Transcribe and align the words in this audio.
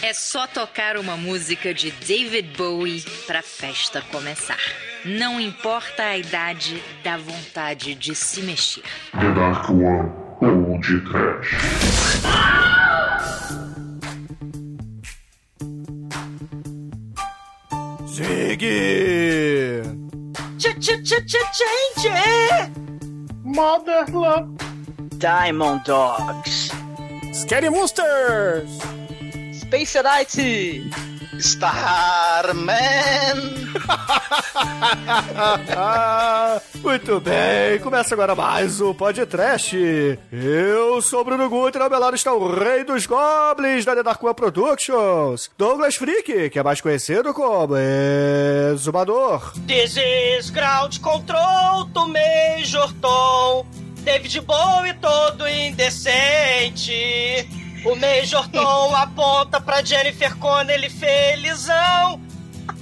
É 0.00 0.12
só 0.12 0.46
tocar 0.46 0.96
uma 0.96 1.16
música 1.16 1.74
de 1.74 1.90
David 1.90 2.56
Bowie 2.56 3.02
pra 3.26 3.42
festa 3.42 4.00
começar. 4.12 4.56
Não 5.04 5.40
importa 5.40 6.04
a 6.04 6.16
idade, 6.16 6.80
dá 7.02 7.16
vontade 7.16 7.96
de 7.96 8.14
se 8.14 8.42
mexer. 8.42 8.84
The 9.12 9.32
Dark 9.32 9.68
One 9.70 10.08
ou 10.40 10.78
de 10.78 11.00
Trash. 11.00 11.56
Zig! 18.06 19.82
Change! 20.58 22.72
Mother 23.42 24.04
Love. 24.12 24.56
Diamond 25.18 25.82
Dogs. 25.84 26.70
Scary 27.32 27.70
Monsters! 27.70 28.97
Space 29.68 30.02
Knight. 30.02 30.90
Starman! 31.38 32.56
Muito 36.82 37.20
bem, 37.20 37.78
começa 37.80 38.14
agora 38.14 38.34
mais 38.34 38.80
o 38.80 38.94
podcast. 38.94 39.76
Eu 40.32 41.02
sou 41.02 41.20
o 41.20 41.24
Bruno 41.24 41.50
Guter, 41.50 41.82
ao 41.82 41.90
meu 41.90 42.00
lado 42.00 42.16
está 42.16 42.32
o 42.32 42.58
rei 42.58 42.82
dos 42.82 43.04
goblins 43.04 43.84
da 43.84 43.94
The 43.94 44.02
Dark 44.02 44.24
One 44.24 44.34
Productions, 44.34 45.50
Douglas 45.58 45.96
Freak, 45.96 46.48
que 46.48 46.58
é 46.58 46.62
mais 46.62 46.80
conhecido 46.80 47.34
como 47.34 47.74
Exumador. 48.72 49.52
This 49.66 49.98
is 49.98 50.48
Ground 50.48 50.98
Control 51.00 51.84
to 51.92 52.08
Major 52.08 52.90
Tom. 53.02 53.66
David 54.02 54.40
Bowie 54.40 54.94
todo 54.94 55.46
indecente. 55.46 57.46
O 57.88 57.96
Major 57.96 58.46
Tom 58.48 58.94
aponta 58.94 59.58
pra 59.58 59.82
Jennifer 59.82 60.36
Connelly 60.36 60.90
felizão. 60.90 62.20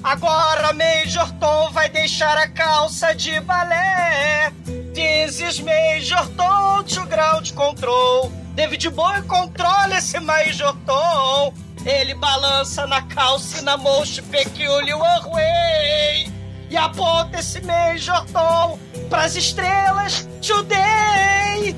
Agora 0.02 0.73
Major 0.73 1.30
Tom 1.38 1.71
vai 1.71 1.88
deixar 1.88 2.37
a 2.37 2.49
calça 2.49 3.15
de 3.15 3.38
balé. 3.38 4.52
Is 4.96 5.60
Major 5.60 6.29
Tom 6.37 6.82
to 6.82 7.07
ground 7.07 7.52
control. 7.52 8.32
David 8.57 8.90
Bowie 8.90 9.23
controla 9.23 9.96
esse 9.96 10.18
Major 10.18 10.77
Tom. 10.84 11.54
Ele 11.84 12.12
balança 12.15 12.84
na 12.88 13.01
calça 13.02 13.60
e 13.60 13.62
na 13.62 13.77
most 13.77 14.21
peculiar 14.23 15.23
way. 15.29 16.32
E 16.68 16.77
aponta 16.77 17.38
esse 17.38 17.60
Major 17.60 18.24
Tom 18.32 18.77
pras 19.09 19.37
estrelas 19.37 20.29
today. 20.43 21.77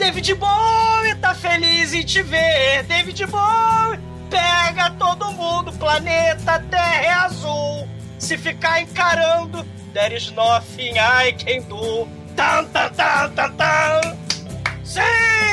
David 0.00 0.34
Bowie 0.36 1.14
tá 1.16 1.34
feliz 1.34 1.92
em 1.92 2.02
te 2.02 2.22
ver. 2.22 2.82
David 2.84 3.26
Bowie 3.26 4.00
pega 4.30 4.90
todo 4.98 5.30
mundo. 5.32 5.70
Planeta 5.74 6.58
Terra 6.70 7.02
é 7.02 7.10
azul. 7.10 7.86
Se 8.18 8.38
ficar 8.38 8.80
encarando, 8.80 9.62
there 9.92 10.16
is 10.16 10.30
nothing 10.30 10.94
I 10.96 11.32
can 11.32 11.62
do. 11.68 12.08
Tan, 12.34 12.66
tan, 12.68 12.94
tan, 12.94 13.34
tan, 13.34 13.56
tan. 13.56 14.18
Sim! 14.82 15.02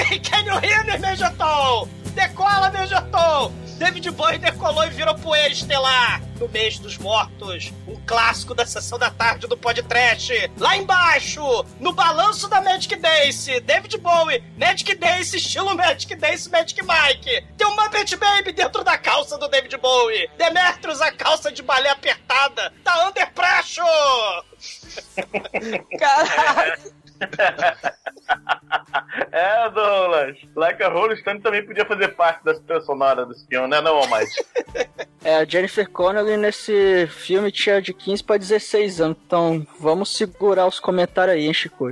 Can 0.23 0.45
you 0.45 0.57
hear 0.59 0.83
me, 0.85 0.93
Tom? 1.37 1.89
Decola, 2.15 2.71
Tom! 3.11 3.66
David 3.77 4.09
Bowie 4.11 4.39
decolou 4.39 4.83
e 4.85 4.89
virou 4.89 5.13
poeira 5.15 5.53
estelar 5.53 6.21
no 6.39 6.49
mês 6.49 6.79
dos 6.79 6.97
mortos. 6.97 7.71
Um 7.87 7.95
clássico 8.07 8.55
da 8.55 8.65
sessão 8.65 8.97
da 8.97 9.11
tarde 9.11 9.45
do 9.47 9.55
podcast. 9.55 10.33
Lá 10.57 10.75
embaixo, 10.75 11.41
no 11.79 11.93
balanço 11.93 12.47
da 12.47 12.59
Magic 12.59 12.95
Dance, 12.95 13.59
David 13.61 13.97
Bowie, 13.99 14.43
Magic 14.57 14.95
Dance, 14.95 15.37
estilo 15.37 15.75
Magic 15.75 16.15
Dance, 16.15 16.49
Magic 16.49 16.81
Mike. 16.81 17.45
Tem 17.55 17.67
um 17.67 17.75
Muppet 17.75 18.15
Baby 18.15 18.51
dentro 18.51 18.83
da 18.83 18.97
calça 18.97 19.37
do 19.37 19.47
David 19.47 19.77
Bowie. 19.77 20.27
Demetrius, 20.37 20.99
a 20.99 21.11
calça 21.11 21.51
de 21.51 21.61
balé 21.61 21.89
apertada. 21.89 22.73
Tá 22.83 23.07
under 23.07 23.31
pressure! 23.31 23.85
Caralho. 25.99 26.96
é, 29.31 29.69
Douglas. 29.69 30.37
Like 30.55 30.83
a 30.83 30.89
Rolling 30.89 31.17
Stone 31.17 31.41
também 31.41 31.65
podia 31.65 31.85
fazer 31.85 32.09
parte 32.09 32.43
das 32.43 32.59
trilha 32.59 32.81
sonora 32.81 33.25
desse 33.25 33.47
filme, 33.47 33.67
né, 33.67 33.81
não, 33.81 33.97
Almighty? 33.97 34.45
É, 35.23 35.37
a 35.37 35.45
Jennifer 35.45 35.89
Connelly 35.89 36.37
nesse 36.37 37.07
filme 37.07 37.51
tinha 37.51 37.81
de 37.81 37.93
15 37.93 38.23
para 38.23 38.37
16 38.37 39.01
anos, 39.01 39.17
então 39.25 39.67
vamos 39.77 40.15
segurar 40.15 40.67
os 40.67 40.79
comentários 40.79 41.35
aí, 41.35 41.47
hein, 41.47 41.53
Chico? 41.53 41.91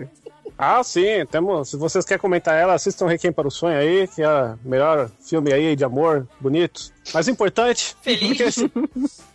Ah, 0.57 0.81
sim, 0.83 1.25
temos. 1.29 1.69
Se 1.69 1.77
vocês 1.77 2.05
querem 2.05 2.21
comentar 2.21 2.55
ela, 2.55 2.73
assistam 2.73 3.07
Requiem 3.07 3.33
para 3.33 3.47
o 3.47 3.51
Sonho 3.51 3.77
aí, 3.77 4.07
que 4.07 4.21
é 4.21 4.27
o 4.29 4.57
melhor 4.63 5.09
filme 5.19 5.51
aí 5.51 5.75
de 5.75 5.83
amor, 5.83 6.25
bonito. 6.39 6.93
Mas 7.13 7.27
importante 7.27 7.95
Feliz. 8.01 8.57
é 8.57 8.65
que, 8.65 8.71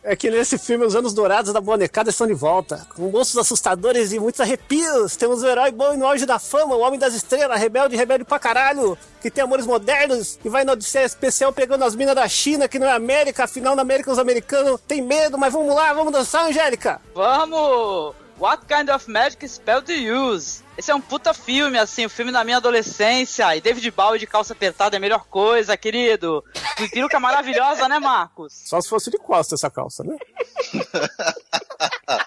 é 0.03 0.17
que 0.17 0.31
nesse 0.31 0.59
filme 0.59 0.85
os 0.85 0.97
anos 0.97 1.13
dourados 1.13 1.53
da 1.53 1.61
bonecada 1.61 2.11
estão 2.11 2.27
de 2.27 2.33
volta. 2.33 2.87
Com 2.97 3.11
monstros 3.11 3.37
assustadores 3.39 4.13
e 4.13 4.19
muitos 4.19 4.41
arrepios. 4.41 5.15
Temos 5.17 5.43
o 5.43 5.47
herói 5.47 5.71
bom 5.71 5.93
e 5.93 5.97
no 5.97 6.07
auge 6.07 6.25
da 6.25 6.39
fama, 6.39 6.75
o 6.75 6.81
homem 6.81 6.99
das 6.99 7.15
estrelas, 7.15 7.61
rebelde, 7.61 7.97
rebelde 7.97 8.25
pra 8.25 8.39
caralho, 8.39 8.97
que 9.21 9.31
tem 9.31 9.45
amores 9.45 9.67
modernos 9.67 10.39
e 10.45 10.49
vai 10.49 10.65
na 10.65 10.73
Odisseia 10.73 11.05
Especial 11.05 11.53
pegando 11.53 11.85
as 11.85 11.95
minas 11.95 12.15
da 12.15 12.27
China, 12.27 12.67
que 12.67 12.79
não 12.79 12.87
é 12.87 12.93
América, 12.93 13.45
afinal 13.45 13.77
na 13.77 13.83
América 13.83 14.11
os 14.11 14.19
americanos 14.19 14.81
têm 14.89 15.03
medo, 15.03 15.37
mas 15.37 15.53
vamos 15.53 15.75
lá, 15.75 15.93
vamos 15.93 16.13
dançar, 16.13 16.47
Angélica! 16.47 17.01
Vamos! 17.15 18.15
What 18.41 18.65
kind 18.67 18.89
of 18.89 19.07
magic 19.07 19.47
spell 19.47 19.83
do 19.83 19.93
you 19.93 20.33
use? 20.33 20.63
Esse 20.81 20.91
é 20.91 20.95
um 20.95 21.01
puta 21.01 21.35
filme, 21.35 21.79
assim, 21.79 22.07
o 22.07 22.11
filme 22.11 22.33
da 22.33 22.43
minha 22.43 22.57
adolescência. 22.57 23.55
E 23.55 23.61
David 23.61 23.91
Bowie 23.91 24.19
de 24.19 24.27
calça 24.27 24.55
apertada 24.55 24.97
é 24.97 24.99
a 24.99 25.01
melhor 25.01 25.27
coisa, 25.27 25.77
querido. 25.77 26.43
Que 26.75 26.89
peruca 26.89 27.21
maravilhosa, 27.21 27.87
né, 27.87 27.99
Marcos? 27.99 28.55
Só 28.65 28.81
se 28.81 28.89
fosse 28.89 29.11
de 29.11 29.19
costa 29.19 29.55
essa 29.57 29.69
calça, 29.71 30.03
né? 30.03 30.17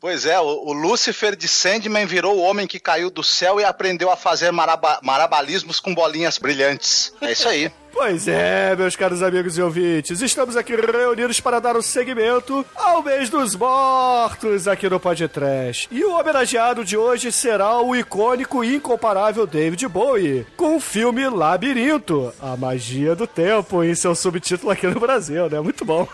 Pois 0.00 0.26
é, 0.26 0.38
o, 0.38 0.44
o 0.44 0.72
Lúcifer 0.72 1.34
de 1.34 1.48
Sandman 1.48 2.06
virou 2.06 2.36
o 2.36 2.40
homem 2.42 2.68
que 2.68 2.78
caiu 2.78 3.10
do 3.10 3.24
céu 3.24 3.58
e 3.58 3.64
aprendeu 3.64 4.08
a 4.12 4.16
fazer 4.16 4.52
maraba- 4.52 5.00
marabalismos 5.02 5.80
com 5.80 5.92
bolinhas 5.92 6.38
brilhantes. 6.38 7.12
É 7.20 7.32
isso 7.32 7.48
aí. 7.48 7.72
Pois 7.92 8.28
é, 8.28 8.76
meus 8.76 8.94
caros 8.94 9.22
amigos 9.22 9.58
e 9.58 9.62
ouvintes, 9.62 10.20
estamos 10.20 10.56
aqui 10.56 10.74
reunidos 10.76 11.40
para 11.40 11.58
dar 11.58 11.76
o 11.76 11.82
segmento 11.82 12.64
ao 12.74 13.02
mês 13.02 13.28
dos 13.28 13.54
mortos 13.56 14.68
aqui 14.68 14.88
no 14.88 15.00
Podcast. 15.00 15.88
E 15.90 16.04
o 16.04 16.12
homenageado 16.18 16.84
de 16.84 16.96
hoje 16.96 17.32
será 17.32 17.80
o 17.80 17.96
icônico 17.96 18.62
e 18.62 18.76
incomparável 18.76 19.46
David 19.46 19.88
Bowie, 19.88 20.46
com 20.56 20.76
o 20.76 20.80
filme 20.80 21.28
Labirinto, 21.28 22.32
a 22.40 22.56
magia 22.56 23.14
do 23.16 23.26
tempo, 23.26 23.82
em 23.82 23.94
seu 23.94 24.14
subtítulo 24.14 24.70
aqui 24.70 24.86
no 24.86 25.00
Brasil, 25.00 25.48
né? 25.48 25.60
Muito 25.60 25.84
bom. 25.84 26.06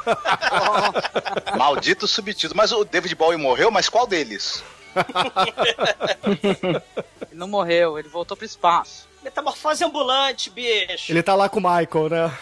Maldito 1.57 2.07
subtítulo. 2.07 2.57
Mas 2.57 2.73
o 2.73 2.85
David 2.85 3.15
Bowie 3.15 3.37
morreu, 3.39 3.71
mas 3.71 3.89
qual 3.89 4.07
deles? 4.07 4.63
Ele 6.25 6.83
não 7.33 7.49
morreu, 7.49 7.99
ele 7.99 8.09
voltou 8.09 8.37
pro 8.37 8.47
espaço. 8.47 9.09
Metamorfose 9.25 9.83
ambulante, 9.83 10.51
bicho. 10.51 11.11
Ele 11.11 11.23
tá 11.23 11.35
lá 11.35 11.49
com 11.49 11.59
o 11.59 11.63
Michael, 11.63 12.11
né? 12.11 12.39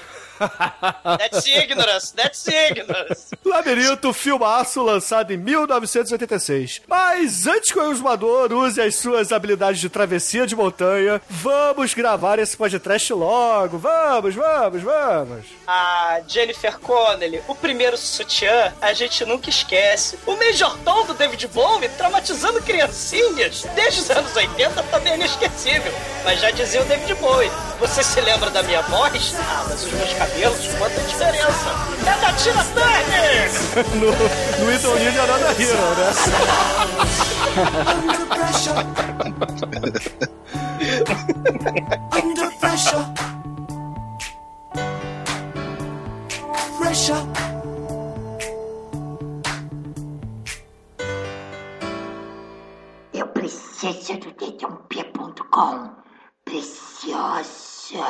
That's 1.19 1.47
ignorance, 1.47 2.13
that's 2.15 2.47
ignorance. 2.47 3.37
Labirinto, 3.45 4.13
filmaço 4.13 4.83
lançado 4.83 5.33
em 5.33 5.37
1986. 5.37 6.83
Mas 6.87 7.47
antes 7.47 7.73
que 7.73 7.79
o 7.79 7.91
exumador 7.93 8.53
use 8.53 8.81
as 8.81 8.97
suas 8.97 9.33
habilidades 9.33 9.81
de 9.81 9.89
travessia 9.89 10.47
de 10.47 10.57
montanha, 10.57 11.21
vamos 11.29 11.95
gravar 11.95 12.39
esse 12.39 12.57
podcast 12.57 13.13
logo. 13.13 13.79
Vamos, 13.79 14.35
vamos, 14.35 14.83
vamos. 14.83 15.47
A 15.67 16.21
Jennifer 16.27 16.79
Connelly, 16.79 17.43
o 17.49 17.55
primeiro 17.55 17.97
sutiã, 17.97 18.73
a 18.81 18.93
gente 18.93 19.25
nunca 19.25 19.51
esquece. 19.51 20.19
O 20.27 20.37
Major 20.37 20.77
Tom 20.79 21.07
do 21.07 21.15
David 21.15 21.47
Bowie 21.49 21.89
traumatizando 21.91 22.63
criancinhas 22.63 23.65
desde 23.75 24.01
os 24.01 24.11
anos 24.11 24.35
80 24.35 24.83
também 24.85 25.13
é 25.13 25.17
inesquecível. 25.17 25.93
Mas 26.25 26.41
já 26.41 26.51
dizia 26.51 26.81
o 26.81 26.85
David 26.85 27.15
Bowie, 27.15 27.51
você 27.79 28.03
se 28.03 28.21
lembra 28.21 28.51
da 28.51 28.63
minha 28.63 28.83
voz? 28.83 29.35
Ah, 29.39 29.65
mas 29.69 29.85
os 29.85 29.93
meus 29.93 30.13
cabelos, 30.15 30.31
quanta 30.78 31.00
diferença! 31.03 31.70
É 32.00 32.20
da 32.20 32.32
Tina 32.32 32.64
Turner! 32.64 33.50
No, 33.94 34.11
no 34.64 34.73
Idol 34.73 34.96
Ninja 34.96 35.26
Nada 35.26 35.50
Hero, 35.52 35.94
né? 35.96 36.12
Under 38.02 38.26
pressure. 38.26 38.79
Under 42.12 42.50
pressure. 42.58 43.05
Pressure. 46.78 47.23
Eu 53.14 53.26
preciso 53.28 54.19
do 54.19 54.32
dedãopia.com. 54.32 55.90
Preciosa. 56.44 58.05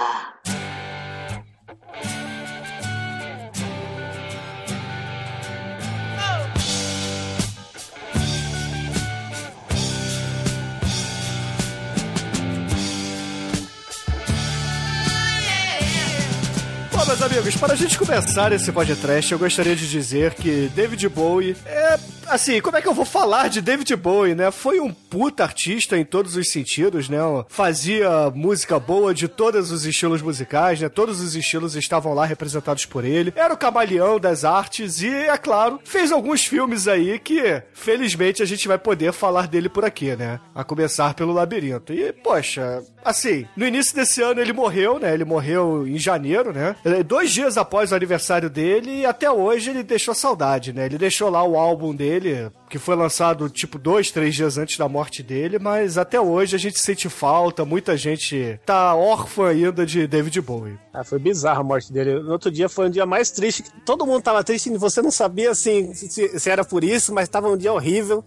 Bom, 17.02 17.08
meus 17.08 17.22
amigos, 17.22 17.56
para 17.56 17.72
a 17.72 17.76
gente 17.76 17.98
começar 17.98 18.52
esse 18.52 18.70
podcast, 18.70 19.32
eu 19.32 19.36
gostaria 19.36 19.74
de 19.74 19.90
dizer 19.90 20.34
que 20.34 20.70
David 20.72 21.08
Bowie 21.08 21.56
é. 21.66 21.98
Assim, 22.32 22.62
como 22.62 22.78
é 22.78 22.80
que 22.80 22.88
eu 22.88 22.94
vou 22.94 23.04
falar 23.04 23.48
de 23.48 23.60
David 23.60 23.94
Bowie, 23.94 24.34
né? 24.34 24.50
Foi 24.50 24.80
um 24.80 24.90
puta 24.90 25.42
artista 25.42 25.98
em 25.98 26.04
todos 26.04 26.34
os 26.34 26.50
sentidos, 26.50 27.10
né? 27.10 27.18
Fazia 27.46 28.30
música 28.34 28.80
boa 28.80 29.12
de 29.12 29.28
todos 29.28 29.70
os 29.70 29.84
estilos 29.84 30.22
musicais, 30.22 30.80
né? 30.80 30.88
Todos 30.88 31.20
os 31.20 31.36
estilos 31.36 31.76
estavam 31.76 32.14
lá 32.14 32.24
representados 32.24 32.86
por 32.86 33.04
ele. 33.04 33.34
Era 33.36 33.52
o 33.52 33.56
camaleão 33.56 34.18
das 34.18 34.46
artes 34.46 35.02
e, 35.02 35.12
é 35.12 35.36
claro, 35.36 35.78
fez 35.84 36.10
alguns 36.10 36.42
filmes 36.46 36.88
aí 36.88 37.18
que, 37.18 37.62
felizmente, 37.74 38.42
a 38.42 38.46
gente 38.46 38.66
vai 38.66 38.78
poder 38.78 39.12
falar 39.12 39.46
dele 39.46 39.68
por 39.68 39.84
aqui, 39.84 40.16
né? 40.16 40.40
A 40.54 40.64
começar 40.64 41.12
pelo 41.12 41.34
Labirinto. 41.34 41.92
E, 41.92 42.14
poxa, 42.14 42.82
assim, 43.04 43.46
no 43.54 43.66
início 43.66 43.94
desse 43.94 44.22
ano 44.22 44.40
ele 44.40 44.54
morreu, 44.54 44.98
né? 44.98 45.12
Ele 45.12 45.26
morreu 45.26 45.86
em 45.86 45.98
janeiro, 45.98 46.50
né? 46.50 46.76
Dois 47.06 47.30
dias 47.30 47.58
após 47.58 47.92
o 47.92 47.94
aniversário 47.94 48.48
dele 48.48 49.00
e 49.00 49.04
até 49.04 49.30
hoje 49.30 49.68
ele 49.68 49.82
deixou 49.82 50.14
saudade, 50.14 50.72
né? 50.72 50.86
Ele 50.86 50.96
deixou 50.96 51.28
lá 51.28 51.44
o 51.44 51.58
álbum 51.58 51.94
dele, 51.94 52.21
que 52.68 52.78
foi 52.78 52.96
lançado 52.96 53.48
tipo 53.48 53.78
dois, 53.78 54.10
três 54.10 54.34
dias 54.34 54.58
antes 54.58 54.78
da 54.78 54.88
morte 54.88 55.22
dele, 55.22 55.58
mas 55.58 55.98
até 55.98 56.20
hoje 56.20 56.56
a 56.56 56.58
gente 56.58 56.78
sente 56.78 57.08
falta, 57.08 57.64
muita 57.64 57.96
gente 57.96 58.58
tá 58.64 58.94
órfã 58.94 59.48
ainda 59.48 59.84
de 59.84 60.06
David 60.06 60.40
Bowie. 60.40 60.78
Ah, 60.92 61.04
foi 61.04 61.18
bizarro 61.18 61.60
a 61.60 61.64
morte 61.64 61.92
dele. 61.92 62.20
No 62.20 62.32
outro 62.32 62.50
dia 62.50 62.68
foi 62.68 62.86
um 62.86 62.90
dia 62.90 63.06
mais 63.06 63.30
triste. 63.30 63.64
Todo 63.84 64.06
mundo 64.06 64.22
tava 64.22 64.44
triste 64.44 64.70
e 64.70 64.76
você 64.78 65.02
não 65.02 65.10
sabia 65.10 65.50
assim 65.50 65.92
se, 65.94 66.38
se 66.38 66.50
era 66.50 66.64
por 66.64 66.84
isso, 66.84 67.12
mas 67.12 67.28
tava 67.28 67.48
um 67.48 67.56
dia 67.56 67.72
horrível. 67.72 68.24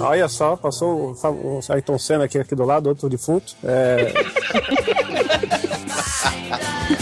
Olha 0.00 0.28
só, 0.28 0.56
passou 0.56 1.16
o, 1.22 1.58
o 1.58 1.60
Ayrton 1.68 1.98
Senna 1.98 2.24
aqui, 2.24 2.38
aqui 2.38 2.54
do 2.54 2.64
lado, 2.64 2.88
outro 2.88 3.08
defunto. 3.08 3.54
É... 3.64 4.12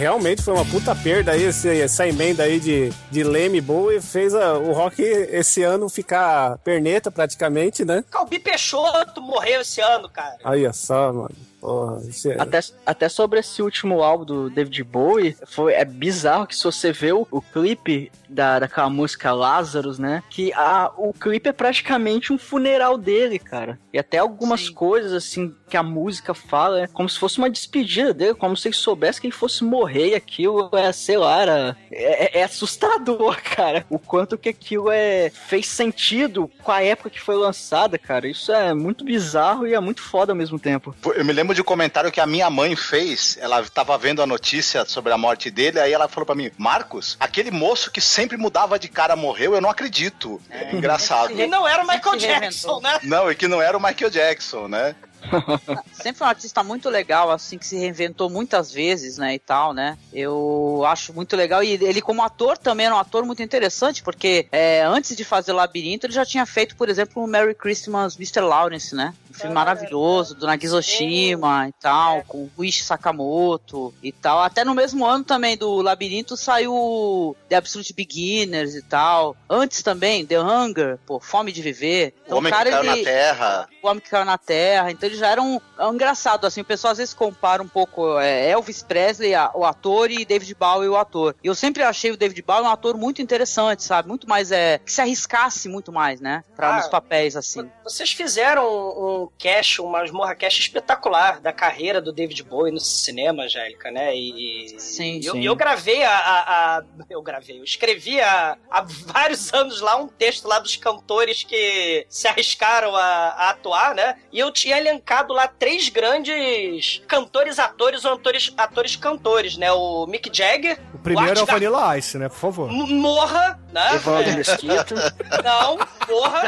realmente 0.00 0.42
foi 0.42 0.54
uma 0.54 0.64
puta 0.64 0.96
perda 0.96 1.32
aí, 1.32 1.44
esse, 1.44 1.68
essa 1.68 2.08
emenda 2.08 2.44
aí 2.44 2.58
de, 2.58 2.90
de 3.10 3.22
Leme 3.22 3.60
boa 3.60 3.94
e 3.94 4.00
fez 4.00 4.34
a, 4.34 4.54
o 4.54 4.72
rock 4.72 5.02
esse 5.02 5.62
ano 5.62 5.90
ficar 5.90 6.56
perneta 6.64 7.10
praticamente, 7.10 7.84
né? 7.84 8.02
Calbi 8.10 8.38
Peixoto 8.38 9.20
morreu 9.20 9.60
esse 9.60 9.78
ano, 9.82 10.08
cara. 10.08 10.38
Aí 10.42 10.64
é 10.64 10.72
só, 10.72 11.12
mano. 11.12 11.49
Porra, 11.60 12.00
é... 12.26 12.40
Até, 12.40 12.60
até 12.86 13.08
sobre 13.08 13.40
esse 13.40 13.62
último 13.62 14.02
álbum 14.02 14.24
do 14.24 14.50
David 14.50 14.82
Bowie, 14.84 15.36
foi, 15.46 15.74
é 15.74 15.84
bizarro 15.84 16.46
que 16.46 16.56
se 16.56 16.64
você 16.64 16.92
vê 16.92 17.12
o, 17.12 17.26
o 17.30 17.42
clipe 17.42 18.10
da, 18.28 18.60
daquela 18.60 18.88
música 18.88 19.32
Lazarus, 19.32 19.98
né? 19.98 20.22
Que 20.30 20.52
a, 20.54 20.90
o 20.96 21.12
clipe 21.12 21.48
é 21.48 21.52
praticamente 21.52 22.32
um 22.32 22.38
funeral 22.38 22.96
dele, 22.96 23.38
cara. 23.38 23.78
E 23.92 23.98
até 23.98 24.18
algumas 24.18 24.66
Sim. 24.66 24.72
coisas, 24.72 25.12
assim, 25.12 25.54
que 25.68 25.76
a 25.76 25.82
música 25.82 26.32
fala, 26.32 26.82
é 26.82 26.86
como 26.86 27.08
se 27.08 27.18
fosse 27.18 27.38
uma 27.38 27.50
despedida 27.50 28.14
dele, 28.14 28.34
como 28.34 28.56
se 28.56 28.68
ele 28.68 28.74
soubesse 28.74 29.20
que 29.20 29.26
ele 29.26 29.34
fosse 29.34 29.64
morrer 29.64 30.10
e 30.10 30.14
aquilo 30.14 30.70
é, 30.72 30.90
sei 30.92 31.16
lá, 31.16 31.42
era, 31.42 31.76
é, 31.90 32.40
é 32.40 32.42
assustador, 32.44 33.40
cara. 33.42 33.84
O 33.90 33.98
quanto 33.98 34.38
que 34.38 34.48
aquilo 34.48 34.90
é 34.90 35.30
fez 35.30 35.66
sentido 35.66 36.50
com 36.62 36.72
a 36.72 36.82
época 36.82 37.10
que 37.10 37.20
foi 37.20 37.36
lançada, 37.36 37.98
cara. 37.98 38.28
Isso 38.28 38.52
é 38.52 38.72
muito 38.72 39.04
bizarro 39.04 39.66
e 39.66 39.74
é 39.74 39.80
muito 39.80 40.02
foda 40.02 40.32
ao 40.32 40.36
mesmo 40.36 40.58
tempo. 40.58 40.94
Eu 41.14 41.24
me 41.24 41.32
lembro 41.32 41.49
de 41.54 41.60
um 41.60 41.64
comentário 41.64 42.10
que 42.12 42.20
a 42.20 42.26
minha 42.26 42.48
mãe 42.50 42.74
fez. 42.76 43.38
Ela 43.40 43.62
tava 43.64 43.96
vendo 43.98 44.22
a 44.22 44.26
notícia 44.26 44.84
sobre 44.84 45.12
a 45.12 45.18
morte 45.18 45.50
dele, 45.50 45.80
aí 45.80 45.92
ela 45.92 46.08
falou 46.08 46.26
pra 46.26 46.34
mim: 46.34 46.50
Marcos, 46.56 47.16
aquele 47.20 47.50
moço 47.50 47.90
que 47.90 48.00
sempre 48.00 48.36
mudava 48.36 48.78
de 48.78 48.88
cara 48.88 49.16
morreu, 49.16 49.54
eu 49.54 49.60
não 49.60 49.70
acredito. 49.70 50.40
É 50.50 50.74
engraçado. 50.74 51.32
E 51.32 51.46
não 51.46 51.66
era 51.66 51.82
o 51.82 51.86
Michael 51.86 52.16
Jackson, 52.16 52.80
né? 52.80 52.98
Não, 53.02 53.30
e 53.30 53.34
que 53.34 53.48
não 53.48 53.60
era 53.60 53.76
o 53.76 53.82
Michael 53.82 54.10
Jackson, 54.10 54.68
né? 54.68 54.94
Sempre 55.92 56.14
foi 56.14 56.26
um 56.26 56.30
artista 56.30 56.62
muito 56.62 56.88
legal, 56.88 57.30
assim, 57.30 57.58
que 57.58 57.66
se 57.66 57.76
reinventou 57.76 58.30
muitas 58.30 58.72
vezes, 58.72 59.18
né, 59.18 59.34
e 59.34 59.38
tal, 59.38 59.72
né? 59.72 59.98
Eu 60.12 60.82
acho 60.86 61.12
muito 61.12 61.36
legal. 61.36 61.62
E 61.62 61.72
ele, 61.72 62.00
como 62.00 62.22
ator, 62.22 62.56
também 62.56 62.86
era 62.86 62.94
um 62.94 62.98
ator 62.98 63.24
muito 63.24 63.42
interessante, 63.42 64.02
porque 64.02 64.46
é, 64.50 64.82
antes 64.82 65.16
de 65.16 65.24
fazer 65.24 65.52
Labirinto, 65.52 66.06
ele 66.06 66.12
já 66.12 66.24
tinha 66.24 66.46
feito, 66.46 66.76
por 66.76 66.88
exemplo, 66.88 67.22
o 67.22 67.26
Merry 67.26 67.54
Christmas, 67.54 68.16
Mr. 68.16 68.40
Lawrence, 68.40 68.94
né? 68.94 69.14
Filme 69.40 69.54
maravilhoso, 69.54 70.34
do 70.34 70.46
Nagisa 70.46 70.76
Oshima 70.76 71.68
e 71.68 71.72
tal, 71.80 72.22
com 72.26 72.48
o 72.56 72.64
Ishi 72.64 72.82
Sakamoto 72.82 73.92
e 74.02 74.12
tal. 74.12 74.40
Até 74.42 74.64
no 74.64 74.74
mesmo 74.74 75.06
ano 75.06 75.24
também 75.24 75.56
do 75.56 75.80
Labirinto 75.82 76.36
saiu 76.36 77.36
The 77.48 77.56
Absolute 77.56 77.92
Beginners 77.92 78.74
e 78.74 78.82
tal. 78.82 79.36
Antes 79.48 79.82
também, 79.82 80.24
The 80.26 80.40
Hunger, 80.40 80.98
pô, 81.06 81.18
Fome 81.20 81.52
de 81.52 81.62
Viver. 81.62 82.14
O 82.28 82.36
Homem 82.36 82.52
que 82.52 82.58
Caiu 82.58 82.82
na 82.84 82.96
Terra. 82.96 83.68
O 83.82 83.88
Homem 83.88 84.00
que 84.00 84.10
Caiu 84.10 84.24
na 84.24 84.38
Terra. 84.38 84.90
Então 84.90 85.08
ele 85.08 85.16
já 85.16 85.28
era 85.28 85.40
um, 85.42 85.60
é 85.78 85.86
um 85.86 85.94
engraçado, 85.94 86.46
assim, 86.46 86.60
o 86.60 86.64
pessoal 86.64 86.92
às 86.92 86.98
vezes 86.98 87.14
compara 87.14 87.62
um 87.62 87.68
pouco 87.68 88.18
é, 88.18 88.48
Elvis 88.50 88.82
Presley, 88.82 89.34
a- 89.34 89.50
o 89.54 89.64
ator, 89.64 90.10
e 90.10 90.24
David 90.24 90.54
Bowie, 90.54 90.88
o 90.88 90.96
ator. 90.96 91.34
E 91.42 91.46
eu 91.46 91.54
sempre 91.54 91.82
achei 91.82 92.10
o 92.10 92.16
David 92.16 92.42
Bowie 92.42 92.62
um 92.62 92.68
ator 92.68 92.96
muito 92.96 93.22
interessante, 93.22 93.82
sabe? 93.82 94.08
Muito 94.08 94.28
mais, 94.28 94.52
é, 94.52 94.78
que 94.78 94.92
se 94.92 95.00
arriscasse 95.00 95.68
muito 95.68 95.92
mais, 95.92 96.20
né? 96.20 96.44
Pra, 96.56 96.74
Ah. 96.74 96.76
nos 96.76 96.88
papéis, 96.88 97.36
assim. 97.36 97.68
Vocês 97.84 98.12
fizeram 98.12 98.64
um, 98.66 99.28
um 99.30 99.38
cast, 99.38 99.80
uma 99.80 100.00
masmorra 100.00 100.34
cast 100.34 100.60
espetacular 100.60 101.40
da 101.40 101.52
carreira 101.52 102.00
do 102.00 102.12
David 102.12 102.42
Bowie 102.42 102.72
no 102.72 102.80
cinema, 102.80 103.44
Angélica, 103.44 103.90
né? 103.90 104.14
E, 104.14 104.66
e- 104.74 104.80
Sim, 104.80 105.18
e 105.20 105.26
eu, 105.26 105.32
sim. 105.32 105.40
e 105.40 105.44
eu 105.46 105.56
gravei 105.56 106.02
a, 106.02 106.10
a- 106.16 106.76
a- 106.78 106.82
Eu 107.08 107.22
gravei, 107.22 107.58
eu 107.58 107.64
escrevi 107.64 108.20
há, 108.20 108.56
há 108.70 108.82
vários 108.82 109.52
anos 109.54 109.80
lá 109.80 109.96
um 109.96 110.08
texto 110.08 110.46
lá 110.46 110.58
dos 110.58 110.76
cantores 110.76 111.42
que 111.44 112.04
se 112.08 112.28
arriscaram 112.28 112.94
a, 112.94 113.02
a 113.02 113.50
atuar, 113.50 113.94
né? 113.94 114.16
E 114.32 114.38
eu 114.38 114.50
tinha 114.50 114.76
elencado 114.78 115.32
lá 115.32 115.48
três 115.48 115.88
grandes 115.88 117.02
cantores, 117.08 117.58
atores 117.58 118.04
ou 118.04 118.12
atores, 118.14 118.52
atores 118.56 118.96
cantores, 118.96 119.56
né? 119.56 119.72
O 119.72 120.06
Mick 120.06 120.30
Jagger, 120.32 120.78
O 120.94 120.98
primeiro 120.98 121.30
é 121.30 121.34
o 121.38 121.40
Art 121.42 121.46
Gar- 121.46 121.54
Vanilla 121.54 121.98
Ice, 121.98 122.18
né? 122.18 122.28
Por 122.28 122.36
favor. 122.38 122.70
Morra, 122.70 123.58
né? 123.72 123.94
Evaldo 123.94 124.30
É, 124.30 124.36
Mesquita. 124.36 125.14
Não, 125.44 125.78
porra. 126.06 126.42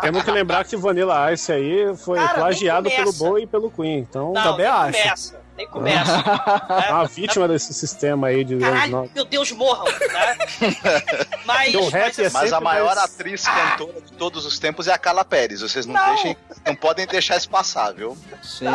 Temos 0.00 0.22
que 0.22 0.30
lembrar 0.30 0.64
que 0.64 0.76
Vanilla 0.76 1.32
Ice 1.32 1.50
aí 1.52 1.96
foi 1.96 2.18
Cara, 2.18 2.34
plagiado 2.34 2.88
pelo. 2.90 3.12
Bowie 3.12 3.44
e 3.44 3.46
pelo 3.46 3.70
Queen. 3.70 3.98
Então, 3.98 4.32
Não, 4.32 4.42
Também 4.42 4.66
nem 4.66 4.66
acho. 4.66 5.02
começa. 5.02 5.40
Nem 5.56 5.66
começa. 5.66 6.12
é 6.88 6.92
uma 6.92 7.04
vítima 7.06 7.48
desse 7.48 7.74
sistema 7.74 8.28
aí 8.28 8.44
de 8.44 8.58
Caralho, 8.58 9.10
meu 9.12 9.24
Deus, 9.24 9.50
morram, 9.50 9.86
né? 9.86 10.36
Mas, 11.44 11.68
Então, 11.74 11.90
mas, 11.90 12.18
é 12.18 12.30
Mas 12.30 12.52
a 12.52 12.60
maior 12.60 12.94
mais- 12.94 12.98
atriz 13.12 13.44
cantora 13.44 14.00
de 14.00 14.12
todos 14.12 14.46
os 14.46 14.56
tempos 14.58 14.86
é 14.86 14.92
a 14.92 14.98
Carla 14.98 15.24
Pérez. 15.24 15.60
Vocês 15.60 15.84
não, 15.84 15.94
Não. 15.94 16.06
deixem, 16.10 16.36
não 16.64 16.76
podem 16.76 17.06
deixar 17.08 17.36
isso 17.36 17.50
passar, 17.50 17.92
viu? 17.92 18.16
Sim. 18.40 18.66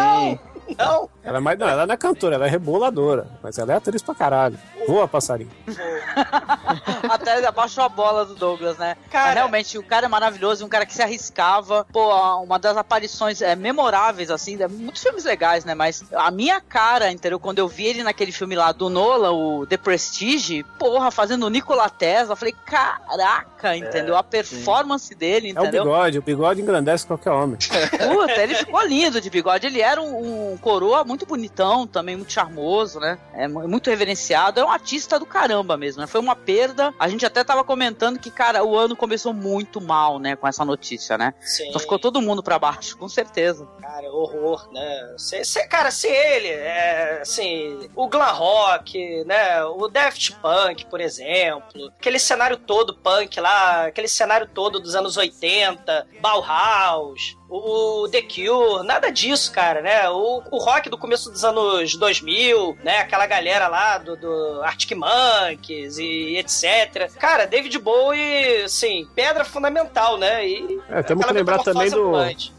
não, 0.78 1.10
Ela 1.24 1.38
é 1.38 1.40
mais, 1.42 1.58
não, 1.58 1.70
ela 1.70 1.86
não 1.86 1.94
é 1.94 1.98
cantora, 1.98 2.36
ela 2.36 2.48
é 2.48 2.50
reboladora. 2.50 3.28
Mas 3.42 3.58
ela 3.58 3.72
é 3.72 3.76
atriz 3.78 4.02
pra 4.02 4.14
caralho. 4.14 4.60
Voa, 4.88 5.08
passarinho. 5.08 5.50
Até 7.10 7.46
abaixou 7.46 7.84
a 7.84 7.90
bola 7.90 8.26
do 8.26 8.36
Douglas, 8.36 8.78
né? 8.78 8.96
Cara- 9.12 9.26
Mas 9.26 9.34
realmente, 9.36 9.78
o 9.78 9.84
cara 9.84 10.06
é 10.06 10.10
maravilhoso, 10.10 10.66
um 10.66 10.70
cara 10.70 10.86
que 10.86 10.94
se 10.94 11.02
arriscava. 11.02 11.86
Pô, 11.92 12.14
uma 12.44 12.58
das 12.60 12.78
aparições 12.78 13.42
é, 13.42 13.56
memoráveis, 13.56 14.30
assim, 14.30 14.62
é, 14.62 14.68
muitos 14.68 15.02
filmes 15.02 15.24
legais, 15.24 15.66
né? 15.66 15.74
Mas 15.74 16.04
a 16.14 16.32
minha 16.32 16.60
cara, 16.62 17.12
entendeu? 17.12 17.40
Quando 17.40 17.60
eu 17.60 17.68
vi 17.68 17.86
ele 17.86 18.04
naquele 18.04 18.32
filme 18.32 18.56
lá 18.56 18.72
do 18.72 18.90
Nola, 18.90 19.32
o 19.32 19.66
The 19.66 19.78
Prestige, 19.78 20.64
porra, 20.78 21.12
fazendo 21.12 21.46
o 21.46 21.50
Nikola 21.50 21.90
Tesla, 21.90 22.34
eu 22.34 22.38
falei, 22.38 22.54
caraca, 22.66 23.76
entendeu? 23.76 24.16
A 24.18 24.24
performance 24.24 25.14
dele, 25.16 25.50
É 25.56 25.60
o 25.60 25.64
entendeu? 25.64 25.84
bigode, 25.84 26.20
o 26.20 26.22
bigode 26.22 26.62
engrandece 26.62 27.06
qualquer 27.06 27.32
homem. 27.32 27.58
Puta, 28.14 28.42
ele 28.42 28.56
ficou 28.56 28.82
lindo 28.86 29.20
de 29.22 29.30
bigode. 29.30 29.68
Ele 29.68 29.82
era 29.82 30.02
um, 30.02 30.54
um 30.54 30.58
coroa 30.58 31.04
muito 31.04 31.26
bonitão, 31.26 31.86
também 31.88 32.16
muito 32.16 32.32
charmoso, 32.32 33.00
né? 33.00 33.18
É 33.34 33.48
mu- 33.48 33.68
muito 33.68 33.90
reverenciado. 33.90 34.60
É 34.60 34.66
um 34.66 34.72
artista 34.74 35.18
do 35.20 35.26
caramba 35.26 35.78
mesmo, 35.78 36.02
né? 36.02 36.08
Foi 36.08 36.20
uma 36.20 36.36
perda. 36.36 36.94
A 37.00 37.08
gente 37.08 37.26
até 37.26 37.44
tava 37.44 37.64
comentando 37.64 38.20
que, 38.20 38.30
cara, 38.32 38.64
o 38.64 38.78
ano 38.78 38.96
começou 38.96 39.34
muito 39.34 39.80
mal, 39.80 40.20
né? 40.20 40.36
Com 40.36 40.48
essa 40.48 40.66
notícia, 40.66 41.18
né? 41.18 41.34
sim, 41.42 41.68
Então 41.70 41.80
ficou 41.80 41.98
todo 42.00 42.22
mundo 42.22 42.42
pra 42.44 42.60
baixo, 42.60 42.98
com 42.98 43.08
certeza. 43.08 43.66
cara, 43.82 44.12
horror, 44.12 44.68
né? 44.72 45.16
Se, 45.18 45.44
se- 45.46 45.68
cara, 45.68 45.92
se 45.92 46.08
ele, 46.08 46.48
é, 46.50 47.20
assim, 47.22 47.90
o 47.96 48.08
glam 48.08 48.34
rock, 48.34 49.24
né? 49.26 49.64
O 49.66 49.88
Daft 49.88 50.32
Punk, 50.42 50.86
por 50.88 51.00
exemplo, 51.02 51.88
aquele 52.00 52.20
cenário 52.20 52.58
todo 52.58 52.96
punk 52.96 53.40
lá, 53.40 53.86
aquele 53.88 54.08
cenário 54.08 54.48
todo 54.48 54.80
dos 54.80 54.96
anos 54.96 55.18
80, 55.18 56.08
Bauhaus, 56.22 57.38
o 57.56 58.08
The 58.10 58.24
Cure, 58.24 58.84
nada 58.84 59.12
disso, 59.12 59.52
cara, 59.52 59.80
né? 59.82 60.10
O, 60.10 60.42
o 60.50 60.58
rock 60.58 60.90
do 60.90 60.98
começo 60.98 61.30
dos 61.30 61.44
anos 61.44 61.96
2000, 61.96 62.78
né? 62.84 62.98
Aquela 62.98 63.28
galera 63.28 63.68
lá 63.68 64.00
do, 64.00 64.16
do 64.16 64.62
Arctic 64.64 64.98
Monkeys 64.98 66.00
e 66.00 66.38
etc. 66.38 67.12
Cara, 67.20 67.46
David 67.46 67.78
Bowie, 67.78 68.64
assim, 68.64 69.08
pedra 69.14 69.46
fundamental, 69.46 70.18
né? 70.18 70.48
E 70.48 70.82
É, 70.90 71.04
temos 71.04 71.26
que 71.26 71.34
lembrar 71.34 71.60
também 71.60 71.92
do, 71.92 72.12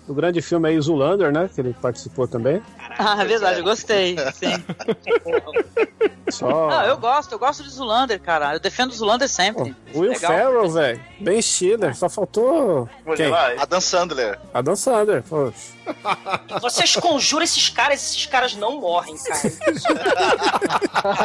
do 0.07 0.15
grande 0.15 0.41
filme 0.41 0.69
aí, 0.69 0.81
Zulander, 0.81 1.33
né? 1.33 1.51
Que 1.53 1.61
ele 1.61 1.75
participou 1.83 2.29
também. 2.29 2.63
Ah, 2.99 3.17
é 3.21 3.25
verdade, 3.25 3.59
eu 3.59 3.65
gostei. 3.65 4.17
Sim. 4.35 4.63
Só. 6.31 6.49
Não, 6.71 6.83
eu 6.87 6.97
gosto, 6.97 7.33
eu 7.33 7.39
gosto 7.39 7.63
de 7.63 7.71
Zulander, 7.71 8.19
cara. 8.21 8.55
Eu 8.55 8.61
defendo 8.61 8.91
o 8.91 8.95
Zulander 8.95 9.29
sempre. 9.29 9.77
Will 9.95 10.11
Legal. 10.11 10.33
Ferrell, 10.33 10.71
velho. 10.71 11.01
Ben 11.21 11.41
Stiller. 11.41 11.95
Só 11.95 12.09
faltou. 12.09 12.89
Quem? 13.15 13.33
Adam 13.59 13.81
Sandler. 13.81 14.41
Adam 14.53 14.75
Sandler. 14.75 15.23
Poxa. 15.23 15.75
Vocês 16.63 16.97
conjuram 16.97 17.45
esses 17.45 17.69
caras, 17.69 18.03
esses 18.03 18.25
caras 18.27 18.55
não 18.57 18.81
morrem, 18.81 19.17
cara. 19.19 19.39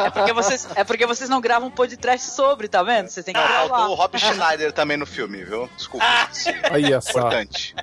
É 0.06 0.10
porque 0.10 0.32
vocês, 0.34 0.68
é 0.74 0.84
porque 0.84 1.06
vocês 1.06 1.30
não 1.30 1.40
gravam 1.40 1.68
um 1.68 1.70
podcast 1.70 2.30
sobre, 2.30 2.68
tá 2.68 2.82
vendo? 2.82 3.08
Vocês 3.08 3.24
têm 3.24 3.32
que 3.32 3.40
Ah, 3.40 3.46
gravar. 3.46 3.68
faltou 3.68 3.92
o 3.92 3.94
Rob 3.94 4.18
Schneider 4.18 4.72
também 4.72 4.98
no 4.98 5.06
filme, 5.06 5.42
viu? 5.44 5.68
Desculpa. 5.76 6.04
Aí, 6.70 6.92
ó 6.94 7.00
só. 7.00 7.20
Importante. 7.20 7.74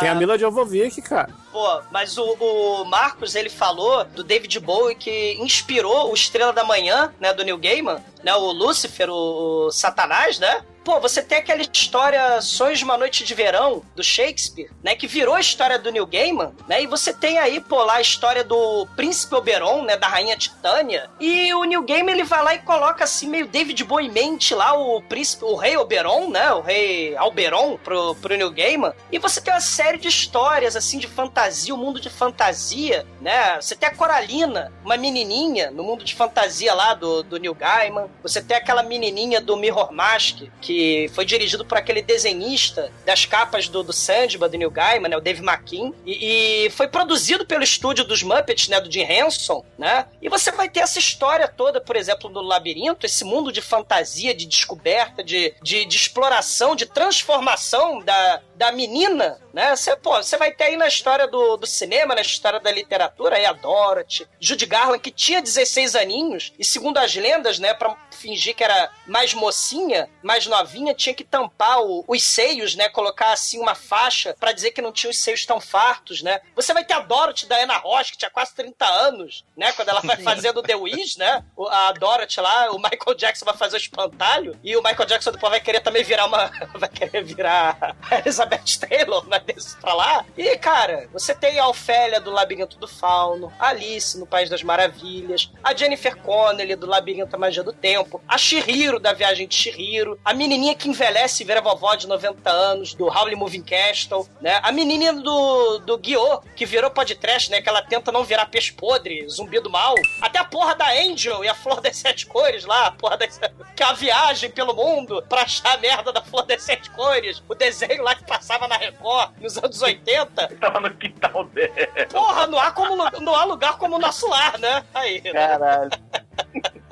Tem 0.00 0.08
a 0.08 0.14
Mila 0.14 0.38
Jovovich, 0.38 1.00
cara. 1.02 1.30
Pô, 1.52 1.80
mas 1.90 2.18
o, 2.18 2.24
o 2.24 2.84
Marcos, 2.84 3.34
ele 3.34 3.48
falou 3.48 4.04
do 4.04 4.22
David 4.22 4.58
Bowie 4.60 4.94
que 4.96 5.34
inspirou 5.40 6.10
o 6.10 6.14
Estrela 6.14 6.52
da 6.52 6.64
Manhã, 6.64 7.12
né, 7.20 7.32
do 7.32 7.44
Neil 7.44 7.58
Gaiman, 7.58 8.02
né, 8.22 8.34
o 8.34 8.52
Lúcifer, 8.52 9.08
o, 9.08 9.66
o 9.66 9.70
Satanás, 9.70 10.38
né? 10.38 10.62
Pô, 10.86 11.00
você 11.00 11.20
tem 11.20 11.38
aquela 11.38 11.62
história 11.62 12.40
Sonhos 12.40 12.78
de 12.78 12.84
uma 12.84 12.96
Noite 12.96 13.24
de 13.24 13.34
Verão, 13.34 13.82
do 13.96 14.04
Shakespeare, 14.04 14.70
né, 14.84 14.94
que 14.94 15.08
virou 15.08 15.34
a 15.34 15.40
história 15.40 15.80
do 15.80 15.90
Neil 15.90 16.06
Gaiman, 16.06 16.54
né, 16.68 16.80
e 16.80 16.86
você 16.86 17.12
tem 17.12 17.38
aí, 17.38 17.60
pô, 17.60 17.82
lá 17.82 17.94
a 17.94 18.00
história 18.00 18.44
do 18.44 18.86
Príncipe 18.94 19.34
Oberon, 19.34 19.82
né, 19.82 19.96
da 19.96 20.06
Rainha 20.06 20.36
Titânia, 20.36 21.10
e 21.18 21.52
o 21.54 21.64
Neil 21.64 21.82
Gaiman, 21.82 22.12
ele 22.12 22.22
vai 22.22 22.40
lá 22.40 22.54
e 22.54 22.60
coloca, 22.60 23.02
assim, 23.02 23.28
meio 23.28 23.48
David 23.48 23.82
Bowie 23.82 24.08
mente 24.08 24.54
lá 24.54 24.74
o 24.74 25.02
príncipe, 25.02 25.44
o 25.44 25.56
rei 25.56 25.76
Oberon, 25.76 26.30
né, 26.30 26.52
o 26.52 26.60
rei 26.60 27.16
Alberon 27.16 27.76
pro, 27.78 28.14
pro 28.14 28.36
Neil 28.36 28.52
Gaiman, 28.52 28.92
e 29.10 29.18
você 29.18 29.40
tem 29.40 29.52
uma 29.52 29.60
série 29.60 29.98
de 29.98 30.06
histórias, 30.06 30.76
assim, 30.76 31.00
de 31.00 31.08
fantasia, 31.08 31.74
o 31.74 31.78
mundo 31.78 32.00
de 32.00 32.08
fantasia, 32.08 33.04
né, 33.20 33.60
você 33.60 33.74
tem 33.74 33.88
a 33.88 33.94
Coralina, 33.96 34.72
uma 34.84 34.96
menininha 34.96 35.68
no 35.68 35.82
mundo 35.82 36.04
de 36.04 36.14
fantasia 36.14 36.72
lá 36.72 36.94
do, 36.94 37.24
do 37.24 37.38
Neil 37.38 37.56
Gaiman, 37.56 38.08
você 38.22 38.40
tem 38.40 38.56
aquela 38.56 38.84
menininha 38.84 39.40
do 39.40 39.56
Mirror 39.56 39.92
Mask, 39.92 40.44
que 40.60 40.75
foi 41.12 41.24
dirigido 41.24 41.64
por 41.64 41.78
aquele 41.78 42.02
desenhista 42.02 42.90
das 43.04 43.24
capas 43.24 43.68
do, 43.68 43.82
do 43.82 43.92
Sandman, 43.92 44.48
do 44.48 44.58
Neil 44.58 44.70
Gaiman, 44.70 45.08
né, 45.08 45.16
o 45.16 45.20
Dave 45.20 45.42
McKean, 45.42 45.92
e, 46.04 46.66
e 46.66 46.70
foi 46.70 46.88
produzido 46.88 47.46
pelo 47.46 47.62
estúdio 47.62 48.04
dos 48.04 48.22
Muppets, 48.22 48.68
né, 48.68 48.80
do 48.80 48.90
Jim 48.90 49.02
Henson, 49.02 49.64
né, 49.78 50.06
e 50.20 50.28
você 50.28 50.50
vai 50.52 50.68
ter 50.68 50.80
essa 50.80 50.98
história 50.98 51.48
toda, 51.48 51.80
por 51.80 51.96
exemplo, 51.96 52.30
no 52.30 52.40
Labirinto, 52.40 53.06
esse 53.06 53.24
mundo 53.24 53.52
de 53.52 53.60
fantasia, 53.60 54.34
de 54.34 54.46
descoberta, 54.46 55.22
de, 55.22 55.54
de, 55.62 55.84
de 55.84 55.96
exploração, 55.96 56.76
de 56.76 56.86
transformação 56.86 58.00
da, 58.00 58.40
da 58.56 58.72
menina, 58.72 59.38
né, 59.52 59.74
você, 59.76 59.94
pô, 59.96 60.16
você 60.16 60.36
vai 60.36 60.50
ter 60.52 60.64
aí 60.64 60.76
na 60.76 60.86
história 60.88 61.26
do, 61.28 61.56
do 61.56 61.66
cinema, 61.66 62.14
na 62.14 62.20
história 62.22 62.58
da 62.58 62.70
literatura, 62.70 63.36
aí 63.36 63.44
a 63.46 63.52
Dorothy, 63.52 64.26
Judy 64.40 64.66
Garland, 64.66 64.98
que 65.00 65.10
tinha 65.10 65.40
16 65.42 65.94
aninhos, 65.94 66.52
e 66.58 66.64
segundo 66.64 66.98
as 66.98 67.14
lendas, 67.14 67.58
né, 67.58 67.74
pra 67.74 67.96
fingir 68.10 68.54
que 68.56 68.64
era 68.64 68.90
mais 69.06 69.34
mocinha, 69.34 70.08
mais 70.22 70.46
novinha, 70.46 70.94
tinha 70.94 71.14
que 71.14 71.22
tampar 71.24 71.80
o- 71.82 72.04
os 72.08 72.22
seios, 72.22 72.74
né? 72.74 72.88
Colocar 72.88 73.30
assim 73.32 73.60
uma 73.60 73.74
faixa 73.74 74.34
pra 74.40 74.52
dizer 74.52 74.70
que 74.70 74.80
não 74.80 74.90
tinha 74.90 75.10
os 75.10 75.18
seios 75.18 75.44
tão 75.44 75.60
fartos, 75.60 76.22
né? 76.22 76.40
Você 76.54 76.72
vai 76.72 76.82
ter 76.82 76.94
a 76.94 77.00
Dorothy 77.00 77.46
da 77.46 77.56
Ana 77.56 77.76
Ross, 77.76 78.10
que 78.10 78.16
tinha 78.16 78.30
quase 78.30 78.54
30 78.54 78.86
anos, 78.86 79.44
né? 79.56 79.70
Quando 79.72 79.90
ela 79.90 80.00
vai 80.00 80.16
fazendo 80.24 80.62
The 80.62 80.74
Wiz, 80.74 81.16
né? 81.16 81.44
A 81.70 81.92
Dorothy 81.92 82.40
lá, 82.40 82.70
o 82.70 82.78
Michael 82.78 83.14
Jackson 83.16 83.44
vai 83.44 83.56
fazer 83.56 83.76
o 83.76 83.78
espantalho 83.78 84.58
e 84.64 84.74
o 84.76 84.82
Michael 84.82 85.06
Jackson 85.06 85.30
depois 85.30 85.50
vai 85.50 85.60
querer 85.60 85.80
também 85.80 86.02
virar 86.02 86.24
uma. 86.26 86.50
vai 86.74 86.88
querer 86.88 87.22
virar 87.22 87.94
a 88.10 88.16
Elizabeth 88.46 88.78
Taylor, 88.88 89.28
né? 89.28 89.40
Desse 89.40 89.76
pra 89.76 89.94
lá. 89.94 90.24
E, 90.36 90.56
cara, 90.56 91.08
você 91.12 91.34
tem 91.34 91.58
a 91.58 91.68
Ofélia 91.68 92.20
do 92.20 92.30
Labirinto 92.30 92.78
do 92.78 92.88
Fauno, 92.88 93.52
a 93.58 93.68
Alice 93.68 94.18
no 94.18 94.26
País 94.26 94.48
das 94.48 94.62
Maravilhas, 94.62 95.50
a 95.62 95.74
Jennifer 95.74 96.16
Connelly 96.16 96.76
do 96.76 96.86
Labirinto 96.86 97.32
da 97.32 97.38
Magia 97.38 97.62
do 97.62 97.72
Tempo, 97.72 98.22
a 98.28 98.38
Shihiro 98.38 98.98
da 98.98 99.12
Viagem 99.12 99.46
de 99.46 99.54
Shihiro, 99.54 100.18
a 100.24 100.32
menininha 100.32 100.74
que 100.74 100.88
envelhece 100.88 101.42
e 101.42 101.46
vira 101.46 101.60
vovó 101.60 101.94
de 101.94 102.06
90 102.06 102.50
anos 102.50 102.94
do 102.94 103.06
Howley 103.06 103.36
Moving 103.36 103.62
Castle, 103.62 104.28
né? 104.40 104.60
A 104.62 104.72
menininha 104.72 105.12
do, 105.12 105.78
do 105.78 105.98
Guiô, 105.98 106.40
que 106.54 106.64
virou 106.64 106.90
podcast, 106.90 107.50
né? 107.50 107.60
Que 107.60 107.68
ela 107.68 107.82
tenta 107.82 108.12
não 108.12 108.24
virar 108.24 108.46
peixe 108.46 108.72
podre, 108.72 109.28
zumbi 109.28 109.60
do 109.60 109.70
mal. 109.70 109.94
Até 110.20 110.38
a 110.38 110.44
porra 110.44 110.74
da 110.74 110.90
Angel 110.90 111.44
e 111.44 111.48
a 111.48 111.54
Flor 111.54 111.80
das 111.80 111.96
Sete 111.96 112.26
Cores 112.26 112.64
lá, 112.64 112.86
a 112.86 112.92
porra 112.92 113.16
das... 113.16 113.38
que 113.74 113.82
é 113.82 113.86
a 113.86 113.92
viagem 113.92 114.50
pelo 114.50 114.74
mundo 114.74 115.24
pra 115.28 115.42
achar 115.42 115.74
a 115.74 115.78
merda 115.78 116.12
da 116.12 116.22
Flor 116.22 116.44
das 116.44 116.62
Sete 116.62 116.90
Cores. 116.90 117.42
O 117.48 117.54
desenho 117.54 118.02
lá 118.02 118.14
que 118.14 118.24
passava 118.36 118.68
na 118.68 118.76
Record 118.76 119.32
nos 119.40 119.56
anos 119.56 119.80
80. 119.80 120.48
Tava 120.60 120.80
no 120.80 120.94
quintal 120.94 121.44
dele. 121.46 121.88
Porra, 122.10 122.46
não 122.46 122.58
há, 122.58 122.70
como, 122.70 122.96
não 123.20 123.34
há 123.34 123.44
lugar 123.44 123.78
como 123.78 123.96
o 123.96 123.98
nosso 123.98 124.28
lar, 124.28 124.58
né? 124.58 124.84
Aí. 124.94 125.22
né? 125.22 125.32
Caralho. 125.32 125.90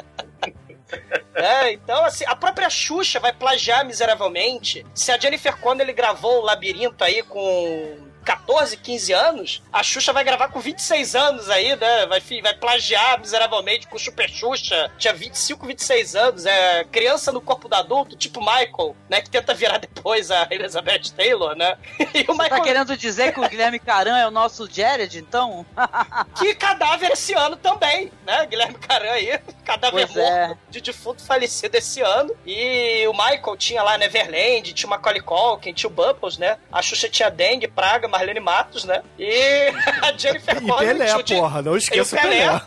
É, 1.35 1.73
então, 1.73 2.05
assim, 2.05 2.25
a 2.29 2.37
própria 2.37 2.71
Xuxa 2.71 3.19
vai 3.19 3.33
plagiar 3.33 3.85
miseravelmente. 3.85 4.87
Se 4.95 5.11
a 5.11 5.19
Jennifer 5.19 5.57
Connelly 5.57 5.93
gravou 5.93 6.39
o 6.39 6.45
Labirinto 6.45 7.03
aí 7.03 7.25
com 7.25 7.97
14, 8.25 8.77
15 8.77 9.13
anos, 9.13 9.63
a 9.73 9.83
Xuxa 9.83 10.13
vai 10.13 10.25
gravar 10.25 10.49
com 10.49 10.61
26 10.61 11.15
anos 11.15 11.51
aí, 11.51 11.77
né? 11.77 12.07
Vai, 12.07 12.21
vai 12.43 12.55
plagiar 12.55 13.21
miseravelmente 13.21 13.87
com 13.87 13.97
o 13.97 14.01
Super 14.01 14.29
Xuxa. 14.29 14.91
Tinha 14.99 15.13
25, 15.13 15.67
26 15.67 16.17
anos. 16.17 16.47
É 16.47 16.85
criança 16.85 17.31
no 17.31 17.41
corpo 17.41 17.69
do 17.69 17.75
adulto, 17.75 18.17
tipo 18.17 18.41
Michael, 18.41 18.97
né? 19.09 19.21
Que 19.21 19.31
tenta 19.31 19.55
virar 19.55 19.79
depois 19.79 20.31
a 20.31 20.47
Elizabeth 20.51 21.11
Taylor, 21.17 21.57
né? 21.57 21.77
E 22.15 22.21
o 22.23 22.27
Você 22.27 22.37
tá 22.37 22.43
Michael 22.45 22.63
querendo 22.63 22.97
dizer 22.97 23.33
que 23.33 23.41
o 23.41 23.49
Guilherme 23.49 23.79
Caran 23.79 24.17
é 24.17 24.27
o 24.27 24.31
nosso 24.31 24.69
Jared, 24.71 25.19
então? 25.19 25.67
Que 26.37 26.55
cadáver 26.55 27.11
esse 27.11 27.35
ano 27.35 27.57
também, 27.57 28.11
né? 28.27 28.47
Guilherme 28.47 28.79
Caran 28.79 29.11
aí, 29.11 29.39
cadáver 29.65 30.07
Pois 30.07 30.17
é. 30.17 30.49
morto 30.49 30.61
de 30.71 30.81
defunto 30.81 31.23
falecido 31.23 31.77
esse 31.77 32.01
ano. 32.01 32.35
E 32.47 33.07
o 33.09 33.13
Michael 33.13 33.57
tinha 33.57 33.83
lá 33.83 33.99
Neverland, 33.99 34.73
tinha 34.73 34.87
o 34.87 34.91
Macaulay 34.91 35.21
Culkin, 35.21 35.73
tinha 35.73 35.91
o 35.91 35.93
Bubbles, 35.93 36.39
né? 36.39 36.57
A 36.73 36.81
Xuxa 36.83 37.09
tinha 37.09 37.31
dengue, 37.31 37.67
praga, 37.69 38.07
Marlene 38.19 38.41
Matos, 38.41 38.85
né? 38.85 39.03
E 39.19 39.73
a 40.03 40.13
Jennifer 40.17 40.57
E 40.57 40.61
Connelly 40.67 40.87
Pelé, 40.99 41.05
tinha 41.07 41.19
o 41.19 41.23
Di- 41.23 41.35
porra, 41.35 41.63
não 41.63 41.77
esqueça 41.77 42.17
e 42.17 42.19
o 42.19 42.23
Pelé. 42.23 42.63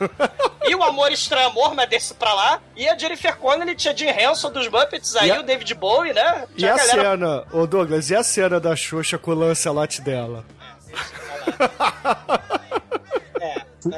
E 0.67 0.75
o 0.75 0.83
Amor 0.83 1.11
Estranho 1.11 1.47
Amor, 1.47 1.73
mas 1.73 1.89
desse 1.89 2.13
pra 2.13 2.33
lá. 2.33 2.59
E 2.75 2.87
a 2.89 2.97
Jennifer 2.97 3.35
Connelly 3.37 3.75
tinha 3.75 3.95
Jim 3.95 4.07
Henson 4.09 4.51
dos 4.51 4.67
Muppets 4.67 5.15
aí, 5.15 5.29
E 5.29 5.31
a- 5.31 5.39
o 5.39 5.43
David 5.43 5.73
Bowie, 5.75 6.13
né? 6.13 6.45
E 6.55 6.57
Tinha 6.59 6.73
a 6.73 6.77
galera- 6.77 7.01
cena, 7.11 7.43
ô 7.53 7.65
Douglas, 7.65 8.09
e 8.09 8.15
a 8.15 8.23
cena 8.23 8.59
da 8.59 8.75
Xuxa 8.75 9.17
com 9.17 9.31
o 9.31 9.35
Lancelot 9.35 10.01
dela? 10.01 10.43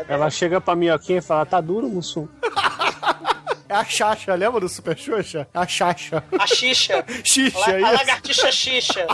Ela 0.07 0.29
chega 0.29 0.61
pra 0.61 0.75
minhoquinha 0.75 1.17
e 1.19 1.21
fala: 1.21 1.45
tá 1.45 1.59
duro, 1.59 1.87
Mussum? 1.87 2.27
É 3.69 3.75
a 3.75 3.85
Xaxa, 3.85 4.33
lembra 4.33 4.59
do 4.59 4.67
Super 4.67 4.97
Xuxa? 4.97 5.47
É 5.53 5.59
a 5.59 5.67
Xaxa. 5.67 6.23
A 6.39 6.47
Xixa. 6.47 7.05
Xixa, 7.23 7.59
La- 7.59 7.67
a 7.67 7.79
isso. 7.79 7.91
lagartixa 7.99 8.51
Xixa. 8.51 9.05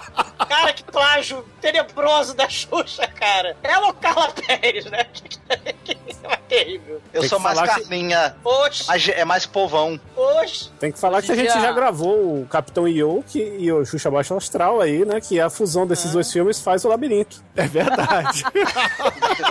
Cara, 0.48 0.72
que 0.74 0.84
plágio 0.86 1.46
tenebroso 1.60 2.34
da 2.34 2.48
Xuxa, 2.48 3.06
cara. 3.08 3.58
Ela 3.62 3.88
ou 3.88 3.94
Carla 3.94 4.30
Pérez, 4.32 4.86
né? 4.86 5.06
É 6.28 6.38
terrível. 6.38 7.00
Eu 7.14 7.22
Tem 7.22 7.30
sou 7.30 7.38
que 7.38 7.44
mais 7.44 7.60
falar 7.60 7.76
que-. 7.76 8.34
Oxe, 8.44 9.12
É 9.12 9.24
mais 9.24 9.46
povão. 9.46 10.00
oxe. 10.16 10.72
Tem 10.80 10.92
que 10.92 11.00
falar 11.00 11.22
que 11.22 11.32
a 11.32 11.36
gente 11.36 11.54
já- 11.54 11.60
já 11.60 11.72
gravou 11.72 12.42
o 12.42 12.48
Capitão 12.48 12.88
Yoke 12.88 13.38
e 13.60 13.72
o 13.72 13.86
Xuxa 13.86 14.10
Baixo 14.10 14.34
Astral 14.36 14.82
aí, 14.82 15.06
né? 15.06 15.22
Que 15.22 15.40
a 15.40 15.52
fusão 15.52 15.86
desses 15.86 16.14
dois 16.14 16.32
filmes 16.32 16.60
faz 16.60 16.84
o 16.84 16.88
labirinto. 16.88 17.44
É 17.56 17.68
verdade. 17.68 18.44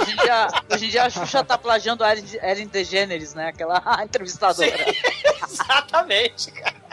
Hoje 0.00 0.12
em 0.12 0.16
dia, 0.16 0.49
hoje 0.73 0.87
em 0.87 0.88
dia 0.88 1.04
a 1.04 1.11
Xuxa 1.11 1.44
tá 1.44 1.56
plagiando 1.56 2.02
a 2.02 2.11
Ellen, 2.12 2.25
Ellen 2.42 2.66
DeGeneres, 2.66 3.34
né? 3.34 3.49
Aquela 3.49 3.80
entrevistadora. 4.02 4.68
Exatamente, 5.48 6.50
cara. 6.52 6.84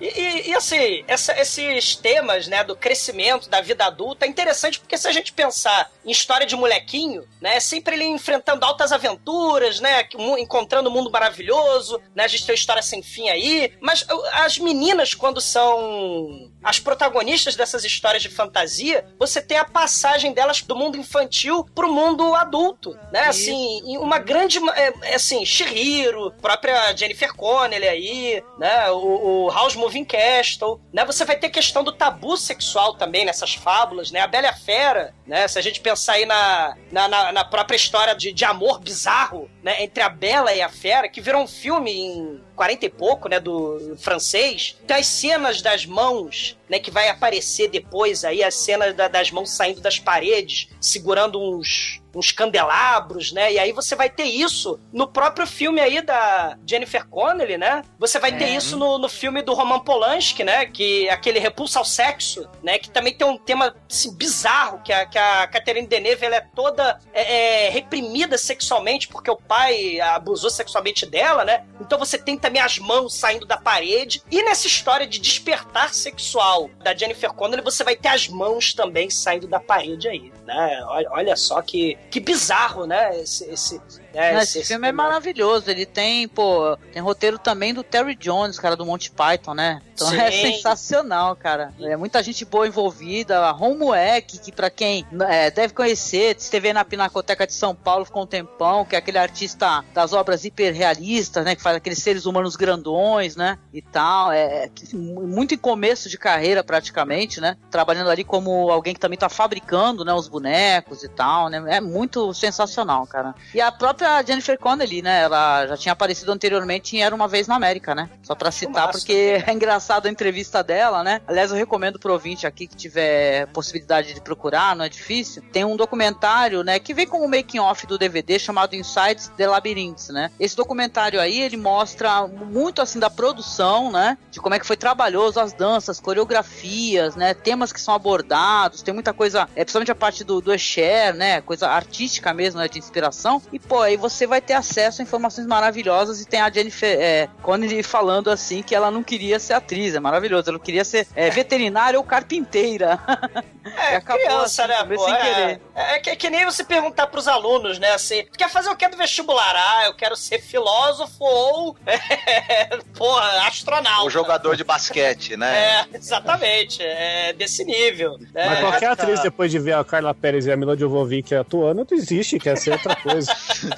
E, 0.00 0.06
e- 0.06 0.48
e, 0.50 0.54
assim, 0.54 1.04
essa- 1.06 1.38
esses 1.38 1.94
temas, 1.94 2.48
né, 2.48 2.64
do 2.64 2.74
crescimento, 2.74 3.50
da 3.50 3.60
vida 3.60 3.84
adulta, 3.84 4.24
é 4.24 4.28
interessante 4.30 4.80
porque 4.80 4.96
se 4.96 5.06
a 5.06 5.12
gente 5.12 5.30
pensar 5.30 5.90
em 6.06 6.10
história 6.10 6.46
de 6.46 6.56
molequinho, 6.56 7.28
né, 7.38 7.56
é 7.56 7.60
sempre 7.60 7.96
ele 7.96 8.06
enfrentando 8.06 8.64
altas 8.64 8.92
aventuras, 8.92 9.78
né, 9.78 10.02
que 10.04 10.16
o 10.16 10.38
encontrando 10.38 10.88
um 10.88 10.92
mundo 10.92 11.10
maravilhoso, 11.10 12.00
né, 12.14 12.24
a 12.24 12.28
gente 12.28 12.46
tem 12.46 12.54
uma 12.54 12.58
história 12.58 12.80
sem 12.82 13.02
fim 13.02 13.28
aí, 13.28 13.74
mas 13.78 14.00
uh, 14.02 14.22
as 14.32 14.56
meninas, 14.58 15.12
quando 15.12 15.38
são 15.38 16.50
as 16.62 16.78
protagonistas 16.78 17.56
dessas 17.56 17.84
histórias 17.84 18.22
de 18.22 18.28
fantasia, 18.28 19.06
você 19.18 19.40
tem 19.40 19.56
a 19.58 19.64
passagem 19.64 20.32
delas 20.32 20.62
do 20.62 20.76
mundo 20.76 20.96
infantil 20.98 21.64
pro 21.74 21.92
mundo 21.92 22.34
adulto, 22.34 22.98
né? 23.12 23.20
Assim, 23.26 23.80
uma 23.98 24.18
grande, 24.18 24.58
é, 24.74 24.92
é 25.12 25.14
assim, 25.14 25.44
Shihiro, 25.44 26.32
própria 26.40 26.94
Jennifer 26.96 27.32
Connelly 27.34 27.88
aí, 27.88 28.42
né? 28.58 28.90
O, 28.90 29.46
o 29.46 29.50
House 29.50 29.74
Moving 29.74 30.04
Castle, 30.04 30.80
né? 30.92 31.04
Você 31.04 31.24
vai 31.24 31.36
ter 31.36 31.48
questão 31.50 31.82
do 31.82 31.92
tabu 31.92 32.36
sexual 32.36 32.94
também 32.94 33.24
nessas 33.24 33.54
fábulas, 33.54 34.10
né? 34.10 34.20
A 34.20 34.26
Bela 34.26 34.46
e 34.46 34.50
a 34.50 34.54
Fera, 34.56 35.14
né? 35.26 35.48
Se 35.48 35.58
a 35.58 35.62
gente 35.62 35.80
pensar 35.80 36.14
aí 36.14 36.26
na, 36.26 36.76
na, 36.90 37.08
na- 37.08 37.32
na 37.32 37.44
própria 37.44 37.76
história 37.76 38.14
de, 38.14 38.32
de 38.32 38.44
amor 38.44 38.80
bizarro, 38.80 39.50
né? 39.62 39.82
Entre 39.82 40.02
a 40.02 40.08
Bela 40.08 40.52
e 40.54 40.60
a 40.60 40.68
Fera, 40.68 41.08
que 41.08 41.20
virou 41.20 41.42
um 41.42 41.46
filme 41.48 41.90
em 41.92 42.40
40 42.56 42.84
e 42.86 42.90
pouco, 42.90 43.28
né? 43.28 43.40
Do 43.40 43.96
francês. 43.98 44.76
Tem 44.86 44.96
as 44.98 45.06
cenas 45.06 45.62
das 45.62 45.86
mãos, 45.86 46.49
much 46.50 46.59
né? 46.70 46.78
Que 46.78 46.90
vai 46.90 47.08
aparecer 47.08 47.68
depois 47.68 48.24
aí, 48.24 48.42
as 48.44 48.54
cenas 48.54 48.94
da- 48.94 49.08
das 49.08 49.30
mãos 49.30 49.50
saindo 49.50 49.80
das 49.80 49.98
paredes, 49.98 50.68
segurando 50.80 51.38
uns 51.40 51.98
uns 52.12 52.32
candelabros, 52.32 53.30
né? 53.30 53.52
E 53.52 53.58
aí 53.60 53.70
você 53.70 53.94
vai 53.94 54.10
ter 54.10 54.24
isso 54.24 54.80
no 54.92 55.06
próprio 55.06 55.46
filme 55.46 55.80
aí 55.80 56.02
da 56.02 56.58
Jennifer 56.66 57.06
Connelly, 57.06 57.56
né? 57.56 57.84
Você 58.00 58.18
vai 58.18 58.36
ter 58.36 58.46
É. 58.46 58.56
isso 58.56 58.76
no, 58.76 58.98
no 58.98 59.08
filme 59.08 59.42
do 59.42 59.54
Roman 59.54 59.78
Polanski, 59.78 60.42
né? 60.42 60.66
Que 60.66 61.08
aquele 61.08 61.38
Repulsa 61.38 61.78
ao 61.78 61.84
Sexo, 61.84 62.48
né? 62.64 62.78
Que 62.80 62.90
também 62.90 63.14
tem 63.14 63.24
um 63.24 63.38
tema 63.38 63.76
assim, 63.88 64.12
bizarro, 64.16 64.80
que 64.82 64.92
a, 64.92 65.06
que 65.06 65.16
a 65.16 65.46
Catherine 65.46 65.86
Deneuve 65.86 66.24
ela 66.26 66.34
é 66.34 66.40
toda 66.40 66.98
é, 67.14 67.66
é, 67.66 67.70
reprimida 67.70 68.36
sexualmente 68.36 69.06
porque 69.06 69.30
o 69.30 69.36
pai 69.36 70.00
abusou 70.00 70.50
sexualmente 70.50 71.06
dela, 71.06 71.44
né? 71.44 71.64
Então 71.80 71.96
você 71.96 72.18
tem 72.18 72.36
também 72.36 72.60
as 72.60 72.76
mãos 72.80 73.14
saindo 73.14 73.46
da 73.46 73.56
parede. 73.56 74.20
E 74.28 74.42
nessa 74.42 74.66
história 74.66 75.06
de 75.06 75.20
despertar 75.20 75.94
sexual 75.94 76.59
da 76.82 76.94
Jennifer 76.94 77.32
Connelly, 77.32 77.62
você 77.62 77.84
vai 77.84 77.96
ter 77.96 78.08
as 78.08 78.28
mãos 78.28 78.74
também 78.74 79.08
saindo 79.08 79.46
da 79.46 79.60
parede 79.60 80.08
aí, 80.08 80.32
né? 80.44 80.84
Olha, 80.86 81.08
olha 81.12 81.36
só 81.36 81.62
que, 81.62 81.96
que 82.10 82.20
bizarro, 82.20 82.86
né? 82.86 83.20
Esse, 83.20 83.50
esse, 83.50 83.80
né? 84.14 84.32
Não, 84.32 84.40
esse, 84.40 84.64
filme 84.64 84.88
é 84.88 84.92
maravilhoso. 84.92 85.70
Ele 85.70 85.86
tem, 85.86 86.26
pô, 86.28 86.76
tem 86.92 87.02
roteiro 87.02 87.38
também 87.38 87.72
do 87.72 87.82
Terry 87.82 88.14
Jones, 88.14 88.58
cara 88.58 88.76
do 88.76 88.86
Monty 88.86 89.10
Python, 89.10 89.54
né? 89.54 89.80
Então 89.92 90.08
Sim. 90.08 90.18
é 90.18 90.30
sensacional, 90.30 91.36
cara. 91.36 91.72
É 91.80 91.96
muita 91.96 92.22
gente 92.22 92.44
boa 92.44 92.66
envolvida. 92.66 93.38
A 93.38 93.52
Homework, 93.52 94.38
que 94.38 94.50
pra 94.50 94.70
quem 94.70 95.06
é, 95.28 95.50
deve 95.50 95.74
conhecer, 95.74 96.36
esteve 96.36 96.72
na 96.72 96.84
Pinacoteca 96.84 97.46
de 97.46 97.52
São 97.52 97.74
Paulo, 97.74 98.04
ficou 98.04 98.22
um 98.22 98.26
tempão, 98.26 98.84
que 98.84 98.94
é 98.94 98.98
aquele 98.98 99.18
artista 99.18 99.84
das 99.92 100.12
obras 100.12 100.44
hiperrealistas, 100.44 101.44
né? 101.44 101.54
Que 101.54 101.62
faz 101.62 101.76
aqueles 101.76 101.98
seres 101.98 102.24
humanos 102.24 102.56
grandões, 102.56 103.36
né? 103.36 103.58
E 103.72 103.82
tal. 103.82 104.32
É, 104.32 104.64
é 104.64 104.70
muito 104.94 105.54
em 105.54 105.58
começo 105.58 106.08
de 106.08 106.16
carreira, 106.16 106.64
praticamente, 106.64 107.40
né? 107.40 107.56
Trabalhando 107.70 108.10
ali 108.10 108.24
como 108.24 108.70
alguém 108.70 108.94
que 108.94 109.00
também 109.00 109.18
tá 109.18 109.28
fabricando, 109.28 110.04
né? 110.04 110.14
Os 110.14 110.28
bonecos 110.28 111.04
e 111.04 111.08
tal, 111.08 111.48
né? 111.48 111.62
É 111.68 111.80
muito 111.80 112.32
sensacional, 112.32 113.06
cara. 113.06 113.34
E 113.54 113.60
a 113.60 113.70
própria 113.70 113.99
Jennifer 114.26 114.58
Connelly, 114.58 115.02
né? 115.02 115.22
Ela 115.22 115.66
já 115.66 115.76
tinha 115.76 115.92
aparecido 115.92 116.32
anteriormente 116.32 116.96
em 116.96 117.02
Era 117.02 117.14
Uma 117.14 117.28
Vez 117.28 117.46
na 117.46 117.56
América, 117.56 117.94
né? 117.94 118.08
Só 118.22 118.34
pra 118.34 118.50
citar, 118.50 118.90
porque 118.90 119.42
é 119.46 119.52
engraçado 119.52 120.06
a 120.06 120.10
entrevista 120.10 120.62
dela, 120.62 121.02
né? 121.02 121.20
Aliás, 121.26 121.50
eu 121.50 121.56
recomendo 121.56 121.98
pro 121.98 122.12
ouvinte 122.12 122.46
aqui 122.46 122.66
que 122.66 122.76
tiver 122.76 123.46
possibilidade 123.48 124.14
de 124.14 124.20
procurar, 124.20 124.74
não 124.76 124.84
é 124.84 124.88
difícil. 124.88 125.42
Tem 125.52 125.64
um 125.64 125.76
documentário, 125.76 126.62
né? 126.62 126.78
Que 126.78 126.94
vem 126.94 127.06
como 127.06 127.28
making 127.28 127.58
off 127.58 127.86
do 127.86 127.98
DVD 127.98 128.38
chamado 128.38 128.74
Insights 128.74 129.28
the 129.36 129.46
Labyrinths, 129.46 130.08
né? 130.08 130.30
Esse 130.38 130.56
documentário 130.56 131.20
aí, 131.20 131.40
ele 131.40 131.56
mostra 131.56 132.26
muito, 132.26 132.80
assim, 132.80 132.98
da 132.98 133.10
produção, 133.10 133.90
né? 133.90 134.16
De 134.30 134.40
como 134.40 134.54
é 134.54 134.58
que 134.58 134.66
foi 134.66 134.76
trabalhoso 134.76 135.40
as 135.40 135.52
danças, 135.52 136.00
coreografias, 136.00 137.16
né? 137.16 137.34
Temas 137.34 137.72
que 137.72 137.80
são 137.80 137.94
abordados, 137.94 138.82
tem 138.82 138.94
muita 138.94 139.12
coisa, 139.12 139.48
é, 139.54 139.64
principalmente 139.64 139.90
a 139.90 139.94
parte 139.94 140.24
do, 140.24 140.40
do 140.40 140.52
Escher, 140.52 141.14
né? 141.14 141.40
Coisa 141.40 141.68
artística 141.68 142.32
mesmo, 142.32 142.60
né? 142.60 142.68
De 142.68 142.78
inspiração. 142.78 143.42
E, 143.52 143.58
pô, 143.58 143.84
aí 143.90 143.96
você 143.96 144.26
vai 144.26 144.40
ter 144.40 144.54
acesso 144.54 145.00
a 145.00 145.04
informações 145.04 145.46
maravilhosas 145.46 146.20
e 146.20 146.26
tem 146.26 146.40
a 146.40 146.50
Jennifer 146.50 146.96
é, 147.00 147.28
Connelly 147.42 147.82
falando 147.82 148.30
assim 148.30 148.62
que 148.62 148.74
ela 148.74 148.90
não 148.90 149.02
queria 149.02 149.38
ser 149.38 149.54
atriz, 149.54 149.94
é 149.94 150.00
maravilhoso. 150.00 150.50
Ela 150.50 150.58
queria 150.58 150.84
ser 150.84 151.06
é, 151.14 151.30
veterinária 151.30 151.98
ou 151.98 152.04
carpinteira. 152.04 152.98
É, 153.76 153.96
acabou 153.96 154.24
criança, 154.24 154.64
assim, 154.64 154.72
né, 154.88 154.96
pô? 154.96 155.04
sem 155.04 155.14
É, 155.14 155.18
querer. 155.22 155.60
é, 155.74 155.98
que, 155.98 156.10
é 156.10 156.16
que 156.16 156.30
nem 156.30 156.46
você 156.46 156.64
perguntar 156.64 157.06
pros 157.08 157.28
alunos, 157.28 157.78
né, 157.78 157.92
assim, 157.92 158.24
tu 158.24 158.38
quer 158.38 158.48
fazer 158.48 158.70
o 158.70 158.74
que 158.74 158.88
do 158.88 158.96
vestibular? 158.96 159.54
Ah, 159.54 159.84
eu 159.84 159.94
quero 159.94 160.16
ser 160.16 160.40
filósofo 160.40 161.22
ou, 161.22 161.76
é, 161.86 162.78
porra, 162.96 163.46
astronauta. 163.46 164.06
O 164.06 164.10
jogador 164.10 164.56
de 164.56 164.64
basquete, 164.64 165.36
né? 165.36 165.86
É, 165.92 165.96
exatamente, 165.96 166.82
é 166.82 167.34
desse 167.34 167.62
nível. 167.62 168.18
né? 168.32 168.46
Mas 168.48 168.60
qualquer 168.60 168.90
atriz, 168.90 169.20
depois 169.20 169.50
de 169.50 169.58
ver 169.58 169.74
a 169.74 169.84
Carla 169.84 170.14
Pérez 170.14 170.46
e 170.46 170.52
a 170.52 170.56
Mila 170.56 170.74
Jovovich 170.76 171.34
atuando, 171.34 171.84
desiste, 171.84 172.38
quer 172.38 172.56
ser 172.56 172.72
outra 172.72 172.96
coisa. 172.96 173.30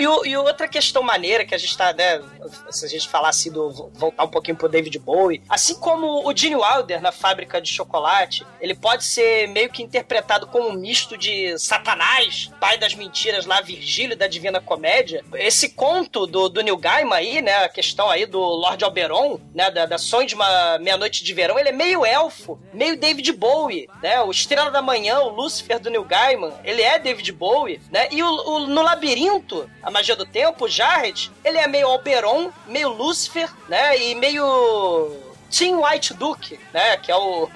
E, 0.00 0.28
e 0.30 0.36
outra 0.36 0.66
questão 0.66 1.02
maneira 1.02 1.44
que 1.44 1.54
a 1.54 1.58
gente 1.58 1.76
tá, 1.76 1.92
né, 1.92 2.20
se 2.70 2.84
a 2.84 2.88
gente 2.88 3.08
falar 3.08 3.28
assim, 3.28 3.50
do, 3.50 3.70
voltar 3.94 4.24
um 4.24 4.28
pouquinho 4.28 4.56
pro 4.56 4.68
David 4.68 4.98
Bowie, 4.98 5.42
assim 5.48 5.74
como 5.74 6.26
o 6.28 6.36
Gene 6.36 6.56
Wilder 6.56 7.00
na 7.02 7.12
Fábrica 7.12 7.60
de 7.60 7.70
Chocolate, 7.70 8.46
ele 8.60 8.74
pode 8.74 9.04
ser 9.04 9.48
meio 9.48 9.68
que 9.70 9.82
interpretado 9.82 10.46
como 10.46 10.68
um 10.68 10.72
misto 10.72 11.16
de 11.16 11.58
Satanás, 11.58 12.50
pai 12.60 12.78
das 12.78 12.94
mentiras 12.94 13.46
lá, 13.46 13.60
Virgílio 13.60 14.16
da 14.16 14.26
Divina 14.26 14.60
Comédia. 14.60 15.24
Esse 15.34 15.70
conto 15.70 16.26
do, 16.26 16.48
do 16.48 16.60
Neil 16.62 16.76
Gaiman 16.76 17.14
aí, 17.16 17.42
né, 17.42 17.64
a 17.64 17.68
questão 17.68 18.08
aí 18.10 18.26
do 18.26 18.38
Lord 18.40 18.84
Oberon, 18.84 19.40
né, 19.54 19.70
da, 19.70 19.86
da 19.86 19.98
Sonho 19.98 20.26
de 20.26 20.34
uma 20.34 20.78
Meia-Noite 20.78 21.22
de 21.24 21.34
Verão, 21.34 21.58
ele 21.58 21.68
é 21.68 21.72
meio 21.72 22.04
elfo, 22.04 22.58
meio 22.72 22.96
David 22.98 23.32
Bowie, 23.32 23.88
né, 24.02 24.20
o 24.22 24.30
Estrela 24.30 24.70
da 24.70 24.82
Manhã, 24.82 25.20
o 25.20 25.28
Lúcifer 25.30 25.78
do 25.78 25.90
Neil 25.90 26.04
Gaiman, 26.04 26.52
ele 26.64 26.82
é 26.82 26.98
David 26.98 27.32
Bowie, 27.32 27.80
né, 27.90 28.08
e 28.10 28.22
o, 28.22 28.28
o- 28.28 28.66
no 28.66 28.82
Labirinto, 28.82 29.68
a 29.82 29.89
Magia 29.90 30.16
do 30.16 30.26
Tempo, 30.26 30.68
Jared, 30.68 31.30
ele 31.44 31.58
é 31.58 31.66
meio 31.66 31.88
Oberon, 31.88 32.50
meio 32.66 32.88
Lúcifer, 32.90 33.50
né, 33.68 33.98
e 33.98 34.14
meio... 34.14 35.29
Tim 35.50 35.74
White 35.74 36.14
Duke, 36.14 36.58
né? 36.72 36.96
Que 36.96 37.10
é 37.10 37.16
o. 37.16 37.48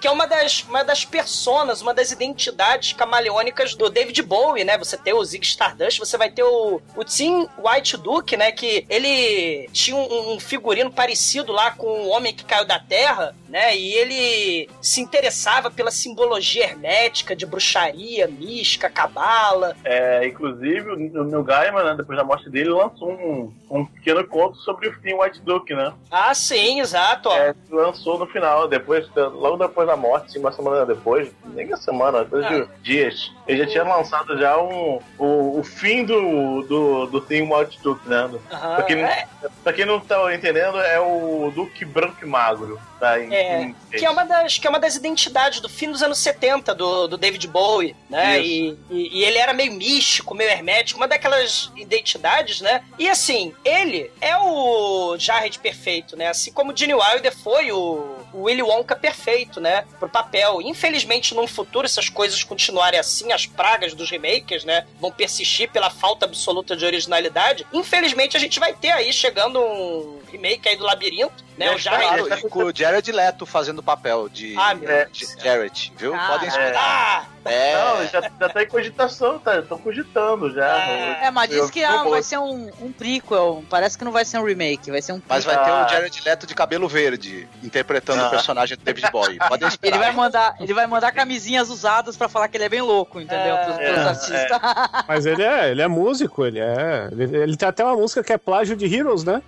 que 0.00 0.08
é 0.08 0.10
uma 0.10 0.26
das, 0.26 0.62
uma 0.62 0.82
das 0.82 1.04
personas, 1.04 1.82
uma 1.82 1.92
das 1.92 2.10
identidades 2.10 2.94
camaleônicas 2.94 3.74
do 3.74 3.90
David 3.90 4.22
Bowie, 4.22 4.64
né? 4.64 4.78
Você 4.78 4.96
tem 4.96 5.12
o 5.12 5.22
Zig 5.22 5.44
Stardust, 5.44 5.98
você 5.98 6.16
vai 6.16 6.30
ter 6.30 6.42
o, 6.42 6.80
o 6.96 7.04
Tim 7.04 7.46
White 7.58 7.98
Duke, 7.98 8.36
né? 8.36 8.50
Que 8.50 8.86
ele 8.88 9.68
tinha 9.72 9.96
um, 9.96 10.34
um 10.34 10.40
figurino 10.40 10.90
parecido 10.90 11.52
lá 11.52 11.70
com 11.70 11.86
o 11.86 12.08
Homem 12.08 12.34
que 12.34 12.44
Caiu 12.44 12.64
da 12.64 12.78
Terra, 12.78 13.34
né? 13.48 13.76
E 13.76 13.92
ele 13.92 14.70
se 14.80 15.00
interessava 15.00 15.70
pela 15.70 15.90
simbologia 15.90 16.64
hermética 16.64 17.36
de 17.36 17.44
bruxaria, 17.44 18.26
mística, 18.26 18.88
cabala. 18.88 19.76
É, 19.84 20.26
inclusive, 20.26 20.90
o 20.90 21.24
Neil 21.24 21.44
Gaiman, 21.44 21.84
né, 21.84 21.94
depois 21.96 22.18
da 22.18 22.24
morte 22.24 22.48
dele, 22.48 22.70
lançou 22.70 23.10
um, 23.10 23.52
um 23.70 23.84
pequeno 23.84 24.26
conto 24.26 24.56
sobre 24.58 24.88
o 24.88 24.92
fim 25.00 25.14
White 25.14 25.40
Duke, 25.42 25.74
né? 25.74 25.92
Ah, 26.10 26.34
sim, 26.34 26.80
exato. 26.80 27.28
É, 27.36 27.54
lançou 27.70 28.18
no 28.18 28.26
final, 28.26 28.68
depois, 28.68 29.08
logo 29.14 29.56
depois 29.56 29.86
da 29.86 29.96
morte, 29.96 30.38
uma 30.38 30.52
semana 30.52 30.86
depois, 30.86 31.30
nem 31.46 31.66
uma 31.66 31.76
semana, 31.76 32.24
coisa 32.24 32.48
de 32.48 32.68
dias. 32.82 33.32
Ele 33.46 33.58
já 33.58 33.66
tinha 33.66 33.84
lançado 33.84 34.38
já 34.38 34.56
um, 34.58 35.00
o, 35.18 35.58
o 35.60 35.62
fim 35.62 36.04
do, 36.04 36.62
do, 36.62 37.06
do 37.06 37.18
White 37.28 37.78
Duke, 37.82 38.08
né? 38.08 38.30
Aham, 38.50 38.74
pra, 38.76 38.82
quem, 38.84 38.96
não- 38.96 39.04
é. 39.06 39.28
pra 39.62 39.72
quem 39.72 39.84
não 39.84 40.00
tá 40.00 40.34
entendendo, 40.34 40.78
é 40.80 40.98
o 40.98 41.52
Duque 41.54 41.84
Branco 41.84 42.16
e 42.22 42.26
Magro. 42.26 42.80
Tá, 42.98 43.20
em- 43.20 43.34
É, 43.34 43.62
em- 43.62 43.76
que 43.90 44.04
é 44.06 44.08
uma 44.10 44.24
das 44.24 44.56
que 44.56 44.66
é 44.66 44.70
uma 44.70 44.78
das 44.80 44.96
identidades 44.96 45.60
do 45.60 45.68
fim 45.68 45.90
dos 45.90 46.02
anos 46.02 46.16
70 46.18 46.74
do, 46.74 47.06
do 47.06 47.18
David 47.18 47.46
Bowie, 47.48 47.94
né? 48.08 48.40
E, 48.40 48.78
e- 48.90 49.18
e 49.20 49.24
ele 49.24 49.36
era 49.36 49.52
meio 49.52 49.72
místico, 49.72 50.34
meio 50.34 50.48
hermético, 50.50 50.98
uma 50.98 51.06
daquelas 51.06 51.70
identidades, 51.76 52.60
né? 52.62 52.82
E 52.98 53.08
assim, 53.10 53.52
ele 53.64 54.10
é 54.22 54.36
o 54.38 55.16
Jared 55.18 55.58
perfeito, 55.58 56.16
né? 56.16 56.28
Assim 56.28 56.50
como 56.52 56.72
o 56.72 56.76
Gene 56.76 56.94
Wilder 56.94 57.36
foi 57.36 57.70
o, 57.72 58.13
o 58.34 58.42
Willy 58.42 58.62
Wonka 58.62 58.96
perfeito, 58.96 59.60
né? 59.60 59.84
Pro 59.98 60.08
papel. 60.08 60.60
Infelizmente, 60.60 61.34
num 61.34 61.46
futuro, 61.46 61.88
se 61.88 62.00
as 62.00 62.08
coisas 62.08 62.42
continuarem 62.42 62.98
assim, 62.98 63.32
as 63.32 63.46
pragas 63.46 63.94
dos 63.94 64.10
remakes, 64.10 64.64
né? 64.64 64.86
Vão 65.00 65.12
persistir 65.12 65.70
pela 65.70 65.88
falta 65.88 66.26
absoluta 66.26 66.76
de 66.76 66.84
originalidade. 66.84 67.64
Infelizmente, 67.72 68.36
a 68.36 68.40
gente 68.40 68.58
vai 68.58 68.74
ter 68.74 68.90
aí 68.90 69.12
chegando 69.12 69.60
um 69.60 70.20
remake 70.30 70.68
aí 70.68 70.76
do 70.76 70.84
Labirinto, 70.84 71.44
né? 71.56 71.72
O 71.72 71.78
Jared 71.78 72.44
e 72.44 72.48
com 72.48 72.64
o 72.64 72.74
Jared 72.76 73.10
Leto 73.12 73.46
fazendo 73.46 73.78
o 73.78 73.82
papel 73.82 74.28
de, 74.28 74.56
Ah, 74.58 74.74
de 74.74 75.42
Jared, 75.42 75.92
viu? 75.96 76.10
Cara, 76.12 76.32
Podem 76.32 76.48
esperar. 76.48 76.74
ah, 77.30 77.33
É. 77.44 77.74
Não, 77.76 78.06
já, 78.06 78.20
já 78.40 78.48
tá 78.48 78.62
em 78.62 78.66
cogitação, 78.66 79.38
tá? 79.38 79.58
Estão 79.58 79.78
cogitando 79.78 80.52
já. 80.52 80.66
É, 81.22 81.30
mas 81.30 81.50
diz 81.50 81.70
que 81.70 81.84
ah, 81.84 82.02
vai 82.04 82.22
ser 82.22 82.38
um, 82.38 82.70
um 82.80 82.90
prequel. 82.92 83.62
Parece 83.68 83.98
que 83.98 84.04
não 84.04 84.12
vai 84.12 84.24
ser 84.24 84.38
um 84.38 84.44
remake, 84.44 84.90
vai 84.90 85.02
ser 85.02 85.12
um 85.12 85.20
Mas 85.28 85.44
vai 85.44 85.54
prequel. 85.56 85.74
ter 85.74 85.80
Ah. 85.82 85.86
o 85.86 85.88
Jared 85.88 86.22
Leto 86.24 86.46
de 86.46 86.54
cabelo 86.54 86.88
verde, 86.88 87.46
interpretando 87.62 88.22
Ah. 88.22 88.26
o 88.28 88.30
personagem 88.30 88.76
do 88.76 88.84
David 88.84 89.10
Bowie. 89.10 89.38
Podem 89.48 89.66
Ele 89.66 89.74
esperar. 89.74 89.98
vai 89.98 90.12
mandar, 90.12 90.54
ele 90.60 90.72
vai 90.74 90.86
mandar 90.86 91.12
camisinhas 91.12 91.68
usadas 91.70 92.16
pra 92.16 92.28
falar 92.28 92.48
que 92.48 92.56
ele 92.56 92.64
é 92.64 92.68
bem 92.68 92.80
louco, 92.82 93.20
entendeu? 93.20 93.56
Pros, 93.58 93.76
pros 93.76 93.88
é, 93.88 94.00
artistas. 94.08 94.60
Mas 95.08 95.26
ele 95.26 95.42
é, 95.42 95.70
ele 95.70 95.82
é 95.82 95.88
músico, 95.88 96.44
ele 96.44 96.60
é. 96.60 97.08
Ele, 97.12 97.36
ele 97.36 97.56
tem 97.56 97.68
até 97.68 97.84
uma 97.84 97.96
música 97.96 98.22
que 98.22 98.32
é 98.32 98.38
plágio 98.38 98.76
de 98.76 98.86
Heroes, 98.92 99.24
né? 99.24 99.42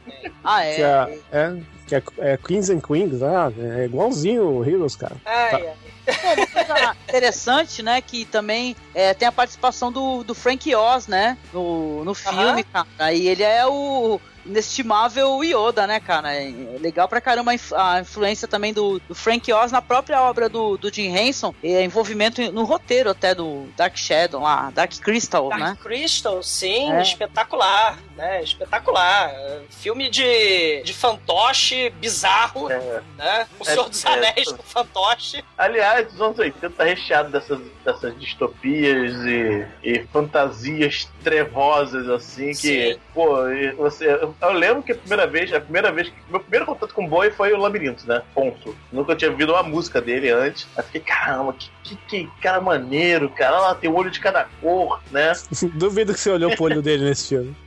Ah, 0.45 0.61
Que 0.61 0.83
é. 0.83 0.83
é, 0.83 1.39
é, 1.39 1.57
que 1.87 1.95
é, 1.95 2.03
é 2.19 2.37
Queens 2.37 2.69
and 2.71 2.81
Queens, 2.81 3.23
ah, 3.23 3.51
é 3.81 3.85
igualzinho 3.87 4.43
o 4.45 4.65
Heroes, 4.69 4.97
cara. 4.97 5.17
Ai, 5.25 5.51
Tá. 5.51 5.57
ai. 5.57 5.73
Pô, 6.07 6.29
uma 6.35 6.47
coisa 6.47 6.97
interessante, 7.09 7.83
né? 7.83 8.01
Que 8.01 8.25
também 8.25 8.77
é, 8.95 9.13
tem 9.15 9.27
a 9.29 9.33
participação 9.33 9.91
do, 9.91 10.23
do 10.23 10.35
Frank 10.35 10.75
Oz, 10.75 11.07
né? 11.07 11.37
No, 11.53 12.05
no 12.05 12.15
filme, 12.15 12.63
cara. 12.65 13.13
E 13.13 13.27
ele 13.29 13.43
é 13.43 13.67
o 13.67 14.21
inestimável 14.45 15.43
Yoda, 15.43 15.87
né, 15.89 15.99
cara? 15.99 16.33
É 16.35 16.53
legal 16.81 17.09
pra 17.09 17.21
caramba 17.21 17.51
a 17.51 17.55
inf- 17.55 17.73
a 17.73 18.01
influência 18.01 18.47
também 18.47 18.73
do, 18.73 19.01
do 19.01 19.15
Frank 19.15 19.53
Oz 19.53 19.73
na 19.73 19.83
própria 19.83 20.23
obra 20.23 20.49
do, 20.49 20.77
do 20.77 20.93
Jim 20.93 21.15
Henson. 21.15 21.53
E 21.63 21.73
é 21.75 21.85
envolvimento 21.85 22.41
no 22.53 22.63
roteiro 22.65 23.11
até 23.11 23.35
do 23.35 23.67
Dark 23.77 23.97
Shadow 23.97 24.41
lá, 24.41 24.71
Dark 24.73 24.93
Crystal, 25.01 25.49
Dark 25.49 25.61
né? 25.61 25.77
Crystal, 25.83 26.41
sim, 26.43 26.93
É. 26.93 27.03
espetacular, 27.03 27.99
né? 28.17 28.43
Espetacular. 28.43 29.31
Filme 29.71 30.09
de, 30.11 30.83
de 30.83 30.93
fantoche 30.95 31.91
bizarro, 31.91 32.71
É. 32.71 33.03
né? 33.17 33.47
O 33.59 33.63
É, 33.63 33.67
Senhor 33.67 33.89
dos. 33.89 34.05
Anéis 34.07 34.51
com 34.53 34.63
fantoche. 34.63 35.45
Aliás, 35.57 36.13
os 36.15 36.21
anos 36.21 36.39
80 36.39 36.71
tá 36.71 36.85
recheado 36.85 37.31
dessas, 37.31 37.61
dessas 37.85 38.19
distopias 38.19 39.13
e, 39.25 39.67
e 39.83 40.07
fantasias 40.13 41.09
trevosas, 41.23 42.09
assim, 42.09 42.49
que, 42.53 42.95
Sim. 42.95 42.99
pô, 43.15 43.37
você. 43.77 44.07
Eu, 44.41 44.53
lembro 44.53 44.83
que 44.83 44.93
a 44.93 44.97
primeira 44.97 45.27
vez, 45.27 45.53
a 45.53 45.61
primeira 45.61 45.93
vez. 45.93 46.13
Meu 46.29 46.41
primeiro 46.41 46.67
contato 46.67 46.95
com 46.95 47.05
o 47.05 47.09
Bowie 47.09 47.31
foi 47.31 47.53
o 47.53 47.57
Labirinto, 47.59 48.07
né? 48.09 48.23
Ponto. 48.35 48.77
Nunca 48.91 49.15
tinha 49.15 49.31
ouvido 49.31 49.53
uma 49.53 49.63
música 49.63 50.01
dele 50.01 50.31
antes. 50.31 50.67
Aí 50.77 50.83
fiquei, 50.85 51.01
caramba, 51.03 51.53
que, 51.53 51.71
que, 51.87 51.97
que 52.09 52.31
cara 52.41 52.61
maneiro, 52.61 53.29
cara. 53.31 53.57
Olha 53.57 53.67
lá, 53.69 53.75
tem 53.75 53.89
o 53.89 53.95
olho 53.95 54.11
de 54.11 54.21
cada 54.21 54.45
cor, 54.61 55.01
né? 55.11 55.33
Duvido 55.75 56.13
que 56.13 56.21
você 56.21 56.31
olhou 56.31 56.55
pro 56.55 56.65
olho 56.65 56.83
dele 56.83 57.05
nesse 57.05 57.29
filme. 57.29 57.57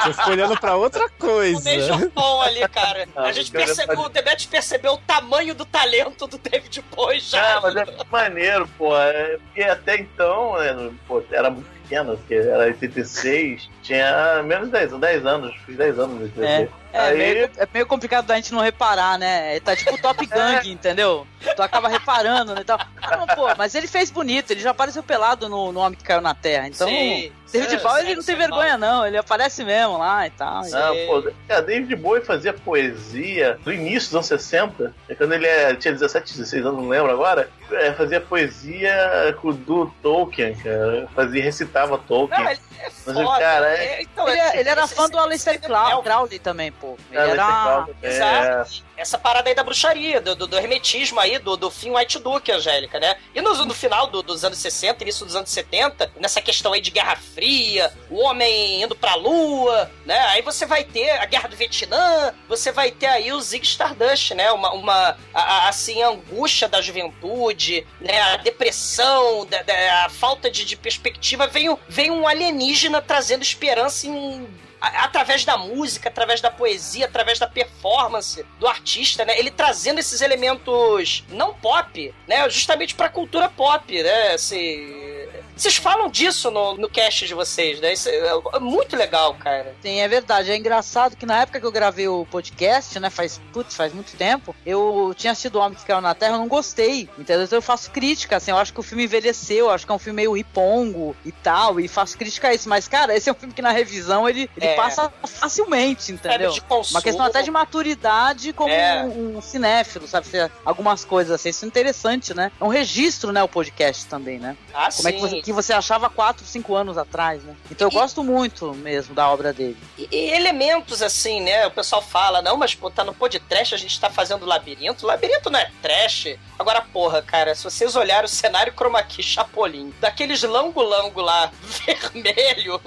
Você 0.00 0.14
ficou 0.14 0.32
olhando 0.32 0.58
pra 0.58 0.76
outra 0.76 1.08
coisa. 1.10 2.10
Tom 2.14 2.40
ali, 2.40 2.66
cara. 2.68 3.06
Ah, 3.14 3.24
a 3.24 3.32
gente 3.32 3.50
percebeu, 3.50 4.00
o 4.00 4.08
Demet 4.08 4.48
percebeu 4.48 4.94
o 4.94 4.98
tamanho 4.98 5.54
do 5.54 5.66
talento 5.66 6.26
do 6.26 6.38
David 6.38 6.82
Bowie 6.94 7.20
já. 7.20 7.58
Ah, 7.58 7.60
mas 7.60 7.76
é 7.76 7.86
maneiro, 8.10 8.66
pô. 8.78 8.96
É, 8.96 9.36
porque 9.36 9.62
até 9.62 9.98
então, 9.98 10.58
né, 10.58 10.90
pô, 11.06 11.22
era 11.30 11.50
muito 11.50 11.68
pequeno, 11.82 12.16
porque 12.16 12.34
era 12.34 12.64
86, 12.64 13.68
tinha 13.82 14.42
menos 14.42 14.66
de 14.66 14.72
10, 14.72 14.92
10 14.92 15.26
anos, 15.26 15.54
fiz 15.66 15.76
10 15.76 15.98
anos 15.98 16.32
de 16.32 16.44
É. 16.44 16.68
80. 16.92 16.98
É, 16.98 17.00
Aí, 17.10 17.16
meio, 17.18 17.50
é 17.56 17.68
meio 17.72 17.86
complicado 17.86 18.26
da 18.26 18.36
gente 18.36 18.52
não 18.52 18.60
reparar, 18.60 19.18
né? 19.18 19.58
Tá 19.60 19.74
tipo 19.76 20.00
Top 20.00 20.24
Gang, 20.26 20.70
entendeu? 20.70 21.26
Tu 21.56 21.62
acaba 21.62 21.88
reparando, 21.88 22.54
né? 22.54 22.60
e 22.60 22.64
tal. 22.64 22.78
Ah, 23.00 23.16
não, 23.16 23.26
pô, 23.26 23.48
mas 23.56 23.74
ele 23.74 23.86
fez 23.86 24.10
bonito, 24.10 24.50
ele 24.50 24.60
já 24.60 24.70
apareceu 24.70 25.02
pelado 25.02 25.48
no, 25.48 25.72
no 25.72 25.80
Homem 25.80 25.96
que 25.98 26.04
Caiu 26.04 26.20
na 26.20 26.34
Terra. 26.34 26.66
Então, 26.68 26.86
Sim. 26.88 27.32
David 27.52 27.78
Bowie, 27.78 28.00
ele 28.02 28.14
não 28.16 28.22
tem 28.22 28.36
vergonha, 28.36 28.78
não. 28.78 29.04
Ele 29.06 29.16
aparece 29.16 29.64
mesmo 29.64 29.98
lá 29.98 30.24
e 30.26 30.30
tal. 30.30 30.62
Ah, 30.72 30.92
pô, 31.06 31.32
cara, 31.48 31.62
David 31.62 31.96
Bowie 31.96 32.22
fazia 32.24 32.52
poesia 32.52 33.58
no 33.64 33.72
início 33.72 34.10
dos 34.10 34.14
anos 34.16 34.26
60, 34.26 34.94
é 35.08 35.14
quando 35.16 35.32
ele 35.32 35.46
é- 35.46 35.74
tinha 35.74 35.92
17, 35.92 36.32
16 36.36 36.64
anos, 36.66 36.80
não 36.80 36.88
lembro 36.88 37.10
agora. 37.10 37.48
é, 37.72 37.92
fazia 37.92 38.20
poesia 38.20 39.34
do 39.64 39.86
Tolkien, 40.02 40.54
cara. 40.56 41.08
Fazia, 41.14 41.42
recitava 41.42 41.96
Tolkien. 41.98 42.42
Não, 42.44 42.50
ele 42.50 42.60
é 42.78 42.88
Mas, 43.06 43.16
foda. 43.16 43.38
cara, 43.38 43.68
é- 43.76 43.84
É, 43.84 44.02
então, 44.02 44.28
Ele, 44.28 44.40
é- 44.40 44.60
ele 44.60 44.68
era 44.68 44.86
fã 44.86 45.08
do 45.08 45.18
Aleister 45.18 45.60
Crowley 45.60 46.38
também, 46.38 46.70
pô. 46.80 46.96
Ele 47.10 47.18
era... 47.20 47.86
É, 48.02 48.08
Exato. 48.08 48.90
Essa 48.96 49.16
parada 49.18 49.48
aí 49.48 49.54
da 49.54 49.62
bruxaria, 49.64 50.20
do, 50.20 50.34
do, 50.34 50.46
do 50.46 50.58
hermetismo 50.58 51.18
aí, 51.20 51.38
do, 51.38 51.56
do 51.56 51.70
fim 51.70 51.90
White 51.90 52.18
Duke, 52.18 52.52
Angélica, 52.52 53.00
né? 53.00 53.16
E 53.34 53.40
no, 53.40 53.54
no 53.64 53.72
final 53.74 54.06
do- 54.08 54.22
dos 54.22 54.44
anos 54.44 54.58
60, 54.58 55.02
início 55.02 55.24
dos 55.24 55.34
anos 55.34 55.50
70, 55.50 56.12
nessa 56.20 56.42
questão 56.42 56.72
aí 56.74 56.82
de 56.82 56.90
Guerra 56.90 57.16
Fria, 57.16 57.90
o 58.10 58.18
homem 58.18 58.82
indo 58.82 58.94
pra 58.94 59.14
Lua, 59.14 59.90
né? 60.04 60.18
Aí 60.28 60.42
você 60.42 60.66
vai 60.66 60.84
ter 60.84 61.10
a 61.12 61.24
Guerra 61.24 61.48
do 61.48 61.56
Vietnã, 61.56 62.34
você 62.46 62.70
vai 62.72 62.90
ter 62.90 63.06
aí 63.06 63.32
o 63.32 63.40
Zig 63.40 63.64
Stardust, 63.64 64.32
né? 64.34 64.50
Uma, 64.52 64.70
uma 64.72 65.16
a- 65.32 65.40
a- 65.42 65.68
assim, 65.70 66.02
a 66.02 66.08
angústia 66.10 66.68
da 66.68 66.82
juventude, 66.82 67.86
né? 68.00 68.20
A 68.20 68.36
depressão, 68.36 69.46
da, 69.46 69.62
da- 69.62 70.04
a 70.04 70.08
falta 70.10 70.50
de, 70.50 70.64
de 70.64 70.76
perspectiva. 70.76 71.46
Vem, 71.46 71.74
vem 71.88 72.10
um 72.10 72.28
alienígena 72.28 73.00
trazendo 73.00 73.42
esperança 73.42 74.06
em 74.06 74.46
através 74.80 75.44
da 75.44 75.56
música, 75.58 76.08
através 76.08 76.40
da 76.40 76.50
poesia, 76.50 77.06
através 77.06 77.38
da 77.38 77.46
performance 77.46 78.44
do 78.58 78.66
artista, 78.66 79.24
né? 79.24 79.38
Ele 79.38 79.50
trazendo 79.50 79.98
esses 79.98 80.20
elementos 80.20 81.24
não 81.28 81.52
pop, 81.54 82.14
né? 82.26 82.48
Justamente 82.48 82.94
pra 82.94 83.08
cultura 83.08 83.48
pop, 83.48 84.02
né? 84.02 84.32
Assim, 84.32 85.19
vocês 85.60 85.76
falam 85.76 86.08
disso 86.08 86.50
no, 86.50 86.76
no 86.76 86.88
cast 86.88 87.26
de 87.26 87.34
vocês, 87.34 87.80
né? 87.80 87.92
Isso 87.92 88.08
é 88.08 88.30
é 88.54 88.58
muito 88.58 88.96
legal, 88.96 89.34
cara. 89.34 89.74
Sim, 89.82 90.00
é 90.00 90.08
verdade. 90.08 90.50
É 90.50 90.56
engraçado 90.56 91.16
que 91.16 91.26
na 91.26 91.42
época 91.42 91.60
que 91.60 91.66
eu 91.66 91.72
gravei 91.72 92.08
o 92.08 92.26
podcast, 92.26 92.98
né, 92.98 93.10
faz, 93.10 93.40
putz, 93.52 93.74
faz 93.74 93.92
muito 93.92 94.16
tempo, 94.16 94.54
eu 94.64 95.12
tinha 95.16 95.32
assistido 95.32 95.56
O 95.56 95.60
Homem 95.60 95.76
que 95.78 95.84
Caiu 95.84 96.00
na 96.00 96.14
Terra, 96.14 96.34
eu 96.34 96.38
não 96.38 96.48
gostei, 96.48 97.08
entendeu? 97.18 97.44
Então 97.44 97.58
eu 97.58 97.62
faço 97.62 97.90
crítica, 97.90 98.36
assim, 98.36 98.50
eu 98.50 98.56
acho 98.56 98.72
que 98.72 98.80
o 98.80 98.82
filme 98.82 99.04
envelheceu, 99.04 99.66
eu 99.66 99.70
acho 99.70 99.84
que 99.84 99.92
é 99.92 99.94
um 99.94 99.98
filme 99.98 100.16
meio 100.16 100.32
ripongo 100.32 101.14
e 101.24 101.32
tal, 101.32 101.78
e 101.80 101.88
faço 101.88 102.16
crítica 102.16 102.48
a 102.48 102.54
isso. 102.54 102.68
Mas, 102.68 102.88
cara, 102.88 103.14
esse 103.16 103.28
é 103.28 103.32
um 103.32 103.36
filme 103.36 103.52
que 103.54 103.62
na 103.62 103.70
revisão 103.72 104.28
ele, 104.28 104.48
ele 104.56 104.66
É. 104.66 104.74
passa 104.76 105.12
facilmente, 105.26 106.12
entendeu? 106.12 106.50
de 106.52 106.60
consumo. 106.62 106.96
Uma 106.98 107.02
questão 107.02 107.24
até 107.26 107.42
de 107.42 107.50
maturidade 107.50 108.52
como 108.52 108.72
É. 108.72 109.02
um, 109.04 109.38
um 109.38 109.42
cinéfilo, 109.42 110.06
sabe? 110.06 110.26
Algumas 110.64 111.04
coisas 111.04 111.32
assim, 111.32 111.50
isso 111.50 111.64
é 111.64 111.68
interessante, 111.68 112.32
né? 112.34 112.50
É 112.60 112.64
um 112.64 112.68
registro, 112.68 113.32
né, 113.32 113.42
o 113.42 113.48
podcast 113.48 114.06
também, 114.06 114.38
né? 114.38 114.56
Ah, 114.72 114.88
Como 114.94 115.08
é 115.08 115.12
que 115.12 115.20
sim. 115.20 115.28
você, 115.28 115.42
que 115.50 115.52
você 115.52 115.72
achava 115.72 116.08
4, 116.08 116.46
5 116.46 116.74
anos 116.76 116.96
atrás, 116.96 117.42
né? 117.42 117.56
Então 117.68 117.88
eu 117.88 117.92
gosto 117.92 118.22
muito 118.22 118.72
mesmo 118.72 119.16
da 119.16 119.28
obra 119.28 119.52
dele. 119.52 119.76
E, 119.98 120.08
e 120.08 120.30
elementos 120.30 121.02
assim, 121.02 121.40
né? 121.40 121.66
O 121.66 121.72
pessoal 121.72 122.00
fala, 122.00 122.40
não, 122.40 122.56
mas 122.56 122.72
pô, 122.72 122.88
tá 122.88 123.02
no 123.02 123.12
pod 123.12 123.36
trash, 123.40 123.72
a 123.72 123.76
gente 123.76 123.98
tá 124.00 124.08
fazendo 124.08 124.46
labirinto. 124.46 125.04
Labirinto 125.04 125.50
não 125.50 125.58
é 125.58 125.68
trash. 125.82 126.36
Agora, 126.56 126.80
porra, 126.80 127.20
cara, 127.20 127.52
se 127.52 127.64
vocês 127.64 127.96
olharem 127.96 128.26
o 128.26 128.28
cenário 128.28 128.72
chroma 128.72 129.02
key 129.02 129.24
Chapolin, 129.24 129.92
daqueles 130.00 130.40
lango-lango 130.44 131.20
lá, 131.20 131.50
vermelho, 131.60 132.80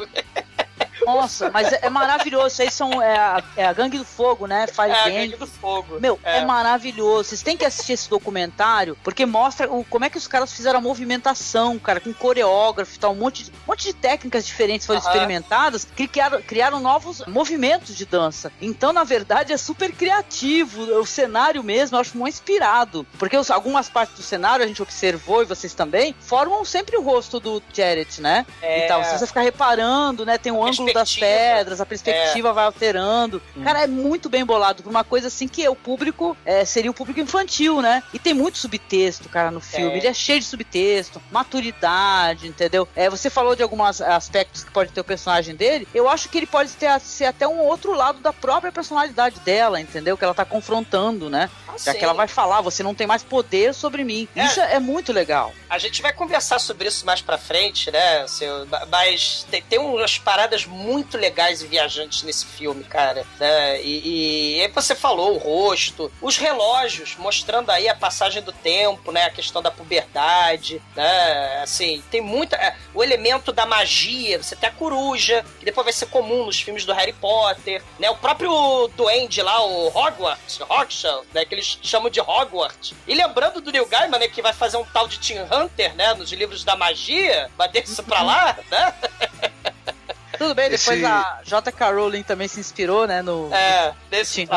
Nossa, 1.05 1.49
mas 1.51 1.71
é, 1.71 1.79
é 1.83 1.89
maravilhoso. 1.89 2.47
Isso 2.47 2.61
aí 2.61 2.71
são, 2.71 3.01
é, 3.01 3.17
a, 3.17 3.43
é 3.57 3.65
a 3.65 3.73
Gangue 3.73 3.97
do 3.97 4.05
Fogo, 4.05 4.45
né? 4.47 4.67
Fire 4.67 4.89
é 4.91 4.93
a 4.99 5.03
Gang. 5.05 5.13
gangue 5.17 5.35
do 5.37 5.47
fogo. 5.47 5.99
Meu, 5.99 6.19
é. 6.23 6.39
É. 6.39 6.45
maravilhoso. 6.45 7.29
Vocês 7.29 7.41
têm 7.41 7.57
que 7.57 7.65
assistir 7.65 7.93
esse 7.93 8.09
documentário, 8.09 8.97
porque 9.03 9.25
mostra 9.25 9.71
o, 9.71 9.83
como 9.85 10.05
é 10.05 10.09
que 10.09 10.17
os 10.17 10.27
caras 10.27 10.51
fizeram 10.53 10.79
a 10.79 10.81
movimentação, 10.81 11.77
cara, 11.79 11.99
com 11.99 12.13
coreógrafo 12.13 12.95
e 12.95 12.99
tal, 12.99 13.11
um 13.11 13.15
monte 13.15 13.43
de, 13.45 13.51
um 13.51 13.53
monte 13.67 13.83
de 13.85 13.93
técnicas 13.93 14.45
diferentes 14.45 14.85
foram 14.85 14.99
Aham. 14.99 15.09
experimentadas, 15.09 15.85
que 15.95 16.07
criaram, 16.07 16.41
criaram 16.41 16.79
novos 16.79 17.23
movimentos 17.27 17.95
de 17.95 18.05
dança. 18.05 18.51
Então, 18.61 18.91
na 18.93 19.03
verdade, 19.03 19.53
é 19.53 19.57
super 19.57 19.91
criativo. 19.93 20.81
O 20.99 21.05
cenário 21.05 21.63
mesmo, 21.63 21.95
eu 21.97 22.01
acho 22.01 22.17
muito 22.17 22.33
inspirado. 22.33 23.05
Porque 23.17 23.37
os- 23.37 23.51
algumas 23.51 23.89
partes 23.89 24.15
do 24.15 24.23
cenário 24.23 24.63
a 24.63 24.67
gente 24.67 24.81
observou, 24.81 25.41
e 25.41 25.45
vocês 25.45 25.73
também, 25.73 26.15
formam 26.19 26.63
sempre 26.65 26.97
o 26.97 27.01
rosto 27.01 27.39
do 27.39 27.61
Jared, 27.73 28.21
né? 28.21 28.45
É. 28.61 28.85
E 28.85 28.87
tal. 28.87 29.03
Se 29.03 29.17
você 29.17 29.27
ficar 29.27 29.41
reparando, 29.41 30.25
né? 30.25 30.37
Tem 30.37 30.51
o 30.51 30.63
A 30.63 30.67
ângulo 30.83 30.93
das 30.93 31.15
pedras, 31.15 31.81
a 31.81 31.85
perspectiva 31.85 32.53
vai 32.53 32.65
alterando. 32.65 33.41
Cara, 33.63 33.83
é 33.83 33.87
muito 33.87 34.29
bem 34.29 34.45
bolado. 34.45 34.83
Por 34.83 34.89
uma 34.89 35.03
coisa 35.03 35.27
assim 35.27 35.47
que 35.47 35.67
o 35.67 35.75
público 35.75 36.37
é, 36.45 36.63
seria 36.65 36.91
o 36.91 36.93
público 36.93 37.19
infantil, 37.19 37.81
né? 37.81 38.03
E 38.13 38.19
tem 38.19 38.33
muito 38.33 38.57
subtexto, 38.57 39.27
cara, 39.29 39.51
no 39.51 39.59
filme. 39.61 39.93
É. 39.93 39.97
Ele 39.97 40.07
é 40.07 40.13
cheio 40.13 40.39
de 40.39 40.45
subtexto, 40.45 41.21
maturidade, 41.31 42.47
entendeu? 42.47 42.87
É, 42.95 43.09
você 43.09 43.29
falou 43.29 43.55
de 43.55 43.63
alguns 43.63 44.01
aspectos 44.01 44.63
que 44.63 44.71
pode 44.71 44.91
ter 44.91 45.01
o 45.01 45.03
personagem 45.03 45.55
dele. 45.55 45.87
Eu 45.93 46.07
acho 46.09 46.29
que 46.29 46.37
ele 46.37 46.47
pode 46.47 46.71
ter, 46.73 46.99
ser 46.99 47.25
até 47.25 47.47
um 47.47 47.59
outro 47.59 47.93
lado 47.93 48.19
da 48.19 48.33
própria 48.33 48.71
personalidade 48.71 49.39
dela, 49.41 49.79
entendeu? 49.79 50.17
Que 50.17 50.23
ela 50.23 50.33
tá 50.33 50.45
confrontando, 50.45 51.29
né? 51.29 51.49
Ah, 51.67 51.71
Já 51.77 51.91
sim. 51.93 51.97
que 51.99 52.03
ela 52.03 52.13
vai 52.13 52.27
falar, 52.27 52.61
você 52.61 52.83
não 52.83 52.93
tem 52.93 53.07
mais 53.07 53.23
poder 53.23 53.73
sobre 53.73 54.03
mim. 54.03 54.27
É. 54.35 54.45
Isso 54.45 54.59
é 54.59 54.79
muito 54.79 55.11
legal. 55.11 55.53
A 55.69 55.77
gente 55.77 56.01
vai 56.01 56.13
conversar 56.13 56.59
sobre 56.59 56.87
isso 56.87 57.05
mais 57.05 57.21
pra 57.21 57.37
frente, 57.37 57.89
né? 57.91 58.25
seu- 58.27 58.67
Mas 58.89 59.45
tem, 59.49 59.61
tem 59.63 59.79
umas 59.79 60.17
paradas 60.17 60.65
muito 60.73 61.17
legais 61.17 61.61
e 61.61 61.67
viajantes 61.67 62.23
nesse 62.23 62.45
filme, 62.45 62.83
cara. 62.83 63.25
né? 63.39 63.81
E, 63.81 64.57
e 64.57 64.61
aí 64.61 64.67
você 64.69 64.95
falou 64.95 65.35
o 65.35 65.37
rosto, 65.37 66.11
os 66.21 66.37
relógios 66.37 67.15
mostrando 67.17 67.69
aí 67.69 67.87
a 67.87 67.95
passagem 67.95 68.41
do 68.41 68.51
tempo, 68.51 69.11
né? 69.11 69.25
A 69.25 69.29
questão 69.29 69.61
da 69.61 69.71
puberdade, 69.71 70.81
né? 70.95 71.61
Assim, 71.61 72.03
tem 72.11 72.21
muita. 72.21 72.55
é, 72.55 72.75
O 72.93 73.03
elemento 73.03 73.51
da 73.51 73.65
magia, 73.65 74.41
você 74.41 74.55
tem 74.55 74.69
a 74.69 74.73
coruja, 74.73 75.45
que 75.59 75.65
depois 75.65 75.85
vai 75.85 75.93
ser 75.93 76.07
comum 76.07 76.45
nos 76.45 76.59
filmes 76.59 76.85
do 76.85 76.93
Harry 76.93 77.13
Potter, 77.13 77.81
né? 77.99 78.09
O 78.09 78.15
próprio 78.17 78.89
duende 78.95 79.41
lá, 79.41 79.63
o 79.63 79.87
Hogwarts, 79.87 80.59
Hogshaw, 80.67 81.23
né? 81.33 81.45
Que 81.45 81.55
eles 81.55 81.77
chamam 81.81 82.09
de 82.09 82.19
Hogwarts. 82.19 82.93
E 83.07 83.13
lembrando 83.13 83.61
do 83.61 83.71
Neil 83.71 83.85
Gaiman, 83.85 84.19
né? 84.19 84.27
Que 84.27 84.41
vai 84.41 84.53
fazer 84.53 84.77
um 84.77 84.85
tal 84.85 85.07
de 85.07 85.19
Tim 85.19 85.37
Hunter, 85.39 85.95
né? 85.95 86.13
Nos 86.13 86.31
livros 86.31 86.63
da 86.63 86.75
magia, 86.75 87.49
vai 87.57 87.69
ter 87.69 87.83
isso 87.83 88.03
pra 88.03 88.21
lá, 88.21 88.57
né? 88.71 88.93
Tudo 90.37 90.55
bem, 90.55 90.69
depois 90.69 90.97
Esse- 90.97 91.05
a 91.05 91.39
J.K. 91.43 91.91
Rowling 91.91 92.23
também 92.23 92.47
se 92.47 92.59
inspirou, 92.59 93.05
né, 93.07 93.21
no... 93.21 93.53
É, 93.53 93.93
desse. 94.09 94.47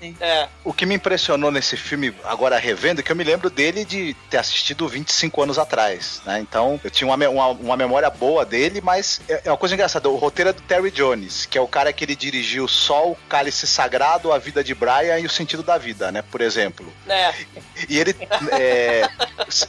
Sim. 0.00 0.16
É. 0.20 0.48
O 0.64 0.72
que 0.72 0.86
me 0.86 0.94
impressionou 0.94 1.50
nesse 1.50 1.76
filme, 1.76 2.14
agora 2.24 2.56
revendo, 2.58 3.00
é 3.00 3.02
que 3.02 3.10
eu 3.10 3.16
me 3.16 3.24
lembro 3.24 3.50
dele 3.50 3.84
de 3.84 4.14
ter 4.30 4.38
assistido 4.38 4.86
25 4.88 5.42
anos 5.42 5.58
atrás, 5.58 6.20
né? 6.24 6.38
Então, 6.40 6.80
eu 6.84 6.90
tinha 6.90 7.06
uma, 7.12 7.28
uma, 7.28 7.46
uma 7.48 7.76
memória 7.76 8.08
boa 8.10 8.44
dele, 8.44 8.80
mas 8.80 9.20
é 9.28 9.38
é 9.44 9.50
uma 9.50 9.56
coisa 9.56 9.74
engraçada. 9.74 10.08
O 10.08 10.16
roteiro 10.16 10.50
é 10.50 10.52
do 10.52 10.60
Terry 10.62 10.90
Jones, 10.90 11.46
que 11.46 11.56
é 11.56 11.60
o 11.60 11.66
cara 11.68 11.92
que 11.92 12.04
ele 12.04 12.14
dirigiu 12.16 12.66
Sol, 12.68 13.16
Cálice 13.28 13.66
Sagrado, 13.66 14.32
A 14.32 14.38
Vida 14.38 14.62
de 14.62 14.74
Brian 14.74 15.18
e 15.18 15.26
O 15.26 15.30
Sentido 15.30 15.62
da 15.62 15.78
Vida, 15.78 16.12
né? 16.12 16.22
Por 16.22 16.40
exemplo. 16.40 16.92
É. 17.08 17.32
E 17.88 17.98
ele, 17.98 18.14
é, 18.52 19.08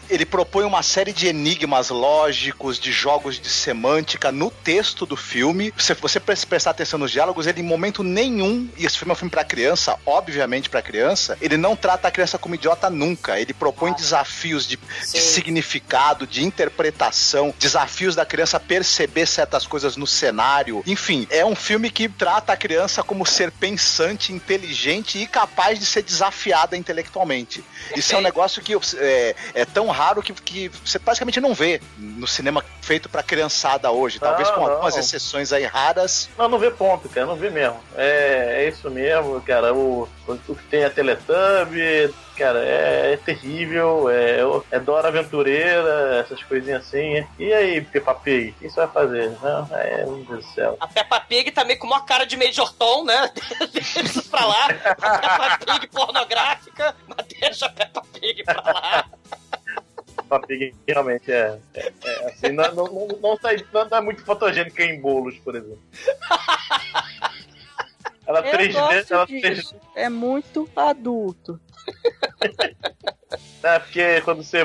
ele 0.09 0.25
propõe 0.25 0.65
uma 0.65 0.83
série 0.83 1.13
de 1.13 1.27
enigmas 1.27 1.89
lógicos, 1.89 2.77
de 2.79 2.91
jogos 2.91 3.39
de 3.39 3.47
semântica 3.49 4.31
no 4.31 4.51
texto 4.51 5.05
do 5.05 5.15
filme. 5.15 5.48
Se 5.77 5.93
você 5.95 6.19
pre- 6.19 6.35
prestar 6.35 6.71
atenção 6.71 6.99
nos 6.99 7.11
diálogos, 7.11 7.47
ele 7.47 7.61
em 7.61 7.63
momento 7.63 8.03
nenhum, 8.03 8.69
e 8.77 8.85
esse 8.85 8.97
filme 8.97 9.11
é 9.11 9.13
um 9.13 9.15
filme 9.15 9.31
pra 9.31 9.43
criança, 9.43 9.97
obviamente 10.05 10.69
pra 10.69 10.81
criança, 10.81 11.37
ele 11.41 11.57
não 11.57 11.75
trata 11.75 12.07
a 12.07 12.11
criança 12.11 12.37
como 12.37 12.55
idiota 12.55 12.89
nunca. 12.89 13.39
Ele 13.39 13.53
propõe 13.53 13.93
desafios 13.93 14.67
de, 14.67 14.77
de 14.77 15.19
significado, 15.19 16.27
de 16.27 16.43
interpretação, 16.43 17.53
desafios 17.57 18.15
da 18.15 18.25
criança 18.25 18.59
perceber 18.59 19.25
certas 19.25 19.65
coisas 19.65 19.95
no 19.95 20.05
cenário. 20.07 20.83
Enfim, 20.85 21.27
é 21.29 21.45
um 21.45 21.55
filme 21.55 21.89
que 21.89 22.09
trata 22.09 22.53
a 22.53 22.57
criança 22.57 23.03
como 23.03 23.25
ser 23.25 23.51
pensante, 23.51 24.33
inteligente 24.33 25.17
e 25.17 25.27
capaz 25.27 25.79
de 25.79 25.85
ser 25.85 26.01
desafiada 26.03 26.75
intelectualmente. 26.75 27.63
Isso 27.95 28.13
é 28.13 28.17
um 28.17 28.21
negócio 28.21 28.61
que 28.61 28.73
é, 28.97 29.35
é 29.53 29.65
tão 29.65 29.87
raro 29.87 30.21
que, 30.21 30.33
que 30.33 30.69
você 30.83 30.99
praticamente 30.99 31.39
não 31.39 31.53
vê 31.53 31.81
no 31.97 32.27
cinema 32.27 32.63
feito 32.81 33.07
pra 33.07 33.23
criançada 33.23 33.91
hoje. 33.91 34.19
Talvez 34.19 34.49
Não, 34.49 34.55
com 34.55 34.67
algumas 34.67 34.95
não. 34.95 34.99
exceções 35.01 35.38
aí 35.53 35.65
raras. 35.65 36.29
Não, 36.37 36.47
não 36.47 36.59
vê 36.59 36.69
ponto, 36.71 37.09
cara, 37.09 37.25
não 37.25 37.35
vê 37.35 37.49
mesmo. 37.49 37.79
É, 37.95 38.63
é 38.63 38.69
isso 38.69 38.89
mesmo, 38.89 39.41
cara. 39.41 39.73
O, 39.73 40.07
o 40.27 40.55
que 40.55 40.63
tem 40.65 40.83
a 40.83 40.89
Teletubby, 40.89 42.13
cara, 42.37 42.59
é, 42.59 43.13
é 43.13 43.17
terrível. 43.17 44.09
É, 44.09 44.39
é 44.71 44.79
Dora 44.79 45.07
Aventureira, 45.07 46.19
essas 46.19 46.43
coisinhas 46.43 46.85
assim. 46.85 47.25
E 47.37 47.53
aí, 47.53 47.81
Peppa 47.81 48.13
Pig, 48.15 48.49
o 48.49 48.53
que 48.53 48.67
isso 48.67 48.75
vai 48.75 48.87
fazer? 48.87 49.31
Não, 49.41 49.67
é, 49.71 50.05
meu 50.05 50.23
Deus 50.23 50.45
do 50.45 50.53
céu. 50.53 50.77
A 50.79 50.87
Peppa 50.87 51.19
Pig 51.21 51.51
tá 51.51 51.63
meio 51.63 51.79
com 51.79 51.87
uma 51.87 52.01
cara 52.01 52.25
de 52.25 52.37
Major 52.37 52.73
Tom, 52.73 53.05
né? 53.05 53.31
Deixa 53.71 54.21
pra 54.29 54.45
lá. 54.45 54.67
A 55.01 55.17
Peppa 55.17 55.57
Pig 55.65 55.87
pornográfica, 55.87 56.95
mas 57.07 57.25
deixa 57.39 57.65
a 57.65 57.69
Peppa 57.69 58.03
Pig 58.13 58.43
pra 58.43 58.61
lá. 58.61 59.05
Peppa 60.29 60.47
Pig 60.47 60.75
realmente 60.87 61.31
é, 61.31 61.57
é, 61.73 61.93
é 62.05 62.25
assim, 62.27 62.49
não, 62.51 62.73
não, 62.75 62.85
não, 62.85 63.07
não, 63.21 63.37
sai- 63.37 63.65
não 63.73 63.81
é 63.97 64.01
muito 64.01 64.23
fotogênica 64.23 64.83
em 64.83 64.99
bolos, 65.01 65.37
por 65.39 65.55
exemplo. 65.55 65.81
Ela 68.27 68.39
Eu 68.47 68.51
3D, 68.57 68.73
gosto 68.73 69.13
ela 69.13 69.25
disso. 69.25 69.75
É 69.95 70.07
muito 70.09 70.69
adulto. 70.75 71.59
É, 73.61 73.77
porque 73.77 74.21
quando 74.21 74.41
você. 74.41 74.63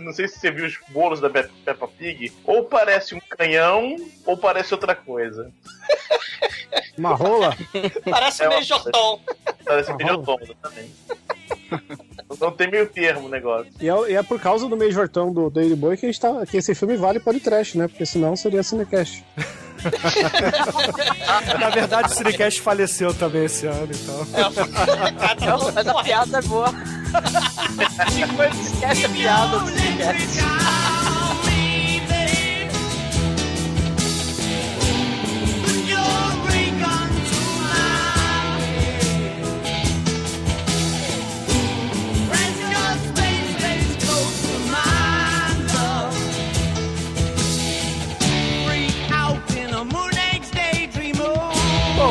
não 0.00 0.12
sei- 0.12 0.26
se 0.28 0.38
você 0.40 0.50
viu 0.50 0.66
os 0.66 0.76
bolos 0.88 1.20
da 1.20 1.30
Pe- 1.30 1.48
Peppa 1.64 1.86
Pig, 1.86 2.32
ou 2.44 2.64
parece 2.64 3.14
um 3.14 3.20
canhão, 3.20 3.96
ou 4.26 4.36
parece 4.36 4.74
outra 4.74 4.94
coisa. 4.96 5.50
Uma 6.98 7.14
rola? 7.14 7.56
Parece 8.10 8.42
É 8.42 8.48
o 8.48 8.50
uma- 8.50 8.56
Major 8.58 8.84
Tom. 8.90 9.20
Parece 9.64 9.92
um 9.92 9.96
videotom 9.96 10.38
também. 10.60 10.92
Não 12.40 12.50
tem 12.50 12.70
meio 12.70 12.86
termo 12.86 13.26
o 13.26 13.28
negócio. 13.28 13.70
E 13.80 13.88
é, 13.88 14.10
e 14.10 14.14
é 14.14 14.22
por 14.22 14.40
causa 14.40 14.68
do 14.68 14.76
Major 14.76 15.08
Tom 15.08 15.32
do 15.32 15.50
Daily 15.50 15.74
Boy 15.74 15.96
que, 15.96 16.06
a 16.06 16.08
gente 16.08 16.20
tá, 16.20 16.44
que 16.46 16.56
esse 16.56 16.74
filme 16.74 16.96
vale 16.96 17.20
podcast, 17.20 17.76
né? 17.78 17.88
Porque 17.88 18.04
senão 18.06 18.36
seria 18.36 18.62
Cinecast. 18.62 19.24
Na 21.60 21.70
verdade, 21.70 22.12
o 22.12 22.14
Cinecast 22.14 22.60
faleceu 22.60 23.14
também 23.14 23.44
esse 23.44 23.66
ano, 23.66 23.88
então. 23.90 24.26
Não, 25.46 25.72
mas 25.72 25.86
a 25.86 26.02
piada 26.02 26.38
é 26.38 26.42
boa. 26.42 26.74
Esquece 28.64 29.04
a 29.04 29.08
piada 29.08 29.58
do 29.58 29.70
Cinecast. 29.70 30.95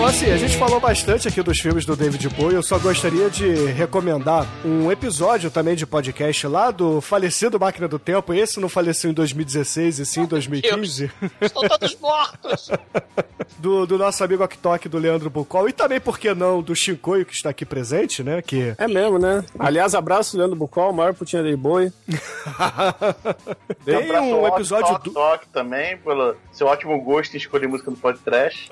Bom, 0.06 0.10
assim, 0.10 0.30
a 0.30 0.38
gente 0.38 0.56
falou 0.56 0.80
bastante 0.80 1.28
aqui 1.28 1.42
dos 1.42 1.60
filmes 1.60 1.84
do 1.84 1.96
David 1.96 2.30
Bowie. 2.30 2.54
Eu 2.54 2.62
só 2.62 2.78
gostaria 2.78 3.28
de 3.28 3.66
recomendar 3.72 4.46
um 4.64 4.92
episódio 4.92 5.50
também 5.50 5.76
de 5.76 5.84
podcast 5.84 6.46
lá 6.46 6.70
do 6.70 7.02
falecido 7.02 7.60
Máquina 7.60 7.88
do 7.88 7.98
Tempo. 7.98 8.32
Esse 8.32 8.60
não 8.60 8.70
faleceu 8.70 9.10
em 9.10 9.16
2016 9.16 9.98
e 9.98 10.06
sim 10.06 10.22
em 10.22 10.26
2015. 10.28 11.12
Estão 11.42 11.68
todos 11.68 11.96
mortos. 12.00 12.70
do, 13.58 13.88
do 13.88 13.98
nosso 13.98 14.24
amigo 14.24 14.44
Oktok, 14.44 14.88
do 14.88 15.00
Leandro 15.00 15.28
Bucol. 15.32 15.68
E 15.70 15.74
também, 15.74 16.00
por 16.00 16.20
que 16.20 16.36
não, 16.36 16.62
do 16.62 16.76
Shinkoio, 16.76 17.26
que 17.26 17.34
está 17.34 17.50
aqui 17.50 17.66
presente, 17.66 18.22
né? 18.22 18.44
Que 18.44 18.76
É 18.78 18.88
mesmo, 18.88 19.18
né? 19.18 19.44
Aliás, 19.58 19.96
abraço, 19.96 20.38
Leandro 20.38 20.56
Bucol, 20.56 20.94
maior 20.94 21.16
putinha 21.16 21.42
Daily 21.42 21.58
Boy. 21.58 21.92
Tem 23.84 24.12
um 24.22 24.46
episódio 24.46 24.86
Toque 24.86 25.10
do. 25.10 25.14
Toque 25.16 25.48
também, 25.48 25.98
pelo 25.98 26.36
seu 26.52 26.68
ótimo 26.68 27.02
gosto 27.02 27.34
em 27.34 27.38
escolher 27.38 27.68
música 27.68 27.90
no 27.90 27.98
podcast. 27.98 28.70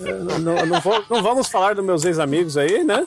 Não, 0.00 0.38
não, 0.38 0.66
não 0.66 0.80
vou- 0.80 1.04
não 1.08 1.22
vamos 1.22 1.48
falar 1.48 1.74
dos 1.74 1.84
meus 1.84 2.04
ex-amigos 2.04 2.56
aí, 2.56 2.84
né? 2.84 3.06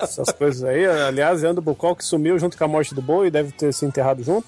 Essas 0.00 0.30
coisas 0.32 0.64
aí. 0.64 0.86
Aliás, 0.86 1.42
Leandro 1.42 1.62
Bucol 1.62 1.96
que 1.96 2.04
sumiu 2.04 2.38
junto 2.38 2.56
com 2.56 2.64
a 2.64 2.68
morte 2.68 2.94
do 2.94 3.02
boi, 3.02 3.30
deve 3.30 3.52
ter 3.52 3.72
se 3.72 3.84
enterrado 3.84 4.22
junto. 4.22 4.46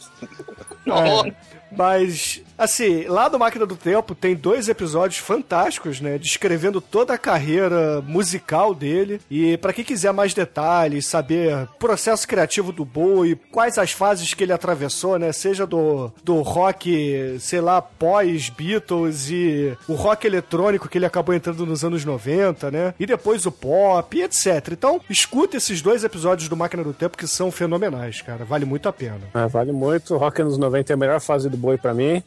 É, 0.87 1.33
mas, 1.73 2.43
assim, 2.59 3.05
lá 3.05 3.29
do 3.29 3.39
Máquina 3.39 3.65
do 3.65 3.77
Tempo 3.77 4.15
tem 4.15 4.35
dois 4.35 4.69
episódios 4.69 5.21
fantásticos, 5.21 6.01
né? 6.01 6.19
Descrevendo 6.19 6.81
toda 6.81 7.15
a 7.15 7.19
carreira 7.19 8.03
musical 8.03 8.75
dele. 8.75 9.21
E 9.31 9.57
pra 9.59 9.73
quem 9.73 9.85
quiser 9.85 10.13
mais 10.13 10.35
detalhes, 10.35 11.07
saber 11.07 11.55
o 11.55 11.79
processo 11.79 12.27
criativo 12.27 12.73
do 12.73 12.85
Bowie, 12.85 13.37
quais 13.51 13.79
as 13.79 13.93
fases 13.93 14.35
que 14.35 14.43
ele 14.43 14.53
atravessou, 14.53 15.19
né? 15.19 15.33
Seja 15.33 15.67
do, 15.67 16.13
do 16.25 16.43
rock, 16.43 17.37
sei 17.41 17.61
lá, 17.61 17.81
pós-Beatles 17.81 19.31
e 19.31 19.77
o 19.87 19.95
rock 19.95 20.27
eletrônico 20.27 20.89
que 20.89 20.99
ele 20.99 21.07
acabou 21.07 21.35
entrando 21.35 21.65
nos 21.65 21.85
anos 21.85 22.05
90, 22.05 22.71
né? 22.71 22.95
E 22.99 23.07
depois 23.07 23.47
o 23.47 23.53
pop, 23.53 24.21
etc. 24.21 24.69
Então, 24.73 25.01
escuta 25.09 25.57
esses 25.57 25.81
dois 25.81 26.05
episódios 26.05 26.49
do 26.49 26.57
Máquina 26.57 26.83
do 26.83 26.93
Tempo 26.93 27.17
que 27.17 27.27
são 27.27 27.51
fenomenais, 27.51 28.21
cara. 28.23 28.45
Vale 28.45 28.65
muito 28.65 28.89
a 28.89 28.93
pena. 28.93 29.21
É, 29.35 29.47
vale 29.47 29.73
muito. 29.73 30.17
Rock 30.17 30.43
anos 30.43 30.59
90 30.59 30.93
é 30.93 30.95
a 30.95 30.97
melhor 30.97 31.21
fase 31.21 31.49
do 31.49 31.57
boi 31.57 31.77
pra 31.79 31.95
mim. 31.95 32.23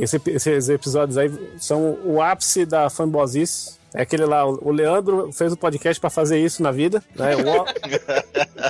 Esse- 0.00 0.20
esses 0.26 0.68
episódios 0.68 1.16
aí 1.18 1.30
são 1.58 1.98
o 2.04 2.20
ápice 2.22 2.64
da 2.66 2.88
fanbosice. 2.90 3.76
É 3.94 4.02
aquele 4.02 4.26
lá, 4.26 4.44
o 4.46 4.70
Leandro 4.70 5.30
fez 5.32 5.52
o 5.52 5.56
podcast 5.56 5.98
pra 5.98 6.10
fazer 6.10 6.38
isso 6.38 6.62
na 6.62 6.70
vida. 6.70 7.02
Né? 7.14 7.30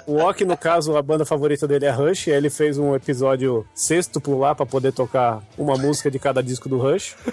O, 0.06 0.12
o 0.12 0.18
Ok, 0.20 0.46
no 0.46 0.56
caso, 0.56 0.96
a 0.96 1.02
banda 1.02 1.24
favorita 1.24 1.66
dele 1.66 1.84
é 1.86 1.90
Rush. 1.90 2.28
E 2.28 2.30
ele 2.30 2.48
fez 2.48 2.78
um 2.78 2.94
episódio 2.94 3.66
sextuplo 3.74 4.38
lá 4.38 4.54
pra 4.54 4.64
poder 4.64 4.92
tocar 4.92 5.42
uma 5.58 5.76
música 5.76 6.08
de 6.10 6.18
cada 6.20 6.40
disco 6.42 6.68
do 6.68 6.78
Rush. 6.78 7.16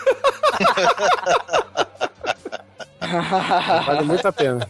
Vale 3.85 4.03
muito 4.05 4.27
a 4.27 4.31
pena. 4.31 4.67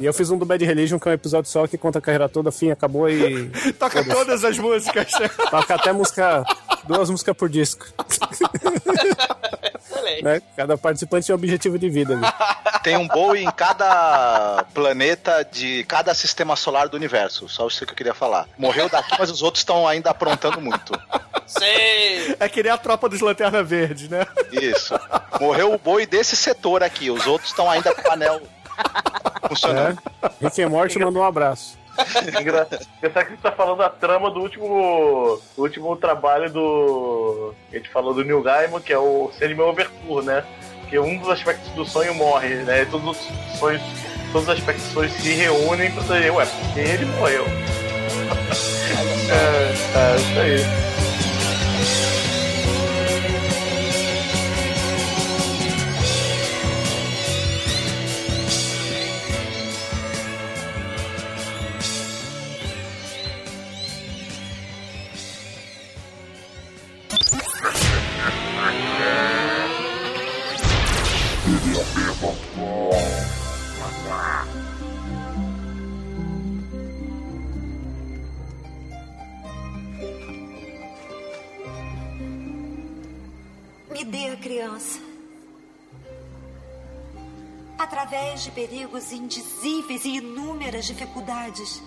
E 0.00 0.04
eu 0.04 0.12
fiz 0.12 0.30
um 0.30 0.38
do 0.38 0.44
Bad 0.44 0.64
Religion, 0.64 0.98
que 0.98 1.08
é 1.08 1.12
um 1.12 1.14
episódio 1.14 1.50
só 1.50 1.66
que 1.66 1.78
conta 1.78 1.98
a 1.98 2.02
carreira 2.02 2.28
toda, 2.28 2.52
fim, 2.52 2.70
acabou 2.70 3.08
e. 3.08 3.50
Toca 3.78 4.04
todas 4.04 4.44
as 4.44 4.58
músicas. 4.58 5.10
Toca 5.50 5.74
até 5.74 5.92
música. 5.92 6.44
Duas 6.84 7.10
músicas 7.10 7.36
por 7.36 7.48
disco. 7.48 7.86
né? 10.22 10.40
Cada 10.56 10.76
participante 10.78 11.26
tem 11.26 11.34
um 11.34 11.38
objetivo 11.38 11.78
de 11.78 11.88
vida 11.88 12.14
ali. 12.14 12.26
Tem 12.82 12.96
um 12.96 13.08
Bowie 13.08 13.44
em 13.44 13.50
cada 13.50 14.64
planeta 14.72 15.44
de 15.50 15.84
cada 15.84 16.14
sistema 16.14 16.54
solar 16.54 16.88
do 16.88 16.96
universo. 16.96 17.48
Só 17.48 17.66
isso 17.66 17.84
que 17.84 17.92
eu 17.92 17.96
queria 17.96 18.14
falar. 18.14 18.48
Morreu 18.58 18.88
daqui, 18.88 19.16
mas 19.18 19.30
os 19.30 19.42
outros 19.42 19.62
estão 19.62 19.86
ainda 19.86 20.10
aprontando 20.10 20.60
muito. 20.60 20.92
Sei. 21.46 22.36
É 22.38 22.48
que 22.48 22.62
nem 22.62 22.72
a 22.72 22.78
tropa 22.78 23.08
dos 23.08 23.20
Lanterna 23.20 23.62
Verde, 23.62 24.08
né? 24.10 24.26
Isso. 24.52 24.94
Morreu 25.40 25.72
o 25.72 25.78
Bowie 25.78 26.06
desse 26.06 26.36
setor 26.36 26.82
aqui. 26.82 27.10
Os 27.10 27.26
outros 27.26 27.50
estão 27.50 27.70
ainda 27.70 27.94
com 27.94 28.08
o 28.08 28.12
anel 28.12 28.40
funcionando. 29.48 29.98
É. 30.22 30.30
Rick 30.44 30.62
and 30.62 30.68
Morty 30.68 30.98
mandou 30.98 31.22
um 31.22 31.26
abraço. 31.26 31.78
Engra- 32.40 32.66
Pensar 33.00 33.24
que 33.24 33.28
a 33.32 33.34
gente 33.34 33.40
tá 33.42 33.52
falando 33.52 33.78
da 33.78 33.88
trama 33.88 34.30
do 34.30 34.40
último, 34.40 35.40
do 35.56 35.62
último 35.62 35.96
trabalho 35.96 36.50
do. 36.50 37.54
A 37.72 37.76
gente 37.76 37.88
falou 37.88 38.12
do 38.12 38.22
Neil 38.22 38.42
Gaiman, 38.42 38.80
que 38.80 38.92
é 38.92 38.98
o 38.98 39.30
Cinema 39.38 39.64
Overture, 39.64 40.24
né? 40.26 40.44
Que 40.90 40.98
um 40.98 41.16
dos 41.18 41.28
aspectos 41.30 41.70
do 41.72 41.84
sonho 41.86 42.14
morre, 42.14 42.48
né? 42.64 42.82
E 42.82 42.86
todos 42.86 43.16
os 43.18 43.58
sonhos, 43.58 43.82
todos 44.30 44.46
os 44.46 44.54
aspectos 44.54 44.84
do 44.88 44.92
sonho 44.92 45.10
se 45.10 45.32
reúnem 45.34 45.90
pra 45.90 46.02
dizer, 46.02 46.30
ué, 46.32 46.44
porque 46.46 46.80
ele 46.80 47.04
morreu. 47.06 47.44
é, 49.32 49.72
é, 49.98 50.16
isso 50.16 50.38
aí. 50.40 52.15
Criança. 84.66 84.98
Através 87.78 88.42
de 88.42 88.50
perigos 88.50 89.12
indizíveis 89.12 90.04
e 90.04 90.16
inúmeras 90.16 90.86
dificuldades, 90.86 91.80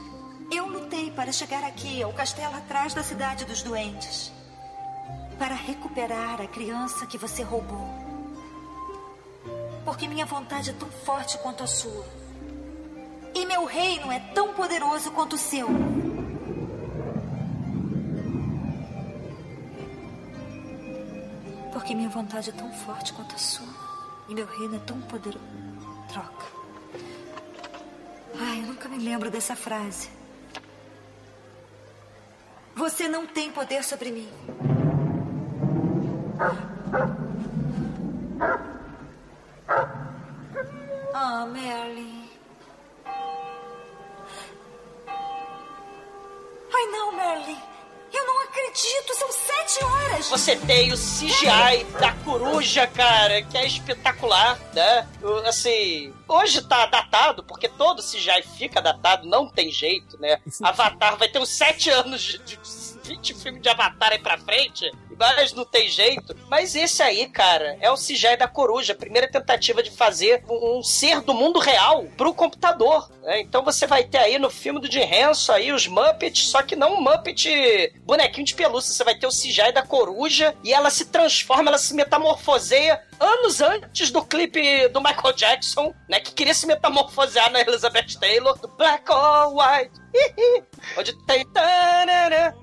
eu 0.49 0.65
lutei 0.65 1.11
para 1.11 1.31
chegar 1.31 1.63
aqui, 1.63 2.01
ao 2.01 2.13
castelo 2.13 2.55
atrás 2.55 2.93
da 2.93 3.03
cidade 3.03 3.43
dos 3.43 3.61
doentes. 3.61 4.31
Para 5.37 5.55
recuperar 5.55 6.41
a 6.41 6.47
criança 6.47 7.05
que 7.05 7.17
você 7.17 7.43
roubou. 7.43 7.87
Porque 9.83 10.07
minha 10.07 10.25
vontade 10.25 10.69
é 10.69 10.73
tão 10.73 10.89
forte 10.89 11.37
quanto 11.39 11.63
a 11.63 11.67
sua. 11.67 12.05
E 13.33 13.45
meu 13.45 13.65
reino 13.65 14.11
é 14.11 14.19
tão 14.33 14.53
poderoso 14.53 15.11
quanto 15.11 15.33
o 15.33 15.39
seu. 15.39 15.67
Vontade 22.21 22.49
é 22.49 22.53
tão 22.53 22.69
forte 22.71 23.13
quanto 23.13 23.33
a 23.33 23.37
sua. 23.37 23.67
E 24.27 24.35
meu 24.35 24.45
reino 24.45 24.75
é 24.75 24.79
tão 24.79 24.99
poderoso. 25.01 25.39
Troca. 26.09 26.45
Ai, 28.37 28.59
eu 28.59 28.67
nunca 28.67 28.89
me 28.89 28.97
lembro 28.97 29.31
dessa 29.31 29.55
frase. 29.55 30.09
Você 32.75 33.07
não 33.07 33.25
tem 33.25 33.51
poder 33.51 33.83
sobre 33.83 34.11
mim. 34.11 34.29
Tem 50.69 50.93
o 50.93 50.95
CGI 50.95 51.83
da 51.99 52.13
coruja, 52.23 52.85
cara, 52.85 53.41
que 53.41 53.57
é 53.57 53.65
espetacular, 53.65 54.55
né? 54.71 55.07
Assim, 55.47 56.13
hoje 56.27 56.61
tá 56.61 56.85
datado, 56.85 57.43
porque 57.43 57.67
todo 57.67 58.03
CGI 58.03 58.43
fica 58.55 58.79
datado, 58.79 59.27
não 59.27 59.47
tem 59.49 59.71
jeito, 59.71 60.15
né? 60.21 60.39
Avatar 60.61 61.17
vai 61.17 61.27
ter 61.27 61.39
uns 61.39 61.49
sete 61.49 61.89
anos 61.89 62.21
de, 62.21 62.37
de 62.37 62.59
20 63.09 63.33
filmes 63.33 63.61
de 63.61 63.69
Avatar 63.69 64.11
aí 64.11 64.19
pra 64.19 64.37
frente, 64.37 64.91
mas 65.17 65.51
não 65.53 65.65
tem 65.65 65.89
jeito. 65.89 66.35
Mas 66.47 66.75
esse 66.75 67.01
aí, 67.01 67.27
cara, 67.27 67.75
é 67.81 67.89
o 67.89 67.95
CGI 67.95 68.37
da 68.37 68.47
coruja, 68.47 68.93
primeira 68.93 69.29
tentativa 69.29 69.81
de 69.81 69.89
fazer 69.89 70.43
um, 70.47 70.77
um 70.77 70.83
ser 70.83 71.21
do 71.21 71.33
mundo 71.33 71.59
real 71.59 72.05
pro 72.15 72.33
computador. 72.33 73.09
né? 73.23 73.41
Então 73.41 73.63
você 73.63 73.87
vai 73.87 74.03
ter 74.03 74.19
aí 74.19 74.37
no 74.37 74.49
filme 74.49 74.79
do 74.79 74.91
Jim 74.91 75.01
Henson 75.01 75.53
aí 75.53 75.71
os 75.71 75.87
Muppets, 75.87 76.49
só 76.49 76.61
que 76.61 76.75
não 76.75 76.95
um 76.95 77.01
Muppet 77.01 77.93
bonequinho 78.03 78.45
de 78.45 78.53
pelúcia. 78.53 78.93
Você 78.93 79.03
vai 79.03 79.15
ter 79.15 79.25
o 79.25 79.31
CGI 79.31 79.71
da 79.73 79.81
coruja 79.81 80.55
e 80.63 80.71
ela 80.71 80.91
se 80.91 81.05
transforma, 81.05 81.69
ela 81.69 81.79
se 81.79 81.95
metamorfoseia 81.95 83.01
anos 83.19 83.59
antes 83.59 84.11
do 84.11 84.23
clipe 84.23 84.87
do 84.89 85.01
Michael 85.01 85.33
Jackson, 85.33 85.93
né? 86.07 86.19
Que 86.19 86.31
queria 86.31 86.53
se 86.53 86.67
metamorfosear 86.67 87.51
na 87.51 87.59
Elizabeth 87.61 88.19
Taylor, 88.19 88.57
do 88.59 88.67
Black 88.67 89.11
or 89.11 89.55
White. 89.55 89.91
Onde 90.97 91.13
tem. 91.25 91.45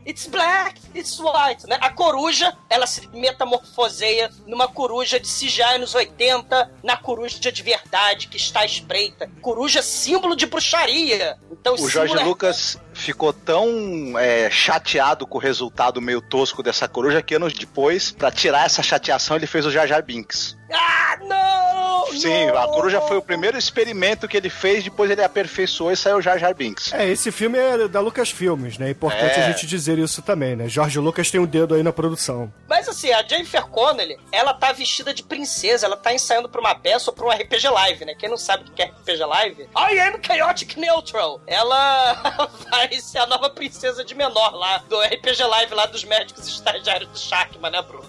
It's 0.06 0.26
black, 0.26 0.80
it's 0.94 1.18
white, 1.18 1.66
né? 1.66 1.78
A 1.80 1.90
coruja, 1.90 2.56
ela 2.70 2.86
se 2.86 3.06
metamorfoseia 3.08 4.30
numa 4.46 4.68
coruja 4.68 5.18
de 5.18 5.26
CGI 5.28 5.78
nos 5.78 5.94
80, 5.94 6.70
na 6.82 6.96
coruja 6.96 7.52
de 7.52 7.62
verdade 7.62 8.28
que 8.28 8.36
está 8.36 8.60
à 8.60 8.64
espreita. 8.64 9.30
Coruja 9.40 9.82
símbolo 9.82 10.36
de 10.36 10.46
bruxaria. 10.46 11.36
Então, 11.50 11.74
O 11.74 11.88
Jorge 11.88 12.16
é- 12.16 12.24
Lucas 12.24 12.78
ficou 12.94 13.32
tão 13.32 14.18
é, 14.18 14.48
chateado 14.50 15.26
com 15.26 15.38
o 15.38 15.40
resultado 15.40 16.00
meio 16.00 16.20
tosco 16.20 16.62
dessa 16.62 16.88
coruja 16.88 17.22
que 17.22 17.34
anos 17.34 17.52
depois, 17.52 18.12
pra 18.12 18.30
tirar 18.30 18.64
essa 18.64 18.82
chateação, 18.82 19.36
ele 19.36 19.46
fez 19.46 19.66
o 19.66 19.70
Jar 19.70 19.86
Jar 19.86 20.02
Binks. 20.02 20.56
Ah, 20.72 21.16
não! 21.22 22.06
Sim, 22.12 22.48
a 22.48 22.66
coruja 22.68 23.00
foi 23.02 23.16
o 23.16 23.22
primeiro 23.22 23.56
experimento 23.58 24.26
que 24.26 24.36
ele 24.36 24.48
fez, 24.50 24.82
depois 24.84 25.10
ele 25.10 25.22
aperfeiçoou 25.22 25.92
e 25.92 25.96
saiu 25.96 26.16
o 26.16 26.22
Jar 26.22 26.38
Jar 26.38 26.54
Binks. 26.54 26.92
É, 26.92 27.08
esse 27.08 27.30
filme 27.30 27.58
é 27.58 27.86
da 27.88 28.00
Lucas 28.00 28.30
Filmes, 28.30 28.78
né? 28.78 28.88
É 28.88 28.90
importante 28.90 29.38
É. 29.38 29.44
a 29.44 29.50
gente 29.50 29.66
dizer 29.66 29.98
isso 29.98 30.22
também, 30.22 30.56
né? 30.56 30.68
Jorge 30.68 30.98
Lucas 30.98 31.30
tem 31.30 31.40
um 31.40 31.46
dedo 31.46 31.74
aí 31.74 31.82
na 31.82 31.92
produção. 31.92 32.52
Mas 32.68 32.88
assim, 32.88 33.12
a 33.12 33.22
Jennifer 33.22 33.64
Connelly, 33.66 34.16
ela 34.32 34.54
tá 34.54 34.72
vestida 34.72 35.12
de 35.12 35.22
princesa, 35.22 35.86
ela 35.86 35.96
tá 35.96 36.12
ensaiando 36.14 36.48
pra 36.48 36.60
uma 36.60 36.74
peça 36.74 37.10
ou 37.10 37.14
pra 37.16 37.26
um 37.26 37.30
RPG 37.30 37.68
Live, 37.68 38.04
né? 38.04 38.14
Quem 38.14 38.28
não 38.28 38.36
sabe 38.36 38.68
o 38.68 38.72
que 38.72 38.82
é 38.82 38.86
RPG 38.86 39.24
Live, 39.24 39.62
I 39.76 40.00
am 40.00 40.18
Chaotic 40.22 40.76
Neutral. 40.76 41.40
Ela 41.46 42.14
vai 42.70 42.92
ser 43.00 43.18
a 43.18 43.26
nova 43.26 43.50
princesa 43.50 44.04
de 44.04 44.14
menor 44.14 44.54
lá, 44.54 44.78
do 44.88 45.00
RPG 45.00 45.42
Live 45.44 45.74
lá 45.74 45.86
dos 45.86 46.04
médicos 46.04 46.46
estagiários 46.48 47.10
do 47.10 47.18
Shackman, 47.18 47.70
né, 47.70 47.82
Bruno? 47.82 48.06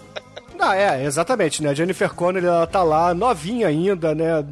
Não, 0.58 0.72
é, 0.72 1.04
exatamente, 1.04 1.62
né? 1.62 1.70
A 1.70 1.74
Jennifer 1.74 2.12
Connelly, 2.12 2.46
ela 2.46 2.66
tá 2.66 2.82
lá, 2.82 3.14
novinha 3.14 3.68
ainda, 3.68 4.12
né? 4.12 4.44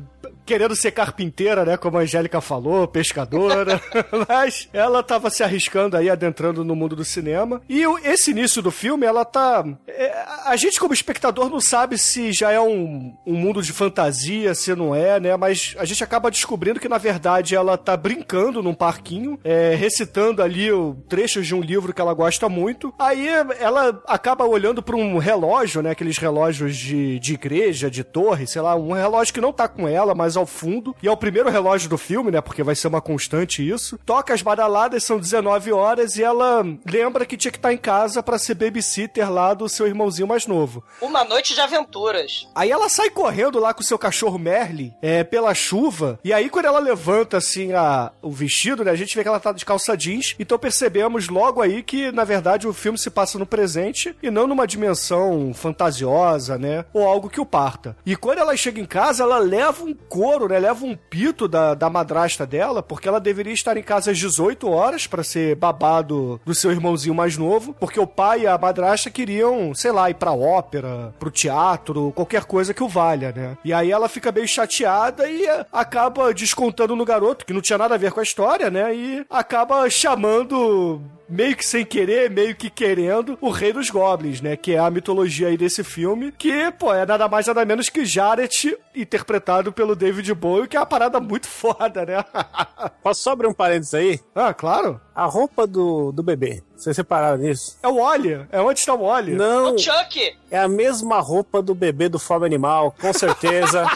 Querendo 0.46 0.76
ser 0.76 0.92
carpinteira, 0.92 1.64
né? 1.64 1.76
Como 1.76 1.98
a 1.98 2.02
Angélica 2.02 2.40
falou, 2.40 2.86
pescadora. 2.86 3.80
Mas 4.28 4.68
ela 4.72 5.02
tava 5.02 5.28
se 5.28 5.42
arriscando 5.42 5.96
aí, 5.96 6.08
adentrando 6.08 6.64
no 6.64 6.76
mundo 6.76 6.96
do 6.96 7.04
cinema. 7.04 7.60
E 7.68 7.82
esse 8.04 8.30
início 8.30 8.62
do 8.62 8.70
filme, 8.70 9.04
ela 9.04 9.24
tá. 9.24 9.64
é, 9.88 10.24
a 10.44 10.56
gente, 10.56 10.78
como 10.78 10.94
espectador, 10.94 11.50
não 11.50 11.60
sabe 11.60 11.98
se 11.98 12.32
já 12.32 12.52
é 12.52 12.60
um, 12.60 13.14
um 13.26 13.34
mundo 13.34 13.60
de 13.60 13.72
fantasia, 13.72 14.54
se 14.54 14.74
não 14.74 14.94
é, 14.94 15.18
né? 15.18 15.36
Mas 15.36 15.74
a 15.78 15.84
gente 15.84 16.04
acaba 16.04 16.30
descobrindo 16.30 16.78
que, 16.78 16.88
na 16.88 16.98
verdade, 16.98 17.54
ela 17.54 17.76
tá 17.76 17.96
brincando 17.96 18.62
num 18.62 18.74
parquinho, 18.74 19.38
é, 19.42 19.74
recitando 19.74 20.42
ali 20.42 20.70
o 20.70 20.94
trechos 21.08 21.46
de 21.46 21.54
um 21.54 21.60
livro 21.60 21.92
que 21.92 22.00
ela 22.00 22.14
gosta 22.14 22.48
muito. 22.48 22.94
Aí 22.98 23.26
ela 23.58 24.00
acaba 24.06 24.44
olhando 24.44 24.82
para 24.82 24.96
um 24.96 25.18
relógio, 25.18 25.82
né? 25.82 25.90
Aqueles 25.90 26.18
relógios 26.18 26.76
de, 26.76 27.18
de 27.18 27.34
igreja, 27.34 27.90
de 27.90 28.04
torre, 28.04 28.46
sei 28.46 28.62
lá, 28.62 28.76
um 28.76 28.92
relógio 28.92 29.34
que 29.34 29.40
não 29.40 29.52
tá 29.52 29.66
com 29.66 29.88
ela, 29.88 30.14
mas 30.14 30.35
ao 30.36 30.46
fundo. 30.46 30.94
E 31.02 31.08
é 31.08 31.10
o 31.10 31.16
primeiro 31.16 31.50
relógio 31.50 31.88
do 31.88 31.98
filme, 31.98 32.30
né? 32.30 32.40
Porque 32.40 32.62
vai 32.62 32.74
ser 32.74 32.88
uma 32.88 33.00
constante 33.00 33.66
isso. 33.66 33.98
Toca 34.04 34.34
as 34.34 34.42
badaladas, 34.42 35.04
são 35.04 35.18
19 35.18 35.72
horas, 35.72 36.16
e 36.16 36.22
ela 36.22 36.62
lembra 36.84 37.24
que 37.24 37.36
tinha 37.36 37.52
que 37.52 37.58
estar 37.58 37.72
em 37.72 37.78
casa 37.78 38.22
para 38.22 38.38
ser 38.38 38.54
babysitter 38.54 39.30
lá 39.30 39.54
do 39.54 39.68
seu 39.68 39.86
irmãozinho 39.86 40.28
mais 40.28 40.46
novo. 40.46 40.82
Uma 41.00 41.24
noite 41.24 41.54
de 41.54 41.60
aventuras. 41.60 42.48
Aí 42.54 42.70
ela 42.70 42.88
sai 42.88 43.10
correndo 43.10 43.58
lá 43.58 43.72
com 43.72 43.80
o 43.80 43.84
seu 43.84 43.98
cachorro 43.98 44.38
Merlin, 44.38 44.92
é, 45.00 45.24
pela 45.24 45.54
chuva, 45.54 46.18
e 46.24 46.32
aí 46.32 46.48
quando 46.48 46.66
ela 46.66 46.78
levanta, 46.78 47.36
assim, 47.36 47.72
a, 47.72 48.12
o 48.22 48.30
vestido, 48.30 48.84
né, 48.84 48.90
a 48.90 48.96
gente 48.96 49.16
vê 49.16 49.22
que 49.22 49.28
ela 49.28 49.40
tá 49.40 49.52
de 49.52 49.64
calça 49.64 49.96
jeans, 49.96 50.34
então 50.38 50.58
percebemos 50.58 51.28
logo 51.28 51.60
aí 51.60 51.82
que, 51.82 52.12
na 52.12 52.24
verdade, 52.24 52.66
o 52.66 52.72
filme 52.72 52.98
se 52.98 53.10
passa 53.10 53.38
no 53.38 53.46
presente 53.46 54.16
e 54.22 54.30
não 54.30 54.46
numa 54.46 54.66
dimensão 54.66 55.52
fantasiosa, 55.54 56.58
né, 56.58 56.84
ou 56.92 57.06
algo 57.06 57.30
que 57.30 57.40
o 57.40 57.46
parta. 57.46 57.96
E 58.04 58.16
quando 58.16 58.38
ela 58.38 58.56
chega 58.56 58.80
em 58.80 58.84
casa, 58.84 59.22
ela 59.22 59.38
leva 59.38 59.84
um 59.84 59.94
couro, 60.26 60.48
né, 60.48 60.58
leva 60.58 60.84
um 60.84 60.96
pito 60.96 61.46
da, 61.46 61.72
da 61.72 61.88
madrasta 61.88 62.44
dela, 62.44 62.82
porque 62.82 63.06
ela 63.06 63.20
deveria 63.20 63.52
estar 63.52 63.76
em 63.76 63.82
casa 63.82 64.10
às 64.10 64.18
18 64.18 64.68
horas 64.68 65.06
para 65.06 65.22
ser 65.22 65.54
babado 65.54 66.40
do 66.44 66.52
seu 66.52 66.72
irmãozinho 66.72 67.14
mais 67.14 67.38
novo, 67.38 67.72
porque 67.78 68.00
o 68.00 68.08
pai 68.08 68.40
e 68.40 68.46
a 68.48 68.58
madrasta 68.58 69.08
queriam, 69.08 69.72
sei 69.72 69.92
lá, 69.92 70.10
ir 70.10 70.14
pra 70.14 70.32
ópera, 70.32 71.14
pro 71.16 71.30
teatro, 71.30 72.10
qualquer 72.10 72.44
coisa 72.44 72.74
que 72.74 72.82
o 72.82 72.88
valha, 72.88 73.30
né? 73.30 73.56
E 73.64 73.72
aí 73.72 73.92
ela 73.92 74.08
fica 74.08 74.32
meio 74.32 74.48
chateada 74.48 75.30
e 75.30 75.46
acaba 75.72 76.34
descontando 76.34 76.96
no 76.96 77.04
garoto, 77.04 77.46
que 77.46 77.52
não 77.52 77.60
tinha 77.60 77.78
nada 77.78 77.94
a 77.94 77.98
ver 77.98 78.10
com 78.10 78.18
a 78.18 78.24
história, 78.24 78.68
né? 78.68 78.92
E 78.92 79.24
acaba 79.30 79.88
chamando 79.88 81.00
meio 81.28 81.56
que 81.56 81.66
sem 81.66 81.84
querer, 81.84 82.30
meio 82.30 82.54
que 82.54 82.70
querendo, 82.70 83.36
o 83.40 83.50
Rei 83.50 83.72
dos 83.72 83.90
Goblins, 83.90 84.40
né? 84.40 84.56
Que 84.56 84.74
é 84.74 84.78
a 84.78 84.90
mitologia 84.90 85.48
aí 85.48 85.56
desse 85.56 85.82
filme, 85.82 86.32
que, 86.32 86.70
pô, 86.72 86.92
é 86.92 87.04
nada 87.04 87.28
mais 87.28 87.46
nada 87.46 87.64
menos 87.64 87.88
que 87.88 88.04
Jared, 88.04 88.76
interpretado 88.94 89.72
pelo 89.72 89.94
David 89.96 90.32
Bowie, 90.34 90.68
que 90.68 90.76
é 90.76 90.80
uma 90.80 90.86
parada 90.86 91.20
muito 91.20 91.46
foda, 91.48 92.04
né? 92.04 92.24
Posso 93.02 93.22
só 93.22 93.32
abrir 93.32 93.46
um 93.46 93.52
parênteses 93.54 93.94
aí? 93.94 94.20
Ah, 94.34 94.52
claro. 94.54 95.00
A 95.14 95.24
roupa 95.24 95.66
do, 95.66 96.12
do 96.12 96.22
bebê. 96.22 96.62
Vocês 96.76 96.94
separaram 96.94 97.38
nisso? 97.38 97.78
É 97.82 97.88
o 97.88 97.96
Wally. 97.96 98.46
É 98.52 98.60
onde 98.60 98.80
está 98.80 98.92
o 98.92 99.06
Wally. 99.06 99.32
Não. 99.32 99.74
O 99.74 99.78
Chuck! 99.78 100.36
É 100.50 100.58
a 100.58 100.68
mesma 100.68 101.20
roupa 101.20 101.62
do 101.62 101.74
bebê 101.74 102.08
do 102.08 102.18
Fome 102.18 102.44
Animal, 102.44 102.94
com 103.00 103.12
certeza. 103.14 103.86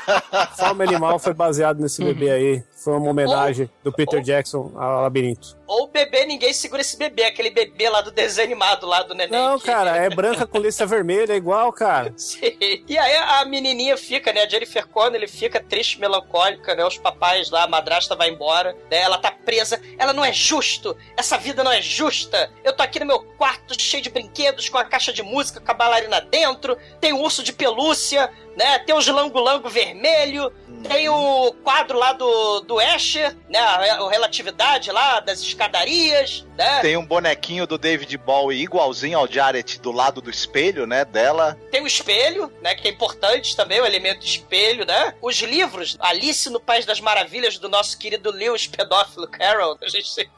Fome 0.56 0.84
Animal 0.84 1.18
foi 1.18 1.32
baseado 1.32 1.80
nesse 1.80 2.04
bebê 2.04 2.30
aí. 2.30 2.64
Foi 2.86 2.94
uma 2.94 3.10
homenagem 3.10 3.68
do 3.82 3.92
Peter 3.92 4.22
Jackson 4.22 4.70
ao 4.76 5.02
Labirinto. 5.02 5.58
Ou 5.66 5.86
o 5.86 5.88
bebê, 5.88 6.24
ninguém 6.24 6.52
segura 6.52 6.80
esse 6.80 6.96
bebê, 6.96 7.24
aquele 7.24 7.50
bebê 7.50 7.90
lá 7.90 8.00
do 8.00 8.12
desenho 8.12 8.46
animado 8.46 8.86
lá 8.86 9.02
do 9.02 9.12
neném. 9.12 9.32
Não, 9.36 9.58
que- 9.58 9.66
cara, 9.66 9.96
é 9.98 10.08
branca 10.08 10.46
com 10.46 10.58
lista 10.58 10.86
vermelha, 10.86 11.32
é 11.32 11.36
igual, 11.36 11.72
cara. 11.72 12.14
Sim. 12.16 12.56
E 12.88 12.96
aí 12.96 13.16
a 13.16 13.44
menininha 13.44 13.96
fica, 13.96 14.32
né? 14.32 14.42
A 14.44 14.48
Jennifer 14.48 14.86
Connelly 14.86 15.26
fica 15.26 15.58
triste, 15.60 15.98
melancólica, 15.98 16.76
né? 16.76 16.84
Os 16.84 16.96
papais 16.96 17.50
lá, 17.50 17.64
a 17.64 17.66
madrasta 17.66 18.14
vai 18.14 18.30
embora, 18.30 18.72
né? 18.88 18.98
Ela 18.98 19.18
tá 19.18 19.32
presa. 19.32 19.80
Ela 19.98 20.12
não 20.12 20.24
é 20.24 20.32
justo. 20.32 20.96
Essa 21.16 21.36
vida 21.36 21.64
não 21.64 21.72
é 21.72 21.82
justa. 21.82 22.48
Eu 22.62 22.72
tô 22.72 22.84
aqui 22.84 23.00
no 23.00 23.06
meu 23.06 23.18
quarto 23.36 23.74
cheio 23.80 24.00
de 24.02 24.10
brinquedos, 24.10 24.68
com 24.68 24.78
a 24.78 24.84
caixa 24.84 25.12
de 25.12 25.24
música, 25.24 25.58
com 25.60 25.70
a 25.72 25.74
bailarina 25.74 26.20
dentro. 26.20 26.76
Tem 27.00 27.12
um 27.12 27.20
urso 27.22 27.42
de 27.42 27.52
pelúcia, 27.52 28.30
né? 28.56 28.78
Tem 28.78 28.94
os 28.94 29.08
lango-lango 29.08 29.68
vermelho. 29.68 30.52
Tem 30.88 31.08
o 31.08 31.52
quadro 31.64 31.98
lá 31.98 32.12
do, 32.12 32.60
do 32.60 32.80
Escher, 32.80 33.36
né? 33.48 33.58
A, 33.58 33.96
a 33.96 34.10
relatividade 34.10 34.90
lá 34.90 35.20
das 35.20 35.40
escadarias, 35.40 36.46
né? 36.56 36.80
Tem 36.80 36.96
um 36.96 37.04
bonequinho 37.04 37.66
do 37.66 37.76
David 37.76 38.16
Bowie 38.18 38.62
igualzinho 38.62 39.18
ao 39.18 39.30
Jared 39.30 39.80
do 39.80 39.92
lado 39.92 40.20
do 40.20 40.30
espelho, 40.30 40.86
né, 40.86 41.04
dela. 41.04 41.58
Tem 41.70 41.82
o 41.82 41.86
espelho, 41.86 42.52
né? 42.62 42.74
Que 42.74 42.88
é 42.88 42.90
importante 42.90 43.56
também, 43.56 43.80
o 43.80 43.86
elemento 43.86 44.24
espelho, 44.24 44.84
né? 44.84 45.14
Os 45.20 45.36
livros, 45.36 45.96
Alice 46.00 46.48
no 46.50 46.60
País 46.60 46.86
das 46.86 47.00
Maravilhas, 47.00 47.58
do 47.58 47.68
nosso 47.68 47.98
querido 47.98 48.30
Lewis 48.30 48.66
Pedófilo 48.66 49.28
Carroll. 49.28 49.78
A 49.82 49.88
gente... 49.88 50.28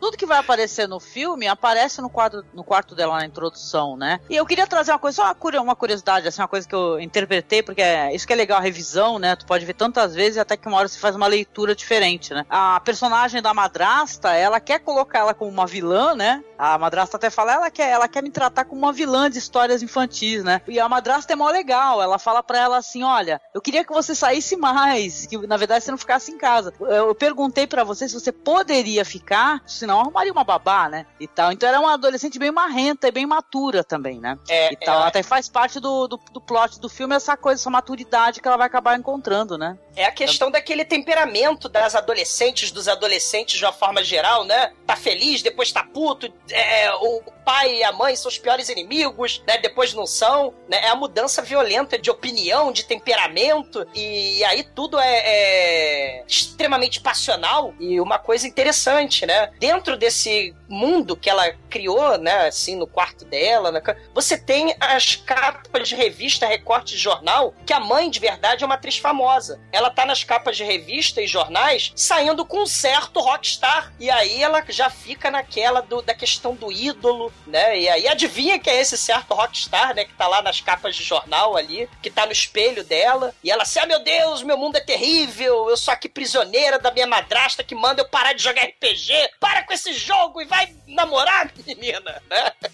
Tudo 0.00 0.16
que 0.16 0.26
vai 0.26 0.38
aparecer 0.38 0.88
no 0.88 0.98
filme 0.98 1.46
aparece 1.46 2.00
no, 2.00 2.08
quadro, 2.08 2.44
no 2.54 2.64
quarto 2.64 2.94
dela 2.94 3.16
na 3.18 3.26
introdução, 3.26 3.96
né? 3.96 4.18
E 4.30 4.36
eu 4.36 4.46
queria 4.46 4.66
trazer 4.66 4.92
uma 4.92 4.98
coisa, 4.98 5.16
só 5.16 5.24
uma, 5.24 5.34
curio- 5.34 5.62
uma 5.62 5.76
curiosidade, 5.76 6.26
assim, 6.26 6.40
uma 6.40 6.48
coisa 6.48 6.66
que 6.66 6.74
eu 6.74 6.98
interpretei, 7.00 7.62
porque 7.62 7.82
é, 7.82 8.14
isso 8.14 8.26
que 8.26 8.32
é 8.32 8.36
legal, 8.36 8.58
a 8.58 8.62
revisão, 8.62 9.18
né? 9.18 9.36
Tu 9.36 9.44
pode 9.46 9.64
ver 9.64 9.74
tantas 9.74 10.14
vezes 10.14 10.38
até 10.38 10.56
que 10.56 10.66
uma 10.66 10.78
hora 10.78 10.88
você 10.88 10.98
faz 10.98 11.14
uma 11.14 11.26
leitura 11.26 11.74
diferente, 11.74 12.32
né? 12.32 12.46
A 12.48 12.80
personagem 12.80 13.42
da 13.42 13.52
madrasta, 13.52 14.32
ela 14.34 14.58
quer 14.60 14.78
colocar 14.80 15.18
ela 15.20 15.34
como 15.34 15.50
uma 15.50 15.66
vilã, 15.66 16.14
né? 16.14 16.42
A 16.58 16.78
madrasta 16.78 17.16
até 17.16 17.28
fala, 17.30 17.52
ela 17.52 17.70
quer, 17.70 17.90
ela 17.90 18.08
quer 18.08 18.22
me 18.22 18.30
tratar 18.30 18.64
como 18.64 18.80
uma 18.82 18.92
vilã 18.92 19.30
de 19.30 19.38
histórias 19.38 19.82
infantis, 19.82 20.42
né? 20.42 20.60
E 20.66 20.80
a 20.80 20.88
madrasta 20.88 21.32
é 21.32 21.36
mó 21.36 21.48
legal, 21.50 22.00
ela 22.02 22.18
fala 22.18 22.42
pra 22.42 22.58
ela 22.58 22.76
assim, 22.78 23.02
olha, 23.02 23.40
eu 23.54 23.60
queria 23.60 23.84
que 23.84 23.92
você 23.92 24.14
saísse 24.14 24.56
mais, 24.56 25.26
que 25.26 25.36
na 25.46 25.56
verdade 25.56 25.84
você 25.84 25.90
não 25.90 25.98
ficasse 25.98 26.30
em 26.32 26.38
casa. 26.38 26.72
Eu, 26.80 27.08
eu 27.08 27.14
perguntei 27.14 27.66
pra 27.66 27.84
você 27.84 28.08
se 28.08 28.14
você 28.14 28.32
poderia 28.32 29.04
ficar, 29.04 29.62
senão 29.90 30.00
arrumaria 30.00 30.32
uma 30.32 30.44
babá, 30.44 30.88
né? 30.88 31.04
E 31.18 31.26
tal. 31.26 31.50
Então 31.50 31.68
ela 31.68 31.78
é 31.78 31.80
uma 31.80 31.94
adolescente 31.94 32.38
bem 32.38 32.52
marrenta 32.52 33.08
e 33.08 33.10
bem 33.10 33.26
matura 33.26 33.82
também, 33.82 34.20
né? 34.20 34.38
É, 34.48 34.72
e 34.72 34.76
tal. 34.76 34.94
é. 34.94 34.98
Ela 34.98 35.08
até 35.08 35.22
faz 35.22 35.48
parte 35.48 35.80
do, 35.80 36.06
do, 36.06 36.20
do 36.32 36.40
plot 36.40 36.78
do 36.80 36.88
filme, 36.88 37.14
essa 37.16 37.36
coisa, 37.36 37.60
essa 37.60 37.70
maturidade 37.70 38.40
que 38.40 38.46
ela 38.46 38.56
vai 38.56 38.68
acabar 38.68 38.96
encontrando, 38.96 39.58
né? 39.58 39.76
É 39.96 40.04
a 40.04 40.12
questão 40.12 40.50
daquele 40.50 40.84
temperamento 40.84 41.68
das 41.68 41.94
adolescentes, 41.94 42.70
dos 42.70 42.86
adolescentes 42.86 43.58
de 43.58 43.64
uma 43.64 43.72
forma 43.72 44.02
geral, 44.04 44.44
né? 44.44 44.72
Tá 44.86 44.94
feliz, 44.94 45.42
depois 45.42 45.72
tá 45.72 45.82
puto. 45.82 46.32
É, 46.50 46.92
o 46.94 47.22
pai 47.44 47.78
e 47.78 47.84
a 47.84 47.92
mãe 47.92 48.14
são 48.14 48.28
os 48.28 48.38
piores 48.38 48.68
inimigos, 48.68 49.42
né? 49.46 49.58
Depois 49.58 49.92
não 49.92 50.06
são. 50.06 50.54
Né? 50.68 50.78
É 50.84 50.88
a 50.88 50.94
mudança 50.94 51.42
violenta 51.42 51.98
de 51.98 52.10
opinião, 52.10 52.70
de 52.70 52.84
temperamento. 52.84 53.84
E, 53.94 54.44
aí 54.44 54.62
tudo 54.62 54.98
é, 54.98 55.22
é 55.24 56.24
extremamente 56.26 57.00
passional 57.00 57.74
e 57.80 58.00
uma 58.00 58.18
coisa 58.18 58.46
interessante, 58.46 59.26
né? 59.26 59.50
Dentro 59.58 59.79
desse 59.96 60.54
mundo 60.70 61.16
que 61.16 61.28
ela 61.28 61.52
criou, 61.68 62.16
né? 62.16 62.46
Assim, 62.46 62.76
no 62.76 62.86
quarto 62.86 63.24
dela, 63.24 63.70
né? 63.72 63.80
você 64.14 64.38
tem 64.38 64.74
as 64.78 65.16
capas 65.16 65.88
de 65.88 65.94
revista, 65.96 66.46
recorte 66.46 66.94
de 66.94 66.98
jornal, 66.98 67.52
que 67.66 67.72
a 67.72 67.80
mãe 67.80 68.08
de 68.08 68.20
verdade 68.20 68.62
é 68.62 68.66
uma 68.66 68.76
atriz 68.76 68.96
famosa. 68.98 69.60
Ela 69.72 69.90
tá 69.90 70.06
nas 70.06 70.22
capas 70.22 70.56
de 70.56 70.64
revista 70.64 71.20
e 71.20 71.26
jornais 71.26 71.92
saindo 71.96 72.44
com 72.46 72.62
um 72.62 72.66
certo 72.66 73.20
rockstar. 73.20 73.92
E 73.98 74.08
aí 74.10 74.42
ela 74.42 74.64
já 74.68 74.88
fica 74.88 75.30
naquela 75.30 75.80
do- 75.80 76.02
da 76.02 76.14
questão 76.14 76.54
do 76.54 76.70
ídolo, 76.70 77.32
né? 77.46 77.78
E 77.78 77.88
aí 77.88 78.06
adivinha 78.08 78.58
que 78.58 78.70
é 78.70 78.80
esse 78.80 78.96
certo 78.96 79.34
rockstar, 79.34 79.94
né? 79.94 80.04
Que 80.04 80.14
tá 80.14 80.28
lá 80.28 80.42
nas 80.42 80.60
capas 80.60 80.94
de 80.94 81.02
jornal 81.02 81.56
ali, 81.56 81.88
que 82.02 82.10
tá 82.10 82.26
no 82.26 82.32
espelho 82.32 82.84
dela. 82.84 83.34
E 83.42 83.50
ela 83.50 83.62
assim, 83.62 83.78
ah, 83.80 83.86
meu 83.86 84.00
Deus, 84.00 84.42
meu 84.42 84.56
mundo 84.56 84.76
é 84.76 84.80
terrível, 84.80 85.68
eu 85.68 85.76
sou 85.76 85.92
aqui 85.92 86.08
prisioneira 86.08 86.78
da 86.78 86.90
minha 86.90 87.06
madrasta 87.06 87.64
que 87.64 87.74
manda 87.74 88.02
eu 88.02 88.08
parar 88.08 88.32
de 88.34 88.42
jogar 88.42 88.62
RPG. 88.64 89.12
Para 89.40 89.62
com 89.64 89.72
esse 89.72 89.92
jogo 89.94 90.40
e 90.40 90.44
vai 90.44 90.59
namorar, 90.86 91.50
menina, 91.66 92.22
né? 92.28 92.52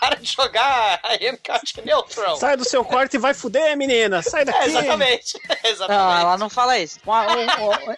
Para 0.00 0.16
de 0.16 0.24
jogar 0.24 0.98
I 1.20 1.28
Am 1.28 1.36
Couch 1.36 1.78
Neutral. 1.84 2.36
Sai 2.38 2.56
do 2.56 2.64
seu 2.64 2.82
quarto 2.82 3.14
e 3.14 3.18
vai 3.18 3.34
fuder, 3.34 3.76
menina. 3.76 4.22
Sai 4.22 4.46
daqui. 4.46 4.58
É, 4.58 4.64
exatamente. 4.66 5.38
exatamente. 5.62 5.88
Não, 5.88 6.18
ela 6.20 6.38
não 6.38 6.48
fala 6.48 6.78
isso. 6.78 6.98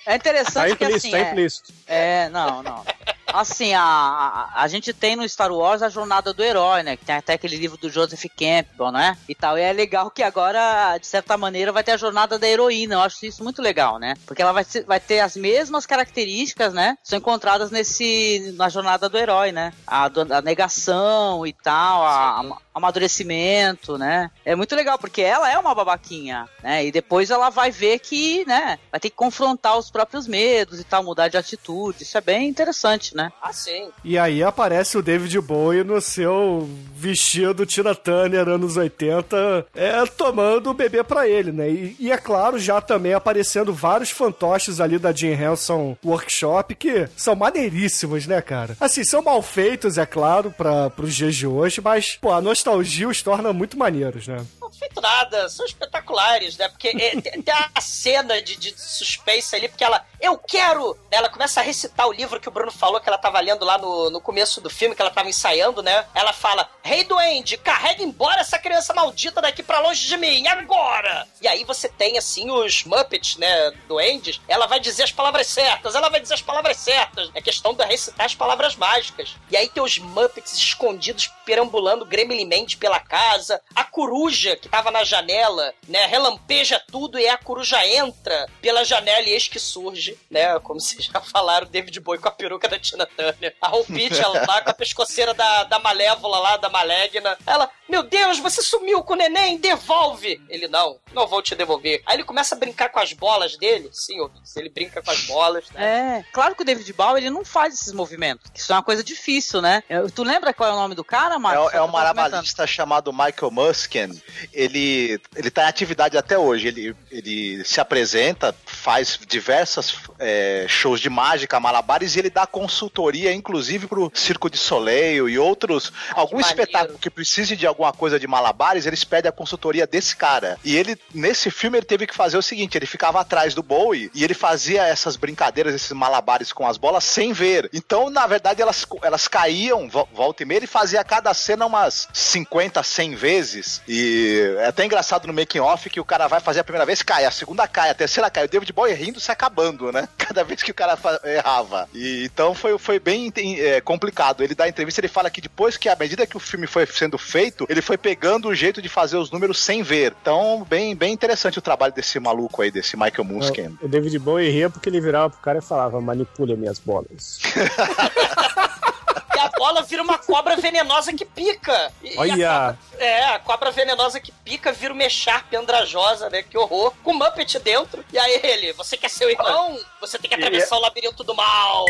É 0.04 0.16
interessante 0.16 0.70
Tá 0.70 0.76
que 0.76 0.84
implícito, 0.84 0.96
assim. 0.96 1.10
tá 1.12 1.18
é- 1.18 1.30
implícito. 1.30 1.72
É, 1.86 2.28
não, 2.30 2.60
não. 2.60 2.84
Assim, 3.33 3.72
a, 3.72 3.80
a, 3.83 4.62
a 4.62 4.68
gente 4.68 4.93
tem 4.93 5.16
no 5.16 5.26
Star 5.28 5.51
Wars 5.51 5.83
a 5.83 5.89
jornada 5.89 6.33
do 6.35 6.43
herói, 6.43 6.83
né? 6.83 6.97
Que 6.97 7.05
tem 7.05 7.14
até 7.16 7.33
aquele 7.35 7.57
livro 7.57 7.78
do 7.78 7.89
Joseph 7.89 8.24
Campbell, 8.37 8.93
né? 8.93 9.16
E 9.28 9.35
tal. 9.35 9.57
E 9.59 9.62
é 9.62 9.72
legal 9.72 10.11
que 10.11 10.22
agora, 10.22 10.99
de 10.99 11.07
certa 11.07 11.37
maneira, 11.39 11.72
vai 11.72 11.83
ter 11.83 11.93
a 11.93 11.97
jornada 11.97 12.39
da 12.39 12.47
heroína. 12.47 12.97
Eu 12.97 13.01
acho 13.01 13.24
isso 13.24 13.43
muito 13.43 13.62
legal, 13.62 13.99
né? 13.99 14.14
Porque 14.26 14.43
ela 14.43 14.53
vai, 14.53 14.64
vai 14.87 15.01
ter 15.01 15.20
as 15.20 15.35
mesmas 15.37 15.87
características, 15.87 16.74
né? 16.74 16.97
São 17.03 17.18
encontradas 17.18 17.70
nesse 17.70 18.53
na 18.57 18.68
jornada 18.68 19.09
do 19.09 19.16
herói, 19.18 19.51
né? 19.51 19.72
A, 19.87 20.07
a 20.30 20.43
negação 20.43 21.47
e 21.47 21.53
tal, 21.53 22.03
a, 22.03 22.41
a- 22.41 22.57
amadurecimento, 22.74 23.97
né? 23.99 24.30
É 24.45 24.55
muito 24.55 24.74
legal, 24.74 24.99
porque 24.99 25.22
ela 25.22 25.51
é 25.51 25.59
uma 25.59 25.74
babaquinha, 25.74 26.49
né? 26.62 26.85
E 26.85 26.93
depois 26.93 27.30
ela 27.30 27.51
vai 27.51 27.70
ver 27.70 27.99
que, 27.99 28.45
né? 28.47 28.78
Vai 28.91 29.01
ter 29.01 29.11
que 29.11 29.16
confrontar 29.16 29.78
os 29.78 29.91
próprios 29.91 30.26
medos 30.26 30.80
e 30.80 30.85
tal, 30.85 31.03
mudar 31.03 31.28
de 31.28 31.37
atitude. 31.37 32.03
Isso 32.03 32.16
é 32.16 32.20
bem 32.20 32.49
interessante, 32.49 33.14
né? 33.16 33.22
Ah, 33.41 33.53
sim. 33.53 33.89
E 34.05 34.18
aí 34.18 34.43
aparece 34.43 34.97
o 34.97 35.03
David 35.03 35.39
Bowie 35.41 35.85
no 35.85 36.01
seu 36.01 36.68
vestido 36.95 37.66
Tina 37.66 37.95
Turner 37.95 38.49
anos 38.49 38.77
80, 38.77 39.66
é, 39.75 40.05
tomando 40.07 40.70
o 40.70 40.75
bebê 40.75 41.03
pra 41.03 41.29
ele, 41.29 41.53
né? 41.53 41.68
E, 41.68 41.97
e 41.99 42.11
é 42.11 42.16
claro, 42.16 42.59
já 42.59 42.81
também 42.81 43.12
aparecendo 43.12 43.73
vários 43.73 44.11
fantoches 44.11 44.81
ali 44.81 44.99
da 44.99 45.12
Jim 45.12 45.33
Henson 45.33 45.97
Workshop 46.05 46.75
que 46.75 47.09
são 47.16 47.35
maneiríssimos, 47.35 48.27
né, 48.27 48.41
cara? 48.41 48.77
Assim, 48.81 49.05
são 49.05 49.23
mal 49.23 49.43
feitos, 49.43 49.99
é 49.99 50.07
claro, 50.07 50.51
para 50.51 50.91
pros 50.91 51.14
dias 51.14 51.35
de 51.35 51.47
hoje, 51.47 51.81
mas, 51.81 52.16
pô, 52.20 52.33
a 52.33 52.41
nostalgia 52.41 53.09
os 53.09 53.23
torna 53.23 53.53
muito 53.53 53.79
maneiros, 53.79 54.27
né? 54.27 54.39
Feito 54.79 55.03
são 55.49 55.66
espetaculares, 55.66 56.57
né? 56.57 56.68
Porque 56.68 56.89
é, 56.89 57.20
tem, 57.20 57.43
tem 57.43 57.55
a 57.75 57.81
cena 57.81 58.41
de, 58.41 58.57
de 58.57 58.75
suspense 58.81 59.55
ali, 59.55 59.68
porque 59.68 59.85
ela, 59.85 60.05
eu 60.20 60.39
quero! 60.39 60.99
Ela 61.11 61.29
começa 61.29 61.61
a 61.61 61.62
recitar 61.62 62.07
o 62.07 62.12
livro 62.12 62.41
que 62.41 62.49
o 62.49 62.53
Bruno 62.53 62.70
falou 62.70 63.01
que 63.01 63.09
ela 63.09 63.18
tava 63.18 63.41
lendo 63.41 63.64
lá 63.64 63.79
no, 63.79 64.11
no 64.11 64.20
começo 64.20 64.61
do 64.61 64.70
filme, 64.70 64.95
que 64.95 65.03
ela 65.03 65.11
tava 65.11 65.29
ensaiando, 65.29 65.83
né? 65.83 66.07
Ela 66.14 66.33
fala: 66.33 66.68
Rei 66.83 67.05
Duende, 67.05 67.57
carrega 67.57 68.03
embora 68.03 68.41
essa 68.41 68.59
criança 68.59 68.95
maldita 68.95 69.41
daqui 69.41 69.62
pra 69.62 69.81
longe 69.81 70.07
de 70.07 70.16
mim, 70.16 70.47
agora! 70.47 71.27
E 71.41 71.49
aí 71.49 71.64
você 71.64 71.89
tem, 71.89 72.16
assim, 72.16 72.51
os 72.51 72.85
Muppets, 72.85 73.37
né? 73.37 73.70
Duendes, 73.89 74.41
ela 74.49 74.66
vai 74.66 74.81
dizer 74.81 75.03
as 75.03 75.12
palavras 75.12 75.47
certas, 75.47 75.95
ela 75.95 76.09
vai 76.09 76.20
dizer 76.20 76.35
as 76.35 76.43
palavras 76.43 76.77
certas. 76.77 77.31
É 77.35 77.43
questão 77.43 77.75
de 77.75 77.85
recitar 77.85 78.27
as 78.27 78.35
palavras 78.35 78.77
mágicas. 78.77 79.37
E 79.51 79.57
aí 79.57 79.68
tem 79.68 79.83
os 79.83 79.99
Muppets 79.99 80.55
escondidos, 80.55 81.31
perambulando 81.45 82.05
gremlinmente 82.05 82.77
pela 82.77 83.01
casa. 83.01 83.61
A 83.75 83.85
coruja 83.85 84.57
que 84.62 84.68
tava 84.68 84.92
na 84.92 85.02
janela, 85.02 85.74
né? 85.88 86.06
Relampeja 86.06 86.80
tudo 86.90 87.18
e 87.18 87.28
a 87.28 87.36
coruja 87.36 87.84
entra 87.84 88.48
pela 88.60 88.84
janela 88.84 89.28
e 89.28 89.32
eis 89.32 89.48
que 89.48 89.58
surge, 89.58 90.16
né? 90.30 90.58
Como 90.60 90.80
vocês 90.80 91.04
já 91.04 91.20
falaram, 91.20 91.66
David 91.66 91.98
Bowie 91.98 92.20
com 92.20 92.28
a 92.28 92.32
peruca 92.32 92.68
da 92.68 92.78
Tina 92.78 93.04
Turner. 93.04 93.56
A 93.60 93.76
Hope 93.76 94.08
ela 94.16 94.46
tá 94.46 94.62
com 94.62 94.70
a 94.70 94.74
pescoceira 94.74 95.34
da, 95.34 95.64
da 95.64 95.78
Malévola 95.80 96.38
lá, 96.38 96.56
da 96.56 96.68
Malegna. 96.68 97.36
Ela, 97.44 97.68
meu 97.88 98.04
Deus, 98.04 98.38
você 98.38 98.62
sumiu 98.62 99.02
com 99.02 99.14
o 99.14 99.16
neném, 99.16 99.58
devolve! 99.58 100.40
Ele, 100.48 100.68
não, 100.68 100.98
não 101.14 101.26
vou 101.26 101.42
te 101.42 101.54
devolver. 101.54 102.02
Aí 102.06 102.16
ele 102.16 102.24
começa 102.24 102.54
a 102.54 102.58
brincar 102.58 102.88
com 102.90 102.98
as 103.00 103.12
bolas 103.12 103.56
dele. 103.56 103.88
Sim, 103.92 104.20
ouvintes, 104.20 104.56
ele 104.56 104.68
brinca 104.68 105.02
com 105.02 105.10
as 105.10 105.20
bolas, 105.26 105.64
né? 105.70 106.18
É, 106.20 106.24
claro 106.32 106.54
que 106.54 106.62
o 106.62 106.64
David 106.64 106.92
Bowie 106.92 107.22
ele 107.22 107.30
não 107.30 107.44
faz 107.44 107.74
esses 107.74 107.92
movimentos, 107.92 108.50
que 108.50 108.60
isso 108.60 108.72
é 108.72 108.76
uma 108.76 108.82
coisa 108.82 109.02
difícil, 109.04 109.60
né? 109.60 109.82
É, 109.88 110.00
Tu 110.02 110.22
lembra 110.22 110.52
qual 110.52 110.70
é 110.70 110.72
o 110.72 110.76
nome 110.76 110.94
do 110.94 111.04
cara, 111.04 111.34
É, 111.36 111.38
Marcos? 111.38 111.72
é 111.74 111.82
um 111.82 111.88
marabalista 111.88 112.66
chamado 112.66 113.12
Michael 113.12 113.50
Muskin. 113.50 114.20
Ele, 114.52 115.20
ele 115.36 115.50
tá 115.50 115.64
em 115.64 115.68
atividade 115.68 116.16
até 116.16 116.38
hoje. 116.38 116.68
Ele, 116.68 116.96
ele 117.10 117.64
se 117.64 117.80
apresenta, 117.80 118.54
faz 118.66 119.18
diversas 119.26 119.94
é, 120.18 120.66
shows 120.68 121.00
de 121.00 121.08
mágica, 121.10 121.58
malabares, 121.60 122.16
e 122.16 122.18
ele 122.18 122.30
dá 122.30 122.46
consultoria, 122.46 123.32
inclusive 123.32 123.86
pro 123.86 124.10
Circo 124.14 124.50
de 124.50 124.58
Soleil 124.58 125.28
e 125.28 125.38
outros. 125.38 125.92
algum 126.14 126.40
espetáculo 126.40 126.98
que 126.98 127.10
precise 127.10 127.56
de 127.56 127.66
alguma 127.66 127.92
coisa 127.92 128.18
de 128.18 128.26
malabares, 128.26 128.86
eles 128.86 129.04
pedem 129.04 129.28
a 129.28 129.32
consultoria 129.32 129.86
desse 129.86 130.16
cara. 130.16 130.58
E 130.64 130.76
ele, 130.76 130.96
nesse 131.14 131.50
filme, 131.50 131.78
ele 131.78 131.86
teve 131.86 132.07
que 132.07 132.14
fazer 132.14 132.36
o 132.36 132.42
seguinte: 132.42 132.76
ele 132.76 132.86
ficava 132.86 133.20
atrás 133.20 133.55
do 133.55 133.62
Bowie 133.62 134.11
e 134.14 134.24
ele 134.24 134.34
fazia 134.34 134.82
essas 134.86 135.16
brincadeiras, 135.16 135.74
esses 135.74 135.92
malabares 135.92 136.53
com 136.53 136.66
as 136.66 136.76
bolas 136.76 137.05
sem 137.05 137.32
ver. 137.32 137.68
Então, 137.72 138.11
na 138.11 138.26
verdade, 138.26 138.62
elas, 138.62 138.86
elas 139.03 139.28
caíam 139.28 139.88
vo- 139.88 140.09
volta 140.12 140.42
e 140.42 140.46
meia, 140.46 140.59
ele 140.59 140.66
fazia 140.66 141.03
cada 141.05 141.32
cena 141.34 141.66
umas 141.66 142.09
50, 142.12 142.82
100 142.82 143.14
vezes. 143.14 143.82
E 143.88 144.55
é 144.59 144.66
até 144.66 144.84
engraçado 144.84 145.26
no 145.26 145.32
making 145.32 145.61
off 145.61 145.88
que 145.90 146.00
o 146.00 146.05
cara 146.05 146.26
vai 146.28 146.40
fazer 146.40 146.61
a 146.61 146.64
primeira 146.64 146.86
vez, 146.86 147.03
cai, 147.03 147.24
a 147.24 147.30
segunda 147.30 147.66
cai, 147.68 147.90
a 147.90 147.94
terceira 147.94 148.30
cai. 148.30 148.44
O 148.44 148.48
David 148.48 148.72
Bowie 148.72 148.94
rindo 148.94 149.20
se 149.20 149.30
acabando, 149.30 149.92
né? 149.92 150.09
Cada 150.18 150.44
vez 150.44 150.62
que 150.62 150.70
o 150.70 150.74
cara 150.74 150.98
errava. 151.24 151.88
E, 151.94 152.24
então 152.24 152.55
foi, 152.55 152.78
foi 152.78 152.98
bem 152.98 153.32
é, 153.59 153.80
complicado. 153.80 154.42
Ele 154.42 154.55
dá 154.55 154.68
entrevista, 154.68 155.00
ele 155.00 155.09
fala 155.09 155.30
que 155.30 155.40
depois 155.40 155.76
que, 155.76 155.88
à 155.88 155.96
medida 155.96 156.26
que 156.26 156.36
o 156.36 156.40
filme 156.40 156.66
foi 156.66 156.86
sendo 156.86 157.18
feito, 157.18 157.66
ele 157.68 157.82
foi 157.82 157.96
pegando 157.98 158.48
o 158.48 158.55
jeito 158.55 158.80
de 158.80 158.88
fazer 158.88 159.16
os 159.16 159.30
números 159.30 159.59
sem 159.59 159.82
ver. 159.82 160.14
Então, 160.20 160.66
bem, 160.68 160.91
bem 160.95 161.12
interessante 161.12 161.59
o 161.59 161.62
trabalho 161.62 161.93
desse 161.93 162.18
maluco 162.20 162.62
aí, 162.62 162.70
desse 162.70 162.97
Michael 162.97 163.24
Muskin. 163.24 163.78
O 163.82 163.88
David 163.88 164.18
Bowie 164.18 164.51
ria 164.51 164.70
porque 164.70 164.88
ele 164.88 165.01
virava 165.01 165.30
pro 165.30 165.40
cara 165.40 165.59
e 165.59 165.62
falava: 165.62 166.01
manipule 166.01 166.57
minhas 166.57 166.78
bolas. 166.78 167.40
e 169.34 169.38
a 169.38 169.49
bola 169.57 169.82
vira 169.82 170.03
uma 170.03 170.18
cobra 170.18 170.57
venenosa 170.57 171.12
que 171.12 171.24
pica. 171.24 171.93
E, 172.03 172.16
Olha! 172.16 172.34
E 172.36 172.45
a 172.45 172.76
cobra, 172.76 173.07
é, 173.07 173.24
a 173.24 173.38
cobra 173.38 173.70
venenosa 173.70 174.20
que 174.20 174.32
pica 174.32 174.72
vira 174.72 174.93
uma 174.93 175.05
echarpe 175.05 175.57
andrajosa, 175.57 176.28
né? 176.30 176.43
Que 176.43 176.57
horror. 176.59 176.93
Com 177.03 177.14
Muppet 177.14 177.59
dentro. 177.61 178.05
E 178.12 178.18
aí 178.18 178.40
ele, 178.43 178.72
você 178.72 178.97
quer 178.97 179.09
ser 179.11 179.26
o 179.26 179.30
irmão? 179.30 179.78
Você 180.01 180.18
tem 180.18 180.28
que 180.28 180.34
atravessar 180.34 180.76
E- 180.76 180.78
o 180.78 180.82
labirinto 180.82 181.24
do 181.24 181.34
mal. 181.34 181.86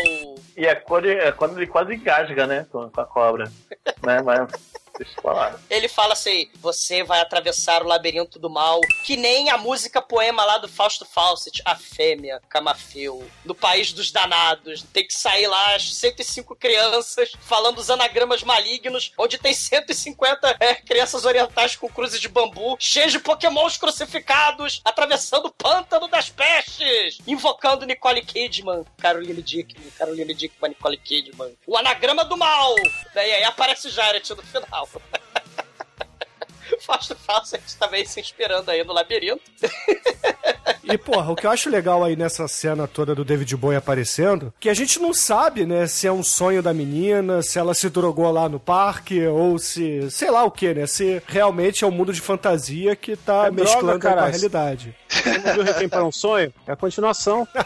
E 0.55 0.65
é 0.65 0.75
quando, 0.75 1.09
é 1.09 1.31
quando 1.31 1.57
ele 1.57 1.67
quase 1.67 1.93
engasga, 1.93 2.47
né? 2.47 2.65
Com, 2.71 2.89
com 2.89 3.01
a 3.01 3.05
cobra. 3.05 3.51
né? 4.03 4.21
Mas. 4.21 4.49
Deixa 4.97 5.13
eu 5.17 5.23
falar. 5.23 5.59
Ele 5.69 5.87
fala 5.87 6.13
assim: 6.13 6.49
você 6.55 7.03
vai 7.03 7.19
atravessar 7.19 7.81
o 7.81 7.87
labirinto 7.87 8.37
do 8.37 8.49
mal, 8.49 8.79
que 9.03 9.17
nem 9.17 9.49
a 9.49 9.57
música 9.57 10.01
poema 10.01 10.45
lá 10.45 10.57
do 10.57 10.67
Fausto 10.67 11.05
Fawcett, 11.05 11.61
a 11.65 11.75
fêmea, 11.75 12.41
Camafeu, 12.47 13.27
no 13.43 13.55
país 13.55 13.91
dos 13.91 14.11
danados. 14.11 14.83
Tem 14.93 15.05
que 15.05 15.13
sair 15.13 15.47
lá 15.47 15.75
as 15.75 15.95
105 15.95 16.55
crianças 16.55 17.31
falando 17.41 17.79
os 17.79 17.89
anagramas 17.89 18.43
malignos, 18.43 19.11
onde 19.17 19.37
tem 19.37 19.53
150 19.53 20.57
é, 20.59 20.75
crianças 20.75 21.25
orientais 21.25 21.75
com 21.75 21.89
cruzes 21.89 22.19
de 22.19 22.29
bambu, 22.29 22.75
cheias 22.79 23.11
de 23.11 23.19
pokémons 23.19 23.77
crucificados, 23.77 24.81
atravessando 24.85 25.47
o 25.47 25.51
pântano 25.51 26.07
das 26.07 26.29
pestes, 26.29 27.17
invocando 27.25 27.85
Nicole 27.85 28.21
Kidman, 28.21 28.85
Caroline 28.99 29.41
Dickman, 29.41 29.89
Caroline 29.97 30.33
Dickman, 30.33 30.69
Nicole 30.69 30.97
Kidman. 30.97 31.57
O 31.65 31.77
anagrama 31.77 32.23
do 32.23 32.37
mal! 32.37 32.75
Daí 33.13 33.31
aí 33.33 33.43
aparece 33.43 33.89
Jared 33.89 34.29
no 34.29 34.43
final. 34.43 34.82
Fausto 36.81 37.15
Fawcett 37.15 37.77
também 37.77 38.05
se 38.05 38.19
inspirando 38.19 38.69
aí 38.69 38.83
no 38.83 38.93
labirinto. 38.93 39.43
E, 40.83 40.97
porra, 40.97 41.31
o 41.31 41.35
que 41.35 41.45
eu 41.45 41.51
acho 41.51 41.69
legal 41.69 42.03
aí 42.03 42.15
nessa 42.15 42.47
cena 42.47 42.87
toda 42.87 43.15
do 43.15 43.23
David 43.23 43.55
Bowie 43.55 43.77
aparecendo, 43.77 44.53
que 44.59 44.69
a 44.69 44.73
gente 44.73 44.99
não 44.99 45.13
sabe, 45.13 45.65
né, 45.65 45.87
se 45.87 46.07
é 46.07 46.11
um 46.11 46.23
sonho 46.23 46.61
da 46.61 46.73
menina, 46.73 47.41
se 47.41 47.57
ela 47.57 47.73
se 47.73 47.89
drogou 47.89 48.29
lá 48.31 48.49
no 48.49 48.59
parque, 48.59 49.25
ou 49.25 49.57
se, 49.57 50.09
sei 50.11 50.29
lá 50.29 50.43
o 50.43 50.51
que, 50.51 50.73
né, 50.73 50.85
se 50.85 51.21
realmente 51.25 51.83
é 51.83 51.87
um 51.87 51.91
mundo 51.91 52.11
de 52.11 52.19
fantasia 52.19 52.95
que 52.95 53.15
tá 53.15 53.47
É 53.47 53.51
droga, 53.51 53.63
mesclando 53.63 54.07
aí 54.07 54.13
com 54.13 54.19
a 54.19 54.27
realidade. 54.27 54.95
Você 55.07 55.37
não 55.37 55.53
viu 55.53 55.63
Requiem 55.63 55.89
para 55.89 56.03
um 56.03 56.11
Sonho? 56.11 56.53
É 56.67 56.71
a 56.73 56.75
continuação. 56.75 57.47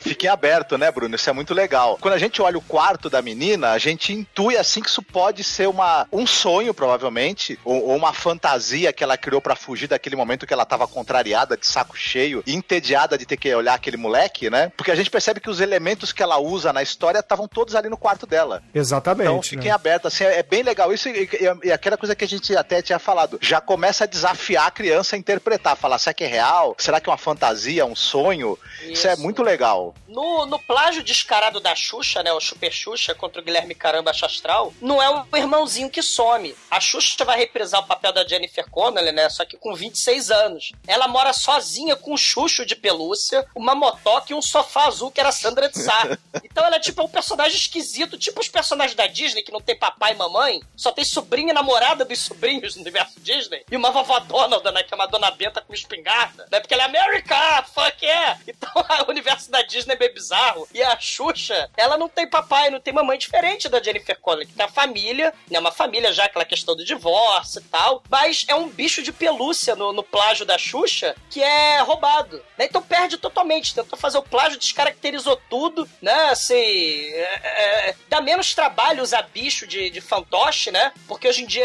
Fiquem 0.00 0.28
aberto, 0.28 0.76
né, 0.76 0.90
Bruno? 0.90 1.14
Isso 1.14 1.30
é 1.30 1.32
muito 1.32 1.54
legal. 1.54 1.96
Quando 2.00 2.14
a 2.14 2.18
gente 2.18 2.42
olha 2.42 2.58
o 2.58 2.62
quarto 2.62 3.08
da 3.08 3.22
menina, 3.22 3.70
a 3.70 3.78
gente 3.78 4.12
intui 4.12 4.56
assim 4.56 4.82
que 4.82 4.88
isso 4.88 5.02
pode 5.02 5.42
ser 5.44 5.68
uma, 5.68 6.06
um 6.12 6.26
sonho, 6.26 6.74
provavelmente, 6.74 7.58
ou, 7.64 7.88
ou 7.88 7.96
uma 7.96 8.12
fantasia 8.12 8.92
que 8.92 9.02
ela 9.02 9.16
criou 9.16 9.40
pra 9.40 9.56
fugir 9.56 9.88
daquele 9.88 10.16
momento 10.16 10.46
que 10.46 10.52
ela 10.52 10.64
tava 10.74 10.88
contrariada, 10.88 11.56
de 11.56 11.66
saco 11.66 11.96
cheio, 11.96 12.42
e 12.46 12.54
entediada 12.54 13.16
de 13.16 13.24
ter 13.24 13.36
que 13.36 13.54
olhar 13.54 13.74
aquele 13.74 13.96
moleque, 13.96 14.50
né? 14.50 14.72
Porque 14.76 14.90
a 14.90 14.94
gente 14.94 15.10
percebe 15.10 15.40
que 15.40 15.48
os 15.48 15.60
elementos 15.60 16.12
que 16.12 16.22
ela 16.22 16.38
usa 16.38 16.72
na 16.72 16.82
história 16.82 17.20
estavam 17.20 17.46
todos 17.46 17.74
ali 17.74 17.88
no 17.88 17.96
quarto 17.96 18.26
dela. 18.26 18.62
Exatamente. 18.74 19.28
Então 19.28 19.42
fiquem 19.42 19.68
né? 19.68 19.70
abertos, 19.70 20.12
assim, 20.12 20.24
é 20.24 20.34
é 20.38 20.42
bem 20.42 20.62
legal 20.62 20.92
isso 20.92 21.08
e, 21.08 21.22
e- 21.22 21.68
e 21.68 21.72
aquela 21.72 21.96
coisa 21.96 22.14
que 22.14 22.24
a 22.24 22.28
gente 22.28 22.54
até 22.56 22.82
tinha 22.82 22.98
falado, 22.98 23.38
já 23.40 23.60
começa 23.60 24.02
a 24.04 24.06
desafiar 24.06 24.66
a 24.66 24.70
criança 24.70 25.14
a 25.14 25.18
interpretar, 25.18 25.76
falar, 25.76 25.96
será 25.98 26.12
que 26.12 26.24
é 26.24 26.26
real? 26.26 26.74
Será 26.78 27.00
que 27.00 27.08
é 27.08 27.12
uma 27.12 27.16
fantasia, 27.18 27.86
um 27.86 27.94
sonho? 27.94 28.58
Isso, 28.82 29.06
é 29.06 29.12
Isso. 29.12 29.22
muito 29.22 29.42
legal. 29.42 29.94
No, 30.08 30.44
no 30.44 30.58
plágio 30.58 31.02
descarado 31.04 31.60
da 31.60 31.74
Xuxa, 31.74 32.22
né? 32.22 32.32
O 32.32 32.40
Super 32.40 32.72
Xuxa 32.72 33.14
contra 33.14 33.40
o 33.40 33.44
Guilherme 33.44 33.74
Caramba 33.74 34.12
Chastral, 34.12 34.72
não 34.82 35.00
é 35.02 35.08
o 35.08 35.36
irmãozinho 35.36 35.88
que 35.88 36.02
some. 36.02 36.54
A 36.70 36.80
Xuxa 36.80 37.24
vai 37.24 37.38
reprisar 37.38 37.80
o 37.80 37.86
papel 37.86 38.12
da 38.12 38.26
Jennifer 38.26 38.68
Connelly, 38.70 39.12
né? 39.12 39.28
Só 39.30 39.44
que 39.44 39.56
com 39.56 39.74
26 39.74 40.30
anos. 40.30 40.63
Ela 40.86 41.08
mora 41.08 41.32
sozinha 41.32 41.96
com 41.96 42.14
um 42.14 42.16
chucho 42.16 42.64
de 42.64 42.76
pelúcia, 42.76 43.46
uma 43.54 43.74
motoca 43.74 44.32
e 44.32 44.34
um 44.34 44.42
sofá 44.42 44.86
azul 44.86 45.10
que 45.10 45.20
era 45.20 45.28
a 45.28 45.32
Sandra 45.32 45.68
de 45.68 45.78
Sá. 45.78 46.16
Então 46.42 46.64
ela 46.64 46.76
é 46.76 46.80
tipo 46.80 47.02
um 47.02 47.08
personagem 47.08 47.56
esquisito, 47.56 48.18
tipo 48.18 48.40
os 48.40 48.48
personagens 48.48 48.96
da 48.96 49.06
Disney 49.06 49.42
que 49.42 49.52
não 49.52 49.60
tem 49.60 49.76
papai 49.76 50.12
e 50.12 50.16
mamãe, 50.16 50.60
só 50.76 50.92
tem 50.92 51.04
sobrinha 51.04 51.50
e 51.50 51.52
namorada 51.52 52.04
dos 52.04 52.18
sobrinhos 52.20 52.76
no 52.76 52.82
universo 52.82 53.20
Disney, 53.20 53.64
e 53.70 53.76
uma 53.76 53.90
vovó 53.90 54.20
Donald, 54.20 54.64
né? 54.70 54.82
Que 54.82 54.94
é 54.94 54.96
uma 54.96 55.06
dona 55.06 55.30
Benta 55.30 55.60
com 55.60 55.72
espingarda, 55.74 56.46
né? 56.50 56.60
Porque 56.60 56.74
ela 56.74 56.84
é 56.84 56.86
America, 56.86 57.64
fuck 57.74 58.04
yeah! 58.04 58.38
Então 58.46 58.70
o 59.06 59.10
universo 59.10 59.50
da 59.50 59.62
Disney 59.62 59.94
é 59.94 59.98
meio 59.98 60.14
bizarro. 60.14 60.68
E 60.72 60.82
a 60.82 60.98
Xuxa, 60.98 61.70
ela 61.76 61.96
não 61.96 62.08
tem 62.08 62.28
papai, 62.28 62.70
não 62.70 62.80
tem 62.80 62.92
mamãe, 62.92 63.18
diferente 63.18 63.68
da 63.68 63.82
Jennifer 63.82 64.18
Connelly, 64.20 64.46
que 64.46 64.54
tem 64.54 64.66
a 64.66 64.68
família, 64.68 65.34
né? 65.50 65.58
Uma 65.58 65.72
família 65.72 66.12
já, 66.12 66.24
aquela 66.24 66.44
questão 66.44 66.76
do 66.76 66.84
divórcio 66.84 67.60
e 67.60 67.64
tal, 67.64 68.02
mas 68.08 68.44
é 68.48 68.54
um 68.54 68.68
bicho 68.68 69.02
de 69.02 69.12
pelúcia 69.12 69.74
no, 69.74 69.92
no 69.92 70.02
plágio 70.02 70.44
da 70.44 70.53
Xuxa 70.58 71.14
que 71.30 71.42
é 71.42 71.80
roubado, 71.80 72.42
né? 72.58 72.66
Então 72.66 72.82
perde 72.82 73.16
totalmente. 73.16 73.74
Tentou 73.74 73.98
fazer 73.98 74.18
o 74.18 74.22
plágio, 74.22 74.58
descaracterizou 74.58 75.40
tudo, 75.48 75.88
né? 76.00 76.30
Assim, 76.30 76.54
é, 76.54 77.88
é, 77.88 77.94
dá 78.08 78.20
menos 78.20 78.54
trabalho 78.54 79.02
usar 79.02 79.22
bicho 79.22 79.66
de, 79.66 79.90
de 79.90 80.00
fantoche, 80.00 80.70
né? 80.70 80.92
Porque 81.06 81.28
hoje 81.28 81.42
em 81.42 81.46
dia 81.46 81.64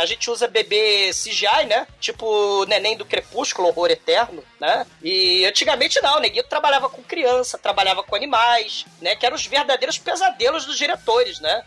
a 0.00 0.06
gente 0.06 0.30
usa 0.30 0.48
bebê 0.48 1.10
CGI, 1.10 1.66
né? 1.66 1.86
Tipo 2.00 2.26
o 2.26 2.64
neném 2.66 2.96
do 2.96 3.04
Crepúsculo, 3.04 3.68
Horror 3.68 3.90
Eterno, 3.90 4.44
né? 4.62 4.86
E 5.02 5.44
antigamente 5.44 6.00
não, 6.00 6.18
o 6.18 6.20
neguinho 6.20 6.44
trabalhava 6.44 6.88
com 6.88 7.02
criança, 7.02 7.58
trabalhava 7.58 8.04
com 8.04 8.14
animais, 8.14 8.86
né? 9.00 9.16
Que 9.16 9.26
eram 9.26 9.34
os 9.34 9.44
verdadeiros 9.44 9.98
pesadelos 9.98 10.64
dos 10.64 10.78
diretores, 10.78 11.40
né? 11.40 11.64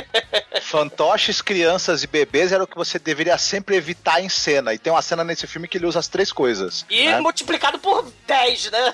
Fantoches, 0.60 1.40
crianças 1.40 2.02
e 2.02 2.06
bebês 2.06 2.52
era 2.52 2.62
o 2.62 2.66
que 2.66 2.76
você 2.76 2.98
deveria 2.98 3.38
sempre 3.38 3.74
evitar 3.74 4.22
em 4.22 4.28
cena. 4.28 4.74
E 4.74 4.78
tem 4.78 4.92
uma 4.92 5.00
cena 5.00 5.24
nesse 5.24 5.46
filme 5.46 5.66
que 5.66 5.78
ele 5.78 5.86
usa 5.86 5.98
as 5.98 6.08
três 6.08 6.30
coisas. 6.30 6.84
E 6.90 7.06
né? 7.06 7.18
multiplicado 7.20 7.78
por 7.78 8.12
10, 8.26 8.70
né? 8.70 8.92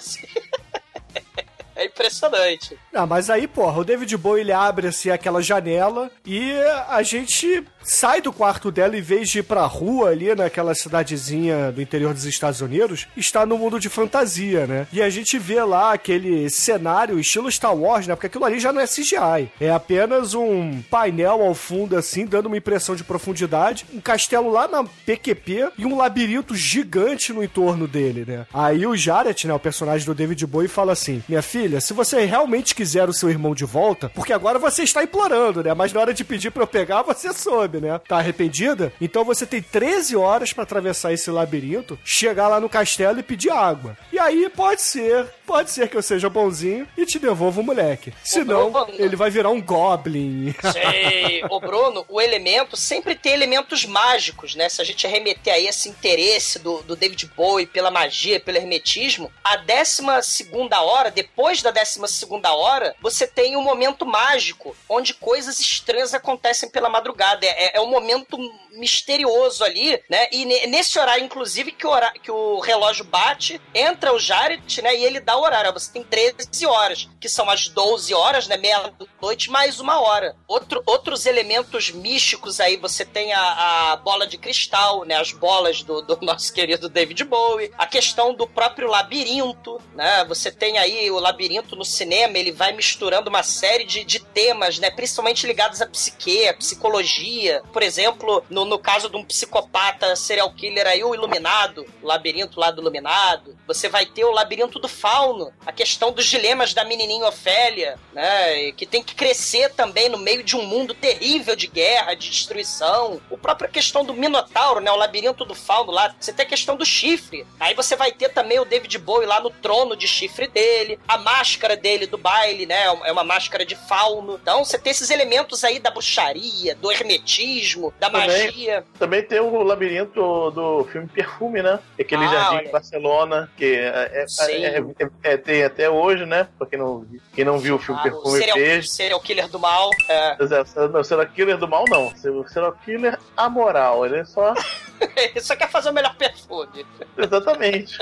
É 1.83 1.87
impressionante. 1.87 2.78
Ah, 2.95 3.07
mas 3.07 3.28
aí, 3.28 3.49
porra, 3.49 3.80
o 3.80 3.85
David 3.85 4.16
Bowie 4.16 4.43
ele 4.43 4.53
abre 4.53 4.87
assim 4.87 5.11
aquela 5.11 5.43
janela 5.43 6.11
e 6.24 6.53
a 6.89 7.03
gente 7.03 7.64
sai 7.83 8.20
do 8.20 8.33
quarto 8.33 8.70
dela 8.70 8.97
em 8.97 9.01
vez 9.01 9.28
de 9.28 9.41
ir 9.41 9.43
pra 9.43 9.66
rua 9.66 10.11
ali 10.11 10.33
naquela 10.33 10.74
cidadezinha 10.76 11.72
do 11.72 11.83
interior 11.83 12.14
dos 12.14 12.24
Estados 12.24 12.61
Unidos, 12.61 13.09
está 13.16 13.45
no 13.45 13.59
mundo 13.59 13.80
de 13.80 13.89
fantasia, 13.89 14.64
né? 14.64 14.87
E 14.93 15.03
a 15.03 15.11
gente 15.11 15.39
vê 15.41 15.61
lá 15.64 15.93
aquele 15.93 16.49
cenário 16.49 17.18
estilo 17.18 17.51
Star 17.51 17.74
Wars, 17.74 18.07
né? 18.07 18.14
Porque 18.14 18.28
aquilo 18.28 18.45
ali 18.45 18.61
já 18.61 18.72
não 18.72 18.80
é 18.80 18.87
CGI. 18.87 19.51
É 19.61 19.70
apenas 19.70 20.35
um 20.35 20.80
painel 20.83 21.43
ao 21.43 21.55
fundo 21.55 21.97
assim, 21.97 22.24
dando 22.24 22.47
uma 22.47 22.57
impressão 22.57 22.95
de 22.95 23.03
profundidade, 23.03 23.85
um 23.93 24.01
castelo 24.01 24.51
lá 24.51 24.68
na 24.68 24.85
PQP 24.85 25.72
e 25.76 25.85
um 25.85 25.97
labirinto 25.97 26.55
gigante 26.55 27.33
no 27.33 27.43
entorno 27.43 27.89
dele, 27.89 28.24
né? 28.24 28.47
Aí 28.55 28.87
o 28.87 28.97
Jared, 28.97 29.49
né, 29.49 29.55
o 29.55 29.59
personagem 29.59 30.07
do 30.07 30.14
David 30.14 30.47
Bowie 30.47 30.68
fala 30.68 30.93
assim: 30.93 31.20
"Minha 31.28 31.43
filha, 31.43 31.72
se 31.81 31.93
você 31.93 32.25
realmente 32.25 32.75
quiser 32.75 33.09
o 33.09 33.12
seu 33.12 33.31
irmão 33.31 33.55
de 33.55 33.64
volta, 33.64 34.11
porque 34.14 34.33
agora 34.33 34.59
você 34.59 34.83
está 34.83 35.03
implorando, 35.03 35.62
né? 35.62 35.75
Mas 35.75 35.93
na 35.93 36.01
hora 36.01 36.14
de 36.14 36.25
pedir 36.25 36.51
pra 36.51 36.62
eu 36.62 36.66
pegar, 36.66 37.03
você 37.03 37.33
soube, 37.33 37.81
né? 37.81 38.01
Tá 38.07 38.18
arrependida? 38.18 38.93
Então 39.01 39.25
você 39.25 39.47
tem 39.47 39.62
13 39.62 40.16
horas 40.16 40.53
pra 40.53 40.64
atravessar 40.64 41.12
esse 41.12 41.31
labirinto, 41.31 41.99
chegar 42.05 42.49
lá 42.49 42.61
no 42.61 42.68
castelo 42.68 43.20
e 43.20 43.23
pedir 43.23 43.51
água. 43.51 43.97
E 44.12 44.18
aí 44.18 44.49
pode 44.49 44.83
ser, 44.83 45.27
pode 45.47 45.70
ser 45.70 45.89
que 45.89 45.97
eu 45.97 46.03
seja 46.03 46.29
bonzinho 46.29 46.87
e 46.97 47.05
te 47.05 47.18
devolva 47.18 47.61
o 47.61 47.64
moleque. 47.64 48.12
Senão, 48.25 48.70
Bruno. 48.70 48.95
ele 48.99 49.16
vai 49.16 49.31
virar 49.31 49.51
um 49.51 49.61
goblin. 49.61 50.55
Sei. 50.73 51.45
Ô, 51.51 51.61
Bruno, 51.61 52.05
o 52.09 52.20
elemento 52.20 52.77
sempre 52.77 53.14
tem 53.14 53.33
elementos 53.33 53.85
mágicos, 53.85 54.55
né? 54.55 54.68
Se 54.68 54.81
a 54.81 54.85
gente 54.85 55.07
remeter 55.07 55.55
aí 55.55 55.66
esse 55.66 55.89
interesse 55.89 56.59
do, 56.59 56.83
do 56.83 56.97
David 56.97 57.31
Bowie 57.37 57.66
pela 57.66 57.91
magia, 57.91 58.41
pelo 58.41 58.59
hermetismo, 58.59 59.31
a 59.43 59.57
décima 59.57 60.23
segunda 60.23 60.81
hora, 60.81 61.11
depois 61.11 61.51
da 61.61 61.70
décima 61.70 62.07
segunda 62.07 62.55
hora, 62.55 62.94
você 63.03 63.26
tem 63.26 63.57
um 63.57 63.62
momento 63.62 64.07
mágico, 64.07 64.76
onde 64.88 65.12
coisas 65.14 65.59
estranhas 65.61 66.14
acontecem 66.14 66.70
pela 66.70 66.88
madrugada. 66.88 67.44
É, 67.44 67.76
é 67.76 67.80
um 67.80 67.90
momento 67.90 68.38
misterioso 68.70 69.64
ali, 69.64 70.03
né? 70.09 70.28
E 70.32 70.44
ne- 70.44 70.66
nesse 70.66 70.98
horário, 70.98 71.24
inclusive, 71.24 71.72
que 71.72 71.86
o, 71.86 71.90
hora- 71.90 72.12
que 72.12 72.30
o 72.30 72.61
relógio 72.61 73.05
bate, 73.05 73.61
entra 73.74 74.12
o 74.14 74.18
Jared, 74.18 74.80
né? 74.82 74.94
E 74.96 75.05
ele 75.05 75.20
dá 75.20 75.36
o 75.36 75.42
horário. 75.42 75.72
Você 75.72 75.92
tem 75.92 76.03
13 76.05 76.66
horas, 76.66 77.09
que 77.20 77.28
são 77.28 77.48
as 77.50 77.68
12 77.68 78.14
horas, 78.14 78.46
né? 78.46 78.57
Meia-noite, 78.57 79.50
mais 79.50 79.80
uma 79.80 80.00
hora. 80.00 80.36
Outro, 80.46 80.82
outros 80.86 81.26
elementos 81.26 81.90
místicos 81.90 82.61
aí, 82.61 82.76
você 82.76 83.05
tem 83.05 83.32
a, 83.32 83.92
a 83.92 83.96
bola 83.96 84.26
de 84.26 84.38
cristal, 84.38 85.05
né? 85.05 85.16
As 85.16 85.32
bolas 85.32 85.82
do, 85.82 86.03
do 86.03 86.18
nosso 86.24 86.53
querido 86.53 86.88
David 86.88 87.24
Bowie. 87.24 87.72
A 87.78 87.86
questão 87.86 88.34
do 88.34 88.46
próprio 88.46 88.88
labirinto, 88.88 89.80
né? 89.94 90.24
Você 90.28 90.50
tem 90.50 90.78
aí 90.78 91.11
o 91.11 91.18
labirinto 91.18 91.41
labirinto 91.43 91.74
no 91.74 91.84
cinema, 91.84 92.38
ele 92.38 92.53
vai 92.53 92.72
misturando 92.72 93.28
uma 93.28 93.43
série 93.43 93.84
de, 93.84 94.05
de 94.05 94.20
temas, 94.20 94.78
né? 94.78 94.90
Principalmente 94.90 95.47
ligados 95.47 95.82
à 95.82 95.86
psique, 95.86 96.47
à 96.47 96.55
psicologia. 96.55 97.62
Por 97.72 97.82
exemplo, 97.82 98.45
no, 98.49 98.64
no 98.64 98.78
caso 98.78 99.09
de 99.09 99.16
um 99.16 99.24
psicopata 99.24 100.14
serial 100.14 100.53
killer 100.53 100.86
aí, 100.86 101.03
o 101.03 101.14
Iluminado, 101.14 101.84
o 102.01 102.07
labirinto 102.07 102.61
lá 102.61 102.70
do 102.70 102.80
Iluminado. 102.80 103.57
Você 103.66 103.88
vai 103.88 104.07
ter 104.07 104.24
o 104.24 104.30
labirinto 104.30 104.78
do 104.78 104.88
fauno, 104.88 105.53
a 105.66 105.72
questão 105.72 106.12
dos 106.12 106.26
dilemas 106.26 106.72
da 106.72 106.84
menininha 106.84 107.26
Ofélia, 107.26 107.99
né? 108.12 108.70
Que 108.72 108.86
tem 108.86 109.03
que 109.03 109.14
crescer 109.14 109.72
também 109.72 110.09
no 110.09 110.18
meio 110.18 110.45
de 110.45 110.57
um 110.57 110.64
mundo 110.64 110.95
terrível 110.95 111.57
de 111.57 111.66
guerra, 111.66 112.14
de 112.14 112.30
destruição. 112.30 113.20
O 113.28 113.36
própria 113.36 113.68
questão 113.68 114.05
do 114.05 114.14
Minotauro, 114.14 114.80
né? 114.80 114.93
O 114.93 114.97
labirinto 114.97 115.45
do 115.45 115.55
fauno 115.55 115.90
lá. 115.90 116.14
Você 116.20 116.32
tem 116.32 116.47
a 116.47 116.49
questão 116.49 116.76
do 116.76 116.86
chifre. 116.86 117.45
Aí 117.59 117.74
você 117.74 117.97
vai 117.97 118.12
ter 118.12 118.28
também 118.28 118.61
o 118.61 118.64
David 118.64 118.97
Bowie 118.99 119.26
lá 119.26 119.40
no 119.40 119.51
trono 119.51 119.97
de 119.97 120.07
chifre 120.07 120.47
dele, 120.47 120.99
a 121.09 121.18
máscara 121.37 121.76
dele 121.76 122.07
do 122.07 122.18
baile, 122.18 122.66
né? 122.66 122.85
É 123.05 123.12
uma 123.12 123.24
máscara 123.24 123.64
de 123.64 123.74
fauno. 123.74 124.39
Então 124.43 124.64
você 124.64 124.78
tem 124.78 124.91
esses 124.91 125.11
elementos 125.11 125.64
aí 125.64 125.78
da 125.78 125.91
bruxaria, 125.91 126.74
do 126.74 126.91
hermetismo, 126.91 127.93
da 127.99 128.11
Também- 128.11 128.28
magia. 128.47 128.85
Também 128.99 129.22
tem 129.22 129.41
o 129.41 129.62
labirinto 129.62 130.51
do 130.51 130.85
filme 130.93 131.09
Perfume, 131.09 131.62
né? 131.62 131.78
Aquele 131.99 132.24
Ah, 132.24 132.28
jardim 132.28 132.57
olha. 132.57 132.68
em 132.68 132.70
Barcelona, 132.70 133.51
que 133.57 133.64
é, 133.64 134.11
é- 134.12 134.26
é- 134.51 134.76
é- 134.78 135.33
é- 135.33 135.37
tem 135.37 135.64
até 135.64 135.89
hoje, 135.89 136.26
né? 136.26 136.49
Pra 136.59 136.66
quem 136.66 136.78
não, 136.78 137.05
quem 137.35 137.45
não 137.45 137.59
viu 137.59 137.76
o 137.76 137.78
filme 137.78 137.99
Ah, 138.01 138.03
o 138.03 138.11
Perfume 138.11 138.39
serial, 138.39 138.57
fez. 138.57 138.91
serial 138.93 139.20
killer 139.20 139.49
do 139.49 139.59
mal. 139.59 139.91
É. 140.09 140.37
É, 140.43 140.89
Não, 140.89 141.01
o 141.01 141.05
serial 141.05 141.26
killer 141.28 141.57
do 141.57 141.68
mal, 141.68 141.85
não. 141.89 142.09
O 142.09 142.49
serial 142.49 142.72
killer 142.85 143.18
amoral. 143.37 144.05
Ele 144.05 144.18
é 144.18 144.24
só. 144.24 144.53
Ele 145.16 145.40
só 145.42 145.57
quer 145.57 145.68
fazer 145.70 145.90
o 145.90 145.92
melhor 145.92 146.14
perfume. 146.16 146.86
Exatamente. 147.16 147.98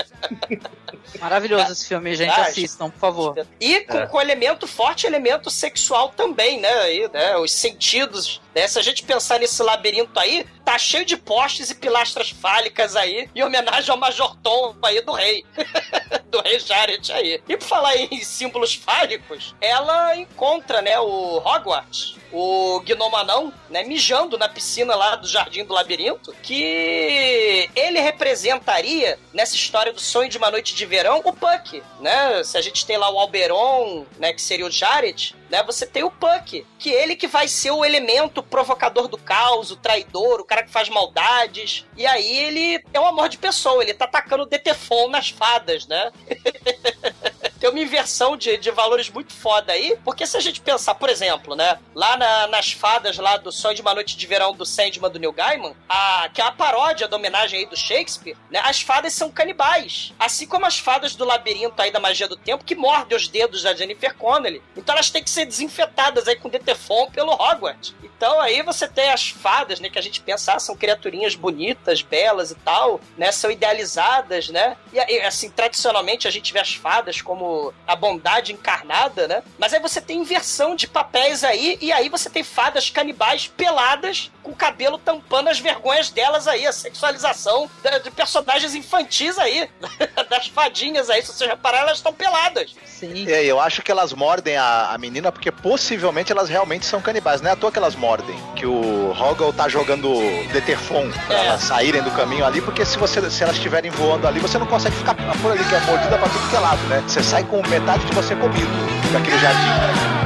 Maravilhoso 1.19 1.71
esse 1.71 1.87
filme, 1.87 2.15
gente. 2.15 2.27
Verdade. 2.27 2.49
Assistam, 2.51 2.89
por 2.89 2.99
favor. 2.99 3.47
E 3.59 3.81
com, 3.81 3.97
É. 3.97 4.07
com 4.07 4.21
elemento 4.21 4.67
forte, 4.67 5.05
elemento 5.05 5.49
sexual 5.49 6.09
também, 6.09 6.59
né? 6.59 6.73
Aí, 6.81 7.09
né? 7.11 7.35
Os 7.37 7.51
sentidos. 7.51 8.41
Né? 8.55 8.67
Se 8.67 8.77
a 8.79 8.81
gente 8.81 9.03
pensar 9.03 9.39
nesse 9.39 9.61
labirinto 9.63 10.19
aí, 10.19 10.45
tá 10.63 10.77
cheio 10.77 11.05
de 11.05 11.17
postes 11.17 11.69
e 11.69 11.75
pilastras 11.75 12.29
fálicas 12.29 12.95
aí, 12.95 13.29
em 13.35 13.43
homenagem 13.43 13.89
ao 13.89 13.97
Major 13.97 14.35
Tom 14.37 14.75
aí 14.83 15.01
do 15.01 15.11
rei. 15.13 15.45
do 16.29 16.41
rei 16.41 16.59
Jared 16.59 17.11
aí. 17.11 17.41
E 17.47 17.57
por 17.57 17.65
falar 17.65 17.95
em 17.95 18.23
símbolos 18.23 18.73
fálicos, 18.73 19.55
ela 19.59 20.15
encontra, 20.15 20.81
né, 20.81 20.99
o 20.99 21.37
Hogwarts, 21.37 22.15
o 22.31 22.81
Gnomanão, 22.85 23.53
né, 23.69 23.83
mijando 23.83 24.37
na 24.37 24.47
piscina 24.47 24.95
lá 24.95 25.15
do 25.15 25.27
Jardim 25.27 25.65
do 25.65 25.73
Labirinto, 25.73 26.33
que 26.41 27.69
ele 27.75 27.99
representaria, 27.99 29.19
nessa 29.33 29.55
história 29.55 29.91
do 29.91 29.99
sonho 29.99 30.29
de 30.29 30.37
uma 30.37 30.49
noite 30.49 30.73
de 30.73 30.85
verão, 30.85 31.21
o 31.23 31.33
Puck, 31.33 31.83
né? 31.99 32.43
Se 32.43 32.57
a 32.57 32.61
gente 32.61 32.85
tem 32.85 32.97
lá 32.97 33.09
o 33.09 33.19
Alberon, 33.19 34.05
né, 34.17 34.33
que 34.33 34.41
seria 34.41 34.65
o 34.65 34.71
Jared, 34.71 35.35
né, 35.51 35.61
você 35.63 35.85
tem 35.85 36.01
o 36.01 36.09
Puck, 36.09 36.65
que 36.79 36.89
ele 36.89 37.15
que 37.15 37.27
vai 37.27 37.45
ser 37.47 37.71
o 37.71 37.83
elemento 37.83 38.41
provocador 38.41 39.09
do 39.09 39.17
caos, 39.17 39.69
o 39.69 39.75
traidor, 39.75 40.39
o 40.39 40.45
cara 40.45 40.63
que 40.63 40.71
faz 40.71 40.87
maldades. 40.87 41.85
E 41.97 42.05
aí 42.07 42.37
ele 42.37 42.83
é 42.93 42.99
um 42.99 43.05
amor 43.05 43.27
de 43.27 43.37
pessoa, 43.37 43.83
ele 43.83 43.93
tá 43.93 44.05
atacando 44.05 44.43
o 44.43 44.45
Detefon 44.45 45.09
nas 45.09 45.29
fadas, 45.29 45.85
né? 45.85 46.11
tem 47.61 47.69
uma 47.69 47.79
inversão 47.79 48.35
de, 48.35 48.57
de 48.57 48.71
valores 48.71 49.07
muito 49.09 49.31
foda 49.33 49.71
aí, 49.71 49.95
porque 50.03 50.25
se 50.25 50.35
a 50.35 50.39
gente 50.39 50.59
pensar, 50.59 50.95
por 50.95 51.07
exemplo, 51.09 51.55
né, 51.55 51.77
lá 51.93 52.17
na- 52.17 52.47
nas 52.47 52.71
fadas 52.73 53.17
lá 53.19 53.37
do 53.37 53.51
Sonho 53.51 53.75
de 53.75 53.81
uma 53.83 53.93
Noite 53.93 54.17
de 54.17 54.25
Verão 54.27 54.51
do 54.53 54.65
Sandman 54.65 55.11
do 55.11 55.19
Neil 55.19 55.31
Gaiman, 55.31 55.75
a, 55.87 56.27
que 56.33 56.41
é 56.41 56.43
uma 56.43 56.51
paródia 56.53 57.07
da 57.07 57.15
homenagem 57.17 57.59
aí 57.59 57.65
do 57.67 57.77
Shakespeare, 57.77 58.35
né, 58.49 58.59
as 58.63 58.81
fadas 58.81 59.13
são 59.13 59.29
canibais, 59.31 60.11
assim 60.17 60.47
como 60.47 60.65
as 60.65 60.79
fadas 60.79 61.15
do 61.15 61.23
labirinto 61.23 61.79
aí 61.79 61.91
da 61.91 61.99
magia 61.99 62.27
do 62.27 62.35
tempo, 62.35 62.65
que 62.65 62.73
mordem 62.73 63.15
os 63.15 63.27
dedos 63.27 63.61
da 63.61 63.75
Jennifer 63.75 64.15
Connelly. 64.15 64.61
Então 64.75 64.95
elas 64.95 65.11
têm 65.11 65.23
que 65.23 65.29
ser 65.29 65.45
desinfetadas 65.45 66.27
aí 66.27 66.35
com 66.35 66.49
Detefon 66.49 67.11
pelo 67.11 67.31
Hogwarts. 67.31 67.93
Então 68.03 68.41
aí 68.41 68.63
você 68.63 68.87
tem 68.87 69.11
as 69.11 69.29
fadas, 69.29 69.79
né, 69.79 69.87
que 69.87 69.99
a 69.99 70.01
gente 70.01 70.19
pensa, 70.21 70.53
ah, 70.53 70.59
são 70.59 70.75
criaturinhas 70.75 71.35
bonitas, 71.35 72.01
belas 72.01 72.49
e 72.49 72.55
tal, 72.55 72.99
né, 73.15 73.31
são 73.31 73.51
idealizadas, 73.51 74.49
né, 74.49 74.75
e 74.91 74.99
assim, 75.21 75.49
tradicionalmente 75.51 76.27
a 76.27 76.31
gente 76.31 76.51
vê 76.51 76.59
as 76.59 76.73
fadas 76.73 77.21
como 77.21 77.50
a 77.87 77.95
bondade 77.95 78.53
encarnada, 78.53 79.27
né, 79.27 79.43
mas 79.59 79.73
aí 79.73 79.79
você 79.79 79.99
tem 80.01 80.19
inversão 80.19 80.75
de 80.75 80.87
papéis 80.87 81.43
aí, 81.43 81.77
e 81.81 81.91
aí 81.91 82.09
você 82.09 82.29
tem 82.29 82.43
fadas 82.43 82.89
canibais 82.89 83.47
peladas, 83.47 84.31
com 84.43 84.51
o 84.51 84.55
cabelo 84.55 84.97
tampando 84.97 85.49
as 85.49 85.59
vergonhas 85.59 86.09
delas 86.09 86.47
aí, 86.47 86.65
a 86.65 86.73
sexualização 86.73 87.69
de 88.03 88.09
personagens 88.11 88.73
infantis 88.75 89.37
aí, 89.37 89.69
das 90.29 90.47
fadinhas 90.47 91.09
aí, 91.09 91.21
se 91.21 91.31
você 91.31 91.45
reparar, 91.45 91.79
elas 91.81 91.97
estão 91.97 92.13
peladas. 92.13 92.73
Sim. 92.85 93.27
É, 93.31 93.43
eu 93.43 93.59
acho 93.59 93.81
que 93.81 93.91
elas 93.91 94.13
mordem 94.13 94.57
a, 94.57 94.91
a 94.91 94.97
menina 94.97 95.31
porque 95.31 95.51
possivelmente 95.51 96.31
elas 96.31 96.49
realmente 96.49 96.85
são 96.85 97.01
canibais. 97.01 97.41
Não 97.41 97.49
é 97.49 97.53
à 97.53 97.55
toa 97.55 97.71
que 97.71 97.77
elas 97.79 97.95
mordem. 97.95 98.35
Que 98.55 98.65
o 98.65 99.11
Hoggle 99.11 99.51
tá 99.53 99.67
jogando 99.67 100.13
Detefon 100.51 101.09
pra 101.25 101.35
É. 101.35 101.45
elas 101.47 101.63
saírem 101.63 102.01
do 102.03 102.11
caminho 102.11 102.45
ali, 102.45 102.61
porque 102.61 102.85
se, 102.85 102.97
você, 102.97 103.27
se 103.29 103.43
elas 103.43 103.55
estiverem 103.55 103.89
voando 103.89 104.27
ali, 104.27 104.39
você 104.39 104.57
não 104.59 104.67
consegue 104.67 104.95
ficar 104.95 105.15
por 105.41 105.51
ali, 105.51 105.63
que 105.63 105.75
é 105.75 105.79
mordida 105.81 106.17
pra 106.17 106.29
tudo 106.29 106.49
que 106.49 106.55
é 106.55 106.59
lado, 106.59 106.81
né? 106.87 107.03
Você 107.07 107.23
sai 107.23 107.40
com 107.43 107.61
metade 107.67 108.05
de 108.05 108.13
você 108.13 108.35
comido 108.35 108.67
daquele 109.11 109.37
jardim. 109.39 110.21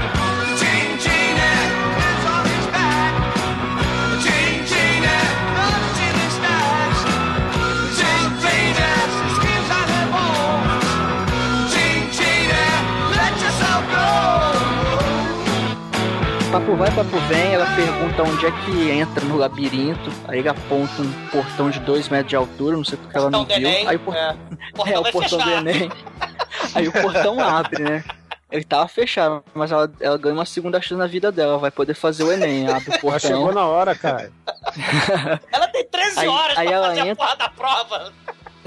Papo 16.56 16.74
vai, 16.78 16.90
papo 16.90 17.18
vem, 17.28 17.54
ela 17.54 17.66
pergunta 17.76 18.24
onde 18.24 18.46
é 18.46 18.52
que 18.52 18.90
entra 18.90 19.26
no 19.26 19.36
labirinto. 19.36 20.10
Aí 20.26 20.40
ele 20.40 20.48
aponta 20.48 21.02
um 21.02 21.12
portão 21.30 21.70
de 21.70 21.82
2 21.82 22.08
metros 22.08 22.30
de 22.30 22.36
altura, 22.38 22.78
não 22.78 22.84
sei 22.86 22.98
porque 22.98 23.18
ela 23.18 23.30
não 23.30 23.44
viu. 23.46 23.58
Enem, 23.58 23.86
Aí 23.86 23.98
o 23.98 24.00
portão, 24.00 24.24
é. 24.24 24.30
é, 24.30 24.72
Portão 24.74 25.00
o 25.00 25.04
vai 25.04 25.12
portão 25.12 25.38
do. 25.38 25.50
Enem. 25.50 25.92
Aí 26.74 26.88
o 26.88 26.92
portão 26.92 27.40
abre, 27.40 27.84
né? 27.84 28.04
Ele 28.52 28.64
tava 28.64 28.88
fechado, 28.88 29.44
mas 29.54 29.72
ela, 29.72 29.92
ela 30.00 30.18
ganha 30.18 30.36
uma 30.36 30.46
segunda 30.46 30.80
chance 30.80 30.96
na 31.00 31.08
vida 31.08 31.32
dela. 31.32 31.58
Vai 31.58 31.72
poder 31.72 31.94
fazer 31.96 32.24
o 32.24 32.32
Enem, 32.32 32.68
abre 32.70 32.90
o 32.96 33.00
portão. 33.00 33.20
chegou 33.20 33.54
na 33.54 33.66
hora, 33.66 33.96
cara. 33.96 34.32
Ela 35.52 35.68
tem 35.68 35.86
13 35.86 36.20
Aí- 36.20 36.28
horas 36.28 36.58
aí 36.58 36.68
pra 36.68 36.76
ela 36.76 36.88
fazer 36.88 37.02
a 37.02 37.08
entra- 37.08 37.26
porra 37.26 37.36
da 37.38 37.50
prova. 37.50 38.14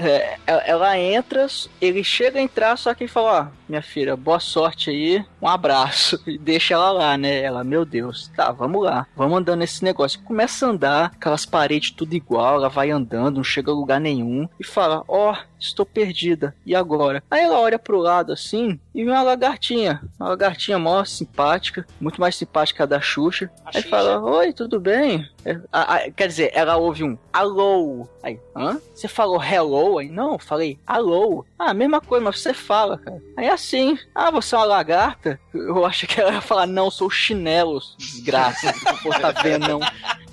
É, 0.01 0.37
ela, 0.47 0.61
ela 0.61 0.97
entra, 0.97 1.45
ele 1.81 2.03
chega 2.05 2.39
a 2.39 2.41
entrar, 2.41 2.77
só 2.77 2.93
que 2.93 3.03
ele 3.03 3.11
fala, 3.11 3.41
ó, 3.41 3.57
minha 3.67 3.81
filha, 3.81 4.15
boa 4.15 4.39
sorte 4.39 4.89
aí, 4.89 5.25
um 5.41 5.47
abraço. 5.47 6.17
E 6.27 6.37
deixa 6.37 6.73
ela 6.75 6.89
lá, 6.91 7.17
né? 7.17 7.41
Ela, 7.41 7.65
meu 7.65 7.83
Deus, 7.83 8.31
tá, 8.33 8.49
vamos 8.51 8.81
lá, 8.83 9.05
vamos 9.15 9.37
andando 9.39 9.59
nesse 9.59 9.83
negócio. 9.83 10.21
Começa 10.21 10.65
a 10.65 10.69
andar, 10.69 11.05
aquelas 11.15 11.45
paredes 11.45 11.91
tudo 11.91 12.13
igual, 12.13 12.55
ela 12.55 12.69
vai 12.69 12.91
andando, 12.91 13.37
não 13.37 13.43
chega 13.43 13.71
a 13.71 13.73
lugar 13.75 13.99
nenhum. 13.99 14.47
E 14.57 14.63
fala, 14.63 15.03
ó, 15.05 15.35
estou 15.59 15.85
perdida, 15.85 16.55
e 16.65 16.75
agora? 16.75 17.23
Aí 17.29 17.41
ela 17.41 17.59
olha 17.59 17.77
pro 17.79 17.97
lado 17.99 18.31
assim 18.31 18.79
e 18.95 19.03
vê 19.03 19.11
uma 19.11 19.21
lagartinha. 19.21 20.01
Uma 20.19 20.29
lagartinha 20.29 20.79
mó 20.79 21.03
simpática, 21.03 21.85
muito 21.99 22.19
mais 22.21 22.35
simpática 22.35 22.87
da 22.87 22.99
Xuxa. 23.01 23.51
A 23.65 23.69
Aí 23.69 23.81
Xuxa. 23.81 23.89
fala, 23.89 24.21
oi, 24.21 24.53
tudo 24.53 24.79
bem? 24.79 25.27
É, 25.45 25.59
a- 25.71 25.95
a- 25.95 26.11
quer 26.11 26.27
dizer, 26.27 26.51
ela 26.53 26.77
ouve 26.77 27.03
um 27.03 27.17
alô. 27.31 28.07
Aí, 28.23 28.39
hã? 28.55 28.79
Você 28.93 29.07
falou 29.07 29.41
hello? 29.43 29.97
Aí, 29.99 30.09
não, 30.09 30.33
eu 30.33 30.39
falei 30.39 30.77
alô. 30.85 31.45
Ah, 31.57 31.73
mesma 31.73 32.01
coisa, 32.01 32.23
mas 32.23 32.39
você 32.39 32.53
fala, 32.53 32.97
cara. 32.97 33.21
Aí 33.37 33.49
assim, 33.49 33.97
ah, 34.15 34.31
você 34.31 34.55
é 34.55 34.57
uma 34.57 34.65
lagarta? 34.65 35.39
Eu 35.53 35.85
acho 35.85 36.07
que 36.07 36.19
ela 36.19 36.33
ia 36.33 36.41
falar, 36.41 36.65
não, 36.67 36.89
sou 36.91 37.09
chinelo, 37.09 37.79
desgraça. 37.97 38.73
Pô, 39.03 39.09
tá 39.09 39.31
vendo, 39.31 39.67
não. 39.67 39.79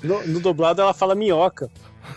No, 0.02 0.26
no 0.26 0.40
dublado 0.40 0.80
ela 0.82 0.92
fala 0.94 1.14
minhoca. 1.14 1.70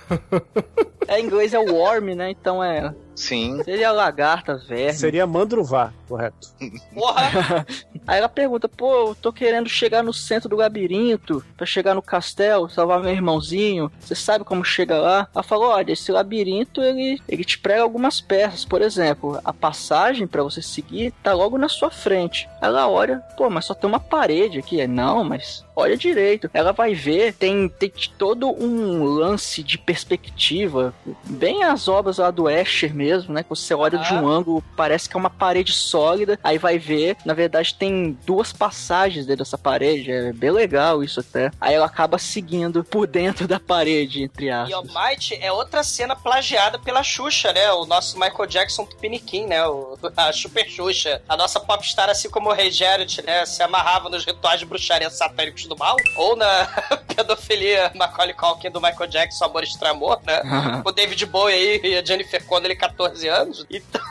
É, 1.09 1.19
inglês 1.19 1.55
é 1.55 1.59
worm, 1.59 2.13
né? 2.15 2.29
Então 2.29 2.63
é. 2.63 2.93
Sim. 3.19 3.61
Seria 3.65 3.91
lagarta, 3.91 4.55
verme. 4.55 4.93
Seria 4.93 5.27
mandruvá, 5.27 5.91
correto. 6.07 6.47
Porra. 6.93 7.65
Aí 8.07 8.17
ela 8.17 8.29
pergunta, 8.29 8.69
pô, 8.69 9.09
eu 9.09 9.15
tô 9.15 9.33
querendo 9.33 9.67
chegar 9.67 10.01
no 10.01 10.13
centro 10.13 10.47
do 10.47 10.55
labirinto, 10.55 11.43
pra 11.57 11.65
chegar 11.65 11.93
no 11.93 12.01
castelo, 12.01 12.69
salvar 12.69 13.01
meu 13.01 13.11
irmãozinho. 13.11 13.91
Você 13.99 14.15
sabe 14.15 14.45
como 14.45 14.63
chega 14.63 14.97
lá? 14.97 15.27
Ela 15.35 15.43
falou, 15.43 15.67
olha, 15.67 15.91
esse 15.91 16.13
labirinto, 16.13 16.81
ele, 16.81 17.21
ele 17.27 17.43
te 17.43 17.59
prega 17.59 17.81
algumas 17.81 18.21
peças. 18.21 18.63
Por 18.63 18.81
exemplo, 18.81 19.37
a 19.43 19.51
passagem 19.51 20.25
pra 20.25 20.41
você 20.41 20.61
seguir 20.61 21.13
tá 21.21 21.33
logo 21.33 21.57
na 21.57 21.67
sua 21.67 21.91
frente. 21.91 22.47
Ela 22.61 22.87
olha, 22.87 23.17
pô, 23.35 23.49
mas 23.49 23.65
só 23.65 23.73
tem 23.73 23.89
uma 23.89 23.99
parede 23.99 24.59
aqui. 24.59 24.79
É, 24.79 24.87
não, 24.87 25.25
mas 25.25 25.65
olha 25.75 25.97
direito. 25.97 26.49
Ela 26.53 26.71
vai 26.71 26.93
ver, 26.93 27.33
tem, 27.33 27.67
tem 27.67 27.91
todo 28.17 28.47
um 28.49 29.03
lance 29.03 29.61
de 29.61 29.77
perspectiva, 29.77 30.93
bem 31.25 31.63
as 31.63 31.87
obras 31.87 32.17
lá 32.17 32.31
do 32.31 32.49
Escher 32.49 32.93
mesmo, 32.93 33.08
mesmo, 33.09 33.33
né? 33.33 33.43
Que 33.43 33.49
você 33.49 33.73
olha 33.73 33.97
de 33.97 34.13
um 34.13 34.27
ângulo, 34.27 34.63
parece 34.75 35.09
que 35.09 35.17
é 35.17 35.19
uma 35.19 35.29
parede 35.29 35.73
sólida, 35.73 36.39
aí 36.43 36.57
vai 36.57 36.77
ver, 36.77 37.17
na 37.25 37.33
verdade 37.33 37.73
tem 37.73 38.17
duas 38.25 38.53
passagens 38.53 39.25
dentro 39.25 39.43
dessa 39.43 39.57
parede, 39.57 40.11
é 40.11 40.31
bem 40.31 40.51
legal 40.51 41.03
isso 41.03 41.19
até. 41.19 41.51
Aí 41.59 41.73
ela 41.73 41.85
acaba 41.85 42.17
seguindo 42.17 42.83
por 42.83 43.07
dentro 43.07 43.47
da 43.47 43.59
parede, 43.59 44.23
entre 44.23 44.49
aspas. 44.49 44.69
E 44.69 44.73
Almighty 44.73 45.35
é 45.41 45.51
outra 45.51 45.83
cena 45.83 46.15
plagiada 46.15 46.77
pela 46.77 47.03
Xuxa, 47.03 47.51
né? 47.51 47.71
O 47.71 47.85
nosso 47.85 48.19
Michael 48.19 48.47
Jackson 48.47 48.85
Tupiniquim, 48.85 49.47
né? 49.47 49.65
O, 49.67 49.97
a 50.15 50.31
Super 50.31 50.69
Xuxa. 50.69 51.21
A 51.27 51.35
nossa 51.35 51.59
popstar, 51.59 52.09
assim 52.09 52.29
como 52.29 52.49
o 52.49 52.53
Rei 52.53 52.71
Jared, 52.71 53.21
né? 53.23 53.45
Se 53.45 53.63
amarrava 53.63 54.09
nos 54.09 54.25
rituais 54.25 54.59
de 54.59 54.65
bruxaria 54.65 55.09
satânicos 55.09 55.65
do 55.65 55.77
mal. 55.77 55.95
Ou 56.15 56.35
na 56.35 56.67
pedofilia 57.15 57.91
Macaulay 57.95 58.33
Culkin 58.33 58.69
do 58.69 58.81
Michael 58.81 59.09
Jackson, 59.09 59.45
Amor 59.45 59.63
Extramor, 59.63 60.19
né? 60.25 60.41
o 60.83 60.91
David 60.91 61.25
Bowie 61.25 61.55
aí 61.55 61.81
e 61.83 61.97
a 61.97 62.03
Jennifer 62.03 62.43
Connelly, 62.45 62.75
14 62.89 63.27
anos. 63.27 63.65
Então... 63.69 64.01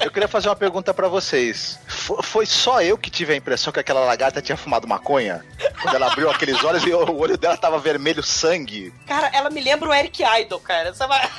Eu 0.00 0.10
queria 0.10 0.28
fazer 0.28 0.48
uma 0.50 0.56
pergunta 0.56 0.92
pra 0.92 1.08
vocês. 1.08 1.78
F- 1.88 2.22
foi 2.22 2.44
só 2.44 2.82
eu 2.82 2.98
que 2.98 3.10
tive 3.10 3.32
a 3.32 3.36
impressão 3.36 3.72
que 3.72 3.80
aquela 3.80 4.00
lagarta 4.00 4.42
tinha 4.42 4.54
fumado 4.56 4.86
maconha? 4.86 5.42
Quando 5.80 5.94
ela 5.94 6.08
abriu 6.12 6.28
aqueles 6.30 6.62
olhos 6.62 6.84
e 6.84 6.92
o 6.92 7.16
olho 7.16 7.38
dela 7.38 7.56
tava 7.56 7.78
vermelho 7.78 8.22
sangue. 8.22 8.92
Cara, 9.06 9.30
ela 9.32 9.48
me 9.48 9.62
lembra 9.62 9.88
o 9.88 9.94
Eric 9.94 10.22
Idle, 10.22 10.60
cara. 10.60 10.90
Essa 10.90 11.06
vai... 11.06 11.26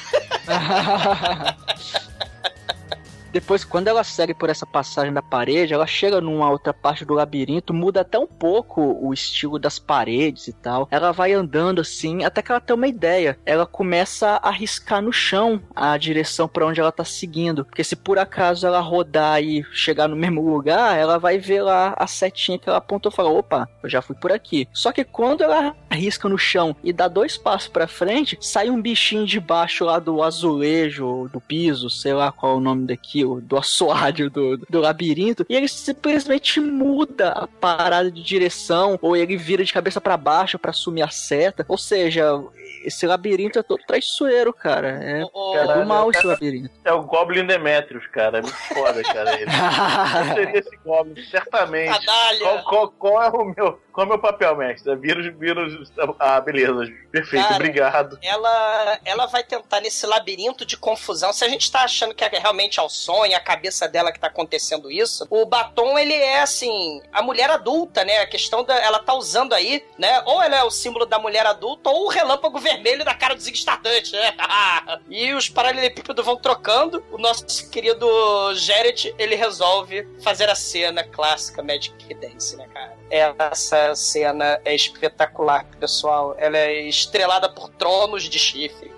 Depois, 3.36 3.66
quando 3.66 3.90
ela 3.90 4.02
segue 4.02 4.34
por 4.34 4.50
essa 4.50 4.66
passagem 4.66 5.12
da 5.12 5.22
parede, 5.22 5.74
ela 5.74 5.86
chega 5.86 6.22
numa 6.22 6.50
outra 6.50 6.74
parte 6.74 7.04
do 7.04 7.14
labirinto, 7.14 7.74
muda 7.74 8.00
até 8.00 8.18
um 8.18 8.26
pouco 8.26 8.98
o 9.06 9.14
estilo 9.14 9.60
das 9.60 9.78
paredes 9.78 10.48
e 10.48 10.54
tal. 10.54 10.88
Ela 10.90 11.12
vai 11.12 11.34
andando 11.34 11.82
assim, 11.82 12.24
até 12.24 12.42
que 12.42 12.50
ela 12.50 12.62
tem 12.62 12.74
uma 12.74 12.88
ideia. 12.88 13.38
Ela 13.46 13.66
começa 13.66 14.40
a 14.42 14.50
riscar 14.50 15.02
no 15.02 15.12
chão 15.12 15.62
a 15.76 15.98
direção 15.98 16.48
para 16.48 16.66
onde 16.66 16.80
ela 16.80 16.94
tá 16.94 17.04
seguindo. 17.04 17.66
Porque 17.66 17.84
se 17.84 17.98
por 17.98 18.18
acaso 18.18 18.66
ela 18.66 18.80
rodar 18.80 19.44
e 19.44 19.66
chegar 19.74 20.08
no 20.08 20.16
mesmo 20.16 20.50
lugar, 20.50 20.98
ela 20.98 21.20
vai 21.20 21.38
ver 21.38 21.62
lá 21.62 21.94
a 21.98 22.08
setinha 22.08 22.58
que 22.58 22.70
ela 22.70 22.78
apontou 22.78 23.12
e 23.12 23.16
fala: 23.16 23.30
opa, 23.30 23.68
eu 23.84 23.90
já 23.90 24.02
fui 24.02 24.16
por 24.16 24.32
aqui. 24.32 24.66
Só 24.72 24.94
que 24.94 25.04
quando 25.04 25.44
ela 25.44 25.76
risca 25.92 26.30
no 26.30 26.38
chão 26.38 26.74
e 26.82 26.94
dá 26.94 27.10
dois 27.10 27.36
passos 27.36 27.68
para 27.68 27.86
frente, 27.86 28.38
sai 28.40 28.70
um 28.70 28.82
bichinho 28.82 29.26
de 29.26 29.42
baixo 29.42 29.84
lá 29.84 30.00
do 30.00 30.24
azulejo, 30.24 31.30
do 31.34 31.42
piso, 31.42 31.90
sei 31.90 32.14
lá 32.14 32.32
qual 32.32 32.54
é 32.54 32.56
o 32.56 32.62
nome 32.62 32.86
daquilo, 33.26 33.42
do 33.42 33.58
assoalho 33.58 34.30
do, 34.30 34.58
do 34.58 34.80
labirinto, 34.80 35.46
e 35.50 35.56
ele 35.56 35.68
simplesmente 35.68 36.60
muda 36.60 37.30
a 37.30 37.48
parada 37.48 38.12
de 38.12 38.22
direção, 38.22 38.98
ou 39.02 39.16
ele 39.16 39.36
vira 39.36 39.64
de 39.64 39.74
cabeça 39.74 40.00
para 40.00 40.16
baixo 40.16 40.60
para 40.60 40.72
assumir 40.72 41.02
a 41.02 41.10
seta. 41.10 41.66
Ou 41.68 41.78
seja, 41.78 42.42
esse 42.86 43.08
labirinto 43.08 43.58
é 43.58 43.64
todo 43.64 43.84
traiçoeiro, 43.86 44.54
cara. 44.54 45.00
É, 45.04 45.22
é 45.22 45.80
do 45.80 45.86
mal 45.86 46.12
esse 46.12 46.26
labirinto. 46.26 46.72
É 46.84 46.94
o 46.94 47.04
Goblin 47.04 47.46
Demetrius, 47.46 48.06
cara. 48.08 48.40
É 48.40 48.42
muito 48.42 48.56
foda, 48.56 49.02
cara. 49.02 49.34
Ele. 49.40 49.52
Eu 49.52 50.36
seria 50.36 50.60
esse 50.60 50.78
Goblin, 50.78 51.24
certamente. 51.26 52.06
Qual, 52.40 52.64
qual, 52.64 52.92
qual 52.92 53.24
é 53.24 53.30
o 53.30 53.46
meu, 53.46 53.80
qual 53.92 54.04
é 54.04 54.06
o 54.06 54.10
meu 54.10 54.20
papel, 54.20 54.56
mestre? 54.56 54.92
É 54.92 54.96
Vírus, 54.96 55.34
vírus. 55.38 55.92
Ah, 56.20 56.40
beleza. 56.42 56.92
Perfeito, 57.12 57.44
Cara, 57.44 57.56
obrigado. 57.56 58.20
Ela, 58.22 59.00
ela 59.06 59.26
vai 59.28 59.44
tentar 59.44 59.82
nesse 59.82 60.06
labirinto 60.06 60.66
de 60.66 60.78
confusão. 60.78 61.32
Se 61.32 61.44
a 61.44 61.50
gente 61.50 61.72
tá 61.72 61.84
achando 61.84 62.14
que 62.14 62.24
é 62.24 62.28
realmente 62.28 62.80
ao 62.80 62.90
sonho, 63.06 63.36
a 63.36 63.40
cabeça 63.40 63.88
dela 63.88 64.12
que 64.12 64.20
tá 64.20 64.28
acontecendo 64.28 64.92
isso, 64.92 65.28
o 65.30 65.46
batom, 65.46 65.98
ele 65.98 66.14
é 66.14 66.42
assim, 66.42 67.02
a 67.14 67.22
mulher 67.22 67.50
adulta, 67.50 68.04
né? 68.04 68.20
A 68.20 68.28
questão 68.28 68.64
da. 68.64 68.76
Ela 68.80 69.00
tá 69.00 69.14
usando 69.14 69.54
aí, 69.54 69.86
né? 69.98 70.22
Ou 70.26 70.42
ela 70.42 70.58
é 70.58 70.64
o 70.64 70.72
símbolo 70.72 71.06
da 71.06 71.20
mulher 71.20 71.46
adulta, 71.46 71.90
ou 71.90 72.06
o 72.06 72.10
relâmpago 72.10 72.60
vermelho 72.60 73.06
da 73.06 73.14
cara 73.14 73.36
do 73.36 73.42
Zig 73.42 73.58
Stardust, 73.58 74.14
né? 74.14 74.36
e 75.10 75.34
os 75.34 75.50
paralelepípedos 75.50 76.26
vão 76.26 76.38
trocando. 76.38 77.04
O 77.12 77.18
nosso 77.18 77.70
querido 77.70 78.08
Jared, 78.56 79.14
ele 79.18 79.36
resolve 79.36 80.08
fazer 80.22 80.50
a 80.50 80.56
cena 80.56 81.04
clássica 81.04 81.62
Magic 81.62 82.14
Dance, 82.16 82.56
né, 82.58 82.68
cara? 82.74 82.96
Essa 83.10 83.94
cena 83.96 84.60
é 84.66 84.74
espetacular, 84.74 85.66
pessoal. 85.80 86.36
Ela 86.38 86.58
é 86.58 86.82
estrelada 86.82 87.48
por 87.48 87.70
tronos 87.70 88.24
de 88.24 88.40
chifre, 88.40 88.92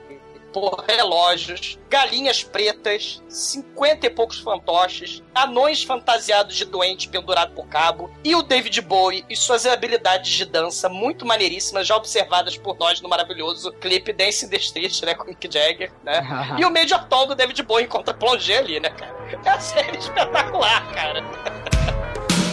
por 0.59 0.83
relógios, 0.87 1.77
galinhas 1.87 2.43
pretas, 2.43 3.21
cinquenta 3.29 4.07
e 4.07 4.09
poucos 4.09 4.39
fantoches, 4.39 5.21
anões 5.35 5.83
fantasiados 5.83 6.55
de 6.55 6.65
doente 6.65 7.07
pendurado 7.07 7.53
por 7.53 7.67
cabo, 7.67 8.09
e 8.23 8.33
o 8.33 8.41
David 8.41 8.81
Bowie 8.81 9.23
e 9.29 9.35
suas 9.35 9.67
habilidades 9.67 10.31
de 10.31 10.45
dança 10.45 10.89
muito 10.89 11.27
maneiríssimas, 11.27 11.85
já 11.85 11.95
observadas 11.95 12.57
por 12.57 12.75
nós 12.79 12.99
no 13.01 13.07
maravilhoso 13.07 13.71
clipe 13.73 14.11
Dance 14.11 14.45
in 14.45 14.49
the 14.49 14.57
Street, 14.57 15.03
né, 15.03 15.13
com 15.13 15.25
Mick 15.25 15.47
Jagger, 15.47 15.93
né? 16.03 16.23
e 16.57 16.65
o 16.65 16.71
Major 16.71 17.07
Tom 17.07 17.27
do 17.27 17.35
David 17.35 17.61
Bowie 17.61 17.85
encontra 17.85 18.15
plongé 18.15 18.57
ali, 18.57 18.79
né, 18.79 18.89
cara? 18.89 19.15
É 19.31 19.37
uma 19.37 19.59
série 19.59 19.99
espetacular, 19.99 20.91
cara. 20.91 21.19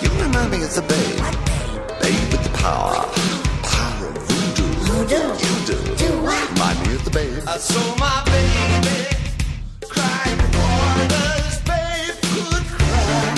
You 0.02 0.10
remind 0.18 0.50
me 0.50 0.62
of 0.62 0.74
the 0.74 0.82
babe, 0.82 1.22
babe 2.02 2.32
with 2.32 2.42
the 2.42 2.50
power, 2.60 3.06
power 3.62 4.10
of 4.10 4.44
voodoo. 4.84 5.16
You 5.16 5.64
do. 5.64 5.84
Remind 6.24 6.78
me 6.78 6.82
of 6.82 6.83
the 7.04 7.10
babe. 7.10 7.42
I 7.46 7.58
saw 7.58 7.96
my 7.96 8.22
baby 8.24 9.16
cry 9.88 10.24
before 10.42 11.02
this 11.12 11.60
babe 11.68 12.16
could 12.32 12.64
cry. 12.76 13.34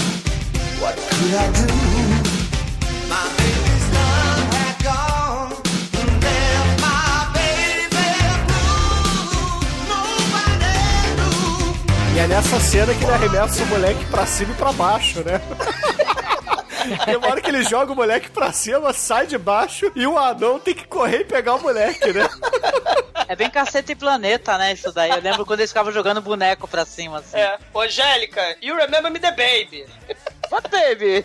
What 0.80 0.96
could 1.10 1.34
I 1.34 1.46
do? 1.58 1.66
My 3.12 3.26
baby's 3.38 3.86
love 3.96 4.46
had 4.56 4.76
gone 4.84 5.52
and 6.00 6.10
left 6.24 6.80
my 6.86 7.28
baby 7.34 8.08
blue. 8.46 9.90
Nobody 9.90 10.76
knew. 11.18 12.16
E 12.16 12.18
é 12.20 12.26
nessa 12.28 12.60
cena 12.60 12.94
que 12.94 13.04
ele 13.04 13.12
arremessa 13.12 13.62
o 13.62 13.66
moleque 13.66 14.04
pra 14.06 14.26
cima 14.26 14.52
e 14.52 14.56
pra 14.56 14.72
baixo, 14.72 15.20
né? 15.24 15.40
Tem 17.04 17.16
uma 17.16 17.28
hora 17.28 17.40
que 17.40 17.50
ele 17.50 17.64
joga 17.64 17.92
o 17.92 17.96
moleque 17.96 18.30
pra 18.30 18.52
cima, 18.52 18.92
sai 18.92 19.26
de 19.26 19.36
baixo 19.36 19.90
e 19.96 20.06
o 20.06 20.16
anão 20.16 20.60
tem 20.60 20.72
que 20.72 20.86
correr 20.86 21.22
e 21.22 21.24
pegar 21.24 21.56
o 21.56 21.60
moleque, 21.60 22.12
né? 22.12 22.28
É 23.28 23.34
bem 23.34 23.50
cacete 23.50 23.92
e 23.92 23.96
planeta, 23.96 24.56
né? 24.56 24.72
Isso 24.72 24.92
daí. 24.92 25.10
Eu 25.10 25.20
lembro 25.20 25.44
quando 25.44 25.60
eles 25.60 25.70
ficavam 25.70 25.92
jogando 25.92 26.20
boneco 26.20 26.68
pra 26.68 26.84
cima, 26.84 27.18
assim. 27.18 27.36
É. 27.36 27.58
Ô, 27.72 27.80
Angélica, 27.80 28.56
you 28.62 28.76
remember 28.76 29.10
me 29.10 29.18
the 29.18 29.30
baby. 29.30 29.84
What 30.50 30.68
baby? 30.70 31.24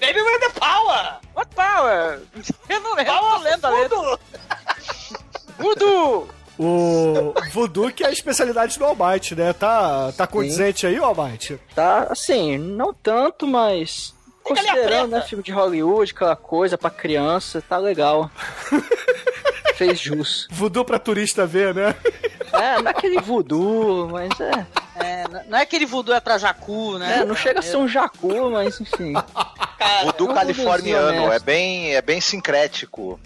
Baby 0.00 0.20
with 0.20 0.40
the 0.40 0.60
power! 0.60 1.20
What 1.34 1.54
power? 1.54 2.20
Eu 2.68 2.80
não, 2.80 2.98
eu 2.98 3.04
não 3.04 3.38
lembro 3.38 3.66
a 3.66 3.70
letra. 3.70 4.18
Voodoo! 5.58 6.28
O 6.58 7.34
voodoo 7.52 7.92
que 7.92 8.02
é 8.02 8.06
a 8.06 8.10
especialidade 8.12 8.78
do 8.78 8.84
Almighty, 8.84 9.34
né? 9.34 9.52
Tá, 9.52 10.10
tá 10.12 10.26
condizente 10.26 10.86
aí, 10.86 10.96
Almighty? 10.96 11.60
Tá, 11.74 12.06
assim, 12.10 12.56
não 12.56 12.94
tanto, 12.94 13.46
mas. 13.46 14.14
Considerando, 14.42 15.10
né, 15.10 15.22
filme 15.22 15.42
de 15.42 15.50
Hollywood, 15.52 16.12
aquela 16.12 16.36
coisa 16.36 16.78
pra 16.78 16.88
criança, 16.88 17.62
tá 17.68 17.76
legal. 17.76 18.30
Fez 19.76 20.00
jus. 20.00 20.48
Voodoo 20.50 20.84
pra 20.84 20.98
turista 20.98 21.46
ver, 21.46 21.74
né? 21.74 21.94
É, 22.52 22.80
não 22.80 22.88
é 22.88 22.90
aquele 22.90 23.20
voodoo, 23.20 24.08
mas 24.08 24.30
é. 24.40 24.66
É, 24.98 25.44
não 25.48 25.58
é 25.58 25.62
aquele 25.62 25.84
voodoo 25.84 26.14
é 26.14 26.20
pra 26.20 26.38
jacu, 26.38 26.98
né? 26.98 27.18
É, 27.20 27.24
não 27.24 27.34
chega 27.34 27.60
a 27.60 27.62
ser 27.62 27.76
um 27.76 27.86
jacu, 27.86 28.50
mas 28.50 28.80
enfim. 28.80 29.12
Voodoo 30.04 30.28
é 30.28 30.30
um 30.30 30.34
californiano, 30.34 31.32
é 31.32 31.38
bem, 31.38 31.94
é 31.94 32.00
bem 32.00 32.20
sincrético. 32.20 33.20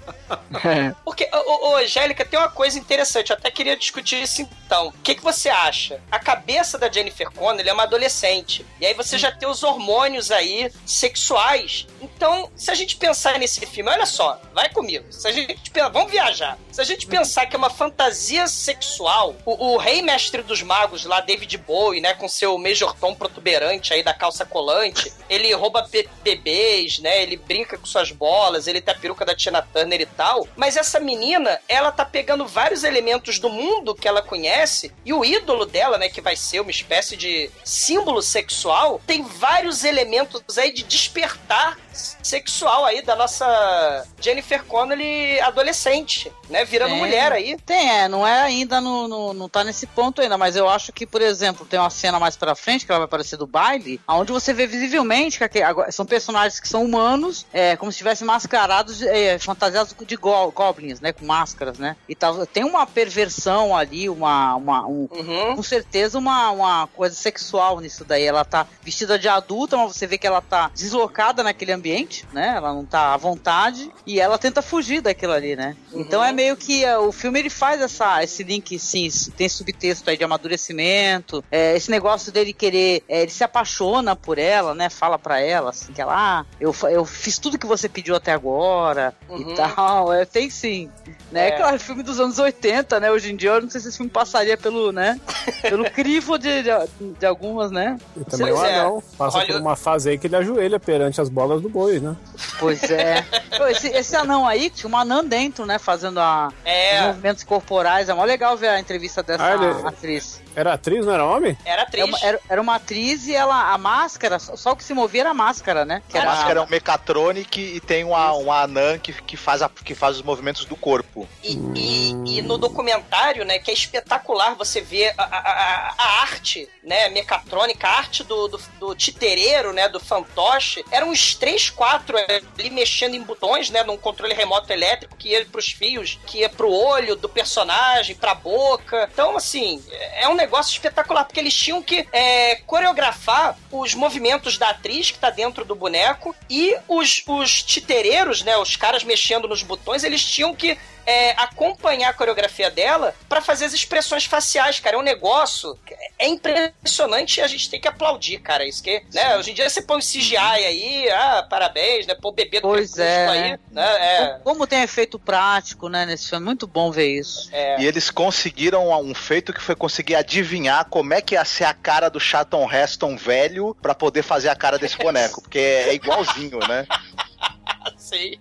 Porque, 1.05 1.29
ô, 1.33 1.71
ô, 1.71 1.77
Angélica, 1.77 2.25
tem 2.25 2.39
uma 2.39 2.51
coisa 2.51 2.79
interessante, 2.79 3.31
eu 3.31 3.37
até 3.37 3.51
queria 3.51 3.77
discutir 3.77 4.21
isso 4.23 4.43
então. 4.43 4.89
O 4.89 4.93
que, 5.03 5.15
que 5.15 5.23
você 5.23 5.49
acha? 5.49 6.01
A 6.11 6.19
cabeça 6.19 6.77
da 6.77 6.91
Jennifer 6.91 7.31
Connelly 7.31 7.69
é 7.69 7.73
uma 7.73 7.85
adolescente. 7.85 8.67
E 8.81 8.87
aí 8.87 8.95
você 8.95 9.17
já 9.17 9.31
tem 9.31 9.49
os 9.49 9.63
hormônios 9.63 10.31
aí 10.31 10.73
sexuais. 10.85 11.87
Então, 12.01 12.51
se 12.57 12.71
a 12.71 12.75
gente 12.75 12.97
pensar 12.97 13.39
nesse 13.39 13.65
filme, 13.67 13.91
olha 13.91 14.07
só, 14.07 14.41
vai 14.53 14.69
comigo. 14.71 15.05
Se 15.11 15.27
a 15.29 15.33
gente 15.33 15.71
pensar, 15.71 15.89
vamos 15.89 16.11
viajar. 16.11 16.59
Se 16.73 16.81
a 16.81 16.85
gente 16.85 17.07
pensar 17.07 17.47
que 17.47 17.55
é 17.55 17.59
uma 17.59 17.71
fantasia 17.71 18.47
sexual, 18.47 19.37
o, 19.45 19.73
o 19.73 19.77
rei 19.77 20.03
mestre 20.03 20.43
dos 20.43 20.63
magos 20.63 21.05
lá, 21.05 21.21
David 21.21 21.60
Bowie, 21.61 22.01
né, 22.01 22.15
com 22.15 22.29
seu 22.29 22.57
Major 22.59 22.95
Tom 22.95 23.15
protuberante 23.15 23.93
aí 23.95 24.03
da 24.03 24.13
calça 24.15 24.45
colante, 24.45 25.13
ele 25.29 25.53
rouba 25.55 25.83
be- 25.91 26.09
bebês, 26.23 26.99
né, 26.99 27.23
ele 27.23 27.37
brinca 27.37 27.79
com 27.79 27.87
suas 27.87 28.11
bolas, 28.11 28.67
ele 28.67 28.81
tem 28.81 28.95
a 28.95 28.99
peruca 28.99 29.25
da 29.25 29.35
Tina 29.35 29.63
Turner 29.63 30.01
e 30.01 30.07
tal. 30.07 30.47
Mas 30.57 30.77
essa 30.77 30.99
menina, 31.01 31.61
ela 31.69 31.93
tá 31.93 32.05
pegando 32.05 32.47
vários 32.47 32.85
elementos 32.85 33.39
do 33.39 33.49
mundo 33.51 33.95
que 33.95 34.09
ela 34.09 34.23
conhece 34.23 34.93
e 35.05 35.13
o 35.13 35.25
ídolo 35.25 35.67
dela, 35.67 35.99
né, 35.99 36.09
que 36.09 36.21
vai 36.21 36.37
ser 36.37 36.61
uma 36.61 36.71
espécie 36.71 37.17
de 37.17 37.51
símbolo 37.65 38.23
sexual, 38.23 39.01
tem 39.07 39.23
vários 39.23 39.85
elementos 39.85 40.59
aí 40.59 40.73
de 40.73 40.83
despertar 40.83 41.79
sexual 42.23 42.85
aí 42.85 43.03
da 43.03 43.17
nossa 43.17 44.07
Jennifer 44.21 44.65
Connelly 44.65 45.41
adolescente, 45.41 46.31
né? 46.49 46.65
Virando 46.65 46.91
Tem. 46.93 46.99
mulher 46.99 47.33
aí. 47.33 47.57
Tem, 47.65 47.91
é, 47.91 48.09
não 48.09 48.27
é 48.27 48.41
ainda 48.43 48.81
no, 48.81 49.09
no- 49.09 49.33
não 49.35 49.49
tá 49.49 49.65
nesse 49.65 49.87
ponto 49.87 50.21
ainda, 50.21 50.37
mas 50.39 50.57
eu 50.57 50.69
acho 50.69 50.93
que, 50.93 51.07
por 51.07 51.21
exemplo, 51.23 51.50
tem 51.53 51.79
uma 51.79 51.91
cena 51.91 52.19
mais 52.19 52.37
pra 52.37 52.55
frente 52.55 52.85
que 52.87 52.93
ela 52.93 53.01
vai 53.01 53.05
aparecer 53.07 53.37
do 53.37 53.47
baile, 53.47 54.01
onde 54.09 54.33
você 54.33 54.53
vê 54.53 54.67
visivelmente 54.67 55.39
que 55.39 55.45
aqui- 55.45 55.63
agora, 55.63 55.91
são 55.93 56.05
personagens 56.07 56.61
que 56.61 56.69
são 56.69 56.85
humanos, 56.85 57.47
é, 57.53 57.77
como 57.77 57.91
se 57.91 57.97
estivessem 57.97 58.27
mascarados, 58.27 59.03
é, 59.03 59.39
fantasiados 59.39 59.95
de 60.07 60.17
go- 60.17 60.51
goblins, 60.53 61.01
né, 61.01 61.13
com 61.13 61.25
máscaras, 61.25 61.79
né? 61.79 61.97
E 62.09 62.15
tal, 62.15 62.47
tem 62.47 62.65
uma 62.65 62.87
perversão 62.87 63.77
ali, 63.77 64.09
uma, 64.09 64.55
uma 64.57 64.87
um- 64.87 65.09
Uhum. 65.11 65.57
com 65.57 65.63
certeza 65.63 66.19
uma, 66.19 66.51
uma 66.51 66.87
coisa 66.89 67.15
sexual 67.15 67.81
nisso 67.81 68.05
daí. 68.05 68.25
Ela 68.25 68.45
tá 68.45 68.67
vestida 68.83 69.19
de 69.19 69.29
adulta, 69.29 69.77
mas 69.77 69.97
você 69.97 70.07
vê 70.07 70.17
que 70.19 70.27
ela 70.27 70.41
tá 70.41 70.71
deslocada 70.75 71.43
naquele 71.43 71.73
ambiente, 71.73 72.27
né? 72.33 72.55
Ela 72.57 72.73
não 72.73 72.85
tá 72.85 73.13
à 73.15 73.17
vontade 73.17 73.91
e 74.07 74.21
ela 74.21 74.39
tenta 74.39 74.63
fugir 74.63 75.01
daquilo 75.01 75.33
ali, 75.33 75.57
né? 75.57 75.77
Então 75.93 76.23
é 76.23 76.33
meio 76.33 76.57
que 76.57 76.85
é, 76.85 76.97
o 76.99 77.13
filme 77.13 77.39
ele 77.39 77.51
faz 77.51 77.81
essa, 77.81 78.23
esse 78.23 78.43
link, 78.43 78.79
sim, 78.79 79.09
tem 79.37 79.49
subtexto 79.49 80.09
aí 80.11 80.17
de 80.17 80.25
amadurecimento, 80.25 81.40
é, 81.51 81.77
esse 81.77 81.91
negócio 81.91 82.33
dele 82.33 82.53
querer, 82.53 83.03
é, 83.09 83.23
ele 83.23 83.31
se 83.31 83.45
apaixona 83.45 84.15
por 84.17 84.39
ela, 84.39 84.75
né? 84.75 84.89
Fala 84.91 85.19
pra 85.19 85.41
ela, 85.41 85.71
assim, 85.71 85.93
que 85.93 86.01
ela, 86.01 86.15
ah, 86.41 86.45
eu, 86.61 86.75
eu 86.91 87.05
fiz 87.05 87.39
tudo 87.39 87.59
que 87.59 87.67
você 87.67 87.89
pediu 87.89 88.15
até 88.17 88.33
agora 88.33 89.15
Uhum. 89.29 89.53
e 89.53 89.55
tal. 89.55 90.13
É, 90.13 90.25
tem 90.25 90.51
sim. 90.51 90.91
Né? 91.31 91.49
É. 91.49 91.51
Claro, 91.53 91.79
filme 91.79 92.03
dos 92.03 92.19
anos 92.19 92.39
80, 92.39 92.99
né? 92.99 93.11
Hoje 93.11 93.31
em 93.33 93.37
dia 93.37 93.51
eu 93.51 93.63
não 93.63 93.71
sei 93.71 93.81
se 93.81 93.89
esse 93.89 93.97
filme 93.97 94.11
passaria 94.11 94.57
pelo, 94.57 94.91
né? 94.91 95.21
Pelo 95.63 95.85
crivo 95.91 96.37
de, 96.39 96.63
de, 96.63 96.71
de 97.19 97.25
algumas, 97.27 97.71
né? 97.71 97.97
E 98.17 98.25
também 98.25 98.53
o 98.53 98.65
é. 98.65 98.75
anão 98.81 99.03
passa 99.17 99.39
Olha, 99.39 99.47
por 99.47 99.61
uma 99.61 99.77
fase 99.77 100.11
aí 100.11 100.19
que 100.19 100.27
ele 100.27 100.35
ajoelha 100.37 100.81
perante 100.81 101.21
as 101.21 101.29
bolas 101.29 101.63
do 101.63 101.69
boi, 101.69 102.01
né? 102.01 102.17
Pois 102.59 102.83
é. 102.91 103.25
Esse, 103.71 103.89
esse 103.89 104.17
anão 104.17 104.47
aí, 104.49 104.71
tinha 104.71 104.89
uma 104.89 105.03
anã 105.03 105.23
dentro, 105.25 105.67
né? 105.67 105.79
Fazendo 105.79 106.19
a, 106.19 106.51
É. 106.65 107.01
os 107.03 107.07
movimentos 107.09 107.45
corporais. 107.45 108.09
É 108.09 108.15
mó 108.15 108.25
legal 108.25 108.57
ver 108.57 108.69
a 108.69 108.81
entrevista 108.81 109.23
dessa 109.23 109.45
Ah, 109.45 109.55
ele- 109.55 109.87
atriz. 109.87 110.41
Era 110.55 110.75
atriz, 110.75 111.07
não 111.07 111.13
era 111.15 111.25
homem? 111.25 111.57
Era 111.65 111.83
atriz. 111.83 112.05
uma- 112.05 112.19
era, 112.23 112.41
era 112.49 112.61
uma 112.61 112.75
atriz 112.77 113.27
e 113.27 113.35
ela, 113.35 113.73
a 113.73 113.79
máscara, 113.79 114.39
só, 114.39 114.57
só 114.57 114.73
o 114.73 114.77
que 114.77 114.85
se 114.85 114.93
movia 114.95 115.23
era 115.23 115.31
a 115.31 115.35
máscara, 115.35 115.85
né? 115.85 116.03
Que 116.09 116.17
A 116.19 116.23
era 116.23 116.31
máscara 116.31 116.61
é 116.61 116.63
um 116.63 116.67
mecatronic 116.69 117.61
e 117.61 117.81
tem 117.81 118.05
uma, 118.05 118.33
uma 118.33 118.63
anã 118.63 118.99
que, 118.99 119.13
que, 119.13 119.37
faz 119.37 119.63
a- 119.63 119.69
que 119.69 119.95
faz 119.95 120.17
os 120.17 120.23
movimentos 120.23 120.65
do 120.65 120.77
corpo. 120.77 121.29
E, 121.43 121.53
e- 121.75 122.39
e 122.39 122.43
no 122.43 122.59
documentário, 122.59 123.45
né, 123.45 123.59
que 123.59 123.71
é 123.71 123.75
espetacular 123.75 124.55
você 124.55 124.81
ver 124.81 125.15
a, 125.17 125.23
a- 125.23 125.39
a- 125.39 125.95
a 125.97 126.21
arte, 126.23 126.69
né, 126.83 127.09
mecatrônica, 127.11 127.87
a 127.87 127.99
arte 127.99 128.25
do, 128.25 128.49
do, 128.49 128.61
do 128.79 128.95
titereiro, 128.95 129.73
né, 129.73 129.89
do 129.89 130.01
fantoche, 130.01 130.85
eram 130.91 131.11
uns 131.11 131.35
três, 131.35 131.71
quatro 131.71 132.17
ali 132.19 132.71
mexendo 132.71 133.15
em 133.15 133.23
botões, 133.23 133.71
né, 133.71 133.83
num 133.85 133.97
controle 133.97 134.35
remoto 134.35 134.73
elétrico 134.73 135.17
que 135.17 135.29
ia 135.31 135.45
pros 135.47 135.71
fios, 135.71 136.19
que 136.27 136.39
ia 136.39 136.49
pro 136.49 136.71
olho 136.71 137.17
do 137.17 137.29
personagem, 137.29 138.15
pra 138.17 138.35
boca. 138.35 139.09
Então, 139.13 139.37
assim, 139.37 139.83
é 140.15 140.29
um 140.29 140.35
negócio 140.41 140.73
espetacular, 140.73 141.25
porque 141.25 141.39
eles 141.39 141.55
tinham 141.55 141.83
que 141.83 142.07
é, 142.13 142.57
coreografar 142.67 143.57
os 143.71 143.95
movimentos 143.95 144.59
da 144.59 144.71
atriz 144.71 145.11
que 145.11 145.19
tá 145.19 145.31
dentro 145.31 145.65
do 145.65 145.75
boneco 145.75 146.35
e 146.49 146.77
os, 146.89 147.23
os 147.27 147.63
titereiros, 147.63 148.43
né, 148.43 148.57
os 148.57 148.77
caras 148.77 149.05
mexendo 149.05 149.47
nos 149.47 149.63
botões, 149.63 150.03
eles 150.03 150.25
tinham 150.25 150.55
que 150.55 150.77
é, 151.11 151.31
acompanhar 151.37 152.11
a 152.11 152.13
coreografia 152.13 152.71
dela 152.71 153.15
pra 153.29 153.41
fazer 153.41 153.65
as 153.65 153.73
expressões 153.73 154.25
faciais, 154.25 154.79
cara. 154.81 154.97
É 154.97 154.99
um 154.99 155.03
negócio. 155.03 155.79
É 156.19 156.27
impressionante 156.29 157.39
e 157.39 157.43
a 157.43 157.47
gente 157.49 157.69
tem 157.71 157.81
que 157.81 157.89
aplaudir, 157.89 158.39
cara. 158.39 158.65
Isso 158.67 158.83
que, 158.83 159.03
né? 159.13 159.37
Hoje 159.37 159.51
em 159.51 159.55
dia 159.55 159.69
você 159.69 159.83
põe 159.83 159.99
o 159.99 160.03
CGI 160.03 160.37
aí, 160.37 161.11
ah, 161.11 161.47
parabéns, 161.49 162.07
né? 162.07 162.15
Pô, 162.15 162.29
o 162.29 162.33
bebê 162.33 162.61
do 162.61 162.69
Pois 162.69 162.99
é. 162.99 163.27
aí, 163.29 163.59
né? 163.71 163.97
É, 164.01 164.27
Como- 164.45 164.61
Como 164.61 164.67
tem 164.67 164.83
efeito 164.83 165.19
prático, 165.19 165.89
né, 165.89 166.05
nesse 166.05 166.29
filme. 166.29 166.45
Muito 166.45 166.67
bom 166.67 166.91
ver 166.91 167.09
isso. 167.19 167.49
é. 167.53 167.81
E 167.81 167.87
eles 167.87 168.11
conseguiram 168.11 168.91
um 169.03 169.15
feito 169.15 169.53
que 169.55 169.61
foi 169.63 169.75
conseguir 169.75 170.15
adivinhar 170.17 170.85
como 170.85 171.15
é 171.15 171.21
que 171.23 171.35
ia 171.35 171.45
ser 171.47 171.65
a 171.65 171.73
cara 171.73 172.09
do 172.11 172.21
Charlton 172.21 172.71
Heston 172.71 173.17
velho 173.17 173.75
pra 173.81 173.95
poder 173.95 174.23
fazer 174.23 174.51
a 174.51 174.55
cara 174.55 174.79
desse 174.79 174.99
boneco, 174.99 175.41
porque 175.41 175.59
é 175.59 175.95
igualzinho, 175.95 176.59
né? 176.69 176.87
Sim. 177.97 178.39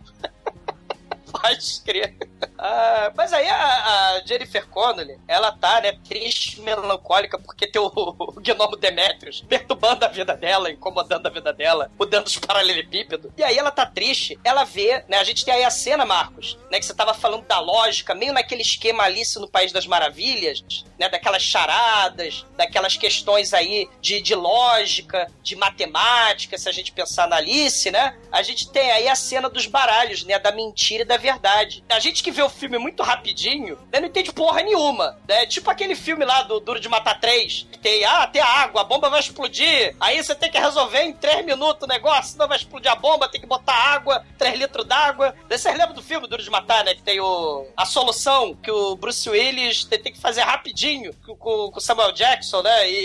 Pode 1.42 1.82
crer. 1.86 2.16
Ah, 2.58 3.12
mas 3.16 3.32
aí 3.32 3.48
a, 3.48 4.16
a 4.18 4.22
Jennifer 4.26 4.68
Connelly, 4.68 5.18
ela 5.28 5.52
tá, 5.52 5.80
né, 5.80 5.94
triste, 6.08 6.60
melancólica, 6.60 7.40
porque 7.40 7.66
tem 7.66 7.82
o, 7.82 7.88
o 7.96 8.42
gnomo 8.42 8.76
Demetrius 8.76 9.42
perturbando 9.48 10.04
a 10.04 10.10
vida 10.10 10.36
dela, 10.36 10.70
incomodando 10.70 11.26
a 11.26 11.30
vida 11.30 11.54
dela, 11.54 11.90
mudando 11.98 12.28
os 12.28 12.38
paralelepípedos. 12.38 13.32
E 13.38 13.44
aí 13.44 13.58
ela 13.58 13.72
tá 13.72 13.86
triste, 13.86 14.38
ela 14.44 14.66
vê, 14.66 15.04
né, 15.08 15.18
a 15.18 15.24
gente 15.24 15.46
tem 15.46 15.54
aí 15.54 15.64
a 15.64 15.70
cena, 15.70 16.06
Marcos, 16.06 16.58
né, 16.70 16.80
que 16.80 16.86
você 16.86 16.94
tava 16.94 17.14
falando 17.14 17.46
da 17.46 17.60
lógica, 17.60 18.14
meio 18.14 18.34
naquele 18.34 18.62
esquema 18.62 19.04
Alice 19.04 19.40
no 19.40 19.48
País 19.48 19.72
das 19.72 19.88
Maravilhas, 19.88 20.84
né, 21.00 21.08
daquelas 21.08 21.42
charadas, 21.42 22.46
daquelas 22.58 22.98
questões 22.98 23.54
aí 23.54 23.88
de, 24.02 24.20
de 24.20 24.36
lógica, 24.36 25.32
de 25.42 25.56
matemática, 25.56 26.58
se 26.58 26.68
a 26.68 26.74
gente 26.74 26.92
pensar 26.92 27.28
na 27.28 27.38
Alice, 27.38 27.90
né, 27.90 28.18
a 28.32 28.44
gente 28.44 28.70
tem 28.70 28.92
aí 28.92 29.08
a 29.08 29.16
cena 29.16 29.50
dos 29.50 29.66
baralhos, 29.66 30.26
né, 30.26 30.38
da 30.38 30.52
mentira 30.52 31.04
e 31.04 31.06
da 31.06 31.16
verdade. 31.16 31.29
A 31.90 32.00
gente 32.00 32.24
que 32.24 32.32
vê 32.32 32.42
o 32.42 32.50
filme 32.50 32.78
muito 32.78 33.04
rapidinho, 33.04 33.78
né, 33.92 34.00
não 34.00 34.08
entende 34.08 34.32
porra 34.32 34.62
nenhuma, 34.62 35.18
né, 35.28 35.46
tipo 35.46 35.70
aquele 35.70 35.96
filme 35.96 36.26
lá 36.26 36.44
do 36.44 36.60
Duro 36.60 36.80
de 36.80 36.90
Matar 36.90 37.20
3, 37.20 37.68
que 37.72 37.78
tem, 37.80 38.04
ah, 38.06 38.26
tem 38.28 38.42
a 38.42 38.48
água, 38.48 38.82
a 38.82 38.84
bomba 38.84 39.10
vai 39.10 39.20
explodir, 39.20 39.96
aí 40.00 40.22
você 40.24 40.34
tem 40.36 40.50
que 40.52 40.58
resolver 40.60 41.02
em 41.04 41.14
3 41.14 41.46
minutos 41.46 41.84
o 41.84 41.88
negócio, 41.88 42.32
senão 42.34 42.48
vai 42.48 42.58
explodir 42.58 42.92
a 42.92 42.96
bomba, 42.96 43.28
tem 43.30 43.42
que 43.42 43.48
botar 43.48 43.74
água, 43.74 44.26
3 44.38 44.58
litros 44.60 44.86
d'água. 44.86 45.36
Vocês 45.50 45.64
lembram 45.78 45.94
do 45.94 46.02
filme 46.02 46.28
Duro 46.28 46.42
de 46.44 46.50
Matar, 46.50 46.84
né, 46.84 46.94
que 46.96 47.02
tem 47.02 47.20
o, 47.20 47.68
a 47.76 47.86
solução 47.86 48.56
que 48.56 48.72
o 48.72 48.96
Bruce 48.96 49.30
Willis 49.30 49.84
tem, 49.86 50.00
tem 50.00 50.14
que 50.14 50.20
fazer 50.20 50.42
rapidinho 50.42 51.14
com 51.40 51.72
o 51.76 51.80
Samuel 51.80 52.12
Jackson, 52.12 52.62
né, 52.62 52.90
e, 52.90 52.96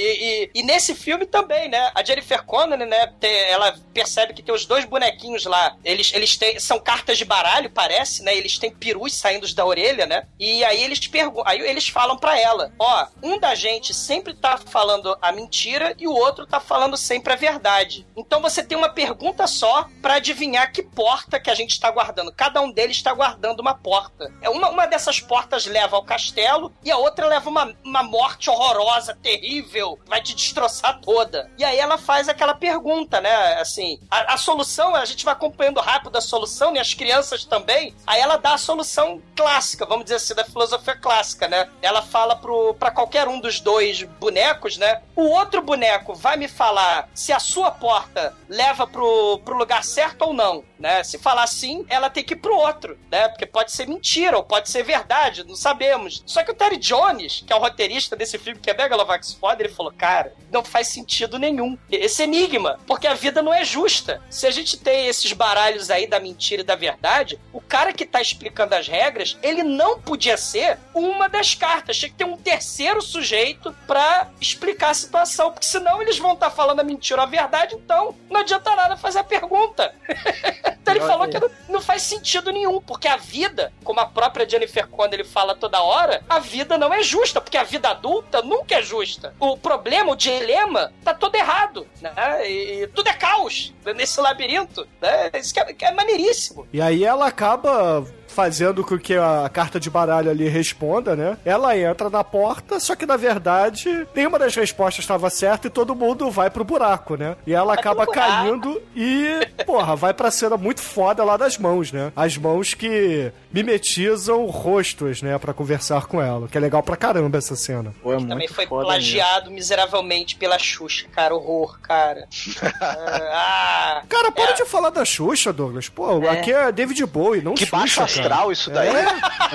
e- 0.44 0.50
e 0.54 0.62
nesse 0.62 0.94
filme 0.94 1.26
também, 1.26 1.68
né, 1.68 1.90
a 1.94 2.02
Jennifer 2.04 2.42
Connelly, 2.44 2.86
né, 2.86 3.06
tem- 3.20 3.44
ela 3.50 3.74
percebe 3.92 4.32
que 4.34 4.42
tem 4.42 4.54
os 4.54 4.64
dois 4.66 4.84
bonequinhos 4.84 5.44
lá, 5.44 5.76
eles, 5.84 6.12
eles 6.14 6.36
têm, 6.36 6.58
são 6.60 6.78
cartas 6.78 7.18
de 7.18 7.24
baralho, 7.24 7.70
parece, 7.70 8.13
né, 8.22 8.36
eles 8.36 8.58
têm 8.58 8.70
perus 8.70 9.14
saindo 9.14 9.52
da 9.54 9.64
orelha, 9.64 10.06
né, 10.06 10.26
e 10.38 10.64
aí 10.64 10.82
eles 10.82 11.06
perguntam, 11.06 11.44
aí 11.46 11.60
eles 11.60 11.88
falam 11.88 12.16
pra 12.16 12.38
ela, 12.38 12.72
ó, 12.78 13.06
um 13.22 13.38
da 13.38 13.54
gente 13.54 13.92
sempre 13.92 14.34
tá 14.34 14.58
falando 14.58 15.16
a 15.20 15.32
mentira 15.32 15.94
e 15.98 16.06
o 16.06 16.12
outro 16.12 16.46
tá 16.46 16.60
falando 16.60 16.96
sempre 16.96 17.32
a 17.32 17.36
verdade. 17.36 18.06
Então 18.16 18.40
você 18.40 18.62
tem 18.62 18.76
uma 18.76 18.88
pergunta 18.88 19.46
só 19.46 19.88
pra 20.00 20.14
adivinhar 20.14 20.72
que 20.72 20.82
porta 20.82 21.40
que 21.40 21.50
a 21.50 21.54
gente 21.54 21.78
tá 21.78 21.90
guardando. 21.90 22.32
Cada 22.32 22.60
um 22.60 22.70
deles 22.70 22.96
está 22.96 23.12
guardando 23.12 23.60
uma 23.60 23.74
porta. 23.74 24.32
É 24.40 24.48
uma, 24.48 24.68
uma 24.70 24.86
dessas 24.86 25.20
portas 25.20 25.66
leva 25.66 25.96
ao 25.96 26.04
castelo 26.04 26.72
e 26.82 26.90
a 26.90 26.96
outra 26.96 27.26
leva 27.26 27.48
uma, 27.48 27.74
uma 27.84 28.02
morte 28.02 28.50
horrorosa, 28.50 29.16
terrível, 29.22 29.98
vai 30.06 30.22
te 30.22 30.34
destroçar 30.34 31.00
toda. 31.00 31.50
E 31.58 31.64
aí 31.64 31.78
ela 31.78 31.98
faz 31.98 32.28
aquela 32.28 32.54
pergunta, 32.54 33.20
né? 33.20 33.54
Assim, 33.60 33.98
a, 34.10 34.34
a 34.34 34.36
solução, 34.36 34.94
a 34.94 35.04
gente 35.04 35.24
vai 35.24 35.32
acompanhando 35.32 35.80
rápido 35.80 36.16
a 36.16 36.20
solução, 36.20 36.74
e 36.74 36.78
as 36.78 36.94
crianças 36.94 37.44
também. 37.44 37.94
Aí 38.06 38.20
ela 38.20 38.36
dá 38.36 38.54
a 38.54 38.58
solução 38.58 39.20
clássica, 39.34 39.86
vamos 39.86 40.04
dizer 40.04 40.16
assim, 40.16 40.34
da 40.34 40.44
filosofia 40.44 40.96
clássica, 40.96 41.48
né? 41.48 41.68
Ela 41.80 42.02
fala 42.02 42.36
pro, 42.36 42.74
pra 42.74 42.90
qualquer 42.90 43.28
um 43.28 43.40
dos 43.40 43.60
dois 43.60 44.02
bonecos, 44.02 44.76
né? 44.76 45.02
O 45.16 45.22
outro 45.22 45.62
boneco 45.62 46.14
vai 46.14 46.36
me 46.36 46.48
falar 46.48 47.08
se 47.14 47.32
a 47.32 47.38
sua 47.38 47.70
porta 47.70 48.34
leva 48.48 48.86
pro, 48.86 49.38
pro 49.44 49.56
lugar 49.56 49.82
certo 49.84 50.22
ou 50.22 50.34
não, 50.34 50.64
né? 50.78 51.02
Se 51.02 51.18
falar 51.18 51.46
sim, 51.46 51.84
ela 51.88 52.10
tem 52.10 52.24
que 52.24 52.34
ir 52.34 52.38
pro 52.38 52.56
outro, 52.56 52.98
né? 53.10 53.28
Porque 53.28 53.46
pode 53.46 53.72
ser 53.72 53.86
mentira 53.86 54.36
ou 54.36 54.44
pode 54.44 54.68
ser 54.68 54.82
verdade, 54.82 55.44
não 55.44 55.56
sabemos. 55.56 56.22
Só 56.26 56.42
que 56.42 56.50
o 56.50 56.54
Terry 56.54 56.76
Jones, 56.76 57.44
que 57.46 57.52
é 57.52 57.56
o 57.56 57.60
roteirista 57.60 58.16
desse 58.16 58.38
filme, 58.38 58.60
que 58.60 58.70
é 58.70 58.74
Megalovax 58.74 59.34
foda, 59.34 59.62
ele 59.62 59.72
falou, 59.72 59.92
cara, 59.92 60.34
não 60.50 60.64
faz 60.64 60.88
sentido 60.88 61.38
nenhum 61.38 61.78
esse 61.90 62.22
enigma, 62.22 62.78
porque 62.86 63.06
a 63.06 63.14
vida 63.14 63.42
não 63.42 63.52
é 63.52 63.64
justa. 63.64 64.22
Se 64.30 64.46
a 64.46 64.50
gente 64.50 64.76
tem 64.76 65.06
esses 65.06 65.32
baralhos 65.32 65.90
aí 65.90 66.06
da 66.06 66.20
mentira 66.20 66.62
e 66.62 66.64
da 66.64 66.74
verdade, 66.76 67.38
o 67.52 67.60
cara 67.60 67.92
que 67.92 68.06
tá 68.06 68.20
explicando 68.20 68.74
as 68.74 68.88
regras, 68.88 69.38
ele 69.42 69.62
não 69.62 70.00
podia 70.00 70.36
ser 70.36 70.78
uma 70.94 71.28
das 71.28 71.54
cartas. 71.54 71.96
Tinha 71.96 72.10
que 72.10 72.16
ter 72.16 72.24
um 72.24 72.36
terceiro 72.36 73.00
sujeito 73.00 73.74
pra 73.86 74.30
explicar 74.40 74.90
a 74.90 74.94
situação, 74.94 75.52
porque 75.52 75.66
senão 75.66 76.00
eles 76.02 76.18
vão 76.18 76.34
estar 76.34 76.50
falando 76.50 76.80
a 76.80 76.84
mentira 76.84 77.20
ou 77.20 77.26
a 77.26 77.30
verdade, 77.30 77.74
então 77.74 78.14
não 78.30 78.40
adianta 78.40 78.74
nada 78.74 78.96
fazer 78.96 79.20
a 79.20 79.24
pergunta. 79.24 79.94
então 80.80 80.94
ele 80.94 81.04
falou 81.04 81.28
que 81.28 81.38
não, 81.38 81.50
não 81.68 81.80
faz 81.80 82.02
sentido 82.02 82.50
nenhum, 82.52 82.80
porque 82.80 83.08
a 83.08 83.16
vida, 83.16 83.72
como 83.82 84.00
a 84.00 84.06
própria 84.06 84.48
Jennifer 84.48 84.86
Connelly 84.86 85.24
fala 85.24 85.54
toda 85.54 85.82
hora, 85.82 86.22
a 86.28 86.38
vida 86.38 86.76
não 86.78 86.92
é 86.92 87.02
justa, 87.02 87.40
porque 87.40 87.56
a 87.56 87.64
vida 87.64 87.88
adulta 87.88 88.42
nunca 88.42 88.76
é 88.76 88.82
justa. 88.82 89.34
O 89.38 89.56
problema, 89.56 90.12
o 90.12 90.16
dilema, 90.16 90.92
tá 91.02 91.14
todo 91.14 91.34
errado, 91.34 91.86
né? 92.00 92.12
E, 92.48 92.82
e 92.82 92.86
tudo 92.88 93.08
é 93.08 93.12
caos 93.12 93.74
nesse 93.94 94.20
labirinto, 94.20 94.86
né? 95.00 95.30
Isso 95.34 95.52
que 95.52 95.60
é, 95.60 95.72
que 95.72 95.84
é 95.84 95.92
maneiríssimo. 95.92 96.66
E 96.72 96.80
aí 96.80 97.04
ela 97.04 97.26
acaba 97.26 98.06
fazendo 98.34 98.84
com 98.84 98.98
que 98.98 99.14
a 99.14 99.48
carta 99.52 99.78
de 99.78 99.88
baralho 99.88 100.30
ali 100.30 100.48
responda, 100.48 101.14
né? 101.14 101.38
Ela 101.44 101.76
entra 101.78 102.10
na 102.10 102.24
porta, 102.24 102.80
só 102.80 102.96
que 102.96 103.06
na 103.06 103.16
verdade 103.16 104.06
nenhuma 104.14 104.38
das 104.38 104.54
respostas 104.54 105.04
estava 105.04 105.30
certa 105.30 105.68
e 105.68 105.70
todo 105.70 105.94
mundo 105.94 106.30
vai 106.30 106.50
pro 106.50 106.64
buraco, 106.64 107.16
né? 107.16 107.36
E 107.46 107.54
ela 107.54 107.74
acaba 107.74 108.06
caindo 108.06 108.82
e, 108.94 109.46
porra, 109.64 109.94
vai 109.94 110.12
pra 110.12 110.30
cena 110.30 110.56
muito 110.56 110.80
foda 110.80 111.22
lá 111.22 111.36
das 111.36 111.56
mãos, 111.56 111.92
né? 111.92 112.12
As 112.16 112.36
mãos 112.36 112.74
que 112.74 113.30
mimetizam 113.52 114.46
rostos, 114.46 115.22
né? 115.22 115.38
Pra 115.38 115.52
conversar 115.54 116.06
com 116.06 116.20
ela. 116.20 116.48
Que 116.48 116.58
é 116.58 116.60
legal 116.60 116.82
pra 116.82 116.96
caramba 116.96 117.38
essa 117.38 117.54
cena. 117.54 117.94
Pô, 118.02 118.12
é 118.14 118.16
Também 118.16 118.48
foi 118.48 118.66
plagiado 118.66 119.50
miseravelmente 119.50 120.34
pela 120.36 120.58
Xuxa, 120.58 121.06
cara. 121.12 121.34
Horror, 121.34 121.78
cara. 121.80 122.26
ah, 122.80 124.02
Cara, 124.08 124.32
para 124.32 124.52
de 124.52 124.64
falar 124.64 124.90
da 124.90 125.04
Xuxa, 125.04 125.52
Douglas. 125.52 125.88
Pô, 125.88 126.22
É. 126.24 126.28
aqui 126.30 126.52
é 126.52 126.72
David 126.72 127.04
Bowie, 127.06 127.42
não 127.42 127.54
Que 127.54 127.66
Xuxa, 127.66 128.06
cara. 128.06 128.23
Astral 128.24 128.52
isso 128.52 128.70
daí. 128.70 128.88
É? 128.88 129.04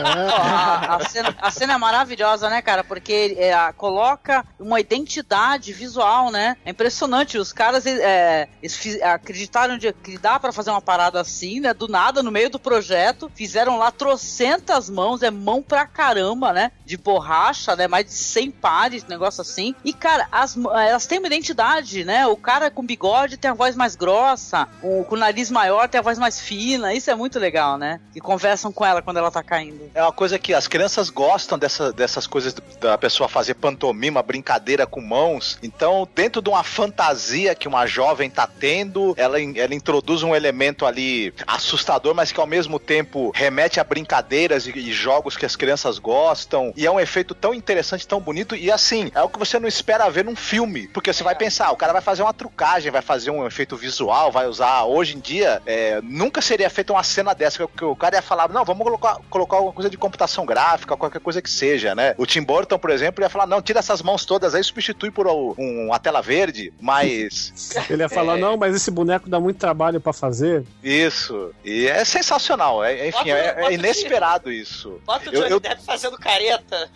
a, 0.01 0.95
a 0.95 1.09
cena, 1.09 1.35
a 1.41 1.51
cena 1.51 1.73
é 1.73 1.77
maravilhosa, 1.77 2.49
né, 2.49 2.61
cara? 2.61 2.83
Porque 2.83 3.35
é, 3.37 3.53
a- 3.53 3.73
coloca 3.73 4.45
uma 4.59 4.79
identidade 4.79 5.73
visual, 5.73 6.31
né? 6.31 6.55
É 6.65 6.69
impressionante. 6.71 7.37
Os 7.37 7.51
caras 7.53 7.85
é, 7.85 8.47
eles 8.61 8.75
fi- 8.75 9.01
acreditaram 9.01 9.77
de, 9.77 9.91
que 9.93 10.17
dá 10.17 10.39
pra 10.39 10.51
fazer 10.51 10.69
uma 10.71 10.81
parada 10.81 11.19
assim, 11.19 11.59
né? 11.59 11.73
Do 11.73 11.87
nada, 11.87 12.21
no 12.23 12.31
meio 12.31 12.49
do 12.49 12.59
projeto. 12.59 13.31
Fizeram 13.35 13.77
lá 13.77 13.91
trocentas 13.91 14.89
mãos, 14.89 15.23
é 15.23 15.31
mão 15.31 15.61
pra 15.61 15.85
caramba, 15.85 16.53
né? 16.53 16.71
De 16.85 16.97
borracha, 16.97 17.75
né? 17.75 17.87
Mais 17.87 18.05
de 18.05 18.13
100 18.13 18.51
pares, 18.51 19.03
negócio 19.05 19.41
assim. 19.41 19.75
E, 19.83 19.93
cara, 19.93 20.27
as, 20.31 20.55
mã- 20.55 20.81
elas 20.81 21.05
têm 21.05 21.19
uma 21.19 21.27
identidade, 21.27 22.03
né? 22.03 22.27
O 22.27 22.37
cara 22.37 22.69
com 22.71 22.85
bigode 22.85 23.37
tem 23.37 23.49
a 23.51 23.53
voz 23.53 23.75
mais 23.75 23.95
grossa, 23.95 24.67
o 24.81 25.03
com 25.05 25.15
o 25.15 25.17
nariz 25.17 25.49
maior 25.49 25.87
tem 25.87 25.99
a 25.99 26.03
voz 26.03 26.17
mais 26.19 26.39
fina. 26.39 26.93
Isso 26.93 27.09
é 27.09 27.15
muito 27.15 27.39
legal, 27.39 27.77
né? 27.77 27.99
E 28.15 28.19
conversam 28.59 28.71
com 28.71 28.85
ela 28.85 29.01
quando 29.01 29.17
ela 29.17 29.31
tá 29.31 29.41
caindo. 29.41 29.89
É 29.93 30.01
uma 30.01 30.11
coisa 30.11 30.37
que 30.37 30.53
as 30.53 30.67
crianças 30.67 31.09
gostam 31.09 31.57
dessa, 31.57 31.93
dessas 31.93 32.27
coisas 32.27 32.53
da 32.79 32.97
pessoa 32.97 33.29
fazer 33.29 33.53
pantomima, 33.55 34.21
brincadeira 34.21 34.85
com 34.85 35.01
mãos. 35.01 35.57
Então, 35.63 36.07
dentro 36.13 36.41
de 36.41 36.49
uma 36.49 36.63
fantasia 36.63 37.55
que 37.55 37.67
uma 37.67 37.87
jovem 37.87 38.29
tá 38.29 38.47
tendo, 38.47 39.13
ela, 39.17 39.37
ela 39.41 39.73
introduz 39.73 40.23
um 40.23 40.35
elemento 40.35 40.85
ali 40.85 41.33
assustador, 41.47 42.13
mas 42.13 42.31
que 42.31 42.39
ao 42.39 42.47
mesmo 42.47 42.79
tempo 42.79 43.31
remete 43.33 43.79
a 43.79 43.83
brincadeiras 43.83 44.67
e, 44.67 44.71
e 44.77 44.91
jogos 44.91 45.37
que 45.37 45.45
as 45.45 45.55
crianças 45.55 45.97
gostam. 45.97 46.73
E 46.75 46.85
é 46.85 46.91
um 46.91 46.99
efeito 46.99 47.33
tão 47.33 47.53
interessante, 47.53 48.07
tão 48.07 48.19
bonito. 48.19 48.55
E 48.55 48.71
assim, 48.71 49.09
é 49.15 49.21
o 49.21 49.29
que 49.29 49.39
você 49.39 49.59
não 49.59 49.67
espera 49.67 50.09
ver 50.09 50.25
num 50.25 50.35
filme. 50.35 50.87
Porque 50.89 51.13
você 51.13 51.23
vai 51.23 51.35
pensar, 51.35 51.71
o 51.71 51.77
cara 51.77 51.93
vai 51.93 52.01
fazer 52.01 52.23
uma 52.23 52.33
trucagem, 52.33 52.91
vai 52.91 53.01
fazer 53.01 53.31
um 53.31 53.45
efeito 53.45 53.77
visual, 53.77 54.31
vai 54.31 54.47
usar. 54.47 54.83
Hoje 54.83 55.15
em 55.15 55.19
dia, 55.19 55.61
é, 55.65 56.01
nunca 56.03 56.41
seria 56.41 56.69
feita 56.69 56.93
uma 56.93 57.03
cena 57.03 57.33
dessa, 57.33 57.67
que 57.67 57.85
o 57.85 57.95
cara 57.95 58.17
ia 58.17 58.21
falar, 58.21 58.48
não, 58.53 58.65
vamos 58.65 58.83
colocar, 58.83 59.17
colocar 59.29 59.57
alguma 59.57 59.73
coisa 59.73 59.89
de 59.89 59.97
computação 59.97 60.45
gráfica, 60.45 60.95
qualquer 60.97 61.19
coisa 61.21 61.41
que 61.41 61.49
seja, 61.49 61.93
né? 61.95 62.13
O 62.17 62.25
Tim 62.25 62.41
Burton, 62.41 62.77
por 62.79 62.89
exemplo, 62.89 63.23
ia 63.23 63.29
falar, 63.29 63.45
não, 63.47 63.61
tira 63.61 63.79
essas 63.79 64.01
mãos 64.01 64.25
todas 64.25 64.55
aí, 64.55 64.63
substitui 64.63 65.11
por 65.11 65.27
um- 65.27 65.53
uma 65.87 65.99
tela 65.99 66.21
verde, 66.21 66.73
mas. 66.79 67.53
Ele 67.89 68.03
ia 68.03 68.09
falar, 68.09 68.37
É. 68.37 68.41
não, 68.41 68.57
mas 68.57 68.75
esse 68.75 68.89
boneco 68.91 69.29
dá 69.29 69.39
muito 69.39 69.57
trabalho 69.57 69.99
pra 70.01 70.13
fazer. 70.13 70.63
Isso. 70.83 71.53
E 71.63 71.87
é 71.87 72.03
sensacional. 72.05 72.83
É, 72.83 73.07
enfim, 73.07 73.17
Bota- 73.17 73.29
é, 73.29 73.53
bota 73.55 73.71
é 73.71 73.73
inesperado 73.73 74.51
isso. 74.51 75.01
Bota 75.05 75.29
o 75.29 75.33
Eu- 75.33 75.41
Johnny 75.41 75.51
eu- 75.51 75.59
Depp 75.59 75.83
fazendo 75.83 76.17
careta. 76.17 76.89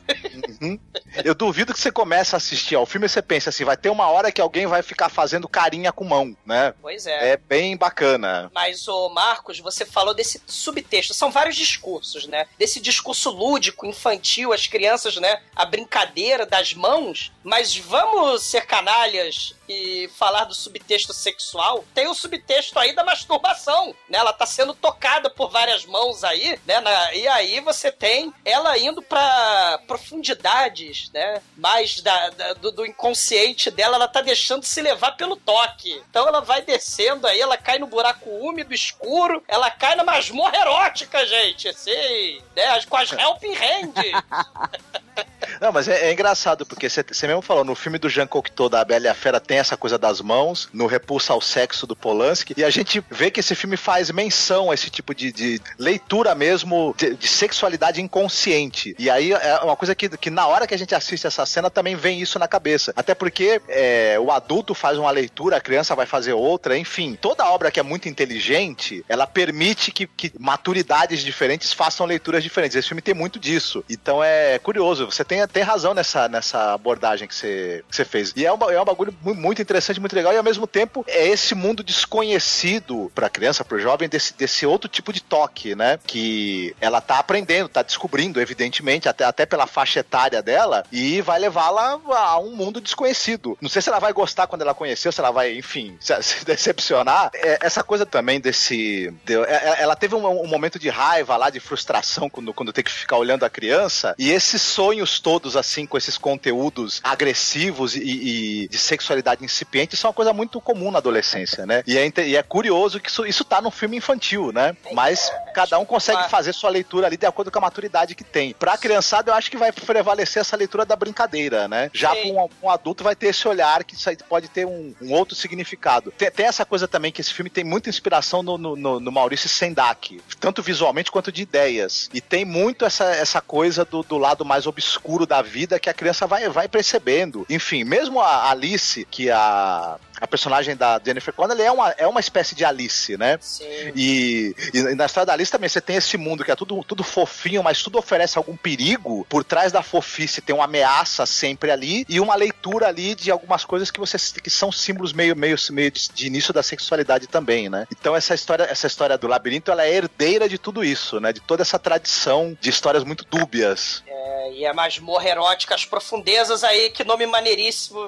Uhum. 0.62 0.80
Eu 1.24 1.36
duvido 1.36 1.74
que 1.74 1.80
você 1.80 1.91
comece 1.91 2.36
a 2.36 2.38
assistir 2.38 2.76
ao 2.76 2.86
filme 2.86 3.06
e 3.06 3.10
você 3.10 3.22
pense 3.22 3.49
assim, 3.49 3.64
vai 3.66 3.78
ter 3.78 3.89
uma 3.89 4.08
hora 4.10 4.32
que 4.32 4.41
alguém 4.41 4.66
vai 4.66 4.82
ficar 4.82 5.10
fazendo 5.10 5.47
carinha 5.47 5.91
com 5.91 6.04
mão, 6.04 6.36
né? 6.45 6.74
Pois 6.82 7.06
é. 7.06 7.32
É 7.34 7.38
bem 7.38 7.76
bacana. 7.78 8.49
Mas, 8.54 8.88
ô 8.88 9.10
Marcos, 9.10 9.60
você 9.60 9.86
falou 9.86 10.14
desse 10.14 10.41
subtexto. 10.45 11.14
São 11.14 11.32
vários 11.32 11.43
discursos, 11.52 12.28
né? 12.28 12.48
Desse 12.58 12.80
discurso 12.80 13.30
lúdico, 13.30 13.86
infantil, 13.86 14.54
as 14.54 14.68
crianças, 14.68 15.18
né? 15.18 15.41
A 15.56 15.66
brincadeira 15.66 16.46
das 16.46 16.74
mãos. 16.74 17.32
Mas 17.44 17.76
vamos 17.76 18.44
ser 18.44 18.66
canalhas 18.66 19.56
e 19.68 20.09
falar 20.18 20.43
do 20.45 20.53
subtexto 20.53 21.14
sexual. 21.14 21.84
Tem 21.93 22.07
o 22.07 22.14
subtexto 22.14 22.78
aí 22.80 22.93
da 22.93 23.03
masturbação, 23.03 23.95
né? 24.09 24.18
Ela 24.20 24.34
tá 24.34 24.45
sendo 24.45 24.74
tocada 24.74 25.30
por 25.30 25.49
várias 25.49 25.86
mãos 25.86 26.24
aí, 26.24 26.59
né? 26.66 26.80
Na- 26.82 27.14
e 27.14 27.28
aí 27.28 27.59
você 27.61 27.91
tem 27.91 28.34
ela 28.43 28.78
indo 28.78 29.01
pra 29.01 29.80
profundidades, 29.88 31.09
né? 31.14 31.41
Mais 31.57 32.01
da, 32.01 32.30
da- 32.32 32.53
do, 32.53 32.72
do 32.72 32.86
inconsciente 32.86 33.70
dela, 33.72 33.95
ela 33.95 34.07
tá 34.07 34.22
deixando 34.22 34.64
se 34.64 34.82
levar 34.82 35.14
pelo 35.14 35.36
toque. 35.36 36.01
Então 36.09 36.28
ela 36.28 36.41
vai 36.41 36.61
descendo 36.61 37.26
aí, 37.28 37.39
ela 37.39 37.57
cai 37.57 37.80
no 37.80 37.88
buraco 37.88 38.30
úmido, 38.30 38.74
escuro, 38.74 39.43
ela 39.47 39.70
cai 39.72 39.95
na 39.95 40.03
masmorra 40.03 40.55
erótica, 40.57 41.26
gente, 41.26 41.68
assim, 41.70 42.41
né? 42.55 42.82
Com 42.89 42.97
as 42.97 43.11
helping 43.11 43.53
hands. 43.53 43.93
Não, 45.61 45.72
mas 45.72 45.88
é, 45.88 46.07
é 46.09 46.11
engraçado, 46.11 46.66
porque 46.66 46.89
você 46.89 47.03
você 47.03 47.28
mesmo 47.28 47.41
falou, 47.41 47.64
no 47.64 47.76
filme 47.76 47.97
do 47.99 48.09
Jean 48.09 48.26
Cocteau 48.28 48.68
da 48.70 48.84
Bela 48.84 49.05
e 49.05 49.09
a 49.09 49.14
Fera 49.16 49.39
tem 49.39 49.53
essa 49.58 49.78
coisa 49.78 49.97
das 49.97 50.22
mãos, 50.22 50.70
no 50.74 50.86
Repulsa 50.88 51.34
ao 51.34 51.41
Sexo 51.41 51.86
do 51.88 51.95
Polanski, 51.95 52.54
e 52.58 52.64
a 52.64 52.70
gente 52.70 53.04
vê 53.10 53.30
que 53.32 53.39
esse 53.39 53.56
filme 53.56 53.78
faz 53.78 54.10
menção 54.12 54.72
a 54.72 54.74
esse 54.74 54.89
tipo 54.89 55.14
de, 55.14 55.32
de 55.32 55.62
leitura 55.78 56.36
mesmo 56.36 56.93
de, 56.97 57.16
de 57.16 57.28
sexualidade 57.28 58.01
inconsciente. 58.01 58.95
E 58.97 59.10
aí 59.10 59.32
é 59.32 59.60
uma 59.64 59.76
coisa 59.76 59.93
que, 59.95 60.10
que 60.10 60.30
na 60.30 60.47
hora 60.47 60.66
que 60.68 60.74
a 60.74 60.78
gente 60.78 60.95
assiste 60.95 61.28
essa 61.28 61.45
cena 61.45 61.70
também 61.70 61.95
vem 61.95 62.20
isso 62.22 62.39
na 62.39 62.47
cabeça. 62.47 62.93
Até 62.95 63.14
porque 63.14 63.62
é, 63.68 64.18
o 64.20 64.32
adulto 64.32 64.74
faz 64.74 64.97
uma 64.97 65.12
leitura, 65.12 65.58
a 65.58 65.62
criança 65.62 65.95
vai 65.95 66.06
fazer 66.06 66.34
outra, 66.34 66.78
enfim. 66.78 67.18
Toda 67.20 67.45
obra 67.49 67.72
que 67.72 67.80
é 67.80 67.84
muito 67.84 68.08
inteligente, 68.10 69.04
ela 69.08 69.28
permite 69.28 69.91
que, 69.91 70.08
que 70.08 70.32
maturidades 70.39 71.22
diferentes 71.22 71.74
façam 71.74 72.06
leituras 72.06 72.43
diferentes. 72.43 72.76
Esse 72.76 72.88
filme 72.88 73.01
tem 73.01 73.14
muito 73.14 73.39
disso. 73.39 73.84
Então 73.89 74.24
é 74.24 74.60
curioso, 74.60 75.06
você 75.06 75.24
tem, 75.24 75.45
tem 75.47 75.64
razão 75.64 75.93
nessa, 75.93 76.28
nessa 76.28 76.74
abordagem 76.74 77.28
que 77.28 77.36
você, 77.36 77.84
que 77.89 77.95
você 77.95 78.06
fez. 78.06 78.34
E 78.36 78.45
é 78.45 78.51
um, 78.54 78.58
é 78.72 78.82
um 78.82 78.86
bagulho 78.86 79.16
mu- 79.22 79.36
muito 79.44 79.62
interessante, 79.62 80.00
muito 80.00 80.16
legal, 80.16 80.34
e 80.34 80.38
ao 80.38 80.44
mesmo 80.44 80.66
tempo 80.66 81.04
é 81.08 81.28
esse 81.28 81.54
mundo 81.54 81.84
desconhecido 81.84 83.12
pra 83.14 83.30
criança, 83.30 83.64
pro 83.66 83.80
jovem, 83.80 84.08
desse, 84.08 84.34
desse 84.34 84.66
outro 84.66 84.89
tipo 84.89 85.12
de 85.12 85.22
toque, 85.22 85.76
né? 85.76 86.00
Que 86.08 86.74
ela 86.80 87.02
tá 87.02 87.20
aprendendo, 87.20 87.68
tá 87.68 87.82
descobrindo, 87.84 88.39
evidentemente, 88.39 89.10
até, 89.10 89.26
até 89.26 89.46
pela 89.46 89.68
faixa 89.68 90.00
etária 90.00 90.41
dela, 90.41 90.84
e 90.91 91.22
vai 91.22 91.39
levá-la 91.39 92.00
a 92.08 92.39
um 92.39 92.56
mundo 92.56 92.80
desconhecido. 92.80 93.58
Não 93.62 93.70
sei 93.70 93.82
se 93.82 93.89
ela 93.89 94.00
vai 94.00 94.14
gostar 94.14 94.48
quando 94.48 94.62
ela 94.62 94.74
conheceu, 94.74 95.12
se 95.12 95.20
ela 95.20 95.32
vai, 95.32 95.54
enfim, 95.58 95.98
se, 96.02 96.24
se 96.24 96.46
decepcionar. 96.46 97.30
É, 97.34 97.58
essa 97.62 97.84
coisa 97.84 98.06
também 98.06 98.39
desse. 98.39 99.14
de- 99.26 99.36
é- 99.36 99.52
é- 99.52 99.82
ela 99.84 99.96
teve 99.96 100.16
um, 100.16 100.26
um 100.26 100.48
momento 100.48 100.80
de 100.80 100.88
raiva 100.89 101.36
lá, 101.36 101.50
de 101.50 101.60
frustração, 101.60 102.30
quando, 102.30 102.54
quando 102.54 102.72
tem 102.72 102.84
que 102.84 102.91
ficar 102.91 103.18
olhando 103.18 103.44
a 103.44 103.50
criança, 103.50 104.16
e 104.18 104.32
esses 104.32 104.62
sonhos 104.62 105.20
todos, 105.20 105.58
assim, 105.58 105.86
com 105.86 105.98
esses 105.98 106.18
conteúdos 106.18 107.02
agressivos 107.04 107.96
e, 107.96 108.64
e 108.64 108.68
de 108.68 108.78
sexualidade 108.78 109.33
incipiente, 109.42 109.96
são 109.98 110.10
uma 110.10 110.14
coisa 110.14 110.34
muito 110.34 110.60
comum 110.62 110.92
na 110.92 110.98
adolescência, 111.00 111.66
né? 111.66 111.84
E 111.88 111.98
é, 111.98 112.12
e 112.28 112.36
é 112.36 112.44
curioso 112.44 113.00
que 113.00 113.10
isso, 113.10 113.26
isso 113.26 113.44
tá 113.44 113.62
num 113.62 113.72
filme 113.72 113.98
infantil, 113.98 114.52
né? 114.52 114.76
Mas 114.92 115.32
cada 115.54 115.78
um 115.80 115.86
consegue 115.86 116.30
fazer 116.30 116.54
sua 116.54 116.70
leitura 116.70 117.08
ali 117.08 117.18
de 117.18 117.26
acordo 117.26 117.52
com 117.52 117.58
a 117.60 117.62
maturidade 117.62 118.16
que 118.16 118.24
tem. 118.24 118.54
Pra 118.54 118.78
criançada, 118.78 119.32
eu 119.32 119.36
acho 119.36 119.50
que 119.50 119.58
vai 119.58 119.72
prevalecer 119.72 120.42
essa 120.42 120.56
leitura 120.56 120.86
da 120.86 120.96
brincadeira, 120.96 121.68
né? 121.68 121.90
Já 121.94 122.10
pra 122.16 122.26
um, 122.26 122.50
um 122.64 122.70
adulto 122.70 123.04
vai 123.04 123.16
ter 123.16 123.28
esse 123.28 123.48
olhar 123.48 123.84
que 123.84 123.96
isso 123.96 124.10
aí 124.10 124.18
pode 124.28 124.48
ter 124.48 124.66
um, 124.66 124.94
um 125.02 125.14
outro 125.14 125.36
significado. 125.36 126.12
Tem, 126.12 126.30
tem 126.32 126.46
essa 126.46 126.66
coisa 126.66 126.88
também 126.88 127.12
que 127.12 127.22
esse 127.22 127.34
filme 127.34 127.50
tem 127.50 127.64
muita 127.64 127.90
inspiração 127.90 128.42
no, 128.44 128.58
no, 128.58 128.76
no- 128.76 129.00
no 129.00 129.12
Maurício 129.12 129.48
Sendak, 129.50 130.22
tanto 130.40 130.62
visualmente 130.62 131.12
quanto 131.12 131.32
de 131.32 131.42
ideias. 131.44 132.10
E 132.14 132.20
tem 132.22 132.46
muito 132.46 132.86
essa, 132.86 133.06
essa 133.06 133.42
coisa 133.42 133.86
do, 133.86 134.02
do 134.04 134.18
lado 134.18 134.44
mais 134.46 134.66
obscuro 134.68 135.26
da 135.26 135.42
vida 135.42 135.80
que 135.80 135.90
a 135.90 135.94
criança 135.94 136.26
vai, 136.28 136.48
vai 136.50 136.68
percebendo. 136.68 137.46
Enfim, 137.50 137.84
mesmo 137.84 138.20
a 138.22 138.50
Alice, 138.50 139.06
que 139.10 139.23
a, 139.30 140.00
a 140.24 140.28
personagem 140.28 140.74
da 140.74 141.02
Jennifer 141.06 141.34
Connelly 141.34 141.64
é 141.64 141.72
uma, 141.72 141.90
é 141.92 142.08
uma 142.08 142.22
espécie 142.22 142.56
de 142.56 142.64
Alice, 142.64 143.18
né? 143.18 143.38
Sim. 143.42 143.66
E, 143.94 144.56
e 144.74 144.82
na 144.96 145.06
história 145.06 145.26
da 145.26 145.34
Alice 145.34 145.52
também 145.52 145.68
você 145.68 145.82
tem 145.82 145.98
esse 145.98 146.16
mundo 146.16 146.46
que 146.46 146.52
é 146.52 146.56
tudo, 146.56 146.82
tudo 146.86 147.04
fofinho, 147.04 147.62
mas 147.62 147.84
tudo 147.84 148.00
oferece 148.00 148.38
algum 148.38 148.56
perigo. 148.56 149.28
Por 149.28 149.44
trás 149.44 149.74
da 149.74 149.84
fofice 149.84 150.42
tem 150.42 150.56
uma 150.56 150.64
ameaça 150.64 151.26
sempre 151.26 151.72
ali 151.72 152.06
e 152.08 152.22
uma 152.22 152.36
leitura 152.36 152.88
ali 152.88 153.16
de 153.16 153.30
algumas 153.32 153.66
coisas 153.66 153.92
que 153.92 154.00
você 154.00 154.18
que 154.42 154.50
são 154.50 154.72
símbolos 154.72 155.12
meio, 155.12 155.36
meio, 155.36 155.58
meio 155.72 155.92
de, 155.92 156.08
de 156.08 156.28
início 156.28 156.54
da 156.54 156.64
sexualidade 156.64 157.28
também, 157.28 157.68
né? 157.68 157.86
Então 157.92 158.16
essa 158.16 158.34
história, 158.34 158.64
essa 158.64 158.88
história 158.88 159.18
do 159.18 159.28
labirinto 159.28 159.72
ela 159.72 159.84
é 159.86 159.94
herdeira 159.94 160.48
de 160.48 160.58
tudo 160.58 160.86
isso, 160.86 161.20
né? 161.20 161.34
De 161.34 161.42
toda 161.42 161.64
essa 161.64 161.78
tradição 161.78 162.58
de 162.62 162.70
histórias 162.70 163.04
muito 163.04 163.26
dúbias. 163.26 164.02
É, 164.08 164.54
e 164.54 164.66
a 164.66 164.74
masmorra 164.74 165.28
erótica, 165.28 165.76
as 165.76 165.84
profundezas 165.84 166.64
aí, 166.64 166.92
que 166.92 167.04
nome 167.04 167.26
maneiríssimo. 167.26 168.00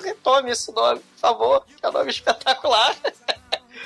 Retome 0.00 0.52
esse 0.52 0.70
nome, 0.72 1.00
por 1.00 1.18
favor, 1.18 1.55
que 1.60 1.84
é 1.84 1.88
um 1.88 1.92
nome 1.92 2.10
espetacular. 2.10 2.96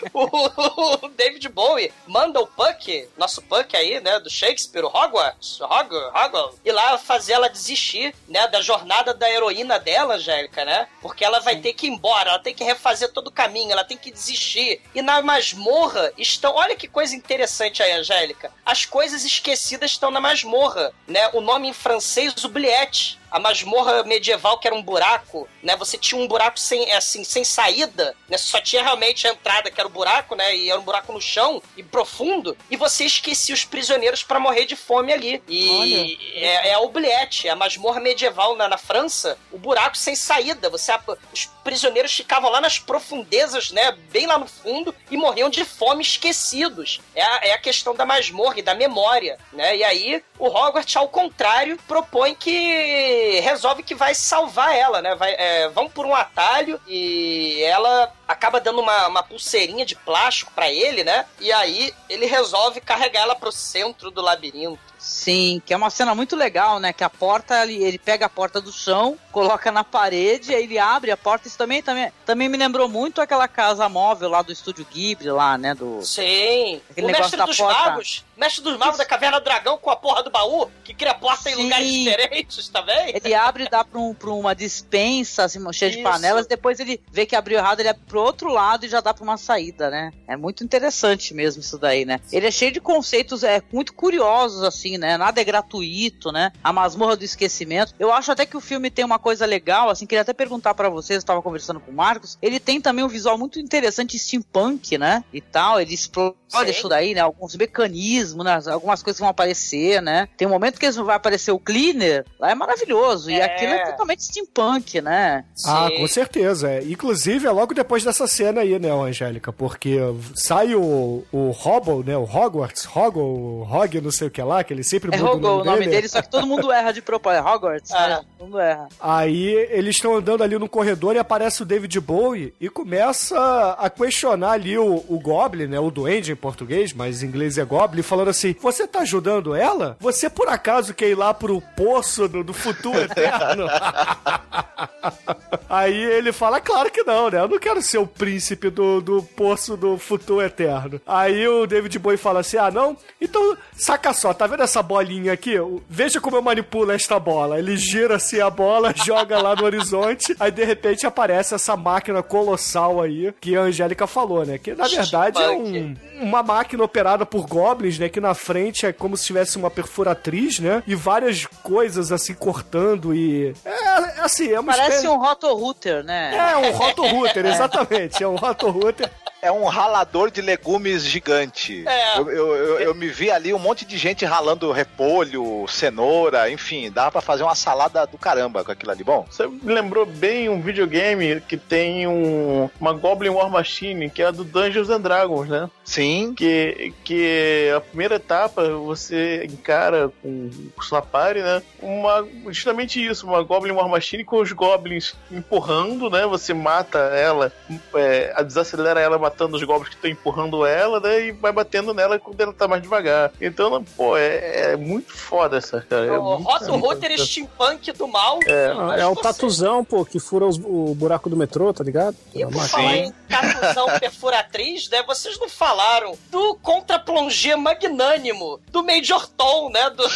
o, 0.13 1.09
David 1.09 1.49
Bowie 1.49 1.93
manda 2.07 2.41
o 2.41 2.47
Puck, 2.47 3.09
nosso 3.17 3.43
Puck 3.43 3.77
aí, 3.77 4.01
né, 4.01 4.19
do 4.21 4.31
Shakespeare, 4.31 4.85
o 4.85 4.89
Hogwarts, 4.89 5.61
Hogwarts, 5.61 6.15
Hogwarts, 6.15 6.61
ir 6.65 6.73
lá 6.73 6.97
fazer 6.99 7.35
ela 7.35 7.49
desistir, 7.49 8.15
né, 8.29 8.47
da 8.49 8.61
jornada 8.61 9.13
da 9.13 9.31
heroína 9.31 9.79
dela, 9.79 10.15
Angélica, 10.15 10.65
né? 10.65 10.89
Porque 11.01 11.25
ela 11.25 11.41
vai 11.41 11.57
ter 11.57 11.73
que 11.73 11.87
ir 11.87 11.91
embora, 11.91 12.31
ela 12.31 12.39
tem 12.39 12.55
que 12.55 12.65
refazer 12.65 13.13
todo 13.13 13.29
o 13.29 13.33
caminho, 13.33 13.73
ela 13.73 13.85
tem 13.85 13.97
que 13.97 14.11
desistir. 14.11 14.81
E 14.95 15.03
na 15.03 15.23
masmorra 15.23 16.13
estão, 16.17 16.55
olha 16.55 16.77
que 16.77 16.89
coisa 16.89 17.15
interessante 17.15 17.83
aí, 17.83 17.93
Angélica. 17.93 18.53
As 18.65 18.85
coisas 18.85 19.25
esquecidas 19.25 19.91
estão 19.91 20.11
na 20.11 20.21
masmorra, 20.21 20.93
né? 21.07 21.29
O 21.33 21.41
nome 21.41 21.69
em 21.69 21.73
francês, 21.73 22.35
oubliette 22.45 23.20
a 23.31 23.39
masmorra 23.39 24.03
medieval 24.05 24.59
que 24.59 24.67
era 24.67 24.75
um 24.75 24.83
buraco, 24.83 25.49
né? 25.63 25.77
Você 25.77 25.97
tinha 25.97 26.21
um 26.21 26.27
buraco 26.27 26.59
sem, 26.59 26.91
assim, 26.93 27.23
sem 27.25 27.45
saída, 27.45 28.15
né? 28.29 28.37
Só 28.37 28.61
tinha 28.61 28.83
realmente 28.83 29.27
a 29.27 29.31
entrada, 29.31 29.71
que 29.71 29.81
era 29.81 29.89
o 29.89 29.93
buraco, 29.93 30.35
né? 30.35 30.57
E 30.57 30.71
era 30.71 30.81
um 30.81 30.85
buraco 30.85 31.13
no 31.13 31.21
chão 31.21 31.63
e 31.77 31.83
profundo, 31.83 32.57
e 32.71 32.77
você 32.77 33.05
esquecia 33.05 33.55
os 33.55 33.65
prisioneiros 33.65 34.23
para 34.23 34.41
morrer 34.41 34.65
de 34.65 34.77
fome 34.77 35.13
ali. 35.13 35.43
E 35.49 36.19
é, 36.35 36.71
é, 36.71 36.75
a 36.75 36.81
oubliette, 36.81 37.49
a 37.49 37.57
masmorra 37.57 38.01
medieval 38.01 38.57
na, 38.57 38.69
na 38.69 38.79
França, 38.79 39.39
o 39.53 39.59
buraco 39.59 39.97
sem 39.97 40.15
saída. 40.15 40.69
Você, 40.71 40.93
os 41.33 41.47
prisioneiros 41.63 42.13
ficavam 42.13 42.51
lá 42.51 42.61
nas 42.61 42.79
profundezas, 42.79 43.71
né? 43.71 43.93
Bem 44.11 44.27
lá 44.27 44.39
no 44.39 44.47
fundo, 44.47 44.95
e 45.11 45.17
morriam 45.17 45.49
de 45.49 45.65
fome 45.65 46.03
esquecidos. 46.03 47.01
É 47.15 47.23
a, 47.23 47.41
é 47.45 47.53
a 47.53 47.59
questão 47.59 47.95
da 47.95 48.05
masmorra 48.05 48.59
e 48.59 48.63
da 48.63 48.75
memória, 48.75 49.39
né? 49.53 49.77
E 49.77 49.85
aí, 49.85 50.23
o 50.39 50.47
Hogwarts, 50.47 50.97
ao 50.97 51.09
contrário, 51.09 51.79
propõe 51.87 52.35
que 52.35 53.20
resolve 53.41 53.83
que 53.83 53.95
vai 53.95 54.15
salvar 54.15 54.75
ela, 54.75 55.03
né? 55.03 55.15
Vai, 55.15 55.35
é, 55.37 55.69
vão 55.69 55.89
por 55.89 56.07
um 56.07 56.15
atalho 56.15 56.81
e 56.87 57.63
ela 57.63 58.13
acaba 58.31 58.61
dando 58.61 58.81
uma, 58.81 59.09
uma 59.09 59.23
pulseirinha 59.23 59.85
de 59.85 59.97
plástico 59.97 60.53
para 60.53 60.71
ele, 60.71 61.03
né? 61.03 61.27
E 61.41 61.53
aí 61.53 61.93
ele 62.09 62.27
resolve 62.27 62.81
carregar 62.81 63.23
ela 63.23 63.35
pro 63.35 63.51
centro 63.51 64.11
do 64.11 64.21
labirinto. 64.21 64.91
Sim, 65.01 65.63
que 65.65 65.73
é 65.73 65.77
uma 65.77 65.89
cena 65.89 66.15
muito 66.15 66.37
legal, 66.37 66.79
né? 66.79 66.93
Que 66.93 67.03
a 67.03 67.09
porta, 67.09 67.63
ele, 67.63 67.83
ele 67.83 67.99
pega 67.99 68.27
a 68.27 68.29
porta 68.29 68.61
do 68.61 68.71
chão, 68.71 69.19
coloca 69.33 69.73
na 69.73 69.83
parede, 69.83 70.55
aí 70.55 70.65
ele 70.65 70.79
abre 70.79 71.11
a 71.11 71.17
porta. 71.17 71.49
Isso 71.49 71.57
também, 71.57 71.83
também, 71.83 72.13
também 72.27 72.51
me 72.51 72.59
lembrou 72.59 72.87
muito 72.87 73.21
aquela 73.21 73.49
casa 73.49 73.89
móvel 73.89 74.29
lá 74.29 74.43
do 74.43 74.53
estúdio 74.53 74.87
Ghibli, 74.93 75.31
lá, 75.31 75.57
né? 75.57 75.75
Do, 75.75 76.03
Sim. 76.03 76.83
Aquele 76.91 77.07
o 77.07 77.11
negócio 77.11 77.23
mestre 77.23 77.39
da 77.39 77.45
dos 77.47 77.57
porta. 77.57 77.91
magos, 77.91 78.25
mestre 78.37 78.63
dos 78.63 78.77
magos 78.77 78.99
da 78.99 79.07
caverna 79.07 79.41
do 79.41 79.45
dragão 79.45 79.79
com 79.79 79.89
a 79.91 79.97
porra 79.97 80.23
do 80.23 80.31
baú, 80.31 80.71
que 80.85 80.93
cria 80.93 81.15
porta 81.15 81.51
em 81.51 81.55
Sim. 81.55 81.63
lugares 81.63 81.91
diferentes, 81.91 82.69
bem? 82.85 83.15
Ele 83.15 83.35
abre 83.35 83.65
e 83.65 83.71
dá 83.71 83.83
pra, 83.83 83.99
um, 83.99 84.13
pra 84.13 84.31
uma 84.31 84.55
dispensa, 84.55 85.45
assim, 85.45 85.61
cheia 85.73 85.91
de 85.91 85.99
Isso. 85.99 86.09
panelas, 86.09 86.47
depois 86.47 86.79
ele 86.79 87.01
vê 87.11 87.25
que 87.25 87.35
abriu 87.35 87.59
errado, 87.59 87.81
ele 87.81 87.89
abre 87.89 88.03
pro 88.07 88.20
outro 88.21 88.51
lado 88.53 88.85
e 88.87 88.89
já 88.89 89.01
dá 89.01 89.13
pra 89.15 89.25
uma 89.25 89.37
saída, 89.37 89.91
né? 89.91 90.13
É 90.27 90.37
muito 90.37 90.63
interessante 90.65 91.35
mesmo 91.35 91.61
isso 91.61 91.79
daí, 91.79 92.05
né? 92.05 92.21
Ele 92.33 92.47
é 92.47 92.51
cheio 92.51 92.73
de 92.73 92.81
conceitos 92.81 93.43
é, 93.43 93.63
muito 93.73 93.93
curiosos, 93.95 94.63
assim, 94.63 94.99
né? 94.99 95.17
Nada 95.17 95.41
é 95.41 95.45
gratuito, 95.45 96.33
né? 96.33 96.53
A 96.63 96.73
masmorra 96.73 97.17
do 97.17 97.25
esquecimento. 97.25 97.95
Eu 97.99 98.13
acho 98.13 98.33
até 98.33 98.45
que 98.47 98.57
o 98.57 98.61
filme 98.61 98.91
tem 98.91 99.05
uma 99.05 99.19
coisa 99.19 99.47
legal, 99.47 99.89
assim, 99.91 100.07
queria 100.07 100.23
até 100.23 100.33
perguntar 100.33 100.75
pra 100.75 100.89
vocês, 100.89 101.23
eu 101.23 101.27
tava 101.27 101.43
conversando 101.43 101.81
com 101.81 101.91
o 101.91 101.95
Marcos, 101.95 102.39
ele 102.43 102.61
tem 102.61 102.81
também 102.81 103.05
um 103.05 103.09
visual 103.09 103.39
muito 103.39 103.59
interessante 103.59 104.19
steampunk, 104.19 104.99
né? 104.99 105.25
E 105.33 105.41
tal, 105.41 105.81
ele 105.81 105.95
explora 105.95 106.35
Sim. 106.49 106.71
isso 106.71 106.89
daí, 106.89 107.15
né? 107.15 107.21
Alguns 107.21 107.55
mecanismos, 107.57 108.45
né? 108.45 108.61
algumas 108.67 109.03
coisas 109.03 109.19
que 109.19 109.23
vão 109.23 109.31
aparecer, 109.31 110.03
né? 110.03 110.29
Tem 110.37 110.47
um 110.47 110.51
momento 110.51 110.79
que 110.79 110.91
vai 110.91 111.17
aparecer 111.17 111.53
o 111.53 111.59
cleaner, 111.59 112.25
lá 112.39 112.51
é 112.51 112.55
maravilhoso. 112.55 113.31
E 113.31 113.35
É. 113.35 113.45
aquilo 113.45 113.73
é 113.73 113.85
totalmente 113.91 114.25
steampunk, 114.25 115.01
né? 115.01 115.45
Ah, 115.65 115.89
Sim. 115.91 115.97
com 115.97 116.09
certeza. 116.09 116.71
é. 116.71 116.83
Inclusive, 116.83 117.47
é 117.47 117.51
logo 117.51 117.75
depois 117.75 118.05
dessa 118.11 118.27
cena 118.27 118.61
aí, 118.63 118.79
né, 118.79 118.91
Angélica? 118.91 119.53
Porque 119.53 119.99
sai 120.35 120.75
o, 120.75 121.25
o 121.33 121.51
Hobble, 121.51 122.05
né? 122.05 122.17
O 122.17 122.25
Hogwarts, 122.25 122.87
Hoggle, 122.95 123.67
Hog, 123.71 124.01
não 124.01 124.11
sei 124.11 124.27
o 124.27 124.31
que 124.31 124.43
lá, 124.43 124.65
que 124.65 124.73
ele 124.75 124.83
sempre 124.83 125.15
É 125.15 125.19
muda 125.19 125.31
Hoggle 125.33 125.61
o 125.61 125.65
nome 125.65 125.87
dele, 125.87 126.09
só 126.09 126.21
que 126.21 126.29
todo 126.31 126.47
mundo 126.47 126.73
erra 126.73 126.93
de 126.93 127.01
propósito. 127.01 127.47
É 127.47 127.51
Hogwarts, 127.55 127.93
Ah. 127.93 128.09
né? 128.09 128.21
Todo 128.37 128.47
mundo 128.49 128.59
erra. 128.59 128.89
Aí 129.01 129.47
eles 129.71 129.97
estão 129.97 130.17
andando 130.17 130.43
ali 130.43 130.59
no 130.59 130.69
corredor 130.69 131.15
e 131.15 131.19
aparece 131.19 131.63
o 131.63 131.67
David 131.67 131.99
Bowie 132.01 132.53
e 132.61 132.69
começa 132.69 133.77
a 133.79 133.89
questionar 133.89 134.53
ali 134.53 134.77
o, 134.77 135.05
o 135.09 135.21
Goblin, 135.21 135.67
né? 135.67 135.79
O 135.79 135.91
Duende 135.91 136.33
em 136.33 136.37
português, 136.37 136.93
mas 136.93 137.23
em 137.23 137.27
inglês 137.27 137.59
é 137.59 137.65
Goblin, 137.65 138.03
falando 138.03 138.29
assim: 138.31 138.55
Você 138.61 138.87
tá 138.89 139.01
ajudando 139.01 139.55
ela? 139.55 139.97
Você 140.01 140.29
por 140.29 140.49
acaso 140.49 140.93
quer 140.95 141.09
ir 141.11 141.15
lá 141.15 141.33
pro 141.33 141.61
poço 141.77 142.27
do, 142.29 142.43
do 142.43 142.53
futuro 142.53 142.99
eterno? 143.01 143.67
Aí 145.69 145.95
ele 145.95 146.33
fala: 146.33 146.61
Claro 146.61 146.91
que 146.91 147.03
não, 147.05 147.31
né? 147.31 147.39
Eu 147.41 147.49
não 147.49 147.59
quero 147.59 147.81
ser 147.83 147.99
o 148.01 148.07
príncipe 148.07 148.71
do, 148.71 149.01
do 149.01 149.23
poço 149.23 149.77
do 149.77 149.97
futuro 149.99 150.43
eterno. 150.45 151.01
Aí 151.07 151.47
o 151.47 151.67
David 151.67 151.99
Bowie 151.99 152.17
fala 152.17 152.41
assim: 152.41 152.57
Ah, 152.57 152.71
não? 152.71 152.97
Então, 153.21 153.57
saca 153.77 154.13
só, 154.13 154.33
tá 154.33 154.47
vendo 154.47 154.63
essa 154.63 154.83
bolinha 154.83 155.33
aqui? 155.33 155.55
Veja 155.89 156.21
como 156.21 156.37
eu 156.37 156.43
manipulo 156.43 156.93
esta 156.93 157.19
bola. 157.19 157.59
Ele 157.59 157.77
gira 157.77 158.17
assim 158.17 158.41
a 158.41 158.51
bola, 158.51 158.93
joga 159.05 159.41
lá 159.41 159.55
no 159.55 159.65
horizonte, 159.65 160.35
aí 160.41 160.51
de 160.51 160.65
repente 160.65 161.07
aparece 161.07 161.55
essa 161.55 161.77
máquina 161.77 162.23
colossal 162.23 163.01
aí 163.01 163.33
que 163.41 163.57
a 163.57 163.63
Angélica 163.63 164.07
falou, 164.07 164.45
né? 164.45 164.59
Que 164.59 164.75
na 164.75 164.87
verdade 164.89 165.41
é 165.41 165.51
um, 165.51 165.95
uma 166.21 166.43
máquina 166.43 166.83
operada 166.85 167.25
por 167.27 167.47
goblins, 167.47 167.99
né? 167.99 168.09
Que 168.09 168.21
na 168.21 168.35
frente 168.35 168.87
é 168.87 168.93
como 168.93 169.17
se 169.17 169.25
tivesse 169.27 169.57
uma 169.57 169.71
perfuratriz, 169.71 170.59
né? 170.59 170.83
E 170.87 170.95
várias 170.95 171.47
coisas 171.63 172.13
assim 172.13 172.35
cortando 172.35 173.15
e. 173.15 173.55
É 173.65 174.21
assim, 174.21 174.51
é 174.53 174.59
uma 174.61 174.73
Parece 174.73 174.97
espécie- 174.97 175.09
um 175.09 175.19
roto-router, 175.19 176.05
né? 176.05 176.37
É 176.37 176.57
um 176.57 176.73
roto-router, 176.73 177.45
exatamente. 177.47 177.80
É 178.23 178.29
um 178.29 178.37
roto-router. 178.37 179.11
É 179.43 179.51
um 179.51 179.65
ralador 179.65 180.31
de 180.31 180.41
legumes 180.43 181.05
gigante. 181.05 181.83
É. 181.87 182.19
Eu, 182.19 182.31
eu, 182.31 182.55
eu, 182.57 182.79
eu 182.81 182.95
me 182.95 183.09
vi 183.09 183.31
ali 183.31 183.55
um 183.55 183.59
monte 183.59 183.85
de 183.85 183.97
gente 183.97 184.25
ralando 184.25 184.71
repolho, 184.71 185.67
cenoura, 185.69 186.51
enfim, 186.51 186.91
dava 186.91 187.13
pra 187.13 187.21
fazer 187.21 187.43
uma 187.43 187.55
salada 187.55 188.07
do 188.07 188.19
caramba 188.19 188.63
com 188.65 188.71
aquilo 188.73 188.93
ali. 188.93 189.03
Bom, 189.03 189.27
Você 189.31 189.47
me 189.47 189.73
lembrou 189.73 190.05
bem 190.05 190.49
um 190.49 190.61
videogame 190.61 191.41
que 191.43 191.57
tem 191.57 192.07
um, 192.07 192.69
uma 192.81 192.93
Goblin 192.93 193.31
War 193.31 193.49
Machine, 193.51 194.11
que 194.11 194.23
é 194.23 194.27
a 194.27 194.31
do 194.31 194.45
Dungeons 194.45 194.91
and 194.91 195.01
Dragons, 195.01 195.49
né? 195.49 195.71
sim, 195.85 196.35
Que, 196.37 196.93
que 197.03 197.73
a 197.77 197.81
primeira 197.81 198.15
etapa 198.17 198.69
você 198.69 199.45
encara 199.51 200.09
com 200.23 200.49
o 200.79 200.83
sua 200.85 201.03
party, 201.03 201.41
né? 201.41 201.61
Uma, 201.83 202.25
justamente 202.49 203.05
isso, 203.05 203.27
uma 203.27 203.43
Goblin 203.43 203.73
War 203.73 203.89
Machine 203.89 204.23
com 204.25 204.41
os 204.41 204.53
Goblins 204.53 205.15
empurrando, 205.33 206.09
né? 206.09 206.25
Você 206.27 206.55
mata 206.55 206.99
ela, 206.99 207.53
é, 207.95 208.33
a- 208.37 208.43
desacelera 208.43 209.01
ela 209.01 209.19
matando 209.31 209.57
os 209.57 209.63
Goblins 209.63 209.89
que 209.89 209.95
estão 209.95 210.11
empurrando 210.11 210.67
ela, 210.67 211.01
né? 211.01 211.27
E 211.27 211.33
vai 211.33 211.53
batendo 211.53 211.95
nela 211.95 212.19
quando 212.19 212.39
ela 212.41 212.53
tá 212.53 212.67
mais 212.69 212.83
devagar. 212.83 213.33
Então, 213.41 213.83
pô, 213.97 214.17
é, 214.17 214.73
é 214.73 214.77
muito 214.77 215.13
foda 215.17 215.57
essa, 215.57 215.81
cara. 215.89 216.07
É 216.07 216.19
o 216.19 216.23
muito 216.23 216.43
Roto 216.49 216.67
foda. 216.67 216.79
Router 216.79 217.19
steampunk 217.19 217.93
do 217.93 218.07
mal. 218.09 218.39
É. 218.47 219.01
É 219.01 219.07
o 219.07 219.15
tatuzão, 219.17 219.85
pô, 219.85 220.05
que 220.05 220.19
fura 220.19 220.47
os- 220.47 220.59
o 220.59 220.95
buraco 220.95 221.31
do 221.31 221.37
metrô, 221.37 221.73
tá 221.73 221.85
ligado? 221.85 222.17
E 222.35 222.45
por 222.45 222.69
falar 222.69 222.97
em 222.97 223.13
tatuzão 223.29 223.87
perfuratriz, 224.01 224.89
né? 224.91 225.03
Vocês 225.05 225.39
não 225.39 225.49
falaram 225.49 226.17
do 226.31 226.55
contra-plongé 226.57 227.55
magnânimo 227.57 228.61
do 228.71 228.85
Major 228.85 229.27
Tom, 229.29 229.71
né? 229.71 229.89
Do... 229.91 230.05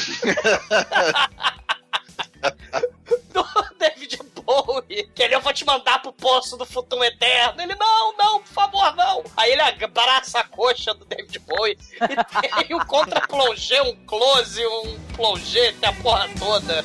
Bowie. 4.95 5.11
Que 5.15 5.23
ele, 5.23 5.35
eu 5.35 5.41
vou 5.41 5.53
te 5.53 5.65
mandar 5.65 6.01
pro 6.01 6.13
poço 6.13 6.57
do 6.57 6.65
futuro 6.65 7.03
eterno. 7.05 7.61
Ele, 7.61 7.75
não, 7.75 8.17
não, 8.17 8.41
por 8.41 8.53
favor, 8.53 8.95
não. 8.95 9.25
Aí 9.37 9.53
ele 9.53 9.63
abraça 9.63 10.39
a 10.39 10.45
coxa 10.45 10.95
do 10.95 11.05
David 11.05 11.39
Bowie 11.41 11.77
e 11.93 12.65
tem 12.65 12.77
um 12.77 12.85
contra-plongé, 12.85 13.83
um 13.83 13.97
close, 14.07 14.65
um 14.65 14.97
plongé, 15.17 15.73
tem 15.73 15.89
a 15.89 15.93
porra 15.93 16.29
toda. 16.39 16.85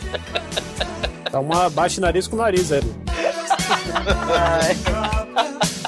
Dá 1.31 1.39
uma 1.39 1.69
baixa 1.69 2.01
nariz 2.01 2.27
com 2.27 2.37
nariz, 2.37 2.71
aí. 2.71 2.81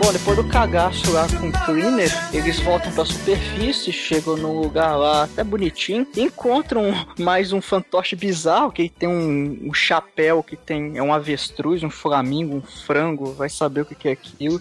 Bom, 0.00 0.12
depois 0.12 0.36
do 0.36 0.44
cagaço 0.44 1.10
lá 1.10 1.26
com 1.28 1.48
o 1.48 1.64
Cleaner, 1.64 2.08
eles 2.32 2.60
voltam 2.60 2.90
pra 2.92 3.04
superfície, 3.04 3.92
chegam 3.92 4.36
num 4.36 4.60
lugar 4.60 4.96
lá 4.96 5.24
até 5.24 5.42
bonitinho, 5.42 6.06
encontram 6.16 6.94
mais 7.18 7.52
um 7.52 7.60
fantoche 7.60 8.14
bizarro, 8.14 8.70
que 8.70 8.88
tem 8.88 9.08
um, 9.08 9.58
um 9.68 9.74
chapéu 9.74 10.42
que 10.42 10.56
tem 10.56 10.96
é 10.96 11.02
um 11.02 11.12
avestruz, 11.12 11.82
um 11.82 11.90
flamingo, 11.90 12.56
um 12.56 12.62
frango, 12.62 13.32
vai 13.32 13.48
saber 13.48 13.80
o 13.80 13.84
que, 13.84 13.96
que 13.96 14.08
é 14.08 14.12
aquilo. 14.12 14.60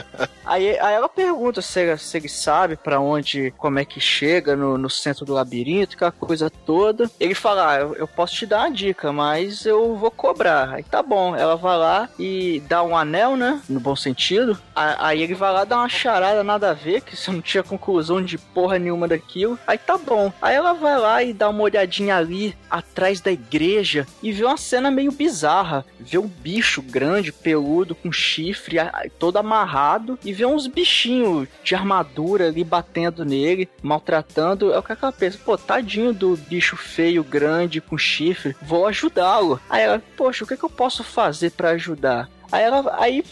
aí, 0.44 0.78
aí 0.78 0.94
ela 0.94 1.08
pergunta 1.08 1.60
se 1.60 1.80
ele, 1.80 1.98
se 1.98 2.16
ele 2.16 2.28
sabe 2.28 2.74
pra 2.76 2.98
onde, 2.98 3.52
como 3.58 3.78
é 3.78 3.84
que 3.84 4.00
chega 4.00 4.56
no, 4.56 4.78
no 4.78 4.88
centro 4.88 5.26
do 5.26 5.34
labirinto, 5.34 5.96
aquela 5.96 6.12
coisa 6.12 6.48
toda. 6.48 7.10
Ele 7.20 7.34
fala, 7.34 7.72
ah, 7.72 7.80
eu, 7.80 7.94
eu 7.94 8.08
posso 8.08 8.34
te 8.34 8.46
dar 8.46 8.60
uma 8.60 8.70
dica, 8.70 9.12
mas 9.12 9.66
eu 9.66 9.96
vou 9.96 10.10
cobrar. 10.10 10.70
Aí 10.70 10.82
tá 10.82 11.02
bom, 11.02 11.36
ela 11.36 11.56
vai 11.56 11.76
lá 11.76 12.08
e 12.18 12.62
dá 12.66 12.82
um 12.82 12.96
anel, 12.96 13.36
né? 13.36 13.60
No 13.68 13.78
bom 13.78 13.94
sentido. 13.94 14.58
Aí 14.98 15.22
ele 15.22 15.34
vai 15.34 15.52
lá 15.52 15.64
dar 15.64 15.78
uma 15.78 15.88
charada 15.88 16.44
nada 16.44 16.70
a 16.70 16.74
ver, 16.74 17.00
que 17.00 17.16
você 17.16 17.32
não 17.32 17.40
tinha 17.40 17.62
conclusão 17.62 18.22
de 18.22 18.38
porra 18.38 18.78
nenhuma 18.78 19.08
daquilo. 19.08 19.58
Aí 19.66 19.76
tá 19.76 19.98
bom. 19.98 20.32
Aí 20.40 20.54
ela 20.54 20.72
vai 20.72 20.98
lá 20.98 21.22
e 21.22 21.32
dá 21.32 21.48
uma 21.48 21.62
olhadinha 21.62 22.16
ali 22.16 22.56
atrás 22.70 23.20
da 23.20 23.32
igreja 23.32 24.06
e 24.22 24.32
vê 24.32 24.44
uma 24.44 24.56
cena 24.56 24.90
meio 24.90 25.10
bizarra. 25.10 25.84
Vê 25.98 26.18
um 26.18 26.28
bicho 26.28 26.80
grande, 26.80 27.32
peludo, 27.32 27.94
com 27.94 28.12
chifre, 28.12 28.76
todo 29.18 29.38
amarrado, 29.38 30.18
e 30.24 30.32
vê 30.32 30.46
uns 30.46 30.66
bichinhos 30.66 31.48
de 31.64 31.74
armadura 31.74 32.46
ali 32.46 32.62
batendo 32.62 33.24
nele, 33.24 33.68
maltratando. 33.82 34.72
É 34.72 34.78
o 34.78 34.82
que 34.82 34.92
ela 34.92 35.12
pensa, 35.12 35.38
pô, 35.44 35.58
tadinho 35.58 36.12
do 36.12 36.36
bicho 36.36 36.76
feio, 36.76 37.24
grande, 37.24 37.80
com 37.80 37.98
chifre, 37.98 38.56
vou 38.62 38.86
ajudá-lo. 38.86 39.60
Aí 39.68 39.82
ela, 39.82 40.02
poxa, 40.16 40.44
o 40.44 40.46
que, 40.46 40.56
que 40.56 40.64
eu 40.64 40.70
posso 40.70 41.02
fazer 41.02 41.50
pra 41.50 41.70
ajudar? 41.70 42.28
Aí 42.50 42.64
ela, 42.64 42.96
aí, 42.98 43.24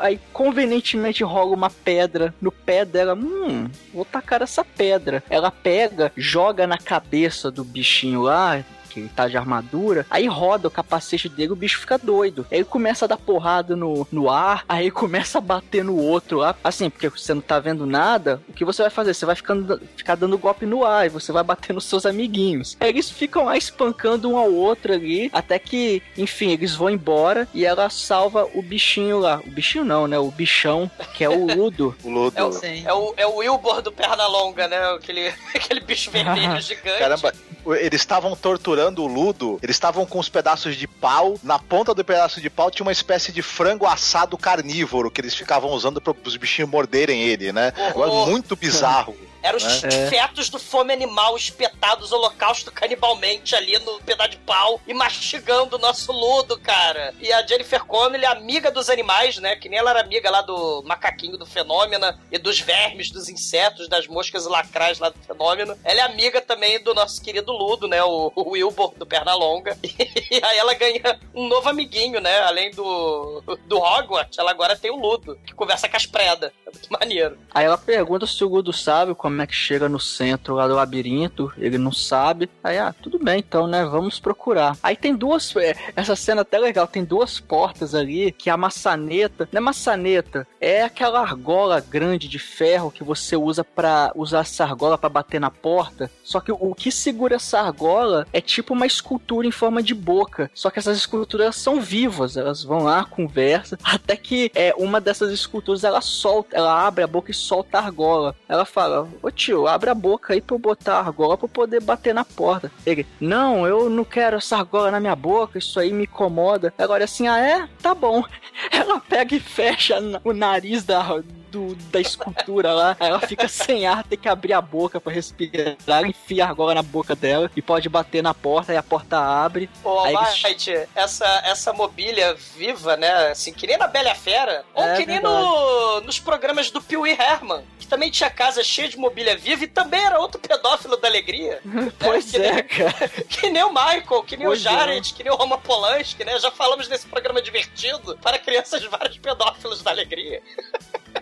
aí 0.00 0.20
convenientemente 0.32 1.24
rola 1.24 1.54
uma 1.54 1.70
pedra 1.70 2.34
no 2.40 2.52
pé 2.52 2.84
dela. 2.84 3.14
Hum, 3.14 3.68
vou 3.92 4.04
tacar 4.04 4.42
essa 4.42 4.64
pedra. 4.64 5.22
Ela 5.28 5.50
pega, 5.50 6.12
joga 6.16 6.66
na 6.66 6.78
cabeça 6.78 7.50
do 7.50 7.64
bichinho 7.64 8.22
lá. 8.22 8.62
Que 8.92 9.00
ele 9.00 9.08
tá 9.08 9.26
de 9.26 9.36
armadura, 9.36 10.06
aí 10.10 10.26
roda 10.26 10.68
o 10.68 10.70
capacete 10.70 11.28
dele, 11.28 11.52
o 11.52 11.56
bicho 11.56 11.78
fica 11.78 11.96
doido. 11.96 12.46
Aí 12.50 12.58
ele 12.58 12.64
começa 12.64 13.04
a 13.04 13.08
dar 13.08 13.16
porrada 13.16 13.74
no, 13.74 14.06
no 14.12 14.28
ar, 14.28 14.64
aí 14.68 14.90
começa 14.92 15.38
a 15.38 15.40
bater 15.40 15.84
no 15.84 15.96
outro 15.96 16.38
lá. 16.38 16.54
Assim, 16.62 16.90
porque 16.90 17.08
você 17.08 17.32
não 17.32 17.40
tá 17.40 17.58
vendo 17.58 17.86
nada, 17.86 18.40
o 18.48 18.52
que 18.52 18.64
você 18.64 18.82
vai 18.82 18.90
fazer? 18.90 19.14
Você 19.14 19.24
vai 19.24 19.34
ficando, 19.34 19.80
ficar 19.96 20.14
dando 20.14 20.36
golpe 20.38 20.66
no 20.66 20.84
ar 20.84 21.06
e 21.06 21.08
você 21.08 21.32
vai 21.32 21.42
bater 21.42 21.72
nos 21.72 21.84
seus 21.84 22.04
amiguinhos. 22.04 22.76
Aí 22.80 22.90
eles 22.90 23.10
ficam 23.10 23.44
lá 23.44 23.56
espancando 23.56 24.30
um 24.30 24.36
ao 24.36 24.52
outro 24.52 24.92
ali, 24.92 25.30
até 25.32 25.58
que, 25.58 26.02
enfim, 26.16 26.50
eles 26.50 26.74
vão 26.74 26.90
embora 26.90 27.48
e 27.54 27.64
ela 27.64 27.88
salva 27.88 28.48
o 28.54 28.62
bichinho 28.62 29.18
lá. 29.18 29.40
O 29.46 29.50
bichinho 29.50 29.84
não, 29.84 30.06
né? 30.06 30.18
O 30.18 30.30
bichão, 30.30 30.90
que 31.14 31.24
é 31.24 31.28
o 31.28 31.46
Ludo. 31.54 31.94
O 32.02 32.10
Ludo. 32.10 32.36
É 32.36 32.44
o, 32.44 32.50
é, 32.64 32.92
o, 32.92 33.14
é 33.18 33.26
o 33.26 33.36
Wilbur 33.36 33.82
do 33.82 33.92
Pernalonga, 33.92 34.68
né? 34.68 34.78
Aquele, 34.94 35.28
aquele 35.54 35.80
bicho 35.80 36.10
vermelho 36.10 36.60
gigante. 36.60 36.98
Caramba, 36.98 37.32
eles 37.66 38.00
estavam 38.00 38.34
torturando 38.34 38.81
o 38.90 39.06
Ludo, 39.06 39.58
eles 39.62 39.76
estavam 39.76 40.04
com 40.04 40.18
os 40.18 40.28
pedaços 40.28 40.76
de 40.76 40.86
pau, 40.86 41.38
na 41.42 41.58
ponta 41.58 41.94
do 41.94 42.04
pedaço 42.04 42.40
de 42.40 42.50
pau 42.50 42.70
tinha 42.70 42.84
uma 42.84 42.92
espécie 42.92 43.32
de 43.32 43.42
frango 43.42 43.86
assado 43.86 44.36
carnívoro 44.36 45.10
que 45.10 45.20
eles 45.20 45.34
ficavam 45.34 45.70
usando 45.70 46.00
para 46.00 46.14
os 46.24 46.36
bichinhos 46.36 46.70
morderem 46.70 47.22
ele, 47.22 47.52
né? 47.52 47.72
Horror. 47.94 48.28
Muito 48.28 48.56
bizarro. 48.56 49.16
Eram 49.42 49.56
os 49.56 49.82
né? 49.82 50.08
fetos 50.08 50.48
do 50.48 50.58
fome 50.58 50.92
animal 50.92 51.36
espetados 51.36 52.12
holocausto 52.12 52.70
canibalmente 52.70 53.54
ali 53.54 53.78
no 53.78 54.00
pedaço 54.00 54.30
de 54.30 54.36
pau 54.38 54.80
e 54.86 54.94
mastigando 54.94 55.76
o 55.76 55.78
nosso 55.78 56.12
ludo, 56.12 56.58
cara. 56.58 57.14
E 57.20 57.32
a 57.32 57.44
Jennifer 57.46 57.84
Connelly, 57.84 58.24
amiga 58.24 58.70
dos 58.70 58.88
animais, 58.88 59.38
né? 59.38 59.56
Que 59.56 59.68
nem 59.68 59.78
ela 59.78 59.90
era 59.90 60.00
amiga 60.00 60.30
lá 60.30 60.42
do 60.42 60.82
macaquinho 60.86 61.36
do 61.36 61.46
Fenômeno 61.46 62.06
e 62.30 62.38
dos 62.38 62.60
vermes, 62.60 63.10
dos 63.10 63.28
insetos, 63.28 63.88
das 63.88 64.06
moscas 64.06 64.46
lacrais 64.46 64.98
lá 64.98 65.08
do 65.08 65.18
Fenômeno. 65.18 65.76
Ela 65.84 66.00
é 66.00 66.02
amiga 66.04 66.40
também 66.40 66.82
do 66.82 66.94
nosso 66.94 67.20
querido 67.22 67.52
Ludo, 67.52 67.88
né? 67.88 68.02
O, 68.04 68.32
o 68.34 68.50
Wilbur 68.50 68.94
do 68.96 69.06
Pernalonga. 69.06 69.76
E 70.32 70.42
aí 70.42 70.58
ela 70.58 70.72
ganha 70.72 71.20
um 71.34 71.46
novo 71.46 71.68
amiguinho, 71.68 72.20
né? 72.20 72.40
Além 72.40 72.70
do, 72.70 73.42
do 73.66 73.78
Hogwarts, 73.78 74.38
ela 74.38 74.50
agora 74.50 74.76
tem 74.76 74.90
o 74.90 74.96
Ludo, 74.96 75.38
que 75.46 75.52
conversa 75.52 75.88
com 75.88 75.96
as 75.96 76.06
predas. 76.06 76.52
É 76.72 76.78
muito 76.78 76.88
maneiro. 76.90 77.36
Aí 77.54 77.66
ela 77.66 77.76
pergunta 77.76 78.26
se 78.26 78.42
o 78.42 78.48
Ludo 78.48 78.72
sabe 78.72 79.14
como 79.14 79.40
é 79.42 79.46
que 79.46 79.54
chega 79.54 79.88
no 79.88 80.00
centro 80.00 80.54
lá 80.54 80.66
do 80.66 80.74
labirinto. 80.74 81.52
Ele 81.58 81.76
não 81.76 81.92
sabe. 81.92 82.48
Aí, 82.64 82.78
ah, 82.78 82.94
tudo 83.02 83.18
bem 83.18 83.40
então, 83.40 83.66
né? 83.66 83.84
Vamos 83.84 84.18
procurar. 84.18 84.76
Aí 84.82 84.96
tem 84.96 85.14
duas. 85.14 85.54
é, 85.56 85.74
Essa 85.94 86.16
cena 86.16 86.42
até 86.42 86.58
legal. 86.58 86.86
Tem 86.86 87.04
duas 87.04 87.38
portas 87.38 87.94
ali 87.94 88.32
que 88.32 88.48
a 88.48 88.56
maçaneta. 88.56 89.48
Não 89.52 89.58
é 89.58 89.62
maçaneta, 89.62 90.46
é 90.60 90.82
aquela 90.82 91.20
argola 91.20 91.80
grande 91.80 92.28
de 92.28 92.38
ferro 92.38 92.90
que 92.90 93.04
você 93.04 93.36
usa 93.36 93.62
pra 93.64 94.12
usar 94.14 94.40
essa 94.40 94.64
argola 94.64 94.96
pra 94.96 95.08
bater 95.08 95.40
na 95.40 95.50
porta. 95.50 96.10
Só 96.22 96.40
que 96.40 96.52
o 96.52 96.74
que 96.74 96.90
segura 96.90 97.36
essa 97.36 97.60
argola 97.60 98.26
é 98.32 98.40
tipo 98.40 98.72
uma 98.72 98.86
escultura 98.86 99.46
em 99.46 99.50
forma 99.50 99.82
de 99.82 99.94
boca. 99.94 100.50
Só 100.54 100.70
que 100.70 100.78
essas 100.78 100.96
esculturas 100.96 101.56
são 101.56 101.80
vivas. 101.80 102.36
Elas 102.36 102.64
vão 102.64 102.84
lá, 102.84 103.04
conversam. 103.04 103.78
Até 103.82 104.16
que 104.16 104.50
é 104.54 104.74
uma 104.76 105.00
dessas 105.00 105.30
esculturas 105.32 105.84
ela 105.84 106.00
solta, 106.00 106.56
ela 106.62 106.86
abre 106.86 107.04
a 107.04 107.06
boca 107.06 107.30
e 107.30 107.34
solta 107.34 107.78
a 107.78 107.82
argola. 107.82 108.34
Ela 108.48 108.64
fala: 108.64 109.08
Ô 109.22 109.30
tio, 109.30 109.66
abre 109.66 109.90
a 109.90 109.94
boca 109.94 110.32
aí 110.32 110.40
pra 110.40 110.54
eu 110.54 110.58
botar 110.58 110.96
a 110.96 111.06
argola 111.06 111.36
pra 111.36 111.44
eu 111.44 111.50
poder 111.50 111.82
bater 111.82 112.14
na 112.14 112.24
porta. 112.24 112.70
Ele: 112.86 113.06
Não, 113.20 113.66
eu 113.66 113.90
não 113.90 114.04
quero 114.04 114.36
essa 114.36 114.56
argola 114.56 114.90
na 114.90 115.00
minha 115.00 115.16
boca, 115.16 115.58
isso 115.58 115.78
aí 115.78 115.92
me 115.92 116.04
incomoda. 116.04 116.72
Agora 116.78 117.04
assim, 117.04 117.28
ah 117.28 117.38
é? 117.38 117.68
Tá 117.80 117.94
bom. 117.94 118.24
Ela 118.70 119.00
pega 119.00 119.34
e 119.34 119.40
fecha 119.40 119.98
o 120.24 120.32
nariz 120.32 120.84
da. 120.84 121.22
Do- 121.52 121.74
da 121.90 122.00
escultura 122.00 122.72
lá, 122.72 122.96
aí 122.98 123.08
ela 123.10 123.20
fica 123.20 123.46
sem 123.46 123.86
ar, 123.86 124.02
tem 124.04 124.18
que 124.18 124.28
abrir 124.28 124.54
a 124.54 124.60
boca 124.60 124.98
pra 124.98 125.12
respirar, 125.12 126.04
enfia 126.06 126.44
a 126.44 126.48
argola 126.48 126.74
na 126.74 126.82
boca 126.82 127.14
dela 127.14 127.50
e 127.54 127.60
pode 127.60 127.88
bater 127.90 128.22
na 128.22 128.32
porta, 128.32 128.72
aí 128.72 128.78
a 128.78 128.82
porta 128.82 129.18
abre. 129.18 129.68
Ô, 129.84 130.00
aí 130.00 130.14
eles- 130.14 130.88
essa, 130.94 131.26
essa 131.44 131.72
mobília 131.72 132.34
viva, 132.56 132.96
né? 132.96 133.28
Assim, 133.30 133.52
que 133.52 133.66
nem 133.66 133.76
na 133.76 133.86
Bela 133.86 134.10
e 134.10 134.14
Fera, 134.14 134.64
ou 134.74 134.82
É 134.84 134.96
que 134.96 135.04
nem 135.06 135.20
no, 135.20 136.00
nos 136.00 136.18
programas 136.18 136.70
do 136.70 136.80
Pee 136.80 136.96
Herman, 137.10 137.62
que 137.78 137.86
também 137.86 138.10
tinha 138.10 138.30
casa 138.30 138.64
cheia 138.64 138.88
de 138.88 138.96
mobília 138.96 139.36
viva 139.36 139.64
e 139.64 139.68
também 139.68 140.00
era 140.02 140.18
outro 140.18 140.40
pedófilo 140.40 140.96
da 140.96 141.08
alegria. 141.08 141.60
Pois 141.98 142.32
é, 142.34 142.52
nem- 142.54 142.64
cara. 142.64 143.08
Que 143.28 143.50
nem 143.50 143.62
o 143.62 143.68
Michael, 143.70 144.22
que 144.26 144.36
nem 144.36 144.46
Pois 144.46 144.60
o 144.60 144.62
Jared, 144.62 145.12
que 145.14 145.22
nem 145.22 145.32
o 145.32 145.36
Roman 145.36 145.58
Polanski, 145.58 146.24
né? 146.24 146.38
Já 146.38 146.50
falamos 146.50 146.88
nesse 146.88 147.06
programa 147.06 147.42
divertido 147.42 148.18
para 148.22 148.38
crianças 148.38 148.82
vários 148.84 149.18
pedófilos 149.18 149.82
da 149.82 149.90
alegria. 149.90 150.42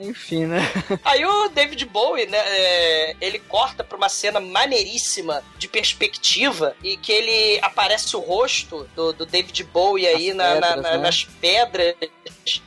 Enfim, 0.00 0.46
né? 0.46 0.60
Aí 1.04 1.24
o 1.24 1.48
David 1.48 1.84
Bowie, 1.86 2.26
né, 2.26 2.38
é, 2.38 3.16
ele 3.20 3.38
corta 3.38 3.84
pra 3.84 3.96
uma 3.96 4.08
cena 4.08 4.40
maneiríssima 4.40 5.42
de 5.58 5.68
perspectiva 5.68 6.74
e 6.82 6.96
que 6.96 7.12
ele 7.12 7.58
aparece 7.62 8.16
o 8.16 8.20
rosto 8.20 8.88
do, 8.96 9.12
do 9.12 9.26
David 9.26 9.62
Bowie 9.64 10.06
aí 10.06 10.32
Nas 10.32 10.58
na- 10.60 10.66
pedras, 10.66 10.82
na- 10.82 10.90
né? 10.92 10.98
nas 10.98 11.24
pedras 11.24 11.94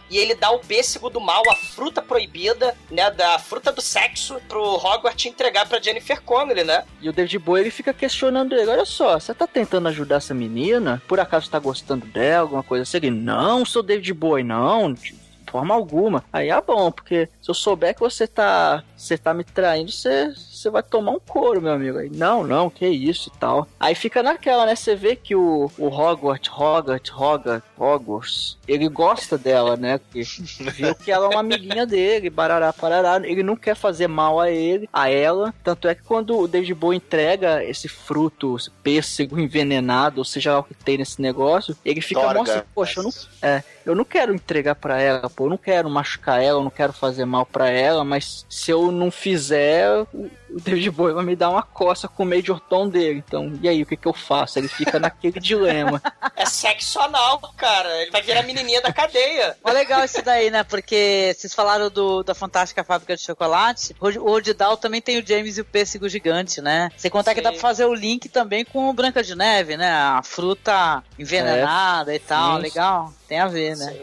e 0.10 0.18
ele 0.18 0.36
dá 0.36 0.52
o 0.52 0.60
pêssego 0.60 1.10
do 1.10 1.20
mal, 1.20 1.42
a 1.50 1.56
fruta 1.56 2.02
proibida, 2.02 2.78
né, 2.92 3.10
da 3.10 3.40
fruta 3.40 3.72
do 3.72 3.82
sexo 3.82 4.40
pro 4.48 4.62
Hogwarts 4.76 5.26
entregar 5.26 5.68
pra 5.68 5.82
Jennifer 5.82 6.22
Connelly, 6.22 6.64
né? 6.64 6.84
E 7.02 7.10
o 7.10 7.14
David 7.14 7.40
Bowie 7.40 7.64
ele 7.64 7.72
fica 7.72 7.94
questionando 7.94 8.54
ele: 8.56 8.70
olha 8.70 8.86
só, 8.86 9.20
você 9.20 9.34
tá 9.34 9.48
tentando 9.48 9.88
ajudar 9.88 10.18
essa 10.18 10.34
menina? 10.34 11.02
Por 11.08 11.20
acaso 11.20 11.50
tá 11.50 11.58
gostando 11.60 12.06
dela, 12.06 12.42
alguma 12.44 12.62
coisa 12.64 12.84
assim? 12.84 12.98
Ele, 12.98 13.10
não, 13.12 13.66
sou 13.66 13.82
David 13.82 14.14
Bowie, 14.14 14.44
não. 14.44 14.94
De 14.94 15.16
forma 15.54 15.76
alguma. 15.76 16.24
Aí 16.34 16.50
é 16.50 16.60
bom, 16.60 16.92
porque 16.92 17.30
se 17.40 17.52
eu 17.52 17.54
souber 17.54 17.94
que 17.94 18.00
você 18.00 18.26
tá, 18.26 18.84
você 18.98 19.16
tá 19.16 19.36
me 19.36 19.44
traindo, 19.44 19.92
você, 19.92 20.34
você 20.64 20.70
vai 20.70 20.82
tomar 20.82 21.12
um 21.12 21.20
couro, 21.20 21.62
meu 21.62 21.74
amigo. 21.74 21.98
Aí, 21.98 22.10
não, 22.10 22.44
não, 22.44 22.70
que 22.70 22.88
isso 22.88 23.32
e 23.34 23.38
tal. 23.38 23.68
Aí 23.80 23.94
fica 23.94 24.24
naquela, 24.24 24.66
né? 24.66 24.76
Você 24.76 24.96
vê 24.96 25.16
que 25.16 25.36
o, 25.36 25.70
o 25.78 25.88
Hogwarts, 25.88 26.52
Hogwarts, 26.52 27.12
Hogwarts, 27.12 27.70
Hogwarts, 27.78 28.58
ele 28.68 28.88
gosta 28.88 29.38
dela, 29.38 29.76
né? 29.76 29.98
Porque 29.98 30.24
viu 30.72 30.96
que 30.96 31.12
ela 31.12 31.26
é 31.26 31.30
uma 31.30 31.42
amiguinha 31.42 31.86
dele, 31.86 32.30
barará, 32.30 32.72
parará. 32.72 33.22
Ele 33.28 33.44
não 33.44 33.56
quer 33.56 33.76
fazer 33.76 34.08
mal 34.08 34.40
a 34.40 34.50
ele, 34.50 34.90
a 34.92 35.10
ela. 35.10 35.54
Tanto 35.64 35.88
é 35.88 35.96
que 35.96 36.04
quando 36.04 36.38
o 36.38 36.48
David 36.48 36.74
Bowie 36.74 36.98
entrega 36.98 37.64
esse 37.64 37.90
fruto, 37.90 38.56
esse 38.56 38.72
pêssego 38.72 39.40
envenenado, 39.40 40.20
ou 40.20 40.26
seja 40.26 40.54
lá 40.54 40.60
o 40.60 40.64
que 40.64 40.74
tem 40.74 40.98
nesse 40.98 41.22
negócio, 41.22 41.76
ele 41.84 42.02
fica, 42.02 42.22
Dorga. 42.22 42.40
nossa, 42.40 42.66
poxa, 42.74 43.00
eu 43.00 43.04
não, 43.04 43.12
é, 43.42 43.64
eu 43.86 43.96
não 43.96 44.06
quero 44.06 44.34
entregar 44.34 44.76
pra 44.76 45.02
ela, 45.02 45.30
pô, 45.30 45.46
eu 45.46 45.50
não 45.50 45.58
quero 45.58 45.90
machucar 45.90 46.42
ela, 46.42 46.60
eu 46.60 46.64
não 46.64 46.72
quero 46.72 46.94
fazer 46.94 47.26
mal 47.26 47.46
pra 47.46 47.70
ela, 47.70 48.04
mas 48.04 48.46
se 48.50 48.72
eu 48.72 48.92
não 48.92 49.12
fizer, 49.12 50.06
o 50.54 50.62
David 50.62 50.92
Bowie 50.92 51.14
vai 51.14 51.26
me 51.26 51.36
dar 51.36 51.50
uma 51.50 51.64
coça 51.64 52.08
com 52.08 52.24
o 52.24 52.26
Major 52.26 52.60
Tom 52.60 52.88
dele. 52.88 53.24
Então, 53.26 53.52
e 53.62 53.68
aí, 53.68 53.82
o 53.82 53.86
que 53.86 53.98
que 53.98 54.08
eu 54.08 54.14
faço? 54.14 54.60
Ele 54.60 54.68
fica 54.68 55.00
naquele 55.00 55.40
dilema. 55.42 56.02
É 56.36 56.46
sexo 56.46 57.00
anal, 57.00 57.40
cara. 57.58 57.90
Ele 58.02 58.12
vai 58.12 58.22
virar 58.22 58.44
menininha 58.44 58.82
da 58.82 58.94
cadeia. 58.94 59.58
Mas 59.64 59.74
legal 59.74 60.04
isso 60.04 60.22
daí, 60.22 60.52
né? 60.52 60.64
Porque 60.64 61.34
vocês 61.36 61.54
falaram 61.54 61.90
do, 61.90 62.24
da 62.24 62.36
Fantástica 62.36 62.84
Fábrica 62.84 63.16
de 63.16 63.24
Chocolate. 63.24 63.96
O 64.00 64.32
Odidal 64.32 64.78
também 64.78 65.02
tem 65.02 65.20
o 65.20 65.26
James 65.26 65.58
e 65.58 65.62
o 65.62 65.66
Pêssego 65.66 66.08
Gigante, 66.08 66.62
né? 66.62 66.90
Sem 66.98 67.10
contar 67.10 67.34
que 67.34 67.40
Sim. 67.40 67.44
dá 67.44 67.52
pra 67.52 67.60
fazer 67.60 67.86
o 67.86 67.94
link 67.94 68.30
também 68.30 68.64
com 68.64 68.90
o 68.90 68.94
Branca 68.94 69.24
de 69.24 69.36
Neve, 69.36 69.76
né? 69.76 69.92
A 69.92 70.22
fruta 70.24 71.04
envenenada 71.18 72.14
e 72.14 72.20
tal. 72.20 72.58
Sim. 72.58 72.62
Legal. 72.62 73.14
Tem 73.28 73.40
a 73.40 73.48
ver, 73.48 73.76
né? 73.78 73.96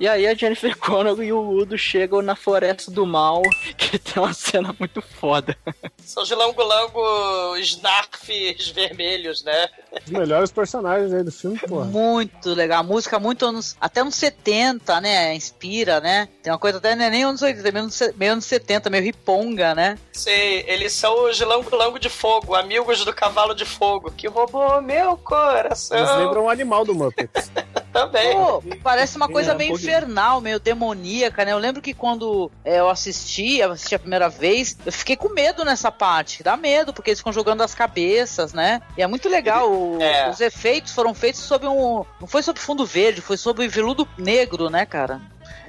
E 0.00 0.08
aí 0.08 0.26
a 0.26 0.32
Jennifer 0.32 0.74
Connelly 0.78 1.26
e 1.26 1.32
o 1.32 1.42
Ludo 1.42 1.76
chegam 1.76 2.22
na 2.22 2.34
Floresta 2.34 2.90
do 2.90 3.04
Mal, 3.04 3.42
que 3.76 3.98
tem 3.98 4.22
uma 4.22 4.32
cena 4.32 4.74
muito 4.78 5.02
foda. 5.02 5.54
São 6.02 6.22
os 6.22 6.30
lango-lango 6.30 7.54
snarfs 7.58 8.68
vermelhos, 8.70 9.44
né? 9.44 9.68
Os 10.06 10.10
melhores 10.10 10.50
personagens 10.50 11.12
aí 11.12 11.22
do 11.22 11.30
filme, 11.30 11.58
porra. 11.58 11.84
Muito 11.84 12.54
legal. 12.54 12.80
A 12.80 12.82
música 12.82 13.18
muito 13.18 13.44
anos. 13.44 13.76
Até 13.78 14.00
anos 14.00 14.14
70, 14.14 15.02
né? 15.02 15.34
Inspira, 15.34 16.00
né? 16.00 16.30
Tem 16.42 16.50
uma 16.50 16.58
coisa 16.58 16.78
até 16.78 16.96
não 16.96 17.04
é 17.04 17.10
nem 17.10 17.24
anos 17.24 17.42
80, 17.42 17.70
meio 17.70 17.84
anos, 17.84 18.00
meio 18.16 18.32
anos 18.32 18.46
70, 18.46 18.88
meio 18.88 19.04
riponga, 19.04 19.74
né? 19.74 19.98
Sei, 20.14 20.64
eles 20.66 20.94
são 20.94 21.28
os 21.28 21.38
lango-lango 21.40 21.98
de 21.98 22.08
fogo, 22.08 22.54
amigos 22.54 23.04
do 23.04 23.12
cavalo 23.12 23.54
de 23.54 23.66
fogo, 23.66 24.10
que 24.10 24.26
roubou 24.26 24.80
meu 24.80 25.18
coração. 25.18 25.98
Eles 25.98 26.16
lembram 26.16 26.44
um 26.44 26.48
animal 26.48 26.86
do 26.86 26.94
Muppets. 26.94 27.50
Também. 27.92 28.32
Pô, 28.32 28.62
parece 28.82 29.16
uma 29.16 29.28
coisa 29.28 29.50
É, 29.50 29.54
um 29.54 29.58
meio 29.58 29.70
pouquinho. 29.70 29.90
infernal, 29.90 30.40
meio 30.40 30.60
demoníaca, 30.60 31.44
né? 31.44 31.52
Eu 31.52 31.58
lembro 31.58 31.82
que 31.82 31.92
quando 31.92 32.50
é, 32.64 32.78
eu 32.80 32.88
assisti, 32.88 33.58
eu 33.58 33.72
assisti 33.72 33.94
a 33.94 33.98
primeira 33.98 34.28
vez, 34.28 34.76
eu 34.86 34.92
fiquei 34.92 35.16
com 35.16 35.28
medo 35.30 35.64
nessa 35.64 35.90
parte. 35.90 36.42
Dá 36.42 36.56
medo, 36.56 36.92
porque 36.92 37.10
eles 37.10 37.18
ficam 37.20 37.32
jogando 37.32 37.62
as 37.62 37.74
cabeças, 37.74 38.52
né? 38.52 38.80
E 38.96 39.02
é 39.02 39.06
muito 39.06 39.28
legal. 39.28 39.70
o- 39.70 40.00
É. 40.00 40.30
Os 40.30 40.40
efeitos 40.40 40.92
foram 40.92 41.12
feitos 41.14 41.40
sob 41.40 41.66
um. 41.66 42.04
Não 42.20 42.26
foi 42.28 42.42
sob 42.42 42.58
fundo 42.60 42.84
verde, 42.86 43.20
foi 43.20 43.36
sob 43.36 43.66
veludo 43.68 44.06
negro, 44.16 44.70
né, 44.70 44.86
cara? 44.86 45.20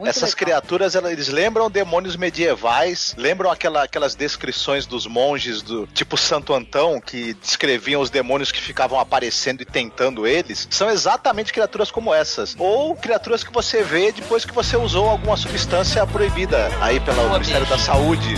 Muito 0.01 0.09
Essas 0.09 0.31
legal. 0.33 0.37
criaturas, 0.37 0.95
elas- 0.95 1.11
eles 1.11 1.27
lembram 1.27 1.69
demônios 1.69 2.15
medievais, 2.15 3.13
lembram 3.17 3.51
aquela, 3.51 3.83
aquelas 3.83 4.15
descrições 4.15 4.87
dos 4.87 5.05
monges 5.05 5.61
do 5.61 5.85
tipo 5.85 6.17
Santo 6.17 6.55
Antão, 6.55 6.99
que 6.99 7.35
descreviam 7.35 8.01
os 8.01 8.09
demônios 8.09 8.51
que 8.51 8.59
ficavam 8.59 8.99
aparecendo 8.99 9.61
e 9.61 9.65
tentando 9.65 10.25
eles. 10.25 10.67
São 10.71 10.89
exatamente 10.89 11.53
criaturas 11.53 11.91
como 11.91 12.11
essas. 12.11 12.55
Ou 12.57 12.95
criaturas 12.95 13.43
que 13.43 13.53
você 13.53 13.83
vê 13.83 14.11
depois 14.11 14.43
que 14.43 14.51
você 14.53 14.75
usou 14.75 15.07
alguma 15.07 15.37
substância 15.37 16.05
proibida 16.07 16.71
aí 16.81 16.99
pelo 16.99 17.17
Boa, 17.17 17.33
Ministério 17.33 17.61
bicho. 17.67 17.77
da 17.77 17.83
Saúde. 17.83 18.33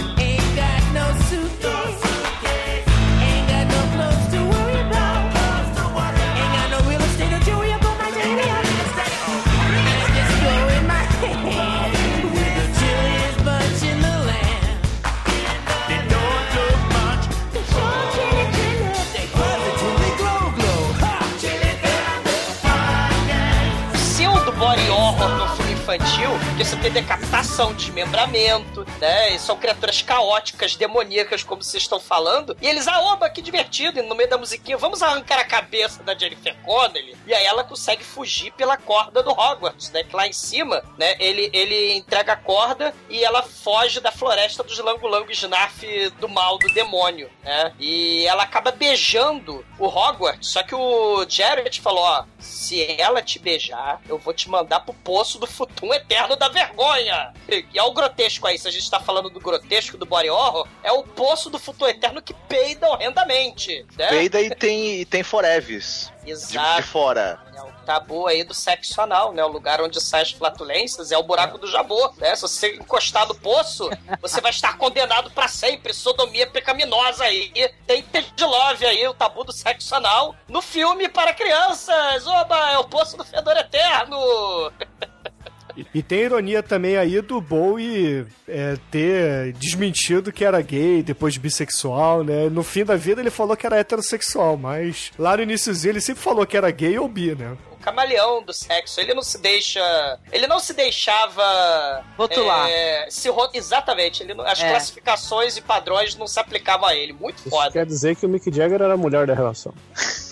Infantil, 26.64 26.66
que 26.66 26.66
você 26.66 26.76
tem 26.78 26.92
decapitação, 26.92 27.74
desmembramento, 27.74 28.86
né? 29.00 29.36
E 29.36 29.40
são 29.40 29.58
criaturas 29.58 30.02
caóticas, 30.02 30.76
demoníacas, 30.76 31.44
como 31.44 31.62
vocês 31.62 31.84
estão 31.84 32.00
falando. 32.00 32.58
E 32.62 32.68
eles, 32.68 32.88
ah, 32.88 33.02
oba, 33.02 33.30
que 33.30 33.42
divertido, 33.42 34.00
e 34.00 34.02
no 34.02 34.16
meio 34.16 34.30
da 34.30 34.38
musiquinha, 34.38 34.78
vamos 34.78 35.02
arrancar 35.02 35.40
a 35.40 35.46
cabeça 35.46 36.02
da 36.04 36.18
Jennifer 36.18 36.56
Connelly. 36.64 37.16
E 37.28 37.34
aí 37.34 37.46
ela 37.46 37.64
consegue 37.64 38.04
fugir 38.04 38.52
pela 38.54 38.78
corda 38.78 39.22
do 39.22 39.32
Hogwarts, 39.32 39.92
né? 39.92 40.04
Que 40.04 40.16
lá 40.16 40.28
em 40.28 40.34
cima, 40.34 40.84
né? 40.98 41.16
Ele, 41.20 41.50
ele 41.54 41.94
entrega 41.96 42.34
a 42.34 42.38
corda 42.38 42.94
e 43.10 43.24
ela 43.24 43.44
foge 43.44 44.00
da 44.00 44.12
floresta 44.12 44.64
dos 44.64 44.78
Langolango 44.80 45.32
Snarf 45.32 45.84
do 46.20 46.30
mal, 46.30 46.58
do 46.58 46.74
demônio, 46.74 47.30
né? 47.44 47.74
E 47.80 48.26
ela 48.26 48.44
acaba 48.44 48.72
beijando 48.72 49.66
o 49.78 49.88
Hogwarts, 49.88 50.50
só 50.50 50.64
que 50.64 50.74
o 50.74 51.26
Jared 51.28 51.82
falou, 51.82 52.04
ó, 52.04 52.26
se 52.40 53.00
ela 53.00 53.22
te 53.22 53.40
beijar, 53.40 54.02
eu 54.08 54.18
vou 54.18 54.34
te 54.34 54.50
mandar 54.50 54.82
pro 54.82 54.94
poço 54.94 55.40
do 55.40 55.48
futum 55.48 55.94
eterno 55.94 56.36
da 56.36 56.50
vergonha. 56.54 57.34
E 57.50 57.78
é 57.78 57.84
o 57.84 57.92
grotesco 57.92 58.48
aí, 58.48 58.58
se 58.58 58.68
a 58.68 58.72
gente 58.72 58.90
tá 58.90 59.00
falando 59.00 59.30
do 59.30 59.40
grotesco 59.40 59.98
do 59.98 60.06
body 60.06 60.30
horror, 60.30 60.68
é 60.84 60.92
o 60.92 61.04
poço 61.04 61.50
do 61.50 61.60
futum 61.60 61.88
eterno 61.88 62.22
que 62.22 62.34
peida 62.34 62.88
horrendamente, 62.88 63.86
né? 63.98 64.08
Peida 64.08 64.40
e 64.40 64.54
tem, 64.56 65.02
e 65.02 65.06
tem 65.06 65.24
foreves. 65.24 66.12
De, 66.24 66.32
Exato. 66.32 66.82
de 66.82 66.88
fora. 66.88 67.40
É 67.54 67.62
o 67.62 67.72
tabu 67.86 68.28
aí 68.28 68.44
do 68.44 68.54
sexo 68.54 69.02
anal, 69.02 69.34
né? 69.34 69.44
O 69.44 69.50
lugar 69.50 69.82
onde 69.82 70.00
saem 70.00 70.24
as 70.24 70.32
flatulências 70.32 71.12
é 71.12 71.18
o 71.18 71.24
buraco 71.24 71.58
do 71.58 71.68
jabô, 71.68 72.14
né? 72.18 72.36
Se 72.36 72.44
você 72.44 72.76
encostar 72.76 73.28
no 73.28 73.36
poço, 73.36 73.90
você 74.22 74.40
vai 74.40 74.52
estar 74.52 74.78
condenado 74.78 75.30
pra 75.32 75.48
sempre. 75.48 75.94
Sodomia 75.94 76.48
pecaminosa 76.48 77.26
aí. 77.26 77.52
Tem 77.86 78.02
Ted 78.04 78.32
Love 78.42 78.86
aí, 78.86 79.08
o 79.08 79.14
tabu 79.14 79.44
do 79.44 79.52
sexo 79.52 79.94
anal, 79.96 80.36
no 80.48 80.62
filme 80.62 81.10
para 81.10 81.34
crianças. 81.34 82.26
Oba, 82.26 82.72
é 82.72 82.78
o 82.78 82.86
poço 82.86 83.18
do 83.18 83.26
fedor 83.26 83.58
eterno. 83.58 84.18
E, 85.94 86.04
tem 86.04 86.20
ironia 86.22 86.62
também 86.62 86.98
aí 86.98 87.20
do 87.22 87.42
Bowie 87.42 88.26
é, 88.48 88.78
ter 88.92 89.54
desmentido 89.54 90.32
que 90.32 90.46
era 90.46 90.62
gay, 90.62 91.02
depois 91.02 91.36
bissexual, 91.38 92.24
né? 92.24 92.50
No 92.50 92.62
fim 92.64 92.84
da 92.86 92.96
vida 92.96 93.22
ele 93.22 93.32
falou 93.32 93.58
que 93.58 93.66
era 93.66 93.78
heterossexual, 93.78 94.56
mas 94.58 95.12
lá 95.18 95.36
no 95.38 95.44
iníciozinho 95.44 95.92
ele 95.94 96.02
sempre 96.02 96.22
falou 96.22 96.46
que 96.46 96.56
era 96.56 96.70
gay 96.72 96.98
ou 97.00 97.08
bi, 97.08 97.34
né? 97.36 97.58
O 97.72 97.78
camaleão 97.84 98.42
do 98.44 98.54
sexo, 98.54 99.02
ele 99.02 99.14
não 99.14 99.22
se 99.24 99.38
deixa. 99.42 99.82
Ele 100.32 100.48
não 100.48 100.58
se 100.60 100.74
deixava. 100.74 102.04
Rotular. 102.18 102.70
é, 102.70 103.08
se 103.10 103.28
ro- 103.30 103.50
Exatamente. 103.54 104.24
Ele 104.24 104.34
não- 104.34 104.46
as 104.46 104.62
É. 104.62 104.70
classificações 104.70 105.58
e 105.58 105.62
padrões 105.62 106.16
não 106.16 106.26
se 106.28 106.40
aplicavam 106.40 106.88
a 106.88 106.96
ele. 106.96 107.12
Muito 107.14 107.40
Isso 107.40 107.50
foda. 107.50 107.72
quer 107.72 107.86
dizer 107.86 108.16
que 108.16 108.26
o 108.26 108.30
Mick 108.30 108.50
Jagger 108.56 108.82
era 108.82 108.94
a 108.94 108.98
mulher 108.98 109.28
da 109.28 109.34
relação. 109.34 109.74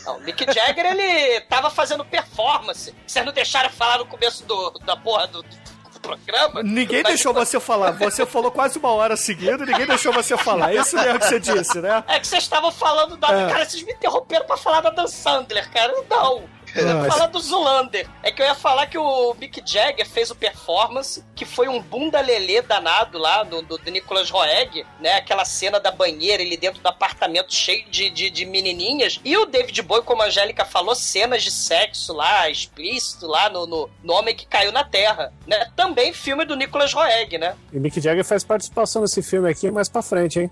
Não, 0.05 0.17
o 0.17 0.21
Mick 0.21 0.45
Jagger, 0.51 0.85
ele 0.85 1.41
tava 1.41 1.69
fazendo 1.69 2.03
performance. 2.03 2.93
Vocês 3.05 3.25
não 3.25 3.33
deixaram 3.33 3.69
falar 3.69 3.99
no 3.99 4.05
começo 4.05 4.43
do, 4.45 4.71
da 4.85 4.95
porra 4.95 5.27
do, 5.27 5.43
do 5.43 5.99
programa? 6.01 6.63
Ninguém 6.63 7.03
deixou 7.03 7.33
você 7.33 7.59
falar. 7.59 7.91
Você 7.91 8.25
falou 8.25 8.51
quase 8.51 8.79
uma 8.79 8.89
hora 8.89 9.15
seguida, 9.15 9.65
ninguém 9.65 9.85
deixou 9.85 10.11
você 10.11 10.35
falar. 10.37 10.73
É 10.73 10.77
isso 10.79 10.95
mesmo 10.95 11.19
que 11.19 11.25
você 11.25 11.39
disse, 11.39 11.79
né? 11.79 12.03
É 12.07 12.19
que 12.19 12.27
vocês 12.27 12.43
estavam 12.43 12.71
falando 12.71 13.15
da. 13.17 13.27
É. 13.27 13.49
Cara, 13.49 13.65
vocês 13.65 13.83
me 13.83 13.93
interromperam 13.93 14.45
pra 14.45 14.57
falar 14.57 14.81
da 14.81 14.89
Dan 14.89 15.07
Sandler, 15.07 15.69
cara. 15.71 15.93
Não. 16.09 16.43
Eu 16.75 16.87
ia 16.87 16.95
Mas- 16.95 17.13
falar 17.13 17.27
do 17.27 17.39
Zulander. 17.39 18.07
É 18.23 18.31
que 18.31 18.41
eu 18.41 18.45
ia 18.45 18.55
falar 18.55 18.87
que 18.87 18.97
o 18.97 19.33
Mick 19.35 19.61
Jagger 19.65 20.07
fez 20.07 20.31
o 20.31 20.35
performance, 20.35 21.23
que 21.35 21.45
foi 21.45 21.67
um 21.67 21.81
bunda 21.81 22.21
lelê 22.21 22.61
danado 22.61 23.17
lá 23.17 23.43
do, 23.43 23.61
do, 23.61 23.77
do 23.77 23.91
Nicolas 23.91 24.29
Roeg, 24.29 24.85
né? 24.99 25.15
Aquela 25.15 25.45
cena 25.45 25.79
da 25.79 25.91
banheira, 25.91 26.41
ele 26.41 26.57
dentro 26.57 26.81
do 26.81 26.87
apartamento 26.87 27.53
cheio 27.53 27.85
de, 27.89 28.09
de, 28.09 28.29
de 28.29 28.45
menininhas. 28.45 29.19
E 29.23 29.35
o 29.37 29.45
David 29.45 29.81
Bowie, 29.81 30.03
como 30.03 30.21
a 30.21 30.25
Angélica 30.25 30.63
falou, 30.63 30.95
cenas 30.95 31.43
de 31.43 31.51
sexo 31.51 32.13
lá, 32.13 32.49
explícito 32.49 33.27
lá 33.27 33.49
no, 33.49 33.67
no, 33.67 33.89
no 34.03 34.13
Homem 34.13 34.35
que 34.35 34.45
Caiu 34.45 34.71
na 34.71 34.83
Terra, 34.83 35.33
né? 35.45 35.69
Também 35.75 36.13
filme 36.13 36.45
do 36.45 36.55
Nicolas 36.55 36.93
Roeg, 36.93 37.37
né? 37.37 37.55
E 37.73 37.79
Mick 37.79 37.99
Jagger 37.99 38.23
faz 38.23 38.43
participação 38.43 39.01
nesse 39.01 39.21
filme 39.21 39.49
aqui 39.49 39.69
mais 39.71 39.89
pra 39.89 40.01
frente, 40.01 40.39
hein? 40.39 40.51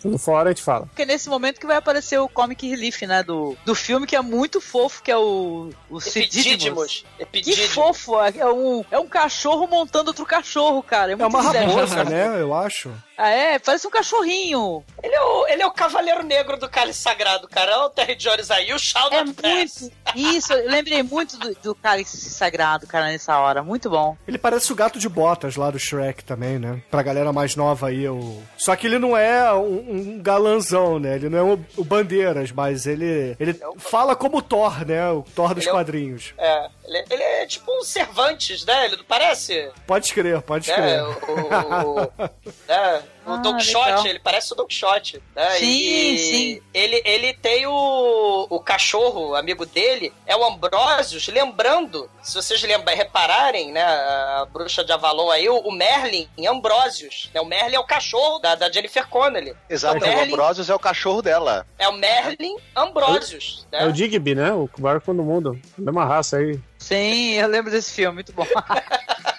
Tudo 0.01 0.19
fora 0.19 0.51
a 0.51 0.53
gente 0.53 0.63
fala. 0.63 0.87
Porque 0.87 1.03
é 1.03 1.07
nesse 1.07 1.29
momento 1.29 1.59
que 1.59 1.67
vai 1.67 1.77
aparecer 1.77 2.19
o 2.19 2.29
comic 2.29 2.69
relief, 2.69 3.03
né? 3.03 3.23
Do, 3.23 3.57
do 3.65 3.75
filme 3.75 4.07
que 4.07 4.15
é 4.15 4.21
muito 4.21 4.61
fofo, 4.61 5.03
que 5.03 5.11
é 5.11 5.17
o. 5.17 5.71
O. 5.91 5.99
Epidídimos. 5.99 7.05
Que 7.33 7.57
fofo! 7.69 8.17
É 8.21 8.47
um, 8.53 8.85
é 8.91 8.99
um 8.99 9.09
cachorro 9.09 9.67
montando 9.67 10.09
outro 10.11 10.25
cachorro, 10.25 10.83
cara. 10.83 11.11
É, 11.11 11.15
É 11.15 11.17
muito 11.17 11.35
uma 11.37 11.43
raposa, 11.43 12.05
né? 12.05 12.41
Eu 12.41 12.55
acho. 12.55 12.93
Ah, 13.19 13.31
é? 13.31 13.59
Parece 13.59 13.85
um 13.87 13.91
cachorrinho. 13.91 14.85
Ele 15.03 15.13
é, 15.15 15.21
o, 15.21 15.47
ele 15.49 15.63
é 15.63 15.67
o 15.67 15.73
Cavaleiro 15.73 16.23
Negro 16.23 16.57
do 16.57 16.69
Cálice 16.69 17.01
Sagrado, 17.01 17.49
cara. 17.49 17.77
Olha 17.77 17.87
o 17.87 17.91
Terry 17.91 18.15
Jones 18.15 18.49
aí, 18.51 18.73
o 18.73 18.79
Shaun 18.79 19.09
É 19.11 19.25
muito. 19.25 19.93
Isso, 20.15 20.53
eu 20.53 20.71
lembrei 20.71 21.03
muito 21.03 21.37
do, 21.37 21.53
do 21.57 21.75
cálice 21.75 22.17
sagrado, 22.31 22.87
cara, 22.87 23.07
nessa 23.07 23.37
hora. 23.39 23.63
Muito 23.63 23.91
bom. 23.91 24.17
Ele 24.27 24.39
parece 24.39 24.73
o 24.73 24.77
gato 24.77 24.99
de 24.99 25.09
botas 25.09 25.57
lá 25.57 25.71
do 25.71 25.79
Shrek 25.79 26.23
também, 26.25 26.59
né? 26.59 26.81
Pra 26.91 27.03
galera 27.03 27.33
mais 27.33 27.57
nova 27.57 27.89
aí. 27.89 28.09
O... 28.09 28.41
Só 28.57 28.75
que 28.77 28.87
ele 28.87 28.99
não 28.99 29.17
é 29.17 29.53
um, 29.53 30.17
um 30.17 30.23
galanzão, 30.23 30.99
né? 30.99 31.17
Ele 31.17 31.29
não 31.29 31.39
é 31.39 31.43
o, 31.43 31.61
o 31.77 31.85
Bandeiras, 31.85 32.53
mas 32.53 32.87
ele, 32.87 33.37
ele 33.41 33.61
fala 33.79 34.15
como 34.15 34.39
o 34.39 34.43
Thor, 34.43 34.87
né? 34.87 35.11
O 35.11 35.23
Thor 35.35 35.55
dos 35.55 35.65
Ele 35.65 35.71
é 35.71 35.73
quadrinhos. 35.73 36.35
É, 36.39 36.69
ele, 36.85 37.05
ele 37.11 37.23
é 37.23 37.47
tipo 37.47 37.71
um 37.77 37.83
Cervantes, 37.83 38.65
né? 38.65 38.87
Ele 38.87 38.97
não 38.97 39.05
parece? 39.05 39.71
Pode 39.87 40.13
crer, 40.15 40.41
pode 40.43 40.71
É, 40.71 40.75
crer. 40.75 41.03
o, 41.03 41.11
o, 41.11 42.03
o, 42.05 42.13
é, 42.69 43.03
o 43.27 43.33
Ah, 43.33 43.37
Don. 43.39 43.57
Quixote, 43.57 44.09
ele 44.09 44.19
parece 44.19 44.53
o 44.53 44.57
Don 44.57 44.67
Quixote. 44.67 45.23
Né? 45.37 45.51
Sim, 45.53 45.67
e, 45.67 46.19
sim. 46.19 46.63
Ele, 46.73 47.03
ele 47.05 47.35
tem 47.35 47.67
o, 47.67 48.47
o 48.49 48.61
cachorro, 48.61 49.35
amigo 49.35 49.67
dele, 49.67 50.13
é 50.27 50.37
o 50.37 50.45
Ambrosius, 50.45 51.29
lembrando, 51.29 52.09
se 52.23 52.35
vocês 52.35 52.63
lembram, 52.63 52.95
repararem, 52.97 53.71
né, 53.73 53.83
a 53.83 54.47
bruxa 54.51 54.83
de 54.85 54.93
Avalon 54.93 55.31
aí, 55.31 55.49
o, 55.49 55.57
o 55.59 55.73
Merlin 55.73 56.29
em 56.39 56.47
Ambrosius. 56.47 57.31
Né? 57.35 57.41
O 57.41 57.45
Merlin 57.45 57.77
é 57.77 57.81
o 57.81 57.85
cachorro 57.85 58.39
da, 58.39 58.55
da 58.55 58.71
Jennifer 58.71 59.07
Connelly. 59.09 59.55
Exato, 59.69 60.05
o 60.05 60.09
o 60.09 60.21
Ambrosius 60.21 60.71
é 60.71 60.75
o 60.75 60.79
cachorro 60.79 61.21
dela. 61.23 61.67
é 61.79 61.89
o 61.89 61.93
Merlin 61.93 62.57
Ambrosius. 62.75 63.67
É 63.73 63.85
o 63.85 63.87
Né? 63.89 63.93
Digby, 63.93 64.35
né? 64.35 64.53
O 64.53 64.69
barco 64.79 65.13
do 65.13 65.23
mundo. 65.23 65.61
Mesma 65.77 66.05
raça 66.05 66.39
aí. 66.39 66.59
Sim, 66.79 67.35
eu 67.35 67.49
lembro 67.49 67.71
desse 67.71 67.93
filme, 67.93 68.15
muito 68.15 68.33
bom. 68.33 68.47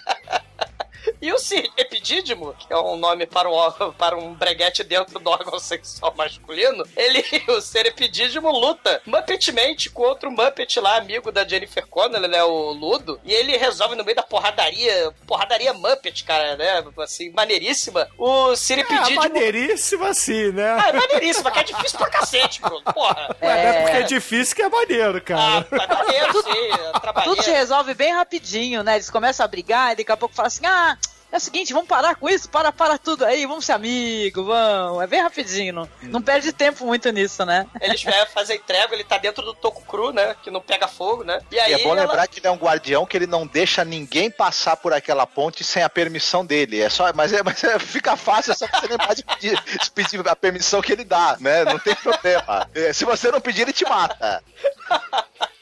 E 1.22 1.34
o 1.34 1.38
Sir 1.38 1.70
Epidídimo, 1.76 2.54
que 2.58 2.72
é 2.72 2.78
um 2.78 2.96
nome 2.96 3.26
para 3.26 3.50
um, 3.50 3.92
para 3.92 4.18
um 4.18 4.34
breguete 4.34 4.84
dentro 4.84 5.20
do 5.20 5.30
órgão 5.30 5.60
sexual 5.60 6.14
masculino, 6.16 6.86
ele, 6.96 7.24
o 7.50 7.60
Ser 7.60 7.86
Epidídimo, 7.88 8.50
luta 8.52 9.02
Muppetmente 9.06 9.90
com 9.90 10.04
outro 10.04 10.32
Muppet 10.32 10.80
lá, 10.80 10.98
amigo 10.98 11.32
da 11.32 11.46
Jennifer 11.46 11.86
Connelly, 11.88 12.28
né, 12.28 12.42
o 12.44 12.72
Ludo, 12.72 13.20
e 13.26 13.34
ele 13.34 13.58
resolve 13.58 13.96
no 13.96 14.04
meio 14.06 14.16
da 14.16 14.24
porradaria, 14.24 15.14
porradaria 15.28 15.74
Muppet, 15.74 16.24
cara, 16.24 16.56
né, 16.56 16.84
assim, 17.00 17.32
maneiríssima, 17.32 18.08
o 18.18 18.56
Sir 18.56 18.80
É, 18.80 18.82
Epidídimo... 18.82 19.22
maneiríssimo 19.22 20.06
assim, 20.06 20.52
né? 20.54 20.78
Ah, 20.80 20.90
é 20.90 20.94
maneiríssima, 20.94 21.52
que 21.52 21.60
é 21.60 21.64
difícil 21.64 21.98
pra 21.98 22.10
cacete, 22.10 22.62
Bruno, 22.62 22.82
porra. 22.94 23.36
Não 23.42 23.50
é 23.50 23.82
porque 23.82 23.98
é 23.98 24.04
difícil 24.04 24.56
que 24.56 24.62
é 24.62 24.70
maneiro, 24.70 25.22
cara. 25.22 25.68
Ah, 25.70 25.76
é 25.76 25.88
maneiro, 25.88 26.44
sim, 26.44 27.18
é 27.18 27.22
Tudo 27.24 27.44
se 27.44 27.52
resolve 27.52 27.94
bem 27.94 28.14
rapidinho, 28.14 28.84
né? 28.84 28.96
Eles 28.96 29.10
começam 29.10 29.44
a 29.44 29.48
brigar 29.48 29.94
e 29.94 29.98
daqui 29.98 30.12
a 30.12 30.18
pouco 30.18 30.34
falam 30.34 30.48
assim: 30.48 30.66
ah, 30.66 30.98
É 31.32 31.38
o 31.38 31.40
seguinte, 31.40 31.72
vamos 31.74 31.88
parar 31.88 32.16
com 32.16 32.28
isso, 32.28 32.50
para, 32.50 32.72
para 32.72 32.98
tudo 32.98 33.24
aí, 33.24 33.46
vamos 33.46 33.64
ser 33.64 33.74
amigos, 33.74 34.44
vamos. 34.44 35.04
É 35.04 35.06
bem 35.08 35.22
rapidinho, 35.22 35.72
não, 35.74 35.90
não 36.02 36.22
perde 36.24 36.52
tempo 36.52 36.86
muito 36.88 37.08
nisso, 37.12 37.46
né? 37.46 37.68
Eles 37.80 38.02
vão 38.04 38.14
fazer 38.34 38.56
entrega, 38.56 38.96
ele 38.96 39.04
tá 39.04 39.18
dentro 39.20 39.44
do 39.44 39.54
toco 39.54 39.84
cru, 39.86 40.12
né? 40.12 40.36
Que 40.42 40.50
não 40.50 40.60
pega 40.60 40.88
fogo, 40.88 41.24
né? 41.24 41.40
E 41.52 41.60
aí 41.60 41.72
E 41.72 41.76
é 41.76 41.84
bom 41.84 41.92
ela- 41.92 42.02
lembrar 42.02 42.28
que 42.28 42.40
ele 42.40 42.48
é 42.48 42.52
um 42.52 42.56
guardião 42.58 43.06
que 43.06 43.16
ele 43.16 43.28
não 43.28 43.46
deixa 43.46 43.86
ninguém 43.86 44.32
passar 44.32 44.76
por 44.78 44.92
aquela 44.92 45.28
ponte 45.28 45.64
sem 45.64 45.84
a 45.84 45.90
permissão 45.90 46.44
dele. 46.44 46.82
É 46.82 46.90
só, 46.90 47.14
mas, 47.14 47.32
é, 47.32 47.44
mas 47.44 47.64
é- 47.64 47.78
fica 47.78 48.18
fácil, 48.18 48.52
é 48.54 48.56
só 48.56 48.66
você 48.66 48.88
lembrar 48.88 49.14
de 49.14 49.24
pedir, 49.24 49.62
de 49.64 49.92
pedir 49.94 50.28
a 50.28 50.36
permissão 50.36 50.82
que 50.82 50.92
ele 50.94 51.04
dá, 51.04 51.38
né? 51.40 51.64
Não 51.64 51.78
tem 51.78 51.94
problema. 51.96 52.68
É, 52.74 52.92
se 52.92 53.06
você 53.06 53.30
não 53.32 53.40
pedir, 53.40 53.62
ele 53.62 53.74
te 53.74 53.86
mata. 53.88 54.44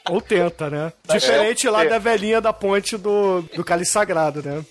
Ou 0.08 0.22
tenta, 0.22 0.70
né? 0.70 0.90
É. 1.08 1.12
Diferente 1.12 1.68
lá 1.68 1.84
da 1.84 1.98
velhinha 1.98 2.40
da 2.40 2.50
ponte 2.54 2.96
do, 2.96 3.42
do 3.54 3.62
Cálice 3.62 3.92
Sagrado, 3.92 4.42
né? 4.42 4.64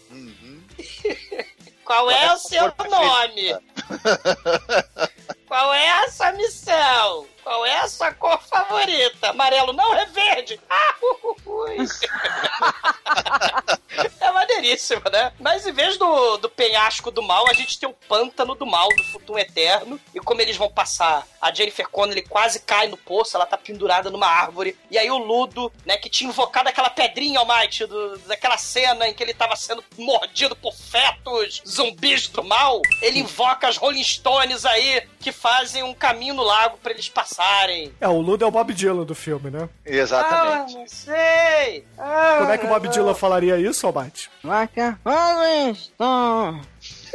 Qual 1.85 2.11
é 2.11 2.33
o 2.33 2.37
seu 2.37 2.73
nome? 2.89 3.55
Qual 5.47 5.73
é 5.73 5.89
a 6.03 6.11
sua 6.11 6.33
missão? 6.33 7.25
Qual 7.41 7.65
é 7.65 7.77
a 7.77 7.87
sua 7.87 8.13
cor 8.13 8.41
favorita? 8.43 9.29
Amarelo 9.29 9.71
não 9.71 9.95
é 9.95 10.05
verde? 10.07 10.59
Ah, 10.69 10.95
ui, 11.01 11.35
ui. 11.45 11.87
É 14.19 14.31
maneiríssimo, 14.31 15.01
né? 15.11 15.31
Mas 15.39 15.65
em 15.65 15.71
vez 15.71 15.97
do, 15.97 16.37
do 16.37 16.49
penhasco 16.49 17.09
do 17.09 17.23
mal, 17.23 17.49
a 17.49 17.53
gente 17.53 17.79
tem 17.79 17.89
o 17.89 17.95
pântano 18.07 18.53
do 18.53 18.65
mal, 18.65 18.89
do 18.89 19.03
futuro 19.05 19.39
eterno. 19.39 19.99
E 20.13 20.19
como 20.19 20.41
eles 20.41 20.57
vão 20.57 20.69
passar, 20.69 21.25
a 21.41 21.53
Jennifer 21.53 21.87
Connelly 21.87 22.21
quase 22.21 22.59
cai 22.59 22.87
no 22.87 22.97
poço, 22.97 23.35
ela 23.35 23.45
tá 23.45 23.57
pendurada 23.57 24.09
numa 24.09 24.27
árvore. 24.27 24.77
E 24.91 24.97
aí 24.97 25.09
o 25.09 25.17
Ludo, 25.17 25.71
né, 25.85 25.97
que 25.97 26.09
tinha 26.09 26.29
invocado 26.29 26.69
aquela 26.69 26.89
pedrinha, 26.89 27.39
Almighty, 27.39 27.85
do, 27.85 28.17
daquela 28.19 28.57
cena 28.57 29.07
em 29.07 29.13
que 29.13 29.23
ele 29.23 29.33
tava 29.33 29.55
sendo 29.55 29.83
mordido 29.97 30.55
por 30.55 30.75
fetos 30.75 31.61
zumbis 31.67 32.27
do 32.27 32.43
mal, 32.43 32.81
ele 33.01 33.19
invoca 33.19 33.67
as 33.67 33.77
Rolling 33.77 34.03
Stones 34.03 34.65
aí, 34.65 35.07
que 35.19 35.31
fazem 35.39 35.83
um 35.83 35.93
caminho 35.93 36.33
no 36.33 36.43
lago 36.43 36.77
pra 36.81 36.91
eles 36.91 37.07
passarem. 37.09 37.93
É, 38.01 38.07
o 38.07 38.19
Ludo 38.19 38.43
é 38.43 38.47
o 38.47 38.51
Bob 38.51 38.73
Dylan 38.73 39.03
do 39.03 39.15
filme, 39.15 39.49
né? 39.49 39.69
Ah, 40.13 40.65
não 40.69 40.87
sei. 40.87 41.85
Ah, 41.97 42.37
Como 42.39 42.51
é 42.51 42.57
que 42.57 42.65
o 42.65 42.69
Bob 42.69 42.87
Dylan 42.89 43.13
falaria 43.13 43.57
isso, 43.57 43.85
Albate? 43.85 44.29
Like 44.43 44.79
a 44.79 44.97
Rolling 45.05 45.75
Stone. 45.75 46.61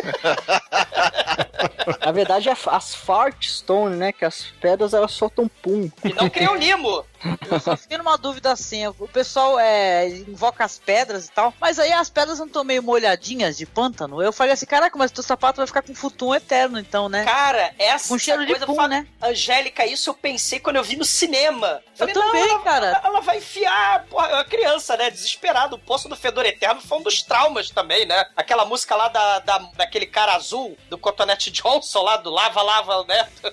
Na 2.04 2.12
verdade, 2.12 2.48
é 2.48 2.56
as 2.66 2.94
Fart 2.94 3.44
Stone, 3.44 3.96
né? 3.96 4.12
Que 4.12 4.24
as 4.24 4.46
pedras 4.60 4.94
elas 4.94 5.12
soltam 5.12 5.48
pum. 5.62 5.90
E 6.04 6.12
não 6.12 6.28
criam 6.28 6.54
limo. 6.56 7.04
Eu 7.50 7.60
só 7.60 7.76
fiquei 7.76 7.98
numa 7.98 8.16
dúvida 8.18 8.50
assim, 8.52 8.86
o 8.86 9.08
pessoal 9.08 9.58
é, 9.58 10.08
invoca 10.08 10.64
as 10.64 10.78
pedras 10.78 11.26
e 11.26 11.32
tal, 11.32 11.52
mas 11.60 11.78
aí 11.78 11.92
as 11.92 12.10
pedras 12.10 12.38
não 12.38 12.46
estão 12.46 12.64
meio 12.64 12.82
molhadinhas 12.82 13.56
de 13.56 13.66
pântano. 13.66 14.22
Eu 14.22 14.32
falei 14.32 14.52
assim, 14.52 14.66
caraca, 14.66 14.96
mas 14.98 15.10
teu 15.10 15.22
sapato 15.22 15.58
vai 15.58 15.66
ficar 15.66 15.82
com 15.82 15.94
futum 15.94 16.34
eterno 16.34 16.78
então, 16.78 17.08
né? 17.08 17.24
Cara, 17.24 17.74
essa 17.78 18.08
Com 18.08 18.18
cheiro 18.18 18.44
de 18.44 18.52
coisa 18.52 18.66
pum, 18.66 18.74
fa- 18.74 18.88
né? 18.88 19.06
Angélica, 19.20 19.86
isso 19.86 20.10
eu 20.10 20.14
pensei 20.14 20.58
quando 20.58 20.76
eu 20.76 20.84
vi 20.84 20.96
no 20.96 21.04
cinema. 21.04 21.80
Falei, 21.94 22.14
também, 22.14 22.42
ela, 22.50 22.58
cara. 22.60 23.00
Ela 23.04 23.20
vai 23.20 23.38
enfiar, 23.38 24.04
porra, 24.06 24.40
a 24.40 24.44
criança, 24.44 24.96
né? 24.96 25.10
Desesperado. 25.10 25.76
O 25.76 25.78
Poço 25.78 26.08
do 26.08 26.16
Fedor 26.16 26.44
Eterno 26.46 26.80
foi 26.80 26.98
um 26.98 27.02
dos 27.02 27.22
traumas 27.22 27.70
também, 27.70 28.06
né? 28.06 28.26
Aquela 28.36 28.64
música 28.64 28.96
lá 28.96 29.08
da, 29.08 29.38
da- 29.40 29.58
daquele 29.76 30.06
cara 30.06 30.34
azul, 30.34 30.76
do 30.88 30.98
Cotonete 30.98 31.50
Johnson, 31.50 32.02
lá 32.02 32.16
do 32.16 32.30
Lava 32.30 32.62
Lava, 32.62 33.04
né? 33.04 33.28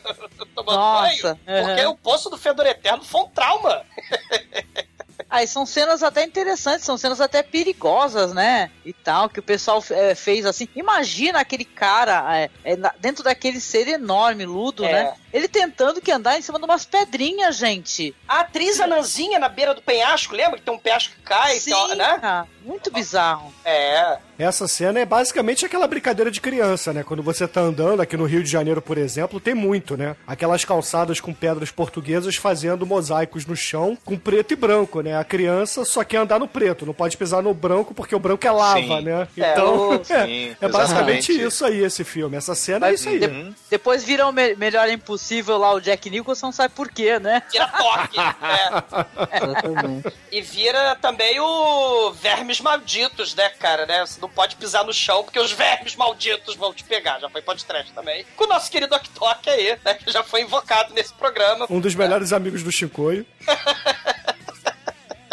Tomando 0.55 0.75
Nossa, 0.77 1.37
banho. 1.45 1.65
Porque 1.65 1.85
uhum. 1.85 1.91
o 1.91 1.97
Poço 1.97 2.29
do 2.29 2.37
Fedor 2.37 2.65
Eterno 2.65 3.03
foi 3.03 3.21
um 3.21 3.29
trauma. 3.29 3.58
Calma! 3.61 3.83
Aí 5.29 5.47
são 5.47 5.65
cenas 5.65 6.03
até 6.03 6.23
interessantes, 6.23 6.85
são 6.85 6.97
cenas 6.97 7.19
até 7.19 7.41
perigosas, 7.41 8.33
né? 8.33 8.69
E 8.85 8.93
tal, 8.93 9.29
que 9.29 9.39
o 9.39 9.43
pessoal 9.43 9.83
é, 9.91 10.13
fez 10.15 10.45
assim. 10.45 10.67
Imagina 10.75 11.39
aquele 11.39 11.65
cara 11.65 12.23
é, 12.37 12.49
é, 12.63 12.77
dentro 12.99 13.23
daquele 13.23 13.59
ser 13.59 13.87
enorme, 13.87 14.45
ludo, 14.45 14.85
É. 14.85 14.91
né? 14.91 15.13
Ele 15.31 15.47
tentando 15.47 16.01
que 16.01 16.11
andar 16.11 16.39
em 16.39 16.41
cima 16.41 16.57
de 16.57 16.65
umas 16.65 16.85
pedrinhas, 16.85 17.55
gente. 17.55 18.15
A 18.27 18.39
atriz 18.39 18.79
Ananzinha 18.79 19.37
na 19.37 19.47
beira 19.47 19.75
do 19.75 19.81
penhasco, 19.81 20.35
lembra 20.35 20.57
que 20.57 20.65
tem 20.65 20.73
um 20.73 20.79
penhasco 20.79 21.13
que 21.13 21.21
cai, 21.21 21.55
Sim, 21.59 21.69
tal, 21.69 21.87
né? 21.89 22.47
muito 22.65 22.91
bizarro. 22.91 23.53
É. 23.63 24.17
Essa 24.39 24.67
cena 24.67 24.99
é 24.99 25.05
basicamente 25.05 25.65
aquela 25.65 25.85
brincadeira 25.85 26.31
de 26.31 26.41
criança, 26.41 26.91
né? 26.93 27.03
Quando 27.03 27.21
você 27.21 27.47
tá 27.47 27.61
andando 27.61 28.01
aqui 28.01 28.17
no 28.17 28.25
Rio 28.25 28.41
de 28.43 28.49
Janeiro, 28.49 28.81
por 28.81 28.97
exemplo, 28.97 29.39
tem 29.39 29.53
muito, 29.53 29.95
né? 29.97 30.15
Aquelas 30.25 30.65
calçadas 30.65 31.19
com 31.19 31.33
pedras 31.33 31.69
portuguesas 31.69 32.35
fazendo 32.35 32.85
mosaicos 32.85 33.45
no 33.45 33.55
chão 33.55 33.97
com 34.03 34.17
preto 34.17 34.53
e 34.53 34.55
branco, 34.55 35.01
né? 35.01 35.08
A 35.15 35.23
criança 35.23 35.83
só 35.85 36.03
quer 36.03 36.17
andar 36.17 36.39
no 36.39 36.47
preto, 36.47 36.85
não 36.85 36.93
pode 36.93 37.15
pisar 37.17 37.41
no 37.41 37.53
branco 37.53 37.93
porque 37.93 38.15
o 38.15 38.19
branco 38.19 38.45
é 38.45 38.51
lava, 38.51 38.79
Sim. 38.79 39.01
né? 39.01 39.27
É, 39.37 39.51
Então, 39.51 39.89
o- 39.89 39.93
é, 40.13 40.25
Sim, 40.25 40.55
é 40.59 40.67
basicamente 40.67 41.31
isso 41.31 41.65
aí, 41.65 41.83
esse 41.83 42.03
filme. 42.03 42.35
Essa 42.37 42.55
cena 42.55 42.87
é 42.87 42.91
Mas 42.91 42.99
isso 43.01 43.09
aí. 43.09 43.19
de- 43.19 43.55
depois 43.69 44.03
vira 44.03 44.27
o 44.27 44.31
me- 44.31 44.55
melhor 44.55 44.89
impossível 44.89 45.57
lá, 45.57 45.73
o 45.73 45.79
Jack 45.79 46.09
Nicholson, 46.09 46.51
sabe 46.51 46.73
por 46.73 46.89
quê, 46.89 47.19
né? 47.19 47.41
Vira 47.51 47.67
toque. 47.67 48.17
é. 50.05 50.11
E 50.31 50.41
vira 50.41 50.95
também 51.01 51.39
o 51.39 52.11
Vermes 52.11 52.59
Malditos, 52.61 53.33
né, 53.35 53.49
cara? 53.49 53.85
Né? 53.85 54.05
Você 54.05 54.19
não 54.21 54.29
pode 54.29 54.55
pisar 54.55 54.83
no 54.83 54.93
chão 54.93 55.23
porque 55.23 55.39
os 55.39 55.51
vermes 55.51 55.95
malditos 55.95 56.55
vão 56.55 56.73
te 56.73 56.83
pegar. 56.83 57.19
Já 57.19 57.29
foi 57.29 57.41
podcast 57.41 57.91
também. 57.93 58.25
Com 58.35 58.45
o 58.45 58.47
nosso 58.47 58.69
querido 58.71 58.95
Oktok 58.95 59.49
aí, 59.49 59.77
né? 59.83 59.93
Que 59.95 60.11
já 60.11 60.23
foi 60.23 60.41
invocado 60.41 60.93
nesse 60.93 61.13
programa. 61.13 61.65
Um 61.69 61.79
dos 61.79 61.95
melhores 61.95 62.31
amigos 62.33 62.63
do 62.63 62.71
Chicoio. 62.71 63.25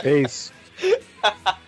É 0.06 0.18
isso. 0.18 0.52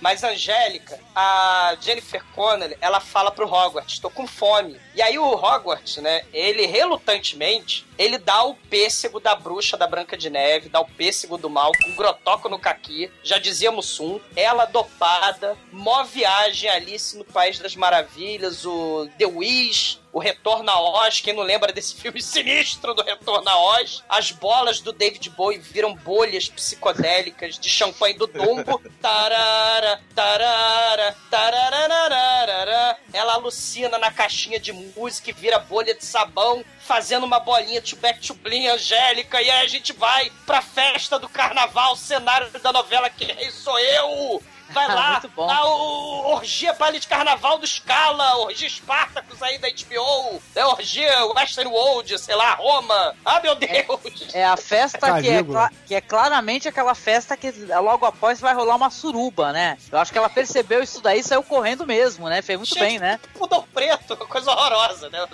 Mas 0.00 0.22
Angélica, 0.22 0.98
a 1.14 1.76
Jennifer 1.80 2.24
Connelly, 2.34 2.76
ela 2.80 3.00
fala 3.00 3.30
pro 3.30 3.52
Hogwarts, 3.52 3.98
tô 3.98 4.08
com 4.08 4.26
fome. 4.26 4.80
E 4.94 5.02
aí 5.02 5.18
o 5.18 5.34
Hogwarts, 5.34 5.96
né, 5.96 6.22
ele 6.32 6.66
relutantemente, 6.66 7.84
ele 7.98 8.16
dá 8.16 8.44
o 8.44 8.54
pêssego 8.54 9.18
da 9.18 9.34
bruxa 9.34 9.76
da 9.76 9.86
Branca 9.88 10.16
de 10.16 10.30
Neve, 10.30 10.68
dá 10.68 10.80
o 10.80 10.88
pêssego 10.88 11.36
do 11.36 11.50
mal, 11.50 11.72
com 11.82 11.94
grotoco 11.96 12.48
no 12.48 12.58
caqui, 12.58 13.10
já 13.24 13.38
dizia 13.38 13.72
Mussum, 13.72 14.20
ela 14.36 14.66
dopada, 14.66 15.56
mó 15.72 16.04
viagem 16.04 16.70
Alice 16.70 17.16
no 17.18 17.24
País 17.24 17.58
das 17.58 17.74
Maravilhas, 17.74 18.64
o 18.64 19.08
The 19.18 19.26
Wish, 19.26 19.98
o 20.18 20.20
Retorno 20.20 20.68
a 20.68 20.80
Oz, 21.06 21.20
quem 21.20 21.32
não 21.32 21.44
lembra 21.44 21.72
desse 21.72 21.94
filme 21.94 22.20
sinistro 22.20 22.92
do 22.92 23.02
Retorno 23.02 23.48
a 23.48 23.76
Oz, 23.76 24.02
as 24.08 24.32
bolas 24.32 24.80
do 24.80 24.92
David 24.92 25.30
Bowie 25.30 25.58
viram 25.58 25.94
bolhas 25.94 26.48
psicodélicas 26.48 27.56
de 27.56 27.68
champanhe 27.68 28.14
do 28.14 28.26
Dumbo, 28.26 28.82
tarara, 29.00 30.00
tarara, 30.16 31.16
tararararara. 31.30 32.98
ela 33.12 33.34
alucina 33.34 33.96
na 33.96 34.10
caixinha 34.10 34.58
de 34.58 34.72
música 34.72 35.30
e 35.30 35.32
vira 35.32 35.60
bolha 35.60 35.94
de 35.94 36.04
sabão, 36.04 36.64
fazendo 36.80 37.24
uma 37.24 37.38
bolinha 37.38 37.80
to 37.80 37.94
back 37.96 38.18
to 38.20 38.34
bling, 38.34 38.66
Angélica, 38.66 39.40
e 39.40 39.48
aí 39.48 39.64
a 39.64 39.68
gente 39.68 39.92
vai 39.92 40.32
pra 40.44 40.60
festa 40.60 41.16
do 41.16 41.28
carnaval, 41.28 41.94
cenário 41.94 42.50
da 42.50 42.72
novela 42.72 43.08
Que 43.08 43.24
Rei 43.24 43.52
Sou 43.52 43.78
Eu! 43.78 44.42
Vai 44.70 44.86
lá, 44.86 45.12
Muito 45.12 45.28
bom. 45.30 45.50
a 45.50 45.64
o- 45.66 46.26
orgia 46.34 46.72
baile 46.74 46.98
de 47.00 47.08
carnaval 47.08 47.58
do 47.58 47.66
Scala, 47.66 48.36
orgia 48.38 48.68
Spartacus 48.68 49.42
aí 49.42 49.58
da 49.58 49.68
HBO, 49.68 50.42
né, 50.54 50.64
orgia 50.66 51.26
Western 51.34 51.70
World, 51.70 52.18
sei 52.18 52.34
lá, 52.34 52.54
Roma. 52.54 53.14
Ah, 53.24 53.40
meu 53.40 53.54
Deus! 53.54 54.34
É 54.34 54.44
a 54.44 54.56
festa 54.56 54.98
que 54.98 55.06
é, 55.28 55.32
Calígula. 55.36 55.68
cla- 55.68 55.72
que 55.86 55.94
é 55.94 56.00
claramente 56.00 56.68
aquela 56.68 56.94
festa 56.94 57.36
que 57.36 57.50
logo 57.50 58.04
após 58.04 58.40
vai 58.40 58.52
rolar 58.54 58.76
uma 58.76 58.90
suruba, 58.90 59.52
né? 59.52 59.78
Eu 59.90 59.98
acho 59.98 60.12
que 60.12 60.18
ela 60.18 60.28
percebeu 60.28 60.82
isso 60.82 61.00
daí 61.00 61.20
e 61.20 61.24
saiu 61.24 61.42
correndo 61.42 61.86
mesmo, 61.86 62.28
né? 62.28 62.42
Fez 62.42 62.58
muito 62.58 62.74
Cheio 62.74 62.84
bem, 62.84 62.94
de 62.96 63.00
né? 63.00 63.18
Pudor 63.34 63.64
preto, 63.72 64.16
coisa 64.16 64.50
horrorosa, 64.50 65.08
né? 65.08 65.26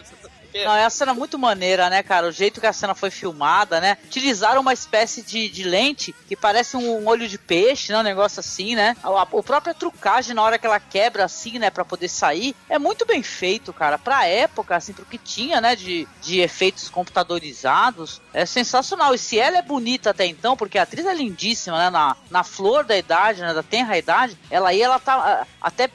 Não, 0.62 0.76
é 0.76 0.84
uma 0.84 0.90
cena 0.90 1.12
muito 1.12 1.38
maneira, 1.38 1.90
né, 1.90 2.02
cara? 2.02 2.28
O 2.28 2.32
jeito 2.32 2.60
que 2.60 2.66
a 2.66 2.72
cena 2.72 2.94
foi 2.94 3.10
filmada, 3.10 3.80
né? 3.80 3.96
Utilizaram 4.04 4.60
uma 4.60 4.72
espécie 4.72 5.22
de, 5.22 5.48
de 5.48 5.64
lente 5.64 6.14
que 6.28 6.36
parece 6.36 6.76
um 6.76 7.06
olho 7.08 7.28
de 7.28 7.38
peixe, 7.38 7.92
né? 7.92 7.98
Um 7.98 8.02
negócio 8.02 8.38
assim, 8.40 8.76
né? 8.76 8.96
A, 9.02 9.08
a, 9.08 9.22
a 9.22 9.42
própria 9.42 9.74
trucagem 9.74 10.34
na 10.34 10.42
hora 10.42 10.58
que 10.58 10.66
ela 10.66 10.78
quebra 10.78 11.24
assim, 11.24 11.58
né? 11.58 11.70
Pra 11.70 11.84
poder 11.84 12.08
sair, 12.08 12.54
é 12.68 12.78
muito 12.78 13.04
bem 13.04 13.22
feito, 13.22 13.72
cara. 13.72 13.98
Pra 13.98 14.26
época, 14.26 14.76
assim, 14.76 14.92
pro 14.92 15.04
que 15.04 15.18
tinha, 15.18 15.60
né? 15.60 15.74
De, 15.74 16.06
de 16.22 16.40
efeitos 16.40 16.88
computadorizados, 16.88 18.20
é 18.32 18.46
sensacional. 18.46 19.14
E 19.14 19.18
se 19.18 19.38
ela 19.38 19.58
é 19.58 19.62
bonita 19.62 20.10
até 20.10 20.26
então, 20.26 20.56
porque 20.56 20.78
a 20.78 20.82
atriz 20.82 21.04
é 21.04 21.14
lindíssima, 21.14 21.78
né? 21.78 21.90
Na, 21.90 22.16
na 22.30 22.44
flor 22.44 22.84
da 22.84 22.96
idade, 22.96 23.40
né? 23.40 23.52
Da 23.52 23.62
tenra 23.62 23.98
idade, 23.98 24.38
ela 24.50 24.68
aí, 24.68 24.80
ela 24.80 24.98
tá 25.00 25.46
até 25.60 25.90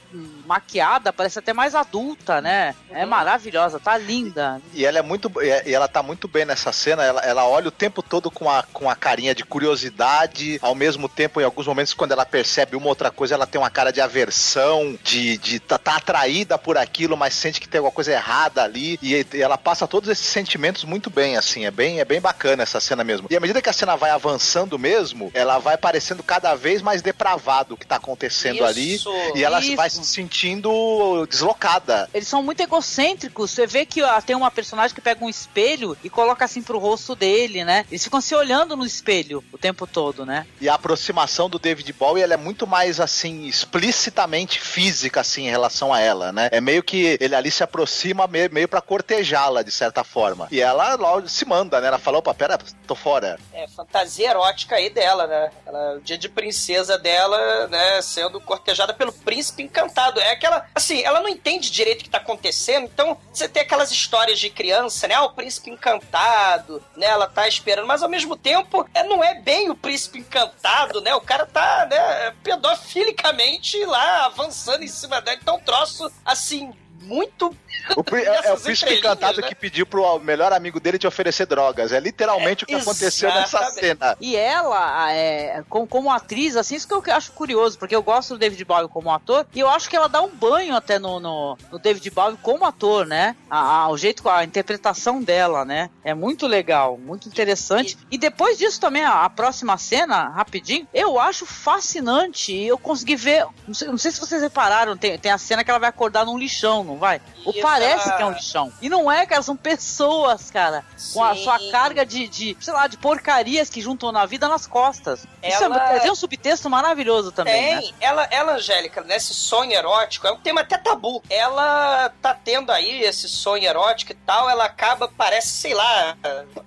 maquiada, 0.50 1.14
parece 1.14 1.38
até 1.38 1.54
mais 1.54 1.76
adulta, 1.76 2.42
né? 2.42 2.74
É 2.90 3.06
maravilhosa, 3.06 3.80
tá 3.80 3.96
linda. 3.96 4.60
E 4.74 4.84
ela 4.84 4.98
é 4.98 5.02
muito. 5.04 5.32
E 5.44 5.72
ela 5.72 5.88
tá 5.88 6.02
muito 6.02 6.28
bem 6.28 6.44
nessa 6.44 6.72
cena. 6.72 7.04
Ela, 7.04 7.22
ela 7.22 7.48
olha 7.48 7.68
o 7.68 7.72
tempo 7.72 8.02
todo 8.02 8.32
com 8.32 8.50
a, 8.50 8.64
com 8.74 8.90
a 8.90 8.96
carinha 8.96 9.36
de 9.36 9.44
curiosidade. 9.44 10.58
Ao 10.60 10.74
mesmo 10.74 11.08
tempo, 11.08 11.40
em 11.40 11.44
alguns 11.44 11.68
momentos, 11.68 11.94
quando 11.94 12.14
ela 12.14 12.26
percebe 12.26 12.76
uma 12.76 12.88
outra 12.88 13.12
coisa, 13.12 13.36
ela 13.36 13.46
tem 13.46 13.62
uma 13.62 13.70
cara 13.70 13.92
de 13.92 14.02
aversão, 14.02 14.98
de, 15.04 15.38
de 15.38 15.60
tá, 15.60 15.78
tá 15.78 15.98
atraída 15.98 16.58
por 16.58 16.80
aquilo, 16.80 17.16
mas 17.16 17.36
sente 17.36 17.62
que 17.62 17.70
tem 17.70 17.78
alguma 17.78 17.94
coisa 17.94 18.12
errada 18.12 18.64
ali. 18.64 18.98
E, 19.04 19.24
e 19.32 19.42
ela 19.42 19.58
passa 19.58 19.88
todos 19.88 20.10
esses 20.10 20.26
sentimentos 20.26 20.84
muito 20.84 21.12
bem, 21.12 21.38
assim. 21.38 21.66
É 21.66 21.72
bem, 21.72 22.00
é 22.00 22.06
bem 22.06 22.20
bacana 22.20 22.64
essa 22.64 22.80
cena 22.80 23.04
mesmo. 23.04 23.28
E 23.30 23.38
à 23.38 23.40
medida 23.40 23.62
que 23.62 23.70
a 23.70 23.74
cena 23.74 23.96
vai 23.96 24.10
avançando 24.10 24.80
mesmo, 24.80 25.30
ela 25.36 25.60
vai 25.60 25.78
parecendo 25.78 26.24
cada 26.24 26.56
vez 26.56 26.82
mais 26.82 27.04
depravado 27.04 27.76
o 27.76 27.78
que 27.78 27.86
tá 27.86 27.98
acontecendo 27.98 28.56
Isso, 28.56 28.64
ali. 28.66 29.00
E 29.36 29.44
ela 29.44 29.60
isso. 29.60 29.76
vai 29.76 29.90
se 29.92 30.04
sentindo 30.04 30.39
sentindo 30.40 31.26
deslocada. 31.26 32.10
Eles 32.14 32.28
são 32.28 32.42
muito 32.42 32.62
egocêntricos. 32.62 33.52
Você 33.52 33.68
vê 33.68 33.86
que 33.86 34.02
ó, 34.02 34.22
tem 34.22 34.36
uma 34.36 34.50
personagem 34.50 34.96
que 34.96 35.02
pega 35.02 35.24
um 35.24 35.30
espelho 35.30 35.98
e 36.04 36.10
coloca 36.10 36.46
assim 36.46 36.62
pro 36.62 36.80
rosto 36.80 37.14
dele, 37.14 37.66
né? 37.66 37.86
Eles 37.92 38.04
ficam 38.04 38.22
se 38.22 38.34
olhando 38.34 38.78
no 38.78 38.86
espelho 38.86 39.44
o 39.52 39.58
tempo 39.58 39.86
todo, 39.86 40.26
né? 40.26 40.48
E 40.62 40.70
a 40.70 40.76
aproximação 40.76 41.50
do 41.50 41.60
David 41.60 41.92
Bowie, 41.94 42.24
ela 42.24 42.36
é 42.36 42.38
muito 42.38 42.66
mais, 42.66 43.00
assim, 43.00 43.46
explicitamente 43.46 44.62
física, 44.62 45.22
assim, 45.22 45.48
em 45.48 45.50
relação 45.50 45.94
a 45.94 46.00
ela, 46.00 46.32
né? 46.32 46.50
É 46.52 46.62
meio 46.62 46.82
que 46.82 47.18
ele 47.20 47.36
ali 47.36 47.52
se 47.52 47.64
aproxima 47.64 48.28
meio, 48.28 48.52
meio 48.52 48.68
pra 48.68 48.82
cortejá-la, 48.82 49.62
de 49.62 49.72
certa 49.72 50.04
forma. 50.04 50.48
E 50.52 50.62
ela 50.62 50.96
logo 50.96 51.28
se 51.28 51.46
manda, 51.46 51.82
né? 51.82 51.88
Ela 51.88 52.00
fala, 52.00 52.20
opa, 52.20 52.34
pera, 52.34 52.58
tô 52.88 52.96
fora. 52.96 53.38
É, 53.54 53.68
fantasia 53.68 54.30
erótica 54.30 54.76
aí 54.76 54.90
dela, 54.90 55.28
né? 55.28 55.52
Ela, 55.66 55.96
o 55.96 56.02
dia 56.02 56.18
de 56.18 56.30
princesa 56.30 56.98
dela, 56.98 57.68
né, 57.68 58.02
sendo 58.02 58.40
cortejada 58.40 58.94
pelo 58.94 59.12
príncipe 59.12 59.64
encantado. 59.64 60.20
É 60.20 60.29
aquela, 60.32 60.68
assim, 60.74 61.02
ela 61.04 61.20
não 61.20 61.30
entende 61.30 61.72
direito 61.72 62.02
o 62.02 62.04
que 62.04 62.10
tá 62.10 62.18
acontecendo, 62.18 62.86
então 62.86 63.18
você 63.32 63.48
tem 63.48 63.62
aquelas 63.62 63.92
histórias 63.92 64.40
de 64.40 64.50
criança, 64.50 65.08
né? 65.08 65.16
Ah, 65.16 65.24
o 65.24 65.34
príncipe 65.34 65.70
encantado, 65.70 66.84
né? 66.96 67.08
Ela 67.08 67.28
tá 67.28 67.48
esperando, 67.48 67.88
mas 67.88 68.04
ao 68.04 68.10
mesmo 68.10 68.36
tempo, 68.36 68.88
é, 68.94 69.04
não 69.04 69.24
é 69.24 69.36
bem 69.42 69.70
o 69.70 69.76
príncipe 69.76 70.20
encantado, 70.20 71.02
né? 71.02 71.14
O 71.16 71.22
cara 71.22 71.46
tá, 71.46 71.88
né, 71.90 72.34
pedofilicamente 72.44 73.84
lá, 73.86 74.26
avançando 74.26 74.84
em 74.84 74.88
cima 74.88 75.22
dela. 75.22 75.38
Então, 75.42 75.58
um 75.58 75.62
troço, 75.62 76.12
assim, 76.26 76.74
muito. 77.02 77.56
O 77.96 78.16
é, 78.16 78.48
é 78.50 78.54
o 78.54 78.60
príncipe 78.60 78.94
encantado 78.96 79.42
né? 79.42 79.48
que 79.48 79.56
pediu 79.56 79.86
pro 79.86 80.20
melhor 80.20 80.52
amigo 80.54 80.80
dele 80.80 80.98
te 81.00 81.08
oferecer 81.08 81.46
drogas. 81.46 81.92
É 81.92 82.00
literalmente 82.00 82.64
o 82.64 82.68
que 82.68 82.76
aconteceu 82.76 83.30
nessa 83.34 83.64
cena. 83.72 84.18
E 84.20 84.36
ela, 84.36 85.12
é, 85.12 85.64
como, 85.70 85.88
como 85.88 86.12
atriz, 86.12 86.56
assim, 86.56 86.76
isso 86.76 86.88
que 86.88 86.94
eu 86.94 87.04
acho 87.16 87.32
curioso, 87.32 87.78
porque 87.80 87.96
eu 87.96 88.04
gosto 88.04 88.34
do 88.34 88.38
David 88.40 88.64
Bowie 88.66 88.88
como 88.90 89.12
ator, 89.12 89.46
e 89.54 89.60
eu 89.60 89.70
acho 89.70 89.90
que 89.90 89.96
ela 89.96 90.08
dá 90.08 90.22
um 90.22 90.30
banho 90.30 90.76
até 90.76 91.00
no, 91.00 91.20
no, 91.20 91.58
no 91.72 91.80
David 91.80 92.10
Bowie 92.12 92.38
como 92.42 92.66
ator, 92.66 93.06
né? 93.06 93.36
A, 93.50 93.60
a- 93.84 93.90
o 93.90 93.98
jeito, 93.98 94.28
a 94.30 94.44
interpretação 94.44 95.22
dela, 95.22 95.64
né? 95.66 95.90
É 96.04 96.14
muito 96.14 96.48
legal, 96.48 96.98
muito 96.98 97.28
interessante. 97.28 97.98
E 98.12 98.18
depois 98.18 98.58
disso 98.58 98.80
também, 98.80 99.04
a, 99.04 99.24
a 99.26 99.30
próxima 99.30 99.78
cena, 99.78 100.30
rapidinho, 100.30 100.88
eu 100.94 101.20
acho 101.20 101.46
fascinante. 101.46 102.52
E 102.54 102.68
eu 102.68 102.78
consegui 102.78 103.16
ver, 103.16 103.46
não 103.68 103.74
sei, 103.74 103.88
não 103.88 103.98
sei 103.98 104.12
se 104.12 104.20
vocês 104.20 104.42
repararam, 104.42 104.98
tem, 104.98 105.18
tem 105.18 105.32
a 105.32 105.38
cena 105.38 105.64
que 105.64 105.70
ela 105.70 105.80
vai 105.80 105.90
acordar 105.90 106.26
num 106.26 106.38
lixão, 106.38 106.84
não 106.90 106.98
vai? 106.98 107.22
Ou 107.46 107.54
Isso, 107.54 107.62
parece 107.62 108.16
que 108.16 108.22
é 108.22 108.26
um 108.26 108.32
lixão. 108.32 108.72
E 108.82 108.90
não 108.90 109.10
é, 109.12 109.26
cara, 109.26 109.42
são 109.42 109.56
pessoas, 109.56 110.52
cara, 110.52 110.84
com 111.14 111.24
a 111.24 111.36
Sim. 111.36 111.44
sua 111.44 111.72
carga 111.72 112.06
de, 112.06 112.28
de, 112.28 112.58
sei 112.60 112.74
lá, 112.74 112.88
de 112.88 112.98
porcarias 112.98 113.70
que 113.70 113.80
juntam 113.82 114.12
na 114.12 114.26
vida 114.26 114.48
nas 114.48 114.68
costas. 114.68 115.26
Isso 115.44 115.64
Ela- 115.64 115.94
é, 115.96 116.00
tem 116.00 116.12
um 116.12 116.16
subtexto 116.16 116.70
maravilhoso 116.70 117.32
também, 117.32 117.54
Tem, 117.80 117.92
né? 117.92 117.98
ela, 118.02 118.28
ela, 118.32 118.54
Angélica, 118.54 119.02
nesse 119.02 119.34
sonho 119.34 119.72
erótico, 119.72 120.28
é 120.28 120.32
um 120.32 120.40
tema 120.40 120.62
até 120.62 120.78
tabu. 120.78 121.24
Ela 121.30 122.12
tá 122.22 122.34
tendo 122.34 122.72
aí 122.72 123.02
esse 123.04 123.30
sonho 123.30 123.64
erótico 123.64 124.12
e 124.12 124.16
tal, 124.16 124.50
ela 124.50 124.66
acaba, 124.66 125.08
parece, 125.18 125.50
sei 125.50 125.74
lá, 125.74 126.18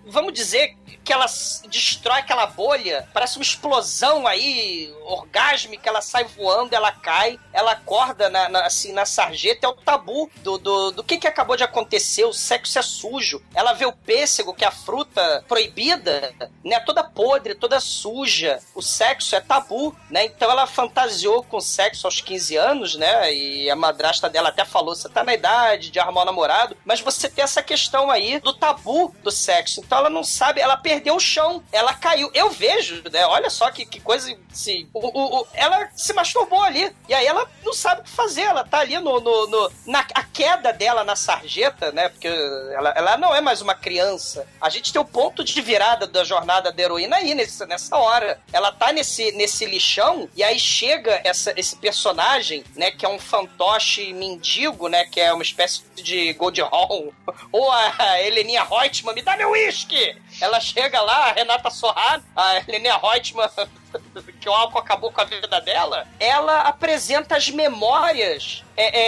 vamos 0.06 0.32
dizer 0.32 0.76
que 1.04 1.12
ela 1.12 1.26
destrói 1.68 2.20
aquela 2.20 2.46
bolha, 2.46 3.08
parece 3.12 3.36
uma 3.36 3.42
explosão 3.42 4.26
aí, 4.26 4.92
orgásmica, 5.04 5.88
ela 5.88 6.00
sai 6.00 6.24
voando, 6.24 6.74
ela 6.74 6.92
cai, 6.92 7.38
ela 7.52 7.72
acorda 7.72 8.28
na, 8.28 8.48
na- 8.48 8.66
assim, 8.66 8.92
na 8.92 9.04
sarjeta, 9.06 9.66
é 9.66 9.68
o 9.68 9.74
tabu 9.74 10.30
do, 10.36 10.58
do, 10.58 10.90
do 10.92 11.04
que, 11.04 11.18
que 11.18 11.26
acabou 11.26 11.56
de 11.56 11.64
acontecer, 11.64 12.24
o 12.24 12.32
sexo 12.32 12.78
é 12.78 12.82
sujo. 12.82 13.42
Ela 13.54 13.72
vê 13.72 13.86
o 13.86 13.92
pêssego, 13.92 14.54
que 14.54 14.64
é 14.64 14.68
a 14.68 14.72
fruta 14.72 15.44
proibida, 15.48 16.34
né, 16.64 16.80
toda 16.80 17.02
podre, 17.04 17.54
toda 17.54 17.80
suja. 17.80 18.58
O 18.74 18.82
sexo 18.82 19.34
é 19.36 19.40
tabu, 19.40 19.96
né? 20.10 20.24
Então 20.24 20.50
ela 20.50 20.66
fantasiou 20.66 21.42
com 21.42 21.60
sexo 21.60 22.06
aos 22.06 22.20
15 22.20 22.56
anos, 22.56 22.94
né? 22.96 23.32
E 23.34 23.70
a 23.70 23.76
madrasta 23.76 24.28
dela 24.28 24.48
até 24.50 24.64
falou: 24.64 24.94
você 24.94 25.08
tá 25.08 25.22
na 25.24 25.34
idade 25.34 25.90
de 25.90 25.98
arrumar 25.98 26.22
um 26.22 26.26
namorado, 26.26 26.76
mas 26.84 27.00
você 27.00 27.28
tem 27.28 27.42
essa 27.44 27.62
questão 27.62 28.10
aí 28.10 28.40
do 28.40 28.52
tabu 28.52 29.14
do 29.22 29.30
sexo. 29.30 29.80
Então 29.80 29.98
ela 29.98 30.10
não 30.10 30.24
sabe, 30.24 30.60
ela 30.60 30.76
perdeu 30.82 31.16
o 31.16 31.20
chão, 31.20 31.62
ela 31.72 31.94
caiu. 31.94 32.30
Eu 32.34 32.50
vejo, 32.50 33.02
né? 33.10 33.24
Olha 33.26 33.48
só 33.50 33.70
que, 33.70 33.86
que 33.86 34.00
coisa. 34.00 34.36
Assim, 34.50 34.88
o, 34.92 34.98
o- 35.06 35.40
o- 35.42 35.46
ela 35.54 35.88
se 35.94 36.12
masturbou 36.12 36.60
ali. 36.62 36.94
E 37.08 37.14
aí 37.14 37.26
ela 37.26 37.48
não 37.64 37.72
sabe 37.72 38.00
o 38.00 38.04
que 38.04 38.10
fazer. 38.10 38.42
Ela 38.42 38.64
tá 38.64 38.80
ali 38.80 38.98
no, 38.98 39.20
no, 39.20 39.46
no- 39.46 39.72
na 39.86 40.00
a 40.14 40.22
queda 40.24 40.72
dela 40.72 41.04
na 41.04 41.16
sarjeta, 41.16 41.90
né? 41.92 42.08
Porque 42.08 42.28
ela, 42.28 42.90
ela 42.96 43.16
não 43.16 43.34
é 43.34 43.40
mais 43.40 43.60
uma 43.60 43.74
criança. 43.74 44.46
A 44.60 44.68
gente 44.68 44.92
tem 44.92 45.00
o 45.00 45.04
ponto 45.04 45.44
de 45.44 45.60
virada 45.60 46.06
da 46.06 46.24
jornada 46.24 46.72
da 46.72 46.82
heroína 46.82 47.16
aí 47.16 47.34
nesse, 47.34 47.64
nessa 47.66 47.96
hora. 47.96 48.40
Ela 48.52 48.72
tá 48.72 48.92
nesse, 48.92 49.32
nesse 49.32 49.64
lixão 49.66 50.28
e 50.34 50.42
aí 50.42 50.58
chega 50.58 51.20
essa, 51.24 51.52
esse 51.56 51.76
personagem, 51.76 52.64
né? 52.76 52.90
Que 52.90 53.06
é 53.06 53.08
um 53.08 53.18
fantoche 53.18 54.12
mendigo, 54.12 54.88
né? 54.88 55.04
Que 55.06 55.20
é 55.20 55.32
uma 55.32 55.42
espécie 55.42 55.82
de 55.96 56.32
Gold 56.34 56.60
Hall. 56.62 57.12
Ou 57.52 57.70
a 57.70 58.20
Heleninha 58.22 58.64
Reutemann, 58.64 59.14
me 59.14 59.22
dá 59.22 59.36
meu 59.36 59.50
uísque! 59.50 60.16
Ela 60.40 60.58
chega 60.72 61.00
lá, 61.02 61.30
a 61.30 61.32
Renata 61.32 61.70
Sorrado, 61.70 62.24
a 62.34 62.56
Heleninha 62.56 62.96
Reutemann 62.96 63.50
que 64.40 64.48
o 64.48 64.52
álcool 64.52 64.78
acabou 64.78 65.12
com 65.12 65.20
a 65.20 65.24
vida 65.24 65.60
dela, 65.60 66.06
ela 66.18 66.60
apresenta 66.62 67.36
as 67.36 67.48
memórias, 67.50 68.64
é, 68.76 69.00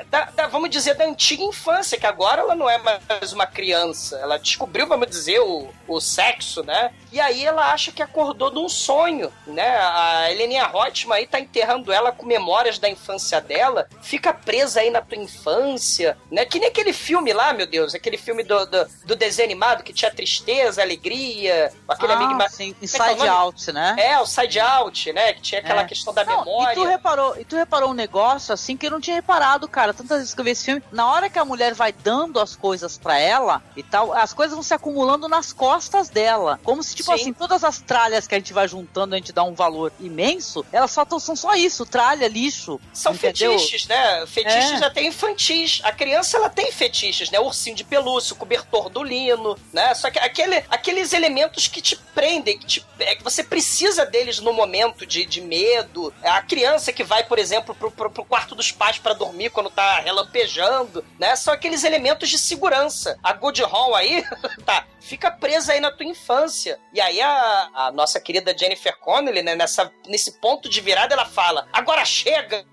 é, 0.00 0.04
da, 0.04 0.24
da- 0.26 0.46
vamos 0.48 0.68
dizer, 0.70 0.94
da 0.94 1.04
antiga 1.04 1.42
infância, 1.42 1.98
que 1.98 2.06
agora 2.06 2.40
ela 2.42 2.54
não 2.54 2.68
é 2.68 2.78
mais 2.78 3.32
uma 3.32 3.46
criança. 3.46 4.16
Ela 4.18 4.38
descobriu, 4.38 4.86
vamos 4.86 5.08
dizer, 5.08 5.38
o, 5.40 5.68
o 5.86 6.00
sexo, 6.00 6.62
né? 6.62 6.92
E 7.12 7.20
aí 7.20 7.44
ela 7.44 7.72
acha 7.72 7.92
que 7.92 8.02
acordou 8.02 8.50
de 8.50 8.58
um 8.58 8.68
sonho, 8.68 9.32
né? 9.46 9.76
A 9.78 10.30
Heleninha 10.30 10.66
Reutemann 10.66 11.18
aí 11.18 11.26
tá 11.26 11.38
enterrando 11.38 11.92
ela 11.92 12.10
com 12.10 12.26
memórias 12.26 12.78
da 12.78 12.88
infância 12.88 13.40
dela, 13.40 13.86
fica 14.02 14.32
presa 14.32 14.80
aí 14.80 14.90
na 14.90 15.00
tua 15.02 15.18
infância, 15.18 16.16
né? 16.30 16.44
Que 16.44 16.58
nem 16.58 16.68
aquele 16.68 16.92
filme 16.92 17.32
lá, 17.32 17.52
meu 17.52 17.66
Deus, 17.66 17.94
aquele 17.94 18.16
filme 18.18 18.42
do, 18.42 18.66
do, 18.66 18.86
do 19.04 19.16
desenho 19.16 19.46
animado 19.46 19.82
que 19.82 19.92
tinha 19.92 20.10
tristeza, 20.10 20.82
alegria, 20.82 21.72
aquele 21.88 22.12
Ah, 22.12 22.16
amigo... 22.16 22.48
sim, 22.50 22.70
é 22.70 22.82
é 22.82 22.84
Inside 22.84 23.14
nome? 23.16 23.28
Out, 23.28 23.72
né? 23.72 23.94
É, 23.98 24.18
o 24.18 24.26
Side 24.32 24.58
Out, 24.60 25.12
né? 25.12 25.32
Que 25.34 25.40
tinha 25.42 25.60
aquela 25.60 25.82
É. 25.82 25.84
questão 25.84 26.12
da 26.14 26.24
Não, 26.24 26.38
memória. 26.44 26.72
E 26.72 26.74
tu, 26.74 26.84
reparou, 26.84 27.36
e 27.40 27.44
tu 27.44 27.56
reparou 27.56 27.90
um 27.90 27.94
negócio 27.94 28.52
assim 28.54 28.76
que 28.76 28.86
eu 28.86 28.90
não 28.90 29.00
tinha 29.00 29.16
reparado, 29.16 29.68
cara. 29.68 29.92
Tantas 29.92 30.18
vezes 30.18 30.34
que 30.34 30.40
eu 30.40 30.44
vi 30.44 30.50
esse 30.52 30.64
filme, 30.64 30.82
na 30.90 31.10
hora 31.10 31.28
que 31.28 31.38
a 31.38 31.44
mulher 31.44 31.74
vai 31.74 31.92
dando 31.92 32.40
as 32.40 32.56
coisas 32.56 32.96
pra 32.98 33.18
ela 33.18 33.62
e 33.76 33.82
tal, 33.82 34.12
as 34.12 34.32
coisas 34.32 34.54
vão 34.54 34.62
se 34.62 34.74
acumulando 34.74 35.28
nas 35.28 35.52
costas 35.52 36.08
dela. 36.08 36.58
Como 36.62 36.82
se, 36.82 36.94
tipo 36.94 37.10
Sim. 37.10 37.20
assim, 37.20 37.32
todas 37.32 37.62
as 37.64 37.78
tralhas 37.80 38.26
que 38.26 38.34
a 38.34 38.38
gente 38.38 38.52
vai 38.52 38.66
juntando, 38.68 39.14
a 39.14 39.18
gente 39.18 39.32
dá 39.32 39.42
um 39.44 39.54
valor 39.54 39.92
imenso, 40.00 40.64
elas 40.72 40.90
só 40.90 41.04
tão- 41.04 41.20
são 41.20 41.34
só 41.36 41.54
isso, 41.54 41.84
tralha, 41.84 42.28
lixo. 42.28 42.80
São 42.92 43.12
entendeu? 43.14 43.52
fetiches, 43.58 43.86
né? 43.86 44.26
Fetiches 44.26 44.80
É. 44.82 44.84
até 44.84 45.02
infantis. 45.02 45.80
A 45.84 45.92
criança, 45.92 46.36
ela 46.36 46.48
tem 46.48 46.70
fetiches, 46.72 47.30
né? 47.30 47.38
Ursinho 47.40 47.76
de 47.76 47.84
pelúcia, 47.84 48.34
cobertor 48.36 48.88
do 48.88 49.02
lino, 49.02 49.56
né? 49.72 49.94
Só 49.94 50.10
que 50.10 50.18
aquele, 50.18 50.64
aqueles 50.70 51.12
elementos 51.12 51.66
que 51.68 51.80
te 51.82 51.96
prendem, 52.14 52.58
que, 52.58 52.66
te- 52.66 52.86
é, 52.98 53.16
que 53.16 53.22
você 53.24 53.42
precisa 53.42 54.04
deles 54.22 54.38
no 54.38 54.52
momento 54.52 55.04
de, 55.04 55.26
de 55.26 55.40
medo. 55.40 56.14
É 56.22 56.30
A 56.30 56.42
criança 56.42 56.92
que 56.92 57.02
vai, 57.02 57.24
por 57.24 57.38
exemplo, 57.38 57.74
pro, 57.74 57.90
pro, 57.90 58.10
pro 58.10 58.24
quarto 58.24 58.54
dos 58.54 58.70
pais 58.70 58.98
pra 58.98 59.12
dormir 59.12 59.50
quando 59.50 59.68
tá 59.68 59.98
relampejando, 60.00 61.04
né? 61.18 61.34
São 61.34 61.52
aqueles 61.52 61.82
elementos 61.82 62.28
de 62.28 62.38
segurança. 62.38 63.18
A 63.22 63.32
Good 63.32 63.62
Hall 63.62 63.94
aí, 63.94 64.24
tá, 64.64 64.86
fica 65.00 65.30
presa 65.30 65.72
aí 65.72 65.80
na 65.80 65.90
tua 65.90 66.06
infância. 66.06 66.78
E 66.92 67.00
aí 67.00 67.20
a, 67.20 67.70
a 67.74 67.92
nossa 67.92 68.20
querida 68.20 68.56
Jennifer 68.56 68.96
Connelly, 68.98 69.42
né, 69.42 69.54
nessa, 69.54 69.92
nesse 70.06 70.32
ponto 70.38 70.68
de 70.68 70.80
virada, 70.80 71.14
ela 71.14 71.26
fala: 71.26 71.66
agora 71.72 72.04
chega! 72.04 72.64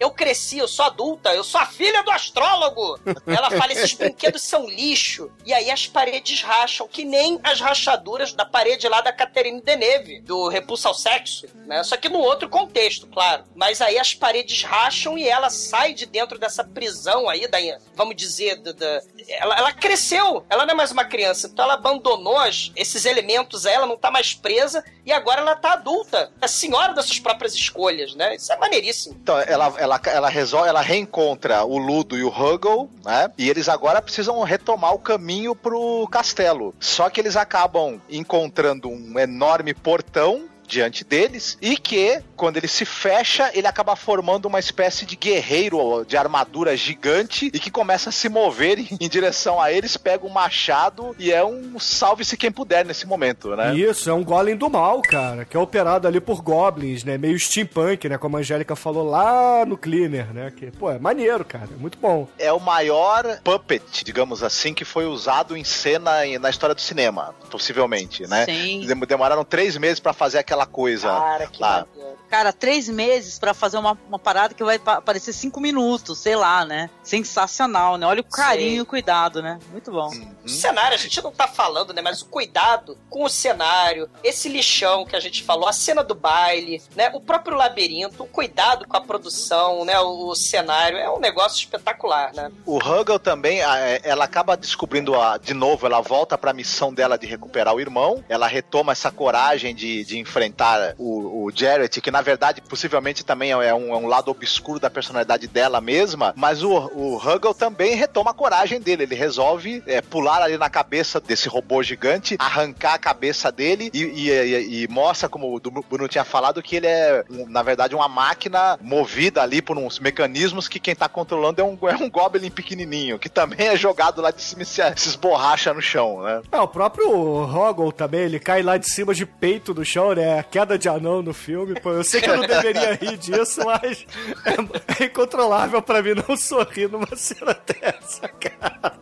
Eu 0.00 0.10
cresci, 0.10 0.58
eu 0.58 0.68
sou 0.68 0.86
adulta, 0.86 1.34
eu 1.34 1.44
sou 1.44 1.60
a 1.60 1.66
filha 1.66 2.02
do 2.02 2.10
astrólogo! 2.10 2.98
ela 3.26 3.50
fala: 3.50 3.72
esses 3.72 3.92
brinquedos 3.94 4.42
são 4.42 4.66
lixo. 4.66 5.30
E 5.44 5.52
aí 5.52 5.70
as 5.70 5.86
paredes 5.86 6.40
racham, 6.42 6.88
que 6.88 7.04
nem 7.04 7.38
as 7.42 7.60
rachaduras 7.60 8.32
da 8.32 8.46
parede 8.46 8.88
lá 8.88 9.00
da 9.00 9.12
Catherine 9.12 9.60
Deneuve, 9.60 10.20
do 10.20 10.48
Repulsa 10.48 10.93
ao 10.94 10.98
Sexo, 10.98 11.46
né? 11.66 11.82
Só 11.82 11.96
que 11.96 12.08
num 12.08 12.20
outro 12.20 12.48
contexto, 12.48 13.06
claro. 13.08 13.44
Mas 13.54 13.80
aí 13.80 13.98
as 13.98 14.14
paredes 14.14 14.62
racham 14.62 15.18
e 15.18 15.28
ela 15.28 15.50
sai 15.50 15.92
de 15.92 16.06
dentro 16.06 16.38
dessa 16.38 16.62
prisão 16.62 17.28
aí, 17.28 17.46
da, 17.48 17.58
vamos 17.94 18.14
dizer, 18.16 18.56
da, 18.60 18.72
da- 18.72 19.02
ela, 19.28 19.56
ela 19.58 19.72
cresceu, 19.72 20.44
ela 20.48 20.64
não 20.64 20.72
é 20.72 20.76
mais 20.76 20.90
uma 20.92 21.04
criança, 21.04 21.48
então 21.48 21.64
ela 21.64 21.74
abandonou 21.74 22.38
as- 22.38 22.70
esses 22.76 23.04
elementos, 23.04 23.64
ela 23.66 23.86
não 23.86 23.96
tá 23.96 24.10
mais 24.10 24.32
presa 24.34 24.84
e 25.04 25.12
agora 25.12 25.40
ela 25.40 25.56
tá 25.56 25.72
adulta, 25.72 26.30
é 26.40 26.46
senhora 26.46 26.94
das 26.94 27.06
suas 27.06 27.18
próprias 27.18 27.54
escolhas, 27.54 28.14
né? 28.14 28.34
Isso 28.36 28.52
é 28.52 28.56
maneiríssimo. 28.56 29.16
Então, 29.20 29.38
ela, 29.40 29.74
ela, 29.78 30.00
ela 30.06 30.28
resolve, 30.28 30.68
ela 30.68 30.80
reencontra 30.80 31.64
o 31.64 31.76
Ludo 31.78 32.16
e 32.16 32.22
o 32.22 32.28
Huggle, 32.28 32.88
né? 33.04 33.30
E 33.36 33.48
eles 33.50 33.68
agora 33.68 34.00
precisam 34.00 34.40
retomar 34.42 34.94
o 34.94 34.98
caminho 34.98 35.54
pro 35.54 36.06
castelo. 36.10 36.74
Só 36.78 37.08
que 37.10 37.20
eles 37.20 37.36
acabam 37.36 38.00
encontrando 38.08 38.88
um 38.88 39.18
enorme 39.18 39.74
portão 39.74 40.48
diante 40.66 41.04
deles 41.04 41.58
e 41.60 41.76
que, 41.76 42.22
quando 42.36 42.56
ele 42.56 42.68
se 42.68 42.84
fecha, 42.84 43.50
ele 43.54 43.66
acaba 43.66 43.96
formando 43.96 44.46
uma 44.46 44.58
espécie 44.58 45.04
de 45.06 45.16
guerreiro 45.16 46.04
de 46.06 46.16
armadura 46.16 46.76
gigante 46.76 47.46
e 47.52 47.58
que 47.58 47.70
começa 47.70 48.08
a 48.08 48.12
se 48.12 48.28
mover 48.28 48.78
em, 49.00 49.08
direção 49.08 49.60
a 49.60 49.70
eles, 49.72 49.96
pega 49.96 50.26
um 50.26 50.30
machado 50.30 51.14
e 51.18 51.32
é 51.32 51.44
um 51.44 51.78
salve-se 51.78 52.36
quem 52.36 52.50
puder 52.50 52.84
nesse 52.84 53.06
momento, 53.06 53.54
né? 53.56 53.74
Isso, 53.74 54.08
é 54.10 54.12
um 54.12 54.24
golem 54.24 54.56
do 54.56 54.68
mal, 54.70 55.00
cara, 55.02 55.44
que 55.44 55.56
é 55.56 55.60
operado 55.60 56.06
ali 56.08 56.20
por 56.20 56.40
goblins, 56.42 57.04
né? 57.04 57.16
Meio 57.18 57.38
steampunk, 57.38 58.08
né? 58.08 58.18
Como 58.18 58.36
a 58.36 58.40
Angélica 58.40 58.74
falou 58.76 59.08
lá 59.08 59.64
no 59.66 59.76
Cleaner, 59.76 60.32
né? 60.32 60.50
Que, 60.56 60.70
pô, 60.70 60.90
é 60.90 60.98
maneiro, 60.98 61.44
cara, 61.44 61.68
é 61.72 61.80
muito 61.80 61.98
bom. 61.98 62.26
É 62.38 62.52
o 62.52 62.60
maior 62.60 63.40
puppet, 63.42 64.04
digamos 64.04 64.42
assim, 64.42 64.74
que 64.74 64.84
foi 64.84 65.06
usado 65.06 65.56
em 65.56 65.64
cena 65.64 66.12
na 66.40 66.50
história 66.50 66.74
do 66.74 66.80
cinema, 66.80 67.34
possivelmente, 67.50 68.26
né? 68.26 68.44
Sim. 68.46 68.86
Dem- 68.86 69.04
Demoraram 69.06 69.44
três 69.44 69.76
meses 69.76 70.00
pra 70.00 70.12
fazer 70.12 70.38
aquela 70.38 70.66
coisa 70.66 71.08
Cara, 71.08 71.46
que 71.46 71.60
lá. 71.60 71.86
Cara, 72.34 72.52
três 72.52 72.88
meses 72.88 73.38
pra 73.38 73.54
fazer 73.54 73.76
uma, 73.78 73.96
uma 74.08 74.18
parada 74.18 74.54
que 74.54 74.64
vai 74.64 74.76
pa- 74.76 75.00
parecer 75.00 75.32
cinco 75.32 75.60
minutos, 75.60 76.18
sei 76.18 76.34
lá, 76.34 76.64
né? 76.64 76.90
Sensacional, 77.04 77.96
né? 77.96 78.06
Olha 78.06 78.22
o 78.22 78.24
carinho 78.24 78.70
Sim. 78.70 78.76
e 78.78 78.80
o 78.80 78.86
cuidado, 78.86 79.40
né? 79.40 79.56
Muito 79.70 79.92
bom. 79.92 80.10
O 80.44 80.48
cenário, 80.48 80.94
a 80.94 80.98
gente 80.98 81.22
não 81.22 81.30
tá 81.30 81.46
falando, 81.46 81.92
né? 81.92 82.02
Mas 82.02 82.22
o 82.22 82.26
cuidado 82.26 82.98
com 83.08 83.22
o 83.22 83.28
cenário, 83.28 84.10
esse 84.24 84.48
lixão 84.48 85.06
que 85.06 85.14
a 85.14 85.20
gente 85.20 85.44
falou, 85.44 85.68
a 85.68 85.72
cena 85.72 86.02
do 86.02 86.14
baile, 86.14 86.82
né? 86.96 87.08
O 87.14 87.20
próprio 87.20 87.56
labirinto, 87.56 88.24
o 88.24 88.26
cuidado 88.26 88.84
com 88.88 88.96
a 88.96 89.00
produção, 89.00 89.84
né? 89.84 89.96
O 90.00 90.34
cenário, 90.34 90.98
é 90.98 91.08
um 91.08 91.20
negócio 91.20 91.58
espetacular, 91.60 92.32
né? 92.34 92.50
O 92.66 92.78
Huggle 92.78 93.20
também, 93.20 93.62
a- 93.62 93.78
é, 93.78 94.00
ela 94.02 94.24
acaba 94.24 94.56
descobrindo 94.56 95.14
a, 95.14 95.38
de 95.38 95.54
novo, 95.54 95.86
ela 95.86 96.00
volta 96.00 96.36
pra 96.36 96.52
missão 96.52 96.92
dela 96.92 97.16
de 97.16 97.26
recuperar 97.28 97.74
o 97.74 97.80
irmão, 97.80 98.24
ela 98.28 98.48
retoma 98.48 98.90
essa 98.90 99.12
coragem 99.12 99.72
de, 99.72 100.04
de 100.04 100.18
enfrentar 100.18 100.94
o, 100.98 101.44
o 101.44 101.50
Jarrett, 101.54 102.00
que 102.00 102.10
na 102.10 102.23
verdade 102.24 102.60
possivelmente 102.60 103.24
também 103.24 103.52
é 103.52 103.56
um, 103.56 103.62
é 103.94 103.96
um 103.96 104.06
lado 104.08 104.30
obscuro 104.30 104.80
da 104.80 104.90
personalidade 104.90 105.46
dela 105.46 105.80
mesma, 105.80 106.32
mas 106.36 106.62
o, 106.64 106.70
o 106.72 107.16
Huggle 107.16 107.54
também 107.54 107.94
retoma 107.94 108.32
a 108.32 108.34
coragem 108.34 108.80
dele, 108.80 109.04
ele 109.04 109.14
resolve 109.14 109.82
é, 109.86 110.00
pular 110.00 110.42
ali 110.42 110.58
na 110.58 110.68
cabeça 110.68 111.20
desse 111.20 111.48
robô 111.48 111.82
gigante, 111.82 112.36
arrancar 112.38 112.94
a 112.94 112.98
cabeça 112.98 113.52
dele 113.52 113.90
e, 113.94 114.02
e- 114.02 114.30
e- 114.30 114.82
e 114.84 114.88
mostra, 114.88 115.28
como 115.28 115.54
o 115.54 115.60
Bruno 115.60 116.08
tinha 116.08 116.24
falado, 116.24 116.62
que 116.62 116.76
ele 116.76 116.86
é, 116.86 117.24
na 117.48 117.62
verdade, 117.62 117.94
uma 117.94 118.08
máquina 118.08 118.78
movida 118.80 119.42
ali 119.42 119.60
por 119.62 119.76
uns 119.78 119.98
mecanismos 119.98 120.66
que 120.66 120.80
quem 120.80 120.94
tá 120.96 121.08
controlando 121.08 121.60
é 121.60 121.64
um, 121.64 121.78
é 121.88 121.94
um 121.96 122.10
Goblin 122.10 122.50
pequenininho, 122.50 123.18
que 123.18 123.28
também 123.28 123.68
é 123.68 123.76
jogado 123.76 124.20
lá 124.22 124.30
de 124.30 124.40
cima 124.42 124.64
se, 124.64 124.80
se 124.96 125.08
esborracha 125.10 125.72
no 125.74 125.82
chão, 125.82 126.22
né? 126.22 126.40
É, 126.50 126.58
o 126.60 126.68
próprio 126.68 127.08
Hoggle 127.10 127.92
também, 127.92 128.20
ele 128.22 128.38
cai 128.40 128.62
lá 128.62 128.76
de 128.78 128.90
cima 128.90 129.14
de 129.14 129.26
peito 129.26 129.74
no 129.74 129.84
chão, 129.84 130.14
né? 130.14 130.38
A 130.38 130.42
queda 130.42 130.78
de 130.78 130.88
anão 130.88 131.22
no 131.22 131.34
filme. 131.34 131.78
Pô, 131.80 131.92
eu 131.92 132.03
sei 132.04 132.20
que 132.20 132.30
eu 132.30 132.36
não 132.36 132.46
deveria 132.46 132.94
rir 132.94 133.16
disso, 133.16 133.64
mas 133.64 134.06
é, 134.44 135.02
é 135.02 135.06
incontrolável 135.06 135.82
pra 135.82 136.02
mim 136.02 136.14
não 136.14 136.36
sorrir 136.36 136.90
numa 136.90 137.14
cena 137.16 137.56
dessa, 137.66 138.28
cara. 138.28 138.94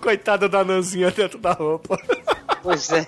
Coitada 0.00 0.48
da 0.48 0.60
anãzinha 0.60 1.10
dentro 1.10 1.38
da 1.38 1.52
roupa. 1.52 1.96
Pois 2.62 2.90
é. 2.90 3.06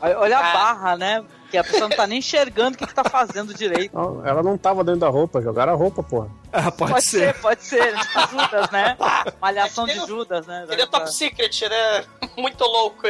Olha 0.00 0.18
olha 0.18 0.38
a 0.38 0.42
barra, 0.52 0.96
né? 0.96 1.24
Que 1.52 1.58
a 1.58 1.62
pessoa 1.62 1.86
não 1.86 1.94
tá 1.94 2.06
nem 2.06 2.18
enxergando 2.18 2.74
o 2.76 2.78
que, 2.78 2.86
que 2.86 2.94
tá 2.94 3.04
fazendo 3.04 3.52
direito. 3.52 3.94
Não, 3.94 4.26
ela 4.26 4.42
não 4.42 4.56
tava 4.56 4.82
dentro 4.82 5.00
da 5.00 5.08
roupa, 5.10 5.42
jogaram 5.42 5.74
a 5.74 5.76
roupa, 5.76 6.02
porra. 6.02 6.28
Ah, 6.50 6.70
Pode 6.72 7.02
ser, 7.04 7.38
pode 7.40 7.62
ser. 7.62 7.94
Tipo 7.98 8.20
Judas, 8.30 8.70
né? 8.70 8.96
Malhação 9.40 9.84
de 9.84 9.94
Judas, 10.06 10.46
né? 10.46 10.66
Ele 10.70 10.80
é 10.80 10.86
top 10.86 11.12
secret, 11.12 11.68
né? 11.68 12.04
Muito 12.38 12.64
louco. 12.64 13.02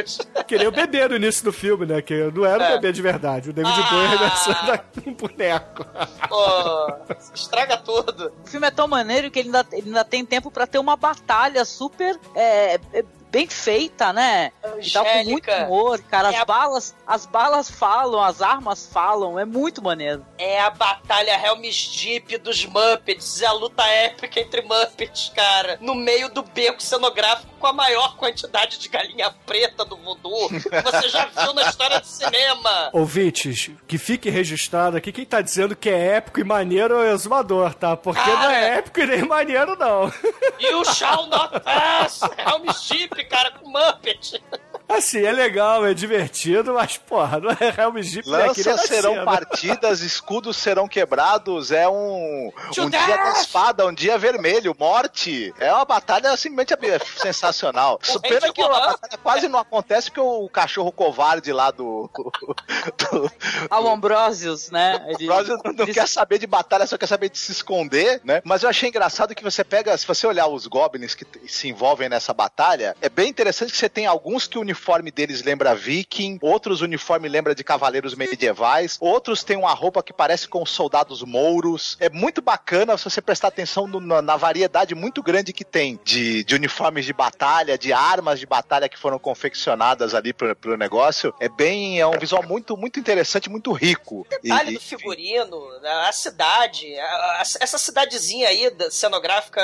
Queria 0.45 0.67
o 0.67 0.71
bebê 0.73 1.07
no 1.07 1.15
início 1.15 1.43
do 1.45 1.53
filme, 1.53 1.85
né? 1.85 2.01
Que 2.01 2.29
não 2.31 2.45
era 2.45 2.59
o 2.63 2.67
É. 2.67 2.71
bebê 2.75 2.91
de 2.91 3.01
verdade. 3.01 3.49
O 3.49 3.53
David 3.53 3.73
Ah. 3.79 3.89
Bowie 3.89 4.05
arremessando 4.05 4.83
um 5.07 5.13
boneco. 5.13 5.85
Pô, 6.27 7.13
estraga 7.33 7.77
tudo. 7.77 8.33
O 8.45 8.49
filme 8.49 8.67
é 8.67 8.71
tão 8.71 8.89
maneiro 8.89 9.31
que 9.31 9.39
ele 9.39 9.47
ainda, 9.47 9.65
ele 9.71 9.87
ainda 9.87 10.03
tem 10.03 10.25
tempo 10.25 10.51
pra 10.51 10.67
ter 10.67 10.79
uma 10.79 10.97
batalha 10.97 11.63
super 11.63 12.19
é, 12.35 12.75
é, 12.93 13.05
bem 13.33 13.47
feita, 13.47 14.13
né? 14.13 14.51
E 14.79 14.91
tá 14.91 15.03
com 15.03 15.23
muito 15.23 15.49
Angélica, 15.49 15.65
humor, 15.65 15.99
cara. 16.03 16.29
As 16.29 16.35
é 16.35 16.37
a- 16.37 16.45
balas, 16.45 16.95
as 17.07 17.25
balas 17.25 17.71
falam, 17.71 18.21
as 18.23 18.43
armas 18.43 18.87
falam, 18.93 19.39
é 19.39 19.43
muito 19.43 19.81
maneiro. 19.81 20.23
É 20.37 20.61
a 20.61 20.69
batalha 20.69 21.31
Helm's 21.43 21.87
Deep 21.97 22.37
dos 22.37 22.63
Muppets, 22.65 23.41
é 23.41 23.47
a 23.47 23.51
luta 23.51 23.83
épica 23.87 24.39
entre 24.39 24.61
Muppets, 24.61 25.31
cara. 25.35 25.79
No 25.81 25.95
meio 25.95 26.29
do 26.29 26.43
beco 26.43 26.81
cenográfico 26.81 27.51
com 27.59 27.65
a 27.65 27.73
maior 27.73 28.17
quantidade 28.17 28.77
de 28.77 28.87
galinha 28.87 29.33
preta 29.47 29.83
do 29.83 29.97
voodoo 29.97 30.49
que 30.49 30.81
você 30.81 31.09
já 31.09 31.25
viu 31.25 31.53
na 31.55 31.63
história 31.69 31.99
do 31.99 32.05
cinema. 32.05 32.89
Ouvintes, 32.93 33.71
que 33.87 33.97
fique 33.97 34.29
registrado 34.29 34.97
aqui, 34.97 35.11
quem 35.11 35.25
tá 35.25 35.41
dizendo 35.41 35.75
que 35.75 35.89
é 35.89 36.17
épico 36.17 36.39
e 36.39 36.43
maneiro 36.43 36.93
é 37.01 37.11
o 37.11 37.15
exumador, 37.15 37.73
tá? 37.73 37.97
Porque 37.97 38.19
não 38.29 38.51
é 38.51 38.77
épico 38.77 38.99
e 38.99 39.07
nem 39.07 39.23
maneiro, 39.23 39.75
não. 39.75 40.13
You 40.59 40.85
shall 40.93 41.25
not 41.27 41.59
pass! 41.61 42.19
Helm's 42.37 42.87
Deep, 42.87 43.22
cara, 43.25 43.51
com 43.51 43.69
Muppet. 43.69 44.41
Assim, 44.87 45.23
é 45.23 45.31
legal, 45.31 45.85
é 45.85 45.93
divertido, 45.93 46.73
mas, 46.73 46.97
porra, 46.97 47.39
não 47.39 47.49
é 47.51 47.69
aqui, 47.69 48.21
nem 48.23 48.23
Lanças 48.25 48.65
na 48.65 48.77
serão 48.77 49.13
cena. 49.13 49.25
partidas, 49.25 50.01
escudos 50.01 50.57
serão 50.57 50.87
quebrados, 50.87 51.71
é 51.71 51.87
um, 51.87 52.51
um 52.77 52.89
dia 52.89 53.17
da 53.17 53.31
espada, 53.31 53.87
um 53.87 53.93
dia 53.93 54.17
vermelho, 54.17 54.75
morte. 54.79 55.53
É 55.59 55.73
uma 55.73 55.85
batalha 55.85 56.35
simplesmente 56.37 56.73
sensacional. 57.17 57.99
Pena 58.21 58.51
que 58.51 58.61
a 58.61 58.67
batalha 58.67 59.17
quase 59.21 59.47
não 59.47 59.59
acontece 59.59 60.09
porque 60.09 60.19
o 60.19 60.47
cachorro 60.49 60.91
covarde 60.91 61.51
lá 61.51 61.71
do. 61.71 62.09
do 62.13 63.31
Ao 63.69 63.87
Ambrosius, 63.87 64.69
né? 64.69 65.03
Ele, 65.19 65.25
Ambrosio 65.25 65.57
não, 65.63 65.73
não 65.73 65.85
quer 65.85 66.07
saber 66.07 66.37
de 66.37 66.47
batalha, 66.47 66.85
só 66.85 66.97
quer 66.97 67.07
saber 67.07 67.29
de 67.29 67.37
se 67.37 67.51
esconder, 67.51 68.21
né? 68.23 68.41
Mas 68.43 68.63
eu 68.63 68.69
achei 68.69 68.89
engraçado 68.89 69.35
que 69.35 69.43
você 69.43 69.63
pega, 69.63 69.97
se 69.97 70.05
você 70.05 70.27
olhar 70.27 70.47
os 70.47 70.67
goblins 70.67 71.15
que 71.15 71.25
se 71.47 71.67
envolvem 71.67 72.09
nessa 72.09 72.33
batalha, 72.33 72.95
é 73.01 73.09
bem 73.09 73.29
interessante 73.29 73.71
que 73.71 73.77
você 73.77 73.89
tem 73.89 74.05
alguns 74.05 74.47
que 74.47 74.59
o 74.59 74.63
uniforme 74.73 75.11
deles 75.11 75.43
lembra 75.43 75.75
viking, 75.75 76.39
outros 76.41 76.81
o 76.81 76.85
uniforme 76.85 77.29
lembra 77.29 77.53
de 77.53 77.63
cavaleiros 77.63 78.15
medievais, 78.15 78.97
outros 78.99 79.43
têm 79.43 79.55
uma 79.55 79.73
roupa 79.73 80.01
que 80.01 80.11
parece 80.11 80.47
com 80.47 80.65
soldados 80.65 81.21
mouros. 81.21 81.95
É 81.99 82.09
muito 82.09 82.41
bacana 82.41 82.97
se 82.97 83.03
você 83.03 83.21
prestar 83.21 83.49
atenção 83.49 83.85
no- 83.87 83.99
na, 83.99 84.21
na 84.21 84.35
variedade 84.35 84.95
muito 84.95 85.21
grande 85.21 85.53
que 85.53 85.63
tem 85.63 85.99
de, 86.03 86.43
de 86.43 86.55
uniformes 86.55 87.05
de 87.05 87.13
batalha, 87.13 87.77
de 87.77 87.93
armas 87.93 88.39
de 88.39 88.45
batalha 88.45 88.89
que 88.89 88.97
foram 88.97 89.19
confeccionadas 89.19 90.15
ali 90.15 90.33
pro, 90.33 90.55
pro 90.55 90.75
negócio. 90.77 91.33
É 91.39 91.47
bem, 91.47 91.99
é 91.99 92.07
um 92.07 92.17
visual 92.17 92.43
muito, 92.43 92.75
muito 92.75 92.99
interessante, 92.99 93.49
muito 93.49 93.71
rico. 93.71 94.25
E- 94.31 94.49
Detalhe 94.49 94.71
e- 94.71 94.73
do 94.73 94.79
figurino, 94.81 95.61
a 96.07 96.11
cidade, 96.11 96.97
a- 96.99 97.05
a- 97.05 97.43
essa 97.59 97.77
cidadezinha 97.77 98.47
aí 98.49 98.71
cenográfica. 98.89 99.61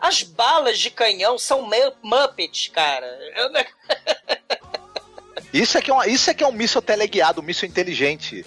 As 0.00 0.22
balas 0.22 0.78
de 0.78 0.90
canhão 0.90 1.36
são 1.38 1.62
Mu- 1.62 1.92
Muppets, 2.02 2.68
cara. 2.68 3.06
Eu 3.36 3.50
não- 3.50 3.64
Isso 5.56 5.78
é 5.78 5.80
que 5.80 5.90
é, 5.90 5.94
uma, 5.94 6.06
isso 6.06 6.30
é 6.30 6.34
que 6.34 6.44
é 6.44 6.46
um 6.46 6.52
míssil 6.52 6.82
teleguiado, 6.82 7.40
um 7.40 7.44
míssil 7.44 7.68
inteligente. 7.68 8.44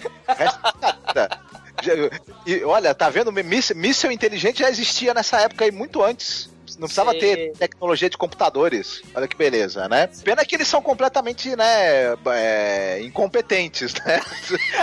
Já- 1.82 2.10
e 2.46 2.62
olha, 2.64 2.94
tá 2.94 3.08
vendo? 3.08 3.32
Míssil, 3.32 3.74
míssil 3.76 4.12
inteligente 4.12 4.60
já 4.60 4.68
existia 4.70 5.12
nessa 5.14 5.40
época 5.40 5.64
aí 5.64 5.70
muito 5.72 6.02
antes. 6.02 6.50
Não 6.78 6.86
precisava 6.86 7.12
Sim. 7.12 7.18
ter 7.18 7.52
tecnologia 7.58 8.08
de 8.08 8.16
computadores. 8.16 9.02
Olha 9.14 9.26
que 9.26 9.36
beleza, 9.36 9.88
né? 9.88 10.08
Pena 10.24 10.44
que 10.44 10.54
eles 10.54 10.68
são 10.68 10.80
completamente, 10.80 11.54
né, 11.56 12.14
é, 12.32 13.00
incompetentes, 13.02 13.92
né? 13.94 14.20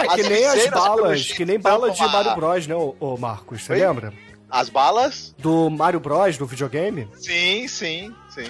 É 0.03 0.07
que 0.15 0.23
nem 0.23 0.45
as 0.45 0.67
balas, 0.67 1.31
que 1.31 1.45
nem 1.45 1.59
balas 1.59 1.95
de 1.95 2.03
Mario 2.03 2.35
Bros, 2.35 2.67
né, 2.67 2.75
ô, 2.75 2.95
ô 2.99 3.17
Marcos? 3.17 3.63
Você 3.63 3.73
Oi? 3.73 3.79
lembra? 3.79 4.13
As 4.49 4.69
balas? 4.69 5.33
Do 5.39 5.69
Mario 5.69 5.99
Bros, 5.99 6.37
do 6.37 6.45
videogame? 6.45 7.07
Sim, 7.15 7.67
sim, 7.67 8.13
sim. 8.29 8.45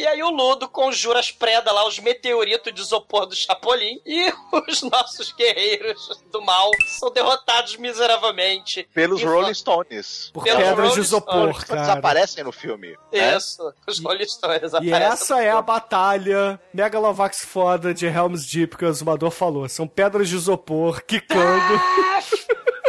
E 0.00 0.06
aí 0.06 0.22
o 0.22 0.30
Ludo 0.30 0.66
conjura 0.66 1.18
as 1.20 1.30
predas 1.30 1.74
lá, 1.74 1.86
os 1.86 1.98
meteoritos 1.98 2.72
de 2.72 2.80
isopor 2.80 3.26
do 3.26 3.36
Chapolin, 3.36 4.00
e 4.06 4.32
os 4.68 4.82
nossos 4.82 5.30
guerreiros 5.32 6.08
do 6.32 6.40
mal 6.40 6.70
são 6.98 7.10
derrotados 7.10 7.76
miseravelmente. 7.76 8.88
Pelos 8.94 9.20
E 9.20 9.24
Rolling 9.26 9.52
Stones. 9.52 10.30
Por 10.32 10.44
Pelos 10.44 10.58
pedras 10.58 10.76
de 10.76 10.88
Rolling 10.88 11.00
isopor, 11.02 11.34
Stones. 11.50 11.64
cara. 11.64 11.80
Desaparecem 11.82 12.44
no 12.44 12.52
filme. 12.52 12.96
né? 13.12 13.36
Isso, 13.36 13.74
os 13.86 13.98
Rolling 14.02 14.26
Stones 14.26 14.72
E 14.72 14.76
aparecem. 14.76 15.02
essa 15.02 15.42
é 15.42 15.50
a 15.50 15.60
batalha 15.60 16.58
Megalovax 16.72 17.44
foda 17.44 17.92
de 17.92 18.06
Helm's 18.06 18.46
Deep 18.46 18.78
que 18.78 18.84
o 18.86 18.92
Zumador 18.94 19.30
falou. 19.30 19.68
São 19.68 19.86
pedras 19.86 20.28
de 20.30 20.34
isopor 20.36 21.02
quicando. 21.04 21.80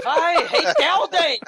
Vai, 0.03 0.45
Rei 0.47 0.73
Telden! 0.73 1.39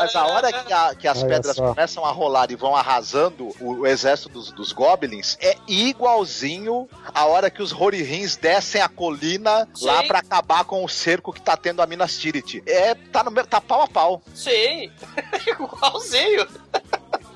Mas 0.00 0.16
a 0.16 0.26
hora 0.26 0.52
que, 0.52 0.72
a- 0.72 0.94
que 0.94 1.08
as 1.08 1.18
Olha 1.22 1.28
pedras 1.28 1.56
só. 1.56 1.68
começam 1.68 2.04
a 2.04 2.10
rolar 2.10 2.50
e 2.50 2.56
vão 2.56 2.74
arrasando 2.74 3.48
o, 3.60 3.80
o 3.80 3.86
exército 3.86 4.28
dos, 4.30 4.50
dos 4.52 4.72
goblins, 4.72 5.36
é 5.40 5.56
igualzinho 5.68 6.88
a 7.14 7.26
hora 7.26 7.50
que 7.50 7.62
os 7.62 7.72
Horihins 7.72 8.36
descem 8.36 8.80
a 8.80 8.88
colina 8.88 9.68
Sim. 9.74 9.86
lá 9.86 10.02
pra 10.04 10.18
acabar 10.20 10.64
com 10.64 10.84
o 10.84 10.88
cerco 10.88 11.32
que 11.32 11.40
tá 11.40 11.56
tendo 11.56 11.82
a 11.82 11.86
Minas 11.86 12.16
Tirith. 12.18 12.62
É, 12.66 12.94
tá, 12.94 13.22
no, 13.24 13.30
tá 13.46 13.60
pau 13.60 13.82
a 13.82 13.88
pau. 13.88 14.22
Sim, 14.34 14.90
igualzinho. 15.46 16.46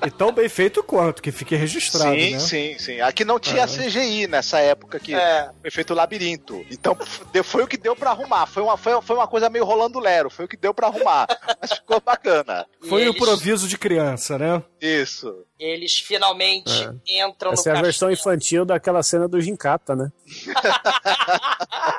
E 0.05 0.11
tão 0.11 0.31
bem 0.31 0.49
feito 0.49 0.83
quanto, 0.83 1.23
que 1.23 1.33
fique 1.33 1.57
registrado, 1.57 2.15
sim, 2.15 2.33
né? 2.33 2.39
sim, 2.39 2.79
sim. 2.79 3.01
Aqui 3.01 3.25
não 3.25 3.41
tinha 3.41 3.63
É. 3.63 3.67
CGI 3.67 4.27
nessa 4.27 4.59
época 4.61 4.99
que 5.01 5.15
É. 5.15 5.51
foi 5.63 5.71
feito 5.71 5.93
o 5.93 5.97
labirinto. 5.97 6.65
Então 6.71 6.97
foi 7.43 7.63
o 7.63 7.67
que 7.67 7.77
deu 7.77 7.97
pra 7.97 8.11
arrumar. 8.11 8.47
Foi 8.47 8.63
uma, 8.63 8.77
foi, 8.77 9.01
foi 9.03 9.17
uma 9.17 9.27
coisa 9.27 9.49
meio 9.49 9.65
rolando 9.65 9.99
lero. 9.99 10.29
Foi 10.31 10.45
o 10.45 10.49
que 10.49 10.57
deu 10.57 10.75
pra 10.75 10.89
arrumar. 10.89 11.27
Mas 11.61 11.73
ficou 11.73 12.01
bacana. 12.01 12.67
Foi 12.89 13.03
o 13.03 13.05
eles- 13.05 13.17
improviso 13.17 13.67
de 13.67 13.79
criança, 13.79 14.39
né? 14.39 14.63
Isso. 14.81 15.45
Eles 15.59 15.99
finalmente 15.99 16.71
entram 17.09 17.53
Essa 17.53 17.71
é 17.71 17.73
no 17.73 17.79
a 17.79 17.83
versão 17.83 18.09
castelo. 18.11 18.13
infantil 18.35 18.65
daquela 18.67 19.03
cena 19.03 19.27
do 19.27 19.41
Gincata, 19.41 19.97
né? 19.97 20.13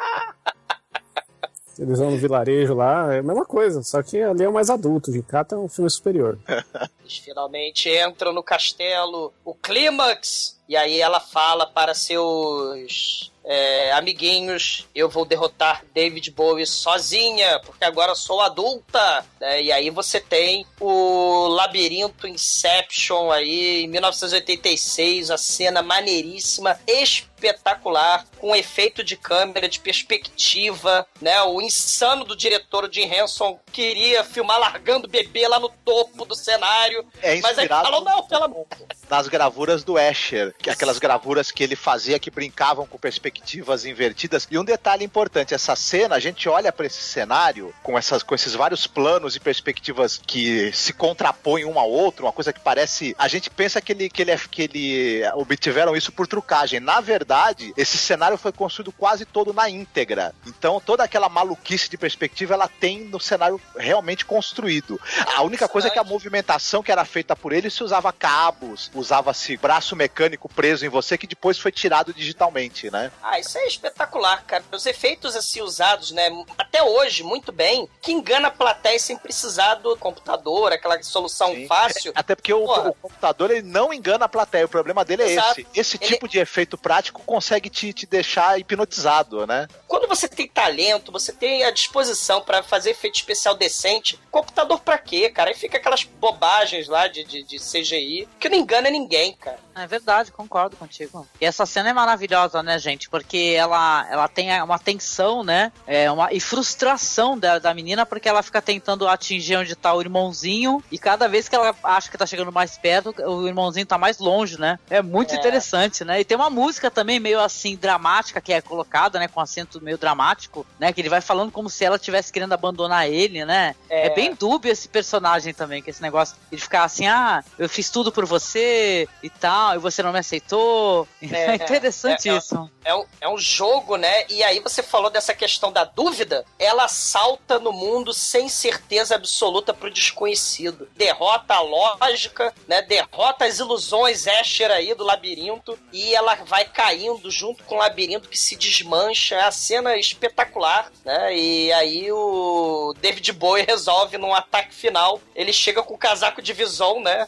Eles 1.79 1.99
vão 1.99 2.11
no 2.11 2.17
vilarejo 2.17 2.73
lá, 2.73 3.13
é 3.13 3.19
a 3.19 3.23
mesma 3.23 3.45
coisa, 3.45 3.83
só 3.83 4.01
que 4.01 4.21
ali 4.21 4.43
é 4.43 4.49
o 4.49 4.53
mais 4.53 4.69
adulto. 4.69 5.11
Gincata 5.11 5.55
é 5.55 5.57
um 5.57 5.67
filme 5.67 5.89
superior. 5.89 6.37
Eles 7.01 7.17
finalmente 7.17 7.89
entram 7.89 8.33
no 8.33 8.43
castelo, 8.43 9.33
o 9.45 9.53
clímax, 9.53 10.57
e 10.67 10.75
aí 10.75 10.99
ela 10.99 11.19
fala 11.19 11.65
para 11.65 11.93
seus 11.93 13.31
é, 13.47 13.93
amiguinhos: 13.93 14.85
Eu 14.93 15.09
vou 15.09 15.25
derrotar 15.25 15.83
David 15.93 16.29
Bowie 16.31 16.67
sozinha, 16.67 17.59
porque 17.65 17.85
agora 17.85 18.13
sou 18.13 18.41
adulta. 18.41 19.25
né? 19.39 19.63
E 19.63 19.71
aí 19.71 19.89
você 19.89 20.19
tem 20.19 20.65
o 20.79 21.47
Labirinto 21.47 22.27
Inception 22.27 23.31
aí, 23.31 23.85
em 23.85 23.87
1986, 23.87 25.31
a 25.31 25.37
cena 25.37 25.81
maneiríssima, 25.81 26.77
espetacular, 26.85 28.25
com 28.37 28.55
efeito 28.55 29.03
de 29.03 29.15
câmera, 29.15 29.69
de 29.69 29.79
perspectiva, 29.79 31.07
né? 31.21 31.41
O 31.43 31.61
insano 31.61 32.25
do 32.25 32.35
diretor 32.35 32.89
Jim 32.91 33.03
Henson 33.03 33.59
queria 33.71 34.23
filmar 34.23 34.59
largando 34.59 35.07
o 35.07 35.09
bebê 35.09 35.47
lá 35.47 35.59
no 35.59 35.69
topo 35.69 36.25
do 36.25 36.35
cenário. 36.35 37.05
É 37.21 37.39
mas 37.39 37.57
aí 37.57 37.67
falou, 37.67 38.03
não, 38.03 38.23
pelo 38.23 38.43
amor. 38.43 38.67
nas 39.09 39.27
gravuras 39.27 39.83
do 39.83 39.97
Escher, 39.97 40.53
é 40.65 40.71
aquelas 40.71 40.99
gravuras 40.99 41.51
que 41.51 41.63
ele 41.63 41.75
fazia 41.75 42.19
que 42.19 42.29
brincavam 42.29 42.85
com 42.85 42.97
perspectivas 43.41 43.85
invertidas. 43.85 44.47
E 44.49 44.57
um 44.57 44.63
detalhe 44.63 45.03
importante, 45.03 45.53
essa 45.53 45.75
cena, 45.75 46.15
a 46.15 46.19
gente 46.19 46.49
olha 46.49 46.71
para 46.71 46.85
esse 46.85 47.01
cenário 47.01 47.73
com 47.83 47.97
essas 47.97 48.23
com 48.23 48.35
esses 48.35 48.53
vários 48.53 48.87
planos 48.87 49.35
e 49.35 49.39
perspectivas 49.39 50.19
que 50.25 50.71
se 50.73 50.93
contrapõem 50.93 51.65
um 51.65 51.79
ao 51.79 51.89
outro, 51.89 52.25
uma 52.25 52.31
coisa 52.31 52.51
que 52.51 52.59
parece, 52.59 53.15
a 53.17 53.27
gente 53.27 53.49
pensa 53.49 53.81
que 53.81 53.91
ele 53.91 54.09
que 54.09 54.21
ele 54.21 54.31
é- 54.31 54.37
que 54.49 54.61
ele 54.63 55.21
obtiveram 55.35 55.95
isso 55.95 56.11
por 56.11 56.27
trucagem. 56.27 56.79
Na 56.79 56.99
verdade, 56.99 57.73
esse 57.77 57.97
cenário 57.97 58.37
foi 58.37 58.51
construído 58.51 58.91
quase 58.91 59.25
todo 59.25 59.53
na 59.53 59.69
íntegra. 59.69 60.33
Então, 60.45 60.81
toda 60.83 61.03
aquela 61.03 61.29
maluquice 61.29 61.89
de 61.89 61.97
perspectiva 61.97 62.53
ela 62.53 62.67
tem 62.67 62.99
no 63.05 63.19
cenário 63.19 63.59
realmente 63.77 64.25
construído. 64.25 64.99
A 65.35 65.41
única 65.43 65.67
coisa 65.67 65.87
é 65.87 65.91
que 65.91 65.99
a 65.99 66.03
movimentação 66.03 66.81
que 66.81 66.91
era 66.91 67.05
feita 67.05 67.35
por 67.35 67.53
ele 67.53 67.69
se 67.69 67.83
usava 67.83 68.11
cabos, 68.11 68.89
usava-se 68.93 69.57
braço 69.57 69.95
mecânico 69.95 70.49
preso 70.49 70.85
em 70.85 70.89
você 70.89 71.17
que 71.17 71.27
depois 71.27 71.57
foi 71.59 71.71
tirado 71.71 72.13
digitalmente, 72.13 72.89
né? 72.89 73.11
Ah, 73.29 73.39
isso 73.39 73.57
é 73.57 73.67
espetacular, 73.67 74.41
cara. 74.45 74.63
Os 74.71 74.85
efeitos 74.85 75.35
assim 75.35 75.61
usados, 75.61 76.11
né, 76.11 76.29
até 76.57 76.81
hoje, 76.81 77.23
muito 77.23 77.51
bem, 77.51 77.89
que 78.01 78.13
engana 78.13 78.47
a 78.47 78.51
plateia 78.51 78.97
sem 78.97 79.17
precisar 79.17 79.75
do 79.75 79.97
computador, 79.97 80.71
aquela 80.71 81.01
solução 81.03 81.53
fácil. 81.67 82.13
Até 82.15 82.35
porque 82.35 82.53
o, 82.53 82.63
o 82.63 82.93
computador 82.93 83.51
ele 83.51 83.63
não 83.67 83.91
engana 83.91 84.23
a 84.23 84.29
plateia, 84.29 84.65
o 84.65 84.69
problema 84.69 85.03
dele 85.03 85.23
é 85.23 85.31
Exato. 85.31 85.59
esse. 85.59 85.67
Esse 85.75 85.97
Ele- 85.97 86.05
tipo 86.07 86.27
de 86.29 86.39
efeito 86.39 86.77
prático 86.77 87.21
consegue 87.25 87.69
te, 87.69 87.91
te 87.91 88.05
deixar 88.05 88.57
hipnotizado, 88.59 89.45
né? 89.45 89.67
Quando 89.89 90.07
você 90.07 90.29
tem 90.29 90.47
talento, 90.47 91.11
você 91.11 91.33
tem 91.33 91.65
a 91.65 91.71
disposição 91.71 92.41
pra 92.41 92.63
fazer 92.63 92.91
efeito 92.91 93.15
especial 93.15 93.55
decente, 93.55 94.17
computador 94.31 94.79
pra 94.79 94.97
quê, 94.97 95.29
cara? 95.29 95.49
Aí 95.49 95.55
fica 95.55 95.77
aquelas 95.77 96.03
bobagens 96.03 96.87
lá 96.87 97.07
de, 97.07 97.25
de, 97.25 97.43
de 97.43 97.57
CGI 97.57 98.27
que 98.39 98.47
não 98.47 98.57
engana 98.57 98.89
ninguém, 98.89 99.33
cara. 99.33 99.59
É 99.75 99.85
verdade, 99.85 100.31
concordo 100.31 100.75
contigo. 100.75 101.27
E 101.39 101.45
essa 101.45 101.65
cena 101.65 101.89
é 101.89 101.93
maravilhosa, 101.93 102.63
né, 102.63 102.79
gente? 102.79 103.06
Porque 103.09 103.53
ela, 103.57 104.07
ela 104.09 104.27
tem 104.27 104.49
uma 104.61 104.77
tensão, 104.79 105.43
né? 105.43 105.71
É 105.85 106.11
uma, 106.11 106.31
e 106.33 106.39
frustração 106.39 107.37
da, 107.37 107.59
da 107.59 107.73
menina, 107.73 108.05
porque 108.05 108.27
ela 108.29 108.43
fica 108.43 108.61
tentando 108.61 109.07
atingir 109.07 109.55
onde 109.57 109.75
tá 109.75 109.93
o 109.93 110.01
irmãozinho. 110.01 110.83
E 110.91 110.97
cada 110.97 111.27
vez 111.27 111.47
que 111.47 111.55
ela 111.55 111.75
acha 111.83 112.09
que 112.09 112.17
tá 112.17 112.25
chegando 112.25 112.51
mais 112.51 112.77
perto, 112.77 113.13
o 113.25 113.47
irmãozinho 113.47 113.85
tá 113.85 113.97
mais 113.97 114.19
longe, 114.19 114.59
né? 114.59 114.79
É 114.89 115.01
muito 115.01 115.33
É. 115.33 115.37
interessante, 115.37 116.03
né? 116.03 116.19
E 116.19 116.25
tem 116.25 116.35
uma 116.35 116.49
música 116.49 116.91
também 116.91 117.19
meio 117.19 117.39
assim, 117.39 117.75
dramática, 117.75 118.41
que 118.41 118.53
é 118.53 118.61
colocada, 118.61 119.19
né? 119.19 119.27
Com 119.27 119.39
acento 119.39 119.81
meio 119.81 119.97
dramático, 119.97 120.65
né? 120.79 120.91
Que 120.93 121.01
ele 121.01 121.09
vai 121.09 121.21
falando 121.21 121.51
como 121.51 121.69
se 121.69 121.83
ela 121.85 121.95
estivesse 121.95 122.31
querendo 122.31 122.53
abandonar 122.53 123.09
ele, 123.09 123.45
né? 123.45 123.75
É. 123.89 124.07
É 124.07 124.09
bem 124.13 124.33
dúbio 124.33 124.71
esse 124.71 124.87
personagem 124.87 125.53
também, 125.53 125.81
que 125.81 125.89
esse 125.89 126.01
negócio 126.01 126.35
de 126.51 126.57
ficar 126.57 126.83
assim, 126.83 127.07
ah, 127.07 127.43
eu 127.57 127.67
fiz 127.69 127.89
tudo 127.89 128.11
por 128.11 128.25
você 128.25 129.07
e 129.23 129.29
tal, 129.29 129.75
e 129.75 129.77
você 129.77 130.03
não 130.03 130.11
me 130.11 130.19
aceitou. 130.19 131.07
É, 131.37 131.55
interessante 131.55 132.29
é, 132.29 132.33
é, 132.33 132.37
isso. 132.37 132.69
É 132.83 132.95
um, 132.97 133.05
é 133.21 133.29
um 133.29 133.37
jogo, 133.37 133.95
né? 133.95 134.25
E 134.29 134.43
aí 134.43 134.59
você 134.59 134.81
falou 134.83 135.09
dessa 135.09 135.33
questão 135.33 135.71
da 135.71 135.83
dúvida, 135.83 136.45
ela 136.59 136.87
salta 136.87 137.59
no 137.59 137.71
mundo 137.71 138.13
sem 138.13 138.49
certeza 138.49 139.15
absoluta 139.15 139.73
pro 139.73 139.91
desconhecido. 139.91 140.89
Derrota 140.95 141.55
a 141.55 141.61
lógica, 141.61 142.53
né? 142.67 142.81
Derrota 142.81 143.45
as 143.45 143.59
ilusões 143.59 144.25
Escher 144.27 144.71
aí 144.71 144.93
do 144.93 145.03
labirinto 145.03 145.77
e 145.91 146.13
ela 146.13 146.35
vai 146.35 146.65
caindo 146.65 147.29
junto 147.29 147.63
com 147.63 147.75
o 147.75 147.79
labirinto 147.79 148.29
que 148.29 148.37
se 148.37 148.55
desmancha. 148.55 149.35
É 149.35 149.43
a 149.43 149.51
cena 149.51 149.95
espetacular, 149.95 150.91
né? 151.05 151.35
E 151.35 151.71
aí 151.73 152.11
o 152.11 152.93
David 152.99 153.31
Bowie 153.33 153.65
resolve 153.65 154.17
num 154.17 154.33
ataque 154.33 154.73
final, 154.73 155.21
ele 155.35 155.53
chega 155.53 155.83
com 155.83 155.93
o 155.93 155.97
casaco 155.97 156.41
de 156.41 156.53
visão, 156.53 157.01
né? 157.01 157.27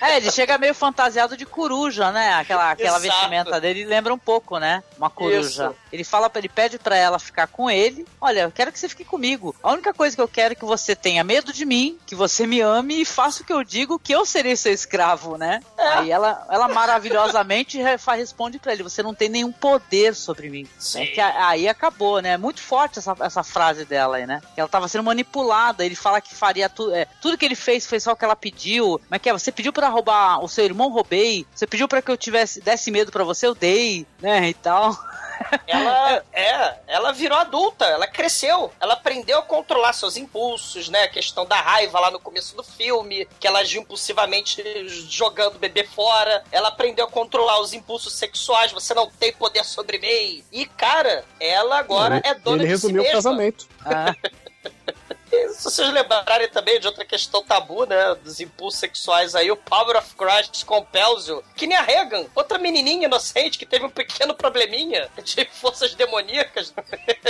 É, 0.00 0.16
ele 0.16 0.30
chega 0.30 0.58
meio 0.58 0.74
fantasiado 0.74 1.36
de 1.36 1.44
coruja, 1.44 2.10
né? 2.12 2.34
Aquela, 2.34 2.70
aquela 2.70 2.98
Exato. 2.98 3.02
vestimenta 3.02 3.60
dele 3.60 3.84
lembra 3.84 4.12
um 4.12 4.18
pouco, 4.18 4.58
né? 4.58 4.82
Uma 4.96 5.07
coruja. 5.10 5.66
Isso. 5.68 5.76
Ele 5.92 6.04
fala, 6.04 6.30
ele 6.34 6.48
pede 6.48 6.78
pra 6.78 6.96
ela 6.96 7.18
ficar 7.18 7.46
com 7.46 7.70
ele. 7.70 8.06
Olha, 8.20 8.40
eu 8.42 8.50
quero 8.52 8.70
que 8.72 8.78
você 8.78 8.88
fique 8.88 9.04
comigo. 9.04 9.54
A 9.62 9.72
única 9.72 9.92
coisa 9.94 10.14
que 10.14 10.22
eu 10.22 10.28
quero 10.28 10.52
é 10.52 10.54
que 10.54 10.64
você 10.64 10.94
tenha 10.94 11.24
medo 11.24 11.52
de 11.52 11.64
mim, 11.64 11.98
que 12.06 12.14
você 12.14 12.46
me 12.46 12.60
ame 12.60 13.00
e 13.00 13.04
faça 13.04 13.42
o 13.42 13.46
que 13.46 13.52
eu 13.52 13.64
digo, 13.64 13.98
que 13.98 14.12
eu 14.12 14.24
serei 14.26 14.54
seu 14.56 14.72
escravo, 14.72 15.36
né? 15.36 15.60
Aí 15.78 16.10
ela, 16.10 16.46
ela 16.50 16.68
maravilhosamente 16.68 17.78
responde 18.16 18.58
pra 18.58 18.72
ele: 18.72 18.82
você 18.82 19.02
não 19.02 19.14
tem 19.14 19.28
nenhum 19.28 19.52
poder 19.52 20.14
sobre 20.14 20.48
mim. 20.50 20.68
É 20.94 21.06
que 21.06 21.20
a- 21.20 21.48
aí 21.48 21.68
acabou, 21.68 22.20
né? 22.20 22.36
Muito 22.36 22.60
forte 22.60 22.98
essa, 22.98 23.14
essa 23.20 23.42
frase 23.42 23.84
dela 23.84 24.16
aí, 24.16 24.26
né? 24.26 24.40
Que 24.54 24.60
ela 24.60 24.68
tava 24.68 24.88
sendo 24.88 25.04
manipulada. 25.04 25.84
Ele 25.84 25.94
fala 25.94 26.20
que 26.20 26.34
faria 26.34 26.68
tudo. 26.68 26.94
É, 26.94 27.06
tudo 27.20 27.36
que 27.38 27.44
ele 27.44 27.54
fez 27.54 27.86
foi 27.86 28.00
só 28.00 28.12
o 28.12 28.16
que 28.16 28.24
ela 28.24 28.36
pediu. 28.36 29.00
Mas 29.08 29.20
que 29.20 29.28
é? 29.28 29.32
Você 29.32 29.50
pediu 29.52 29.72
pra 29.72 29.88
roubar 29.88 30.42
o 30.44 30.48
seu 30.48 30.64
irmão, 30.64 30.90
roubei. 30.90 31.46
Você 31.54 31.66
pediu 31.66 31.88
pra 31.88 32.02
que 32.02 32.10
eu 32.10 32.16
tivesse 32.16 32.60
desse 32.60 32.90
medo 32.90 33.10
pra 33.12 33.24
você, 33.24 33.46
eu 33.46 33.54
dei, 33.54 34.06
né? 34.20 34.48
E 34.48 34.54
tal. 34.54 34.96
Ela 35.66 36.22
é, 36.32 36.74
ela 36.86 37.12
virou 37.12 37.38
adulta, 37.38 37.84
ela 37.86 38.06
cresceu, 38.06 38.72
ela 38.80 38.94
aprendeu 38.94 39.38
a 39.38 39.42
controlar 39.42 39.92
seus 39.92 40.16
impulsos, 40.16 40.88
né? 40.88 41.04
A 41.04 41.08
questão 41.08 41.46
da 41.46 41.56
raiva 41.60 42.00
lá 42.00 42.10
no 42.10 42.20
começo 42.20 42.56
do 42.56 42.62
filme, 42.62 43.26
que 43.38 43.46
ela 43.46 43.60
agiu 43.60 43.82
impulsivamente 43.82 44.62
jogando 45.08 45.56
o 45.56 45.58
bebê 45.58 45.84
fora. 45.84 46.42
Ela 46.50 46.68
aprendeu 46.68 47.06
a 47.06 47.10
controlar 47.10 47.60
os 47.60 47.72
impulsos 47.72 48.12
sexuais, 48.14 48.72
você 48.72 48.94
não 48.94 49.08
tem 49.10 49.32
poder 49.32 49.64
sobre 49.64 49.98
mim. 49.98 50.44
E 50.52 50.66
cara, 50.66 51.24
ela 51.40 51.78
agora 51.78 52.20
é 52.24 52.34
dona 52.34 52.62
Ele 52.62 52.72
de 52.72 52.78
si 52.78 52.86
resumiu 52.86 53.02
o 53.02 53.04
mesma. 53.04 53.16
casamento. 53.16 53.68
E 55.30 55.48
se 55.50 55.64
vocês 55.64 55.92
lembrarem 55.92 56.48
também 56.48 56.80
de 56.80 56.86
outra 56.86 57.04
questão 57.04 57.44
tabu, 57.44 57.84
né? 57.84 58.14
Dos 58.16 58.40
impulsos 58.40 58.80
sexuais 58.80 59.34
aí, 59.34 59.50
o 59.50 59.56
Power 59.56 59.96
of 59.96 60.14
Christ 60.14 60.64
compels 60.64 61.28
you. 61.28 61.44
Que 61.54 61.66
nem 61.66 61.76
a 61.76 61.82
Regan, 61.82 62.26
outra 62.34 62.58
menininha 62.58 63.06
inocente 63.06 63.58
que 63.58 63.66
teve 63.66 63.84
um 63.84 63.90
pequeno 63.90 64.34
probleminha 64.34 65.08
de 65.22 65.44
forças 65.52 65.94
demoníacas. 65.94 66.72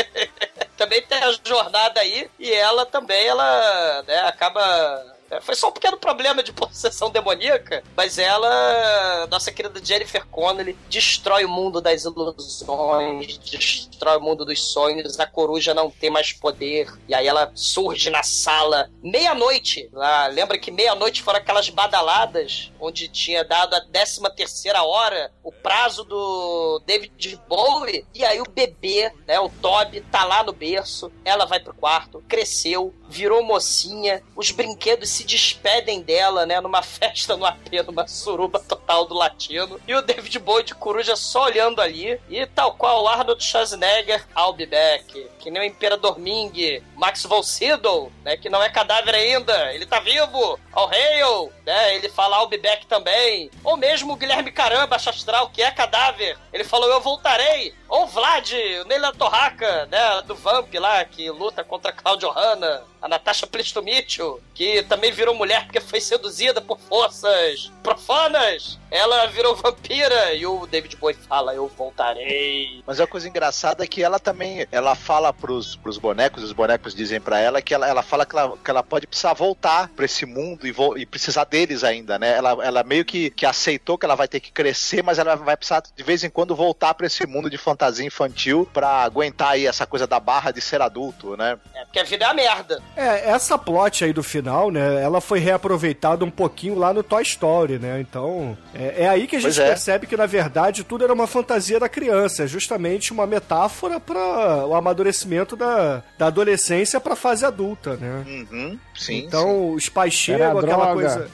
também 0.76 1.02
tem 1.02 1.18
a 1.18 1.32
jornada 1.44 2.00
aí 2.00 2.30
e 2.38 2.52
ela 2.52 2.86
também, 2.86 3.26
ela 3.26 4.02
né, 4.06 4.20
acaba... 4.20 5.17
é, 5.30 5.40
Foi 5.40 5.55
só 5.55 5.68
um 5.68 5.72
pequeno 5.72 5.96
problema 5.96 6.42
de 6.42 6.52
possessão 6.55 7.10
demoníaca, 7.10 7.82
mas 7.96 8.18
ela, 8.18 9.26
nossa 9.30 9.52
querida 9.52 9.80
Jennifer 9.82 10.24
Connelly, 10.26 10.76
destrói 10.88 11.44
o 11.44 11.48
mundo 11.48 11.80
das 11.80 12.05
ilusões, 12.05 13.38
destrói 13.38 14.16
o 14.16 14.20
mundo 14.20 14.44
dos 14.44 14.72
sonhos, 14.72 15.18
a 15.18 15.26
coruja 15.26 15.74
não 15.74 15.90
tem 15.90 16.10
mais 16.10 16.32
poder, 16.32 16.92
e 17.09 17.14
aí 17.14 17.26
ela 17.26 17.50
surge 17.55 18.10
na 18.10 18.22
sala, 18.22 18.90
meia-noite, 19.02 19.88
lá, 19.92 20.26
lembra 20.26 20.59
que 20.59 20.70
meia-noite 20.70 21.22
foram 21.22 21.38
aquelas 21.38 21.68
badaladas, 21.68 22.72
onde 22.80 23.09
tinha 23.09 23.44
dado 23.44 23.74
a 23.74 23.80
13 23.80 24.18
terceira 24.36 24.82
hora, 24.82 25.32
o 25.42 25.50
prazo 25.50 26.05
do 26.05 26.82
David 26.86 27.40
Bowie, 27.48 28.06
e 28.14 28.24
aí 28.24 28.40
o 28.40 28.48
bebê, 28.48 29.12
né, 29.26 29.38
o 29.40 29.48
Toby, 29.48 30.00
tá 30.00 30.24
lá 30.24 30.42
no 30.42 30.52
berço, 30.52 31.10
ela 31.24 31.44
vai 31.44 31.60
pro 31.60 31.74
quarto, 31.74 32.22
cresceu, 32.28 32.94
virou 33.09 33.42
mocinha, 33.42 34.22
os 34.36 34.50
brinquedos 34.50 35.17
se 35.18 35.24
despedem 35.24 36.00
dela, 36.00 36.46
né, 36.46 36.60
numa 36.60 36.80
festa 36.82 37.36
no 37.36 37.44
AP, 37.44 37.72
numa 37.84 38.06
suruba 38.06 38.60
total 38.60 39.04
do 39.04 39.14
latino. 39.14 39.80
E 39.86 39.94
o 39.94 40.02
David 40.02 40.38
Bowie 40.38 40.64
de 40.64 40.74
coruja 40.74 41.16
só 41.16 41.44
olhando 41.44 41.80
ali. 41.80 42.20
E 42.28 42.46
tal 42.46 42.74
qual 42.74 43.02
o 43.02 43.08
Arnold 43.08 43.42
Schwarzenegger, 43.42 44.24
I'll 44.36 44.52
be 44.52 44.66
back. 44.66 45.28
Que 45.40 45.50
nem 45.50 45.62
o 45.62 45.64
Imperador 45.64 46.18
Ming, 46.18 46.82
Max 46.94 47.24
von 47.24 47.42
Sydow, 47.42 48.12
né, 48.24 48.36
que 48.36 48.48
não 48.48 48.62
é 48.62 48.68
cadáver 48.68 49.14
ainda, 49.14 49.72
ele 49.72 49.86
tá 49.86 49.98
vivo. 49.98 50.58
All 50.72 50.88
hail, 50.88 51.52
né, 51.66 51.96
ele 51.96 52.08
fala 52.08 52.38
I'll 52.38 52.48
be 52.48 52.58
back 52.58 52.86
também. 52.86 53.50
Ou 53.64 53.76
mesmo 53.76 54.12
o 54.12 54.16
Guilherme 54.16 54.52
Caramba, 54.52 54.96
Astral, 54.96 55.50
que 55.50 55.62
é 55.62 55.70
cadáver. 55.70 56.38
Ele 56.52 56.64
falou 56.64 56.88
eu 56.88 57.00
voltarei. 57.00 57.74
Ou 57.88 58.06
Vlad, 58.06 58.52
o 58.52 58.84
Neila 58.86 59.12
Torraca, 59.14 59.86
né, 59.86 60.22
do 60.26 60.34
Vamp 60.34 60.72
lá, 60.74 61.04
que 61.04 61.30
luta 61.30 61.64
contra 61.64 61.92
Claudio 61.92 62.30
Hanna. 62.30 62.84
A 63.00 63.08
Natasha 63.08 63.46
Plistomitio, 63.46 64.42
que 64.54 64.82
também 64.82 65.07
virou 65.10 65.35
mulher 65.35 65.64
porque 65.64 65.80
foi 65.80 66.01
seduzida 66.01 66.60
por 66.60 66.78
forças 66.78 67.70
profanas. 67.82 68.78
Ela 68.90 69.26
virou 69.26 69.55
vampira 69.55 70.32
e 70.32 70.47
o 70.47 70.66
David 70.66 70.97
Bowie 70.97 71.14
fala, 71.28 71.55
eu 71.55 71.68
voltarei. 71.76 72.82
Mas 72.86 72.98
a 73.01 73.06
coisa 73.06 73.28
engraçada 73.28 73.85
é 73.85 73.86
que 73.86 74.02
ela 74.02 74.18
também, 74.18 74.66
ela 74.72 74.94
fala 74.94 75.30
pros, 75.32 75.76
pros 75.76 75.98
bonecos, 75.98 76.43
os 76.43 76.52
bonecos 76.52 76.94
dizem 76.94 77.20
pra 77.20 77.39
ela 77.39 77.60
que 77.60 77.74
ela, 77.74 77.86
ela 77.86 78.02
fala 78.02 78.24
que 78.24 78.35
ela, 78.36 78.56
que 78.56 78.70
ela 78.70 78.82
pode 78.82 79.06
precisar 79.06 79.35
voltar 79.35 79.89
pra 79.94 80.06
esse 80.06 80.24
mundo 80.24 80.66
e, 80.66 80.72
vo- 80.72 80.97
e 80.97 81.05
precisar 81.05 81.44
deles 81.44 81.85
ainda, 81.85 82.18
né? 82.18 82.36
Ela, 82.39 82.51
ela 82.64 82.82
meio 82.82 83.05
que, 83.05 83.28
que 83.30 83.44
aceitou 83.44 83.98
que 83.98 84.06
ela 84.06 84.14
vai 84.14 84.26
ter 84.26 84.40
que 84.40 84.51
crescer, 84.51 85.02
mas 85.02 85.18
ela 85.18 85.35
vai 85.36 85.56
precisar 85.56 85.82
de 85.94 86.02
vez 86.02 86.24
em 86.24 86.30
quando 86.30 86.56
voltar 86.56 86.94
pra 86.94 87.06
esse 87.06 87.26
mundo 87.26 87.51
de 87.51 87.59
fantasia 87.59 88.06
infantil 88.06 88.68
pra 88.72 89.02
aguentar 89.02 89.51
aí 89.51 89.66
essa 89.66 89.86
coisa 89.86 90.06
da 90.06 90.18
barra 90.18 90.51
de 90.51 90.62
ser 90.62 90.80
adulto, 90.80 91.36
né? 91.36 91.59
É 91.74 91.85
porque 91.85 91.98
a 92.01 92.05
vida 92.05 92.24
é 92.24 92.28
a 92.28 92.35
merda. 92.35 92.82
É, 92.97 93.30
essa 93.30 93.59
plot 93.59 94.02
aí 94.05 94.14
do 94.14 94.22
final, 94.22 94.70
né? 94.70 94.97
Ela 95.00 95.20
foi 95.20 95.38
reaproveitada 95.38 96.24
um 96.24 96.30
pouquinho 96.30 96.78
lá 96.78 96.92
no 96.92 97.02
Toy 97.02 97.22
Story, 97.22 97.78
né? 97.78 98.00
Então, 98.00 98.56
é, 98.74 99.04
é 99.04 99.08
aí 99.08 99.26
que 99.26 99.36
a 99.36 99.40
gente 99.40 99.60
é. 99.60 99.66
percebe 99.66 100.06
que, 100.06 100.16
na 100.16 100.26
verdade, 100.26 100.84
tudo 100.84 101.04
era 101.04 101.12
uma 101.12 101.26
fantasia 101.26 101.80
da 101.80 101.88
criança. 101.88 102.44
É 102.44 102.46
justamente 102.46 103.12
uma 103.12 103.26
metáfora 103.26 103.98
para 104.00 104.66
o 104.66 104.74
amadurecimento 104.74 105.56
da, 105.56 106.02
da 106.16 106.26
adolescência 106.26 107.00
pra 107.00 107.16
fase 107.16 107.44
adulta, 107.44 107.96
né? 107.96 108.24
Uhum, 108.26 108.78
sim. 108.94 109.24
então, 109.26 109.72
os 109.72 109.88
pais 109.88 110.12
chegam, 110.12 110.50
Era 110.50 110.60
aquela 110.60 110.94
droga. 110.94 110.94
coisa. 110.94 111.30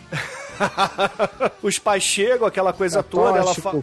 os 1.63 1.79
pais 1.79 2.03
chegam, 2.03 2.47
aquela 2.47 2.73
coisa 2.73 3.03
toda, 3.03 3.39
ela 3.39 3.55
fala. 3.55 3.83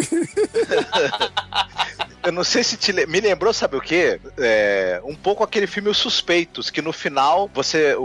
Eu 2.22 2.32
não 2.32 2.44
sei 2.44 2.62
se 2.62 2.76
te 2.76 2.92
le- 2.92 3.06
me 3.06 3.20
lembrou, 3.20 3.52
sabe 3.52 3.76
o 3.76 3.80
quê? 3.80 4.20
É, 4.38 5.00
um 5.04 5.14
pouco 5.14 5.42
aquele 5.42 5.66
filme 5.66 5.88
Os 5.88 5.98
Suspeitos, 5.98 6.68
que 6.70 6.82
no 6.82 6.92
final 6.92 7.50
você 7.52 7.94
o, 7.94 8.02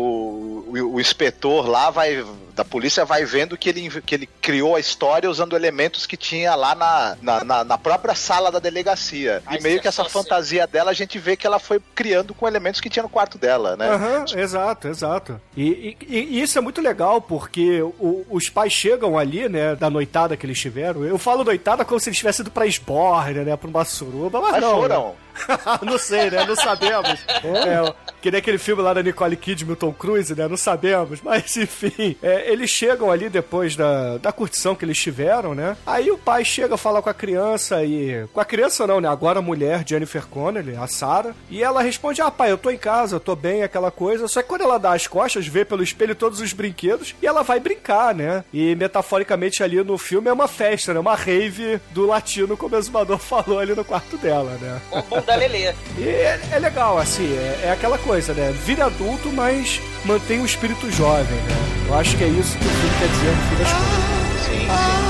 o, 0.67 0.93
o 0.95 1.01
inspetor 1.01 1.67
lá 1.67 1.89
vai 1.89 2.23
da 2.55 2.63
polícia 2.63 3.03
vai 3.03 3.25
vendo 3.25 3.57
que 3.57 3.67
ele, 3.67 3.89
que 4.01 4.15
ele 4.15 4.29
criou 4.41 4.77
a 4.77 4.79
história 4.79 5.29
usando 5.29 5.57
elementos 5.57 6.05
que 6.05 6.15
tinha 6.15 6.55
lá 6.55 6.73
na, 6.73 7.17
na, 7.21 7.43
na- 7.43 7.63
na 7.65 7.77
própria 7.77 8.15
sala 8.15 8.49
da 8.49 8.59
delegacia. 8.59 9.43
Ai, 9.45 9.57
e 9.57 9.61
meio 9.61 9.81
que 9.81 9.89
essa 9.89 10.05
fantasia 10.05 10.65
dela 10.65 10.91
a 10.91 10.93
gente 10.93 11.19
vê 11.19 11.35
que 11.35 11.45
ela 11.45 11.59
foi 11.59 11.81
criando 11.93 12.33
com 12.33 12.47
elementos 12.47 12.79
que 12.79 12.89
tinha 12.89 13.03
no 13.03 13.09
quarto 13.09 13.37
dela, 13.37 13.75
né? 13.75 13.89
Aham, 13.89 14.25
exato, 14.37 14.87
exato. 14.87 15.41
E, 15.57 15.97
e- 16.07 16.17
e 16.37 16.41
isso 16.41 16.57
é 16.57 16.61
muito 16.61 16.79
legal, 16.79 17.19
porque 17.21 17.81
o- 17.81 18.25
os 18.29 18.47
pais 18.49 18.71
chegam 18.71 19.17
ali, 19.17 19.49
né, 19.49 19.75
da 19.75 19.89
noitada 19.89 20.37
que 20.37 20.45
eles 20.45 20.57
tiveram. 20.59 21.03
Eu 21.03 21.17
falo 21.17 21.43
noitada 21.43 21.83
como 21.83 21.99
se 21.99 22.07
eles 22.07 22.17
tivessem 22.17 22.43
ido 22.43 22.51
pra 22.51 22.65
Esbórnia, 22.65 23.43
né, 23.43 23.57
pra 23.57 23.67
uma 23.69 23.83
suruba, 23.85 24.41
mas, 24.41 24.51
Mas 24.53 24.61
não. 24.61 24.87
né? 24.87 25.15
não 25.83 25.97
sei, 25.97 26.29
né, 26.29 26.45
não 26.45 26.55
sabemos. 26.55 27.19
É, 27.43 28.04
que 28.25 28.31
nem 28.31 28.39
aquele 28.39 28.57
filme 28.57 28.81
lá 28.81 28.91
da 28.91 29.03
Nicole 29.03 29.37
Kidman, 29.37 29.75
Tom 29.75 29.93
Cruise, 29.93 30.33
né, 30.33 30.47
não 30.47 30.57
sabemos. 30.57 31.21
Mas, 31.23 31.55
enfim, 31.57 32.15
é, 32.23 32.51
eles 32.51 32.71
chegam 32.71 33.11
ali 33.11 33.29
depois 33.29 33.75
da, 33.75 34.17
da 34.17 34.31
curtição 34.31 34.73
que 34.73 34.83
eles 34.83 34.97
tiveram, 34.97 35.53
né. 35.53 35.77
Aí 35.85 36.09
o 36.09 36.17
pai 36.17 36.43
chega 36.43 36.73
a 36.73 36.77
falar 36.77 37.03
com 37.03 37.09
a 37.09 37.13
criança 37.13 37.83
e... 37.85 38.25
Com 38.33 38.39
a 38.39 38.45
criança 38.45 38.87
não, 38.87 38.99
né, 38.99 39.07
agora 39.07 39.37
a 39.37 39.43
mulher, 39.43 39.83
Jennifer 39.85 40.25
Connelly, 40.25 40.75
a 40.75 40.87
Sarah. 40.87 41.35
E 41.51 41.61
ela 41.61 41.83
responde, 41.83 42.19
ah, 42.19 42.31
pai, 42.31 42.51
eu 42.51 42.57
tô 42.57 42.71
em 42.71 42.77
casa, 42.79 43.17
eu 43.17 43.19
tô 43.19 43.35
bem, 43.35 43.61
aquela 43.61 43.91
coisa. 43.91 44.27
Só 44.27 44.41
que 44.41 44.47
quando 44.47 44.61
ela 44.61 44.79
dá 44.79 44.93
as 44.93 45.05
costas, 45.05 45.45
vê 45.45 45.63
pelo 45.63 45.83
espelho 45.83 46.15
todos 46.15 46.41
os 46.41 46.51
brinquedos 46.51 47.13
e 47.21 47.27
ela 47.27 47.43
vai 47.43 47.59
brincar, 47.59 48.15
né? 48.15 48.43
E 48.51 48.73
metaforicamente 48.75 49.61
ali 49.61 49.83
no 49.83 49.99
filme 49.99 50.29
é 50.29 50.33
uma 50.33 50.47
festa, 50.47 50.95
né? 50.95 50.99
Uma 50.99 51.13
rave 51.13 51.79
do 51.91 52.07
latino, 52.07 52.57
como 52.57 52.75
o 52.75 52.79
exumador 52.79 53.19
falou 53.21 53.59
ali 53.59 53.75
no 53.75 53.85
quarto 53.85 54.17
dela, 54.17 54.57
né? 54.59 54.81
Bumbum 54.89 55.21
da 55.21 55.35
Lelê. 55.35 55.75
E 55.99 56.07
é, 56.07 56.39
é 56.53 56.59
legal, 56.59 56.97
assim, 56.97 57.31
é, 57.37 57.65
é 57.65 57.71
aquela 57.71 57.99
coisa, 57.99 58.14
né? 58.15 58.51
Vira 58.65 58.85
adulto, 58.85 59.29
mas 59.29 59.81
mantém 60.05 60.41
o 60.41 60.45
espírito 60.45 60.89
jovem, 60.89 61.35
né? 61.35 61.85
Eu 61.87 61.95
acho 61.95 62.17
que 62.17 62.23
é 62.23 62.27
isso 62.27 62.57
que 62.57 62.65
o 62.65 62.69
filme 62.69 62.95
quer 62.97 63.07
dizer 63.09 63.35
no 63.35 63.41
fim 63.49 63.55
das 63.57 63.73
contas. 63.73 64.45
Sim. 64.45 65.05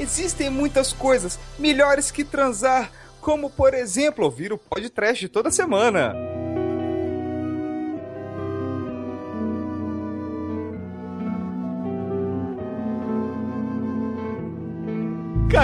Existem 0.00 0.50
muitas 0.50 0.92
coisas 0.92 1.38
melhores 1.58 2.10
que 2.10 2.24
transar, 2.24 2.90
como 3.20 3.48
por 3.48 3.72
exemplo 3.72 4.24
ouvir 4.24 4.52
o 4.52 4.58
podcast 4.58 5.28
toda 5.28 5.50
semana. 5.50 6.27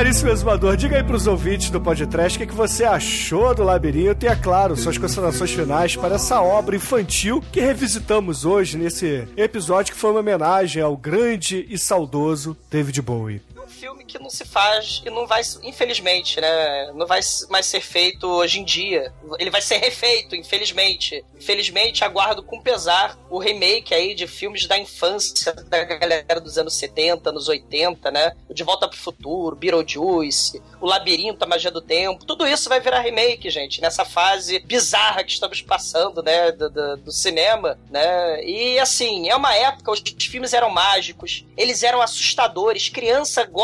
Caríssimo 0.04 0.28
exumador, 0.28 0.76
diga 0.76 0.98
aí 0.98 1.02
pros 1.02 1.26
ouvintes 1.26 1.70
do 1.70 1.80
podcast 1.80 2.36
o 2.36 2.40
que, 2.42 2.46
que 2.46 2.54
você 2.54 2.84
achou 2.84 3.54
do 3.54 3.62
labirinto 3.62 4.26
e, 4.26 4.28
é 4.28 4.36
claro, 4.36 4.76
suas 4.76 4.98
considerações 4.98 5.50
finais 5.50 5.96
para 5.96 6.16
essa 6.16 6.42
obra 6.42 6.76
infantil 6.76 7.42
que 7.50 7.58
revisitamos 7.58 8.44
hoje 8.44 8.76
nesse 8.76 9.26
episódio 9.34 9.94
que 9.94 9.98
foi 9.98 10.10
uma 10.10 10.20
homenagem 10.20 10.82
ao 10.82 10.94
grande 10.94 11.66
e 11.70 11.78
saudoso 11.78 12.54
David 12.70 13.00
Bowie. 13.00 13.40
Um 13.64 13.68
filme 13.68 14.04
que 14.04 14.18
não 14.18 14.30
se 14.30 14.44
faz 14.44 15.02
e 15.04 15.10
não 15.10 15.26
vai, 15.26 15.42
infelizmente, 15.62 16.40
né? 16.40 16.92
Não 16.94 17.06
vai 17.06 17.20
mais 17.48 17.66
ser 17.66 17.80
feito 17.80 18.26
hoje 18.26 18.60
em 18.60 18.64
dia. 18.64 19.12
Ele 19.38 19.50
vai 19.50 19.62
ser 19.62 19.78
refeito, 19.78 20.36
infelizmente. 20.36 21.24
Infelizmente, 21.36 22.04
aguardo 22.04 22.42
com 22.42 22.60
pesar 22.60 23.18
o 23.30 23.38
remake 23.38 23.94
aí 23.94 24.14
de 24.14 24.26
filmes 24.26 24.66
da 24.66 24.78
infância 24.78 25.52
da 25.52 25.84
galera 25.84 26.40
dos 26.40 26.58
anos 26.58 26.74
70, 26.74 27.30
anos 27.30 27.48
80, 27.48 28.10
né? 28.10 28.32
De 28.50 28.62
Volta 28.62 28.86
pro 28.86 28.98
Futuro, 28.98 29.56
Beetlejuice, 29.56 30.62
O 30.80 30.86
Labirinto, 30.86 31.44
A 31.44 31.48
Magia 31.48 31.70
do 31.70 31.80
Tempo. 31.80 32.24
Tudo 32.24 32.46
isso 32.46 32.68
vai 32.68 32.80
virar 32.80 33.00
remake, 33.00 33.50
gente, 33.50 33.80
nessa 33.80 34.04
fase 34.04 34.58
bizarra 34.60 35.24
que 35.24 35.32
estamos 35.32 35.62
passando, 35.62 36.22
né? 36.22 36.52
Do, 36.52 36.70
do, 36.70 36.96
do 36.98 37.12
cinema, 37.12 37.78
né? 37.90 38.44
E 38.44 38.78
assim, 38.78 39.28
é 39.28 39.36
uma 39.36 39.54
época, 39.54 39.90
os 39.90 40.02
filmes 40.18 40.52
eram 40.52 40.70
mágicos, 40.70 41.44
eles 41.56 41.82
eram 41.82 42.02
assustadores, 42.02 42.88
criança 42.88 43.44
gosta 43.44 43.63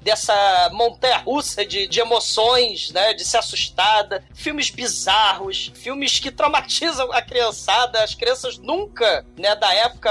dessa 0.00 0.70
montanha 0.72 1.18
russa 1.18 1.64
de, 1.64 1.86
de 1.86 2.00
emoções, 2.00 2.90
né? 2.90 3.12
De 3.14 3.24
ser 3.24 3.38
assustada. 3.38 4.24
Filmes 4.34 4.70
bizarros, 4.70 5.72
filmes 5.74 6.18
que 6.18 6.30
traumatizam 6.30 7.12
a 7.12 7.22
criançada. 7.22 8.02
As 8.02 8.14
crianças 8.14 8.58
nunca, 8.58 9.24
né, 9.36 9.54
da 9.54 9.72
época, 9.74 10.10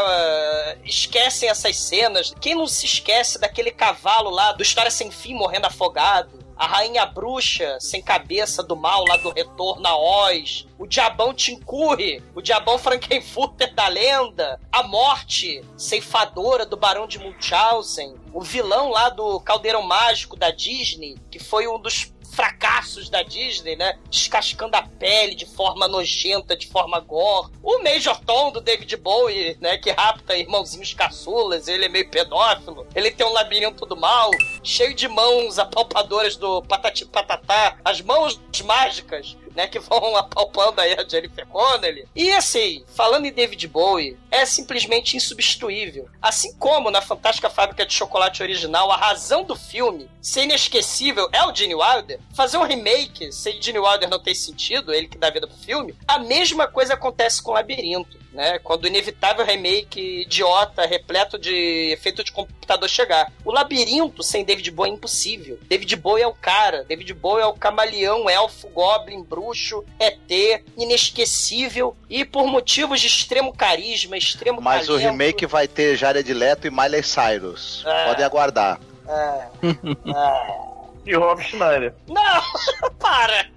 esquecem 0.84 1.49
essas 1.49 1.77
cenas. 1.77 2.34
Quem 2.39 2.56
não 2.56 2.68
se 2.68 2.85
esquece 2.85 3.39
daquele 3.39 3.72
cavalo 3.72 4.30
lá 4.30 4.52
do 4.52 4.64
História 4.64 4.91
Sem 4.91 5.11
Fim 5.11 5.34
morrendo 5.34 5.68
afogado? 5.68 6.41
A 6.62 6.68
rainha 6.68 7.08
bruxa 7.08 7.80
sem 7.80 8.04
cabeça 8.04 8.62
do 8.62 8.76
mal 8.76 9.04
lá 9.08 9.18
do 9.18 9.32
retorno 9.32 9.88
a 9.88 9.98
Oz, 9.98 10.68
o 10.78 10.86
diabão 10.86 11.34
Tincurre, 11.34 12.22
o 12.36 12.42
diabão 12.42 12.78
Frankenfurter 12.78 13.74
da 13.74 13.88
lenda, 13.88 14.62
a 14.72 14.84
morte 14.84 15.66
ceifadora 15.76 16.64
do 16.64 16.78
barão 16.78 17.08
de 17.08 17.18
Munchausen, 17.18 18.14
o 18.32 18.42
vilão 18.42 18.92
lá 18.92 19.10
do 19.10 19.40
Caldeirão 19.40 19.82
Mágico 19.82 20.36
da 20.36 20.52
Disney, 20.52 21.18
que 21.32 21.40
foi 21.40 21.68
um 21.68 21.80
dos 21.80 22.14
fracassos 22.32 23.10
da 23.10 23.22
Disney, 23.22 23.76
né? 23.76 23.98
Descascando 24.10 24.76
a 24.76 24.82
pele 24.82 25.36
de 25.36 25.45
forma 25.45 25.88
nojenta, 25.88 26.56
de 26.56 26.68
forma 26.68 26.99
gore. 26.99 27.52
O 27.62 27.84
Major 27.84 28.20
Tom 28.26 28.52
do 28.52 28.62
David 28.62 28.95
Bowie, 28.98 29.58
né? 29.60 29.78
Que 29.78 29.91
rapta 29.91 30.36
irmãozinhos 30.36 30.94
caçulas, 30.94 31.68
ele 31.68 31.86
é 31.86 31.90
meio 31.90 32.10
pedófilo. 32.10 32.88
Ele 32.95 33.12
tem 33.12 33.26
um 33.26 33.34
labirinto 33.34 33.86
do 33.86 33.98
mal, 33.98 34.32
cheio 34.64 34.94
de 34.94 35.08
mãos 35.08 35.60
apalpadoras 35.60 36.36
do 36.36 36.62
Patati 36.64 37.06
Patatá, 37.06 37.78
as 37.84 38.02
mãos 38.02 38.40
mágicas 38.64 39.36
né? 39.56 39.68
Que 39.68 39.80
vão 39.80 40.16
apalpando 40.16 40.82
aí 40.82 40.94
a 40.94 41.08
Jennifer 41.08 41.45
Connelly. 41.48 42.08
E 42.16 42.32
assim, 42.32 42.84
falando 42.88 43.26
em 43.26 43.34
David 43.34 43.68
Bowie, 43.68 44.18
é 44.32 44.45
simplesmente 44.45 45.18
insubstituível. 45.18 46.10
Assim 46.22 46.53
como 46.56 46.90
na 46.90 47.02
Fantástica 47.02 47.49
Fábrica 47.49 47.86
de 47.86 47.94
Chocolate 47.94 48.41
original, 48.41 48.90
a 48.90 48.95
razão 48.95 49.44
do 49.44 49.56
filme 49.56 50.10
ser 50.22 50.44
inesquecível 50.44 51.28
é 51.34 51.44
o 51.45 51.53
Gene 51.53 51.76
Wilder, 51.76 52.20
fazer 52.34 52.58
um 52.58 52.64
remake 52.64 53.32
sem 53.32 53.62
Gene 53.62 53.80
Wilder 53.80 54.10
não 54.10 54.20
tem 54.20 54.34
sentido, 54.34 54.94
ele 54.94 55.08
que 55.08 55.18
dá 55.18 55.30
vida 55.30 55.48
pro 55.48 55.58
filme, 55.58 55.94
a 56.08 56.18
mesma 56.18 56.68
coisa 56.68 56.94
acontece 56.94 57.44
com 57.44 57.52
o 57.52 57.53
Labirinto. 57.53 58.22
Né, 58.32 58.60
quando 58.60 58.86
o 58.86 58.88
inevitável 58.88 59.45
remake 59.45 60.22
idiota, 60.22 60.86
repleto 60.86 61.38
de 61.38 61.91
efeito 61.91 62.24
de 62.24 62.32
computador 62.32 62.88
chegar. 62.88 63.30
O 63.44 63.52
labirinto 63.52 64.24
sem 64.24 64.45
David 64.45 64.72
Bowie 64.72 64.91
é 64.91 64.95
impossível. 64.95 65.60
David 65.68 65.98
Bowie 65.98 66.24
é 66.24 66.28
o 66.28 66.34
cara. 66.34 66.86
David 66.86 67.14
Bowie 67.14 67.44
é 67.44 67.45
o 67.45 67.53
camaleão, 67.53 68.30
elfo, 68.30 68.70
goblin, 68.70 69.22
bruxo, 69.22 69.84
ET, 69.99 70.64
inesquecível 70.78 71.94
e 72.10 72.24
por 72.24 72.48
motivos 72.48 73.02
de 73.02 73.08
extremo 73.08 73.53
carisma, 73.53 74.18
extremo 74.23 74.61
Mas 74.61 74.88
o 74.89 74.93
talento. 74.93 75.11
remake 75.11 75.45
vai 75.45 75.68
ter 75.68 75.95
Jared 75.95 76.34
Leto 76.34 76.68
e 76.68 76.72
Miley 76.72 77.03
Cyrus. 77.03 77.84
É. 77.85 78.06
Podem 78.06 78.26
aguardar. 78.26 78.80
É. 79.07 79.48
É. 80.15 80.72
E 81.03 81.15
o 81.15 81.19
Rob 81.19 81.41
Schneider. 81.41 81.95
Não, 82.07 82.43
para! 82.99 83.49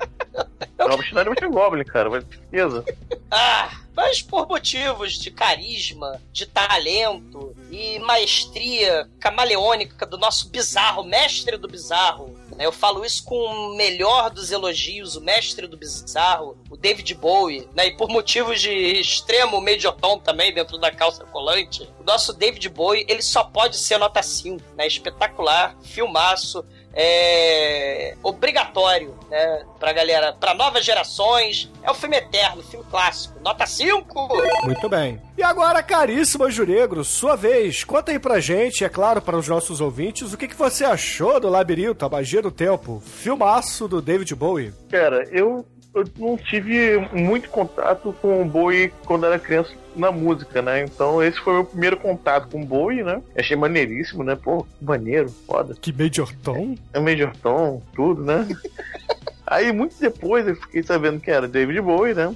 O 0.79 0.89
Rob 0.89 1.03
Schneider 1.05 1.27
vai 1.35 1.39
ser 1.39 1.49
Goblin, 1.51 1.85
cara, 1.85 2.09
vai 2.09 2.23
ter 2.23 2.37
certeza. 2.39 2.85
Ah, 3.31 3.71
mas 3.95 4.23
por 4.23 4.49
motivos 4.49 5.13
de 5.19 5.31
carisma, 5.31 6.21
de 6.33 6.47
talento 6.47 7.55
e 7.71 7.99
maestria 7.99 9.07
camaleônica 9.21 10.07
do 10.07 10.17
nosso 10.17 10.49
bizarro, 10.49 11.05
mestre 11.05 11.59
do 11.59 11.69
bizarro. 11.69 12.35
Né? 12.57 12.67
Eu 12.67 12.73
falo 12.73 13.05
isso 13.05 13.25
com 13.25 13.37
o 13.37 13.77
melhor 13.77 14.31
dos 14.31 14.51
elogios, 14.51 15.17
o 15.17 15.21
mestre 15.21 15.67
do 15.67 15.77
bizarro, 15.77 16.57
o 16.71 16.77
David 16.77 17.15
Bowie, 17.15 17.69
né? 17.75 17.87
E 17.87 17.97
por 17.97 18.09
motivos 18.09 18.61
de 18.61 18.71
extremo 18.71 19.61
Major 19.61 19.93
Tom 19.93 20.19
também 20.19 20.53
dentro 20.53 20.79
da 20.79 20.91
calça 20.91 21.25
colante, 21.25 21.89
o 22.01 22.05
nosso 22.05 22.33
David 22.33 22.69
Bowie, 22.69 23.07
ele 23.09 23.23
só 23.23 23.45
pode 23.45 23.77
ser 23.77 23.99
nota 23.99 24.23
5, 24.23 24.63
né? 24.77 24.87
Espetacular, 24.87 25.77
filmaço, 25.83 26.65
é 26.95 28.15
obrigatório, 28.23 29.15
né, 29.31 29.65
pra 29.79 29.93
galera, 29.93 30.33
pra 30.33 30.55
novas 30.55 30.85
gerações. 30.85 31.71
É 31.83 31.91
um 31.91 31.95
filme 31.95 32.17
eterno, 32.17 32.63
filme 32.63 32.85
clássico. 32.91 33.39
Nota 33.41 33.67
5! 33.67 34.29
Muito 34.65 34.89
bem. 34.89 35.21
E 35.37 35.43
agora, 35.43 35.83
caríssimo 35.83 36.51
Juregro, 36.51 37.05
sua 37.05 37.37
vez. 37.37 37.85
Conta 37.85 38.13
aí 38.13 38.19
pra 38.19 38.41
gente, 38.41 38.85
é 38.85 38.89
claro, 38.89 39.21
para 39.21 39.37
os 39.37 39.49
nossos 39.49 39.81
ouvintes, 39.81 40.33
o 40.33 40.39
que, 40.39 40.49
que 40.49 40.55
você 40.55 40.85
achou 40.85 41.41
do 41.41 41.49
Labirinto, 41.49 42.05
a 42.05 42.09
magia 42.09 42.41
do 42.41 42.51
tempo, 42.51 43.03
filmaço 43.05 43.89
do 43.89 44.01
David 44.01 44.35
Bowie. 44.35 44.73
Cara, 44.91 45.29
eu, 45.31 45.67
eu 45.95 46.05
não 46.19 46.37
tive 46.37 46.99
muito 47.13 47.49
contato 47.49 48.15
com 48.21 48.43
o 48.43 48.45
Bowie 48.45 48.93
quando 49.05 49.27
era 49.27 49.39
criança 49.39 49.73
na 49.95 50.11
música, 50.11 50.61
né? 50.61 50.83
Então 50.83 51.23
esse 51.23 51.39
foi 51.39 51.53
o 51.53 51.57
meu 51.57 51.65
primeiro 51.65 51.97
contato 51.97 52.49
com 52.49 52.63
o 52.63 52.67
Bowie, 52.67 53.03
né? 53.03 53.23
Achei 53.37 53.57
maneiríssimo, 53.57 54.25
né? 54.25 54.35
Pô, 54.35 54.65
que 54.65 54.85
maneiro, 54.85 55.29
foda. 55.47 55.75
Que 55.81 55.93
Major 55.93 56.33
Tom? 56.43 56.75
É 56.93 56.99
Major 56.99 57.33
Tom, 57.37 57.81
tudo, 57.95 58.25
né? 58.25 58.47
Aí, 59.47 59.73
muito 59.73 59.95
depois, 60.01 60.47
eu 60.49 60.57
fiquei 60.57 60.83
sabendo 60.83 61.21
que 61.21 61.31
era 61.31 61.47
David 61.47 61.81
Bowie, 61.83 62.15
né? 62.15 62.35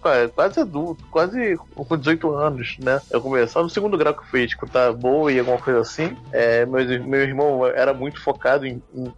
Qua- 0.00 0.28
Quase 0.34 0.60
adulto, 0.60 1.04
quase 1.10 1.56
com 1.74 1.96
18 1.96 2.30
anos, 2.34 2.76
né? 2.78 3.00
Eu 3.10 3.20
comecei 3.20 3.60
no 3.62 3.68
segundo 3.70 3.96
grau 3.98 4.14
que 4.14 4.20
eu 4.20 4.26
fui 4.26 4.44
escutar 4.44 4.92
Bowie, 4.92 5.38
alguma 5.38 5.58
coisa 5.58 5.80
assim. 5.80 6.16
É, 6.32 6.64
meu, 6.66 6.84
meu 7.04 7.20
irmão 7.22 7.66
era 7.66 7.92
muito 7.92 8.20
focado 8.22 8.66
em, 8.66 8.82
em- 8.94 9.12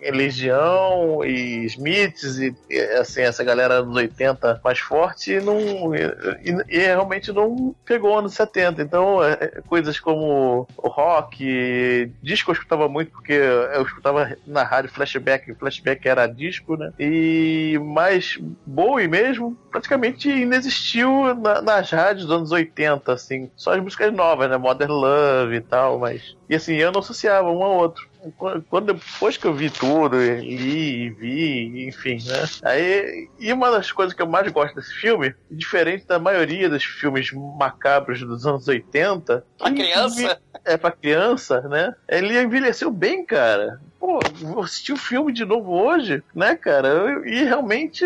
em 0.00 0.10
Legião 0.10 1.24
e 1.24 1.64
Smiths 1.66 2.38
e, 2.38 2.54
e, 2.70 2.78
assim, 2.98 3.22
essa 3.22 3.44
galera 3.44 3.82
dos 3.82 3.94
80 3.96 4.60
mais 4.64 4.78
forte 4.78 5.32
e, 5.32 5.40
não, 5.40 5.94
e, 5.94 6.00
e- 6.44 6.64
e 6.76 6.78
realmente 6.78 7.32
não 7.32 7.74
pegou 7.84 8.18
anos 8.18 8.34
70. 8.34 8.82
Então, 8.82 9.22
é, 9.22 9.32
é, 9.40 9.46
coisas 9.66 9.98
como 10.00 10.66
o 10.76 10.88
rock, 10.88 12.10
disco 12.22 12.50
eu 12.50 12.54
escutava 12.54 12.88
muito 12.88 13.10
porque 13.12 13.32
eu 13.32 13.82
escutava 13.82 14.36
na 14.46 14.62
rádio 14.62 14.90
flashback, 14.90 15.54
flashback 15.54 16.06
era 16.08 16.26
disco, 16.26 16.76
né? 16.76 16.90
E 16.98 17.78
mais 17.82 18.38
Bowie 18.66 19.08
mesmo, 19.08 19.56
praticamente 19.70 20.28
inexistiu 20.40 21.34
na- 21.34 21.60
nas 21.62 21.90
rádios 21.90 22.26
dos 22.26 22.36
anos 22.36 22.52
80, 22.52 23.12
assim. 23.12 23.50
Só 23.56 23.72
as 23.74 23.82
músicas 23.82 24.12
novas, 24.12 24.48
né? 24.50 24.56
Modern 24.56 24.90
Love 24.92 25.56
e 25.56 25.60
tal, 25.60 25.98
mas. 25.98 26.36
E 26.48 26.54
assim, 26.54 26.74
eu 26.74 26.90
não 26.92 27.00
associava 27.00 27.50
um 27.50 27.62
ao 27.62 27.76
outro. 27.76 28.10
Quando- 28.36 28.64
Quando 28.70 28.92
depois 28.94 29.36
que 29.36 29.44
eu 29.46 29.52
vi 29.52 29.68
tudo, 29.68 30.16
li 30.16 31.06
e 31.06 31.10
vi, 31.10 31.88
enfim, 31.88 32.18
né? 32.24 32.44
Aí, 32.62 33.28
e 33.38 33.52
uma 33.52 33.68
das 33.70 33.90
coisas 33.90 34.14
que 34.14 34.22
eu 34.22 34.28
mais 34.28 34.50
gosto 34.52 34.76
desse 34.76 34.92
filme, 34.94 35.34
diferente 35.50 36.06
da 36.06 36.20
maioria 36.20 36.68
dos 36.68 36.84
filmes 36.84 37.30
macabros 37.58 38.20
dos 38.20 38.46
anos 38.46 38.68
80, 38.68 39.44
Pra 39.58 39.72
criança? 39.72 40.38
é 40.64 40.76
pra 40.76 40.92
criança, 40.92 41.62
né? 41.62 41.92
Ele 42.08 42.40
envelheceu 42.40 42.92
bem, 42.92 43.24
cara. 43.26 43.80
Pô, 43.98 44.20
vou 44.36 44.62
assistir 44.62 44.92
o 44.92 44.96
filme 44.96 45.32
de 45.32 45.44
novo 45.44 45.72
hoje, 45.72 46.22
né, 46.32 46.54
cara? 46.54 47.20
E 47.26 47.42
realmente. 47.44 48.04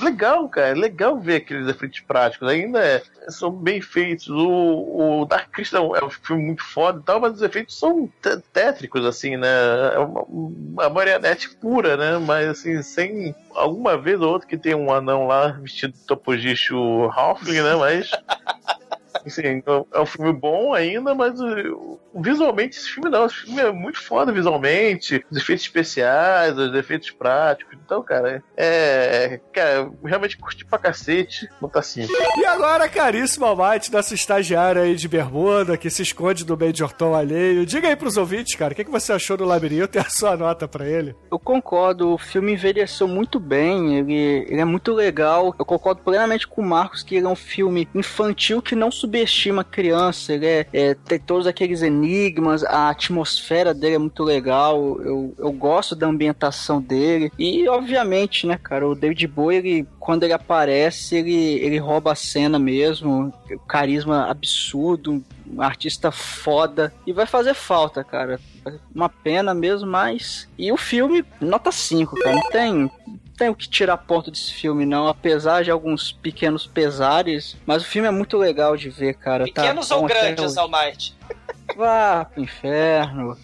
Legal, 0.00 0.48
cara. 0.48 0.74
Legal 0.74 1.18
ver 1.18 1.36
aqueles 1.36 1.66
efeitos 1.68 2.00
práticos. 2.00 2.48
Ainda 2.48 2.78
é- 2.84 3.02
são 3.28 3.50
bem 3.50 3.80
feitos. 3.80 4.28
O, 4.28 5.20
o 5.20 5.24
Dark 5.26 5.50
Crystal 5.50 5.94
é 5.96 6.04
um 6.04 6.10
filme 6.10 6.44
muito 6.44 6.62
foda 6.64 7.00
e 7.00 7.02
tal, 7.02 7.20
mas 7.20 7.34
os 7.34 7.42
efeitos 7.42 7.78
são 7.78 8.06
té- 8.22 8.40
tétricos, 8.52 9.04
assim, 9.04 9.36
né? 9.36 9.48
É 9.94 9.98
uma, 9.98 10.22
uma 10.22 10.88
marionete 10.88 11.50
pura, 11.56 11.96
né? 11.96 12.18
Mas, 12.18 12.48
assim, 12.48 12.82
sem 12.82 13.34
alguma 13.54 13.96
vez 13.98 14.20
ou 14.20 14.28
outra 14.32 14.48
que 14.48 14.56
tem 14.56 14.74
um 14.74 14.92
anão 14.92 15.26
lá 15.26 15.48
vestido 15.48 15.92
de 15.94 16.06
topogicho 16.06 16.76
Halfling, 17.14 17.60
né? 17.62 17.74
Mas. 17.76 18.10
Assim, 19.14 19.62
é 19.92 20.00
um 20.00 20.06
filme 20.06 20.32
bom 20.32 20.72
ainda, 20.72 21.14
mas 21.14 21.40
uh, 21.40 21.98
visualmente 22.14 22.78
esse 22.78 22.88
filme 22.90 23.10
não. 23.10 23.26
Esse 23.26 23.42
filme 23.42 23.60
é 23.60 23.70
muito 23.70 24.00
foda 24.00 24.32
visualmente. 24.32 25.24
Os 25.30 25.38
efeitos 25.38 25.64
especiais, 25.64 26.56
os 26.56 26.74
efeitos 26.74 27.10
práticos. 27.10 27.76
Então, 27.84 28.02
cara, 28.02 28.42
é. 28.56 29.40
Cara, 29.52 29.90
realmente 30.04 30.36
curti 30.36 30.64
pra 30.64 30.78
cacete. 30.78 31.48
Não 31.60 31.68
tá 31.68 31.80
assim. 31.80 32.06
E 32.36 32.44
agora, 32.46 32.88
caríssimo 32.88 33.46
Almighty, 33.46 33.92
nosso 33.92 34.14
estagiário 34.14 34.82
aí 34.82 34.94
de 34.94 35.08
bermuda, 35.08 35.76
que 35.76 35.90
se 35.90 36.02
esconde 36.02 36.44
do 36.44 36.56
Major 36.56 36.92
Tom 36.92 37.14
alheio. 37.14 37.66
Diga 37.66 37.88
aí 37.88 37.96
pros 37.96 38.16
ouvintes, 38.16 38.54
cara, 38.54 38.72
o 38.72 38.76
que, 38.76 38.84
que 38.84 38.90
você 38.90 39.12
achou 39.12 39.36
do 39.36 39.44
Labirinto 39.44 39.96
e 39.96 40.00
a 40.00 40.08
sua 40.08 40.36
nota 40.36 40.68
pra 40.68 40.86
ele? 40.88 41.14
Eu 41.30 41.38
concordo, 41.38 42.14
o 42.14 42.18
filme 42.18 42.52
envelheceu 42.52 43.08
muito 43.08 43.38
bem, 43.38 43.98
ele, 43.98 44.46
ele 44.48 44.60
é 44.60 44.64
muito 44.64 44.92
legal. 44.92 45.54
Eu 45.58 45.64
concordo 45.64 46.02
plenamente 46.02 46.46
com 46.46 46.62
o 46.62 46.66
Marcos 46.66 47.02
que 47.02 47.16
ele 47.16 47.26
é 47.26 47.28
um 47.28 47.36
filme 47.36 47.88
infantil 47.94 48.62
que 48.62 48.74
não 48.74 48.90
subestima 49.00 49.62
a 49.62 49.64
criança. 49.64 50.32
Ele 50.32 50.46
é, 50.46 50.66
é- 50.72 50.94
tem 50.94 51.18
todos 51.18 51.46
aqueles 51.46 51.82
enigmas, 51.82 52.62
a 52.64 52.90
atmosfera 52.90 53.72
dele 53.72 53.94
é 53.96 53.98
muito 53.98 54.22
legal. 54.22 55.00
Eu, 55.00 55.34
eu 55.38 55.52
gosto 55.52 55.94
da 55.96 56.06
ambientação 56.06 56.80
dele. 56.80 57.32
E, 57.38 57.66
obviamente, 57.68 58.46
né, 58.46 58.58
cara, 58.62 58.86
o 58.88 58.94
David 58.94 59.26
Bowie, 59.26 59.58
ele, 59.58 59.88
quando 59.98 60.24
ele 60.24 60.32
aparece, 60.32 61.16
ele, 61.16 61.34
ele 61.34 61.78
rouba 61.78 62.12
a 62.12 62.14
cena 62.14 62.58
mesmo. 62.58 63.32
Carisma 63.66 64.26
absurdo, 64.30 65.22
um 65.52 65.62
artista 65.62 66.10
foda. 66.10 66.92
E 67.06 67.12
vai 67.12 67.26
fazer 67.26 67.54
falta, 67.54 68.04
cara. 68.04 68.38
Uma 68.94 69.08
pena 69.08 69.54
mesmo, 69.54 69.88
mas. 69.90 70.48
E 70.58 70.70
o 70.70 70.76
filme, 70.76 71.24
nota 71.40 71.72
5, 71.72 72.16
cara. 72.16 72.34
Não 72.36 72.50
tem. 72.50 72.90
Não 73.40 73.46
Tem 73.46 73.48
o 73.48 73.54
que 73.54 73.68
tirar 73.68 73.96
ponto 73.96 74.30
desse 74.30 74.52
filme, 74.52 74.84
não. 74.84 75.08
Apesar 75.08 75.64
de 75.64 75.70
alguns 75.70 76.12
pequenos 76.12 76.66
pesares. 76.66 77.56
Mas 77.64 77.82
o 77.82 77.86
filme 77.86 78.06
é 78.06 78.10
muito 78.10 78.36
legal 78.36 78.76
de 78.76 78.90
ver, 78.90 79.14
cara. 79.14 79.46
Tá 79.46 79.62
Pequenos 79.62 79.88
bom 79.88 80.02
ou 80.02 80.06
grandes. 80.06 80.56
Almighty? 80.56 81.14
Vá 81.76 82.24
pro 82.24 82.42
inferno. 82.42 83.36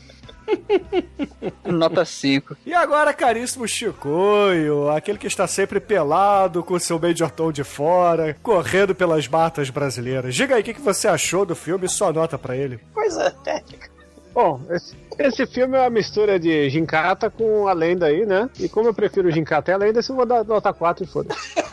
Nota 1.64 2.04
5. 2.04 2.56
E 2.64 2.74
agora, 2.74 3.12
caríssimo 3.12 3.66
Chicoio, 3.66 4.90
aquele 4.90 5.18
que 5.18 5.26
está 5.26 5.46
sempre 5.46 5.80
pelado, 5.80 6.62
com 6.62 6.78
seu 6.78 6.98
Major 7.00 7.30
Tom 7.30 7.50
de 7.50 7.64
fora, 7.64 8.36
correndo 8.42 8.94
pelas 8.94 9.26
matas 9.26 9.70
brasileiras. 9.70 10.34
Diga 10.34 10.54
aí 10.54 10.60
o 10.60 10.64
que, 10.64 10.74
que 10.74 10.80
você 10.80 11.08
achou 11.08 11.44
do 11.44 11.56
filme 11.56 11.86
e 11.86 11.88
sua 11.88 12.12
nota 12.12 12.38
pra 12.38 12.56
ele. 12.56 12.78
Coisa 12.94 13.30
técnica. 13.30 13.95
Bom, 14.36 14.60
esse, 14.68 14.94
esse 15.18 15.46
filme 15.46 15.78
é 15.78 15.80
uma 15.80 15.88
mistura 15.88 16.38
de 16.38 16.68
Gincata 16.68 17.30
com 17.30 17.66
a 17.66 17.72
lenda 17.72 18.04
aí, 18.04 18.26
né? 18.26 18.50
E 18.60 18.68
como 18.68 18.86
eu 18.86 18.92
prefiro 18.92 19.30
Gincata 19.30 19.70
e 19.70 19.74
a 19.74 19.78
lenda, 19.78 20.00
eu 20.06 20.14
vou 20.14 20.26
dar 20.26 20.44
nota 20.44 20.74
4 20.74 21.04
e 21.04 21.06
foda 21.06 21.34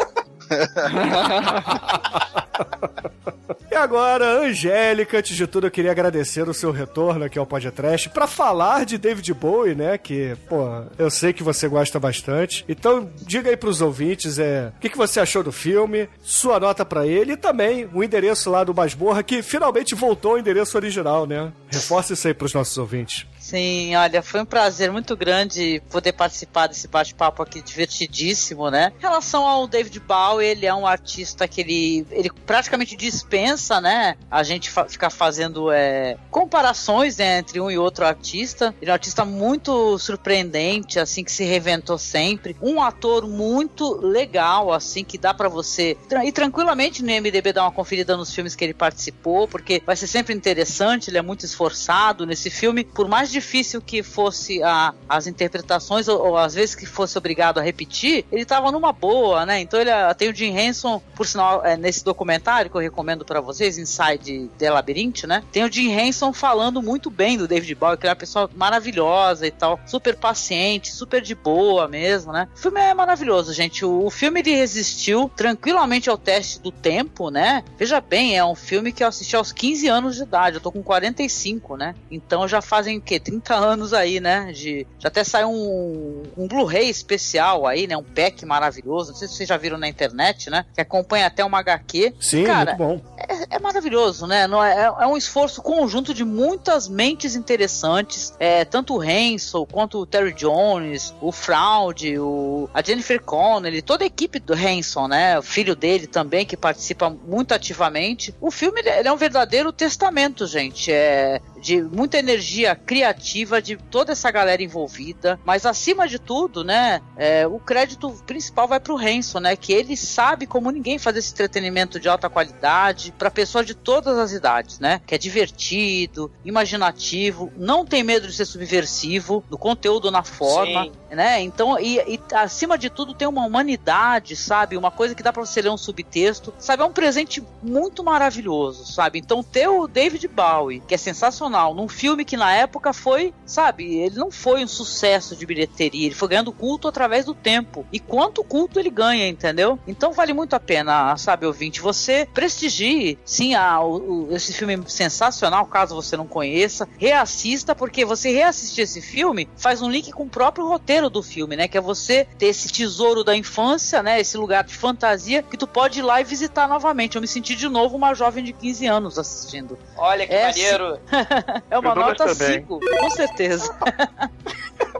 E 3.74 3.76
agora, 3.76 4.42
Angélica, 4.42 5.18
antes 5.18 5.36
de 5.36 5.48
tudo, 5.48 5.66
eu 5.66 5.72
queria 5.72 5.90
agradecer 5.90 6.48
o 6.48 6.54
seu 6.54 6.72
retorno 6.72 7.26
aqui 7.26 7.40
ao 7.40 7.46
Podcast 7.46 8.08
pra 8.10 8.28
falar 8.28 8.86
de 8.86 9.00
David 9.00 9.34
Bowie, 9.34 9.74
né? 9.74 9.98
Que, 9.98 10.38
pô, 10.48 10.84
eu 10.96 11.10
sei 11.10 11.34
que 11.34 11.42
você 11.42 11.68
gosta 11.68 12.00
bastante. 12.00 12.64
Então, 12.70 13.10
diga 13.22 13.50
aí 13.50 13.58
pros 13.58 13.82
ouvintes 13.82 14.38
é, 14.38 14.72
o 14.78 14.80
que, 14.80 14.90
que 14.90 14.98
você 14.98 15.20
achou 15.20 15.42
do 15.42 15.52
filme, 15.52 16.08
sua 16.22 16.60
nota 16.60 16.86
pra 16.86 17.08
ele 17.08 17.34
e 17.34 17.38
também 17.38 17.90
o 17.92 18.04
endereço 18.04 18.52
lá 18.52 18.64
do 18.64 18.76
Masmorra, 18.76 19.24
que 19.24 19.42
finalmente 19.42 19.96
voltou 19.96 20.34
ao 20.34 20.40
endereço 20.40 20.78
original, 20.78 21.26
né? 21.26 21.52
Reforça 21.68 22.14
isso 22.14 22.28
aí 22.28 22.34
pros 22.36 22.54
nossos 22.54 22.78
ouvintes. 22.78 23.26
Sim, 23.54 23.96
olha, 23.96 24.24
foi 24.24 24.42
um 24.42 24.46
prazer 24.46 24.92
muito 24.92 25.16
grande 25.16 25.80
poder 25.92 26.14
participar 26.14 26.66
desse 26.66 26.88
bate-papo 26.88 27.44
aqui 27.44 27.62
divertidíssimo, 27.62 28.72
né? 28.72 28.92
Em 28.98 29.02
relação 29.04 29.46
ao 29.46 29.68
David 29.68 30.00
Bowie, 30.00 30.48
ele 30.48 30.66
é 30.66 30.74
um 30.74 30.88
artista 30.88 31.48
que 31.48 31.62
ele, 31.62 32.08
ele 32.10 32.32
praticamente 32.48 32.96
dispensa, 32.96 33.80
né? 33.80 34.16
A 34.32 34.42
gente 34.42 34.72
fa 34.72 34.86
ficar 34.86 35.12
fazendo 35.12 35.72
é, 35.72 36.18
comparações 36.32 37.18
né, 37.18 37.38
entre 37.38 37.62
um 37.62 37.70
e 37.70 37.78
outro 37.78 38.08
artista. 38.08 38.74
Ele 38.82 38.90
é 38.90 38.92
um 38.92 38.96
artista 38.96 39.24
muito 39.24 40.00
surpreendente, 40.00 40.98
assim, 40.98 41.24
que 41.24 41.32
se 41.32 41.44
reinventou 41.44 42.00
sempre. 42.00 42.58
Um 42.60 42.82
ator 42.82 43.28
muito 43.28 43.98
legal, 44.02 44.74
assim, 44.74 45.04
que 45.04 45.16
dá 45.16 45.32
para 45.32 45.48
você 45.48 45.96
ir 46.26 46.32
tranquilamente 46.32 47.04
no 47.04 47.12
MDB 47.12 47.54
dar 47.54 47.66
uma 47.66 47.72
conferida 47.72 48.18
nos 48.18 48.34
filmes 48.34 48.56
que 48.56 48.64
ele 48.64 48.74
participou, 48.74 49.48
porque 49.48 49.80
vai 49.86 49.96
ser 49.96 50.08
sempre 50.08 50.34
interessante, 50.34 51.12
ele 51.12 51.20
é 51.20 51.22
muito 51.22 51.46
esforçado 51.46 52.26
nesse 52.26 52.50
filme. 52.50 52.84
Por 52.84 53.08
mais 53.08 53.32
difícil 53.44 53.82
que 53.82 54.02
fosse 54.02 54.64
a, 54.64 54.94
as 55.08 55.28
interpretações, 55.28 56.08
ou, 56.08 56.28
ou 56.28 56.38
às 56.38 56.54
vezes 56.54 56.74
que 56.74 56.86
fosse 56.86 57.18
obrigado 57.18 57.60
a 57.60 57.62
repetir, 57.62 58.26
ele 58.32 58.46
tava 58.46 58.72
numa 58.72 58.94
boa, 58.94 59.46
né? 59.46 59.60
Então 59.60 59.80
ele 59.80 59.92
ah, 59.92 60.14
tem 60.14 60.30
o 60.30 60.36
Jim 60.36 60.58
Henson, 60.58 61.02
por 61.14 61.28
sinal, 61.28 61.64
é, 61.64 61.76
nesse 61.76 62.04
documentário 62.04 62.72
que 62.72 62.78
eu 62.78 62.82
recomendo 62.82 63.26
para 63.26 63.42
vocês, 63.42 63.78
Inside 63.78 64.50
The 64.58 64.72
Labyrinth, 64.72 65.26
né? 65.26 65.44
Tem 65.52 65.64
o 65.64 65.72
Jim 65.72 65.92
Henson 65.92 66.32
falando 66.32 66.82
muito 66.82 67.10
bem 67.10 67.38
do 67.38 67.48
David 67.48 67.76
Bowie, 67.76 67.98
que 67.98 68.08
é 68.08 68.10
uma 68.10 68.16
pessoa 68.16 68.50
maravilhosa 68.56 69.46
e 69.46 69.52
tal, 69.52 69.80
super 69.86 70.16
paciente, 70.16 70.92
super 70.92 71.22
de 71.22 71.36
boa 71.36 71.88
mesmo, 71.88 72.32
né? 72.32 72.48
O 72.56 72.58
filme 72.58 72.80
é 72.80 72.94
maravilhoso, 72.94 73.54
gente. 73.54 73.84
O, 73.84 74.06
o 74.06 74.10
filme 74.10 74.40
ele 74.40 74.56
resistiu 74.56 75.30
tranquilamente 75.36 76.10
ao 76.10 76.18
teste 76.18 76.62
do 76.62 76.72
tempo, 76.72 77.30
né? 77.30 77.64
Veja 77.78 78.00
bem, 78.00 78.38
é 78.38 78.46
um 78.46 78.56
filme 78.56 78.94
que 78.94 79.04
eu 79.04 79.08
assisti 79.08 79.36
aos 79.36 79.52
15 79.52 79.88
anos 79.90 80.16
de 80.16 80.24
idade, 80.24 80.56
eu 80.56 80.62
tô 80.62 80.72
com 80.72 80.82
45, 80.82 81.76
né? 81.76 81.94
Então 82.10 82.48
já 82.48 82.62
fazem 82.62 82.98
o 82.98 83.02
quê? 83.02 83.20
30 83.34 83.56
anos 83.56 83.94
aí, 83.94 84.20
né? 84.20 84.52
De, 84.52 84.86
já 85.00 85.08
até 85.08 85.24
saiu 85.24 85.50
um, 85.50 86.24
um 86.38 86.48
Blu-ray 86.48 86.90
especial 86.90 87.66
aí, 87.66 87.88
né? 87.88 87.98
Um 87.98 88.04
pack 88.04 88.46
maravilhoso. 88.46 89.12
Não 89.12 89.18
sei 89.18 89.28
se 89.28 89.36
vocês 89.36 89.50
já 89.50 89.58
viram 89.58 89.78
na 89.78 89.88
internet, 89.88 90.50
né? 90.50 90.66
Que 90.74 90.82
acompanha 90.82 91.28
até 91.28 91.44
uma 91.44 91.60
HQ. 91.60 92.14
Sim, 92.20 92.44
Cara, 92.44 92.76
muito 92.76 93.02
bom. 93.02 93.02
é, 93.18 93.56
é 93.56 93.60
maravilhoso, 93.60 94.28
né? 94.28 94.48
Não 94.48 94.64
é, 94.64 94.86
é 94.86 95.08
um 95.08 95.18
esforço 95.18 95.62
conjunto 95.62 96.14
de 96.14 96.24
muitas 96.24 96.88
mentes 96.88 97.36
interessantes. 97.36 98.34
É, 98.40 98.66
tanto 98.66 98.96
o 98.96 99.02
Hansel 99.02 99.66
quanto 99.66 100.00
o 100.00 100.06
Terry 100.06 100.34
Jones, 100.34 101.14
o 101.22 101.32
Fraud, 101.32 102.18
o, 102.20 102.70
a 102.74 102.82
Jennifer 102.82 103.22
Connelly, 103.22 103.82
toda 103.82 104.04
a 104.04 104.08
equipe 104.08 104.40
do 104.40 104.54
Hanson, 104.54 105.08
né? 105.08 105.40
O 105.40 105.44
filho 105.44 105.76
dele 105.76 106.08
também, 106.08 106.46
que 106.46 106.58
participa 106.58 107.10
muito 107.10 107.54
ativamente. 107.54 108.34
O 108.40 108.52
filme 108.52 108.80
ele, 108.82 108.90
ele 108.90 109.08
é 109.08 109.12
um 109.12 109.18
verdadeiro 109.18 109.72
testamento, 109.72 110.46
gente. 110.46 110.92
É 110.92 111.42
de 111.64 111.82
muita 111.82 112.18
energia 112.18 112.76
criativa 112.76 113.13
de 113.14 113.78
toda 113.90 114.12
essa 114.12 114.30
galera 114.32 114.62
envolvida, 114.64 115.40
mas 115.46 115.66
acima 115.66 116.08
de 116.08 116.20
tudo, 116.20 116.64
né, 116.64 117.02
é, 117.16 117.46
o 117.48 117.60
crédito 117.60 118.12
principal 118.26 118.68
vai 118.68 118.80
pro 118.80 118.98
Hanson, 118.98 119.40
né, 119.40 119.56
que 119.56 119.74
ele 119.74 119.96
sabe 119.96 120.46
como 120.46 120.72
ninguém 120.72 120.98
fazer 120.98 121.20
esse 121.20 121.32
entretenimento 121.32 122.00
de 122.00 122.10
alta 122.10 122.30
qualidade 122.30 123.14
para 123.18 123.32
pessoas 123.32 123.66
de 123.66 123.74
todas 123.74 124.18
as 124.18 124.32
idades, 124.32 124.80
né, 124.80 125.02
que 125.06 125.16
é 125.16 125.18
divertido, 125.18 126.32
imaginativo, 126.44 127.52
não 127.58 127.86
tem 127.86 128.04
medo 128.04 128.28
de 128.28 128.34
ser 128.34 128.46
subversivo 128.46 129.44
no 129.50 129.58
conteúdo, 129.58 130.12
na 130.12 130.24
forma, 130.24 130.86
Sim. 130.86 130.92
né, 131.12 131.42
então 131.42 131.80
e, 131.80 131.98
e 132.00 132.20
acima 132.34 132.78
de 132.78 132.90
tudo 132.90 133.14
tem 133.14 133.28
uma 133.28 133.46
humanidade, 133.46 134.36
sabe, 134.36 134.78
uma 134.78 134.92
coisa 134.92 135.16
que 135.16 135.24
dá 135.24 135.32
para 135.32 135.46
você 135.46 135.62
ler 135.62 135.70
um 135.70 135.78
subtexto, 135.78 136.54
sabe, 136.58 136.84
é 136.84 136.86
um 136.86 136.94
presente 136.94 137.44
muito 137.62 138.04
maravilhoso, 138.04 138.92
sabe, 138.92 139.20
então 139.20 139.44
ter 139.44 139.68
o 139.68 139.88
David 139.88 140.28
Bowie, 140.28 140.82
que 140.88 140.96
é 140.96 140.98
sensacional, 140.98 141.74
num 141.74 141.88
filme 141.88 142.26
que 142.26 142.38
na 142.38 142.54
época 142.54 142.94
foi, 143.04 143.34
sabe, 143.46 143.98
ele 143.98 144.16
não 144.16 144.32
foi 144.32 144.64
um 144.64 144.68
sucesso 144.68 145.36
de 145.36 145.46
bilheteria, 145.46 146.06
ele 146.06 146.16
foi 146.16 146.30
ganhando 146.30 146.54
culto 146.54 146.88
através 146.88 147.26
do 147.26 147.34
tempo. 147.34 147.86
E 147.92 148.00
quanto 148.00 148.44
culto 148.46 148.80
ele 148.80 148.90
ganha, 148.90 149.28
entendeu? 149.28 149.78
Então 149.86 150.14
vale 150.14 150.32
muito 150.32 150.56
a 150.56 150.60
pena, 150.60 151.18
sabe, 151.18 151.46
ouvinte, 151.46 151.82
você 151.82 152.26
prestigie, 152.34 153.20
sim, 153.26 153.56
a, 153.56 153.82
o, 153.84 154.30
esse 154.32 154.54
filme 154.54 154.82
sensacional, 154.88 155.66
caso 155.66 155.94
você 155.94 156.16
não 156.16 156.26
conheça, 156.26 156.88
reassista, 156.98 157.76
porque 157.76 158.06
você 158.06 158.32
reassistir 158.32 158.86
esse 158.86 159.02
filme 159.02 159.50
faz 159.58 159.82
um 159.82 159.90
link 159.90 160.12
com 160.14 160.24
o 160.24 160.30
próprio 160.30 160.66
roteiro 160.66 161.10
do 161.10 161.22
filme, 161.22 161.58
né? 161.58 161.68
Que 161.68 161.78
é 161.78 161.82
você 161.82 162.26
ter 162.38 162.48
esse 162.48 162.72
tesouro 162.72 163.24
da 163.24 163.36
infância, 163.36 164.02
né? 164.02 164.20
Esse 164.22 164.38
lugar 164.38 164.64
de 164.64 164.74
fantasia 164.74 165.44
que 165.44 165.58
tu 165.58 165.68
pode 165.68 166.00
ir 166.00 166.04
lá 166.04 166.22
e 166.22 166.24
visitar 166.24 166.70
novamente. 166.70 167.16
Eu 167.16 167.22
me 167.22 167.28
senti 167.28 167.54
de 167.56 167.68
novo 167.68 167.98
uma 167.98 168.14
jovem 168.14 168.44
de 168.44 168.54
15 168.54 168.88
anos 168.88 169.20
assistindo. 169.20 169.78
Olha 169.98 170.26
que 170.26 170.34
É, 170.34 170.48
maneiro. 170.48 171.00
É 171.70 171.78
uma 171.78 171.96
nota 171.96 172.26
gostar 172.26 172.48
bem. 172.48 172.60
5, 172.60 172.80
com 173.00 173.10
certeza. 173.10 173.76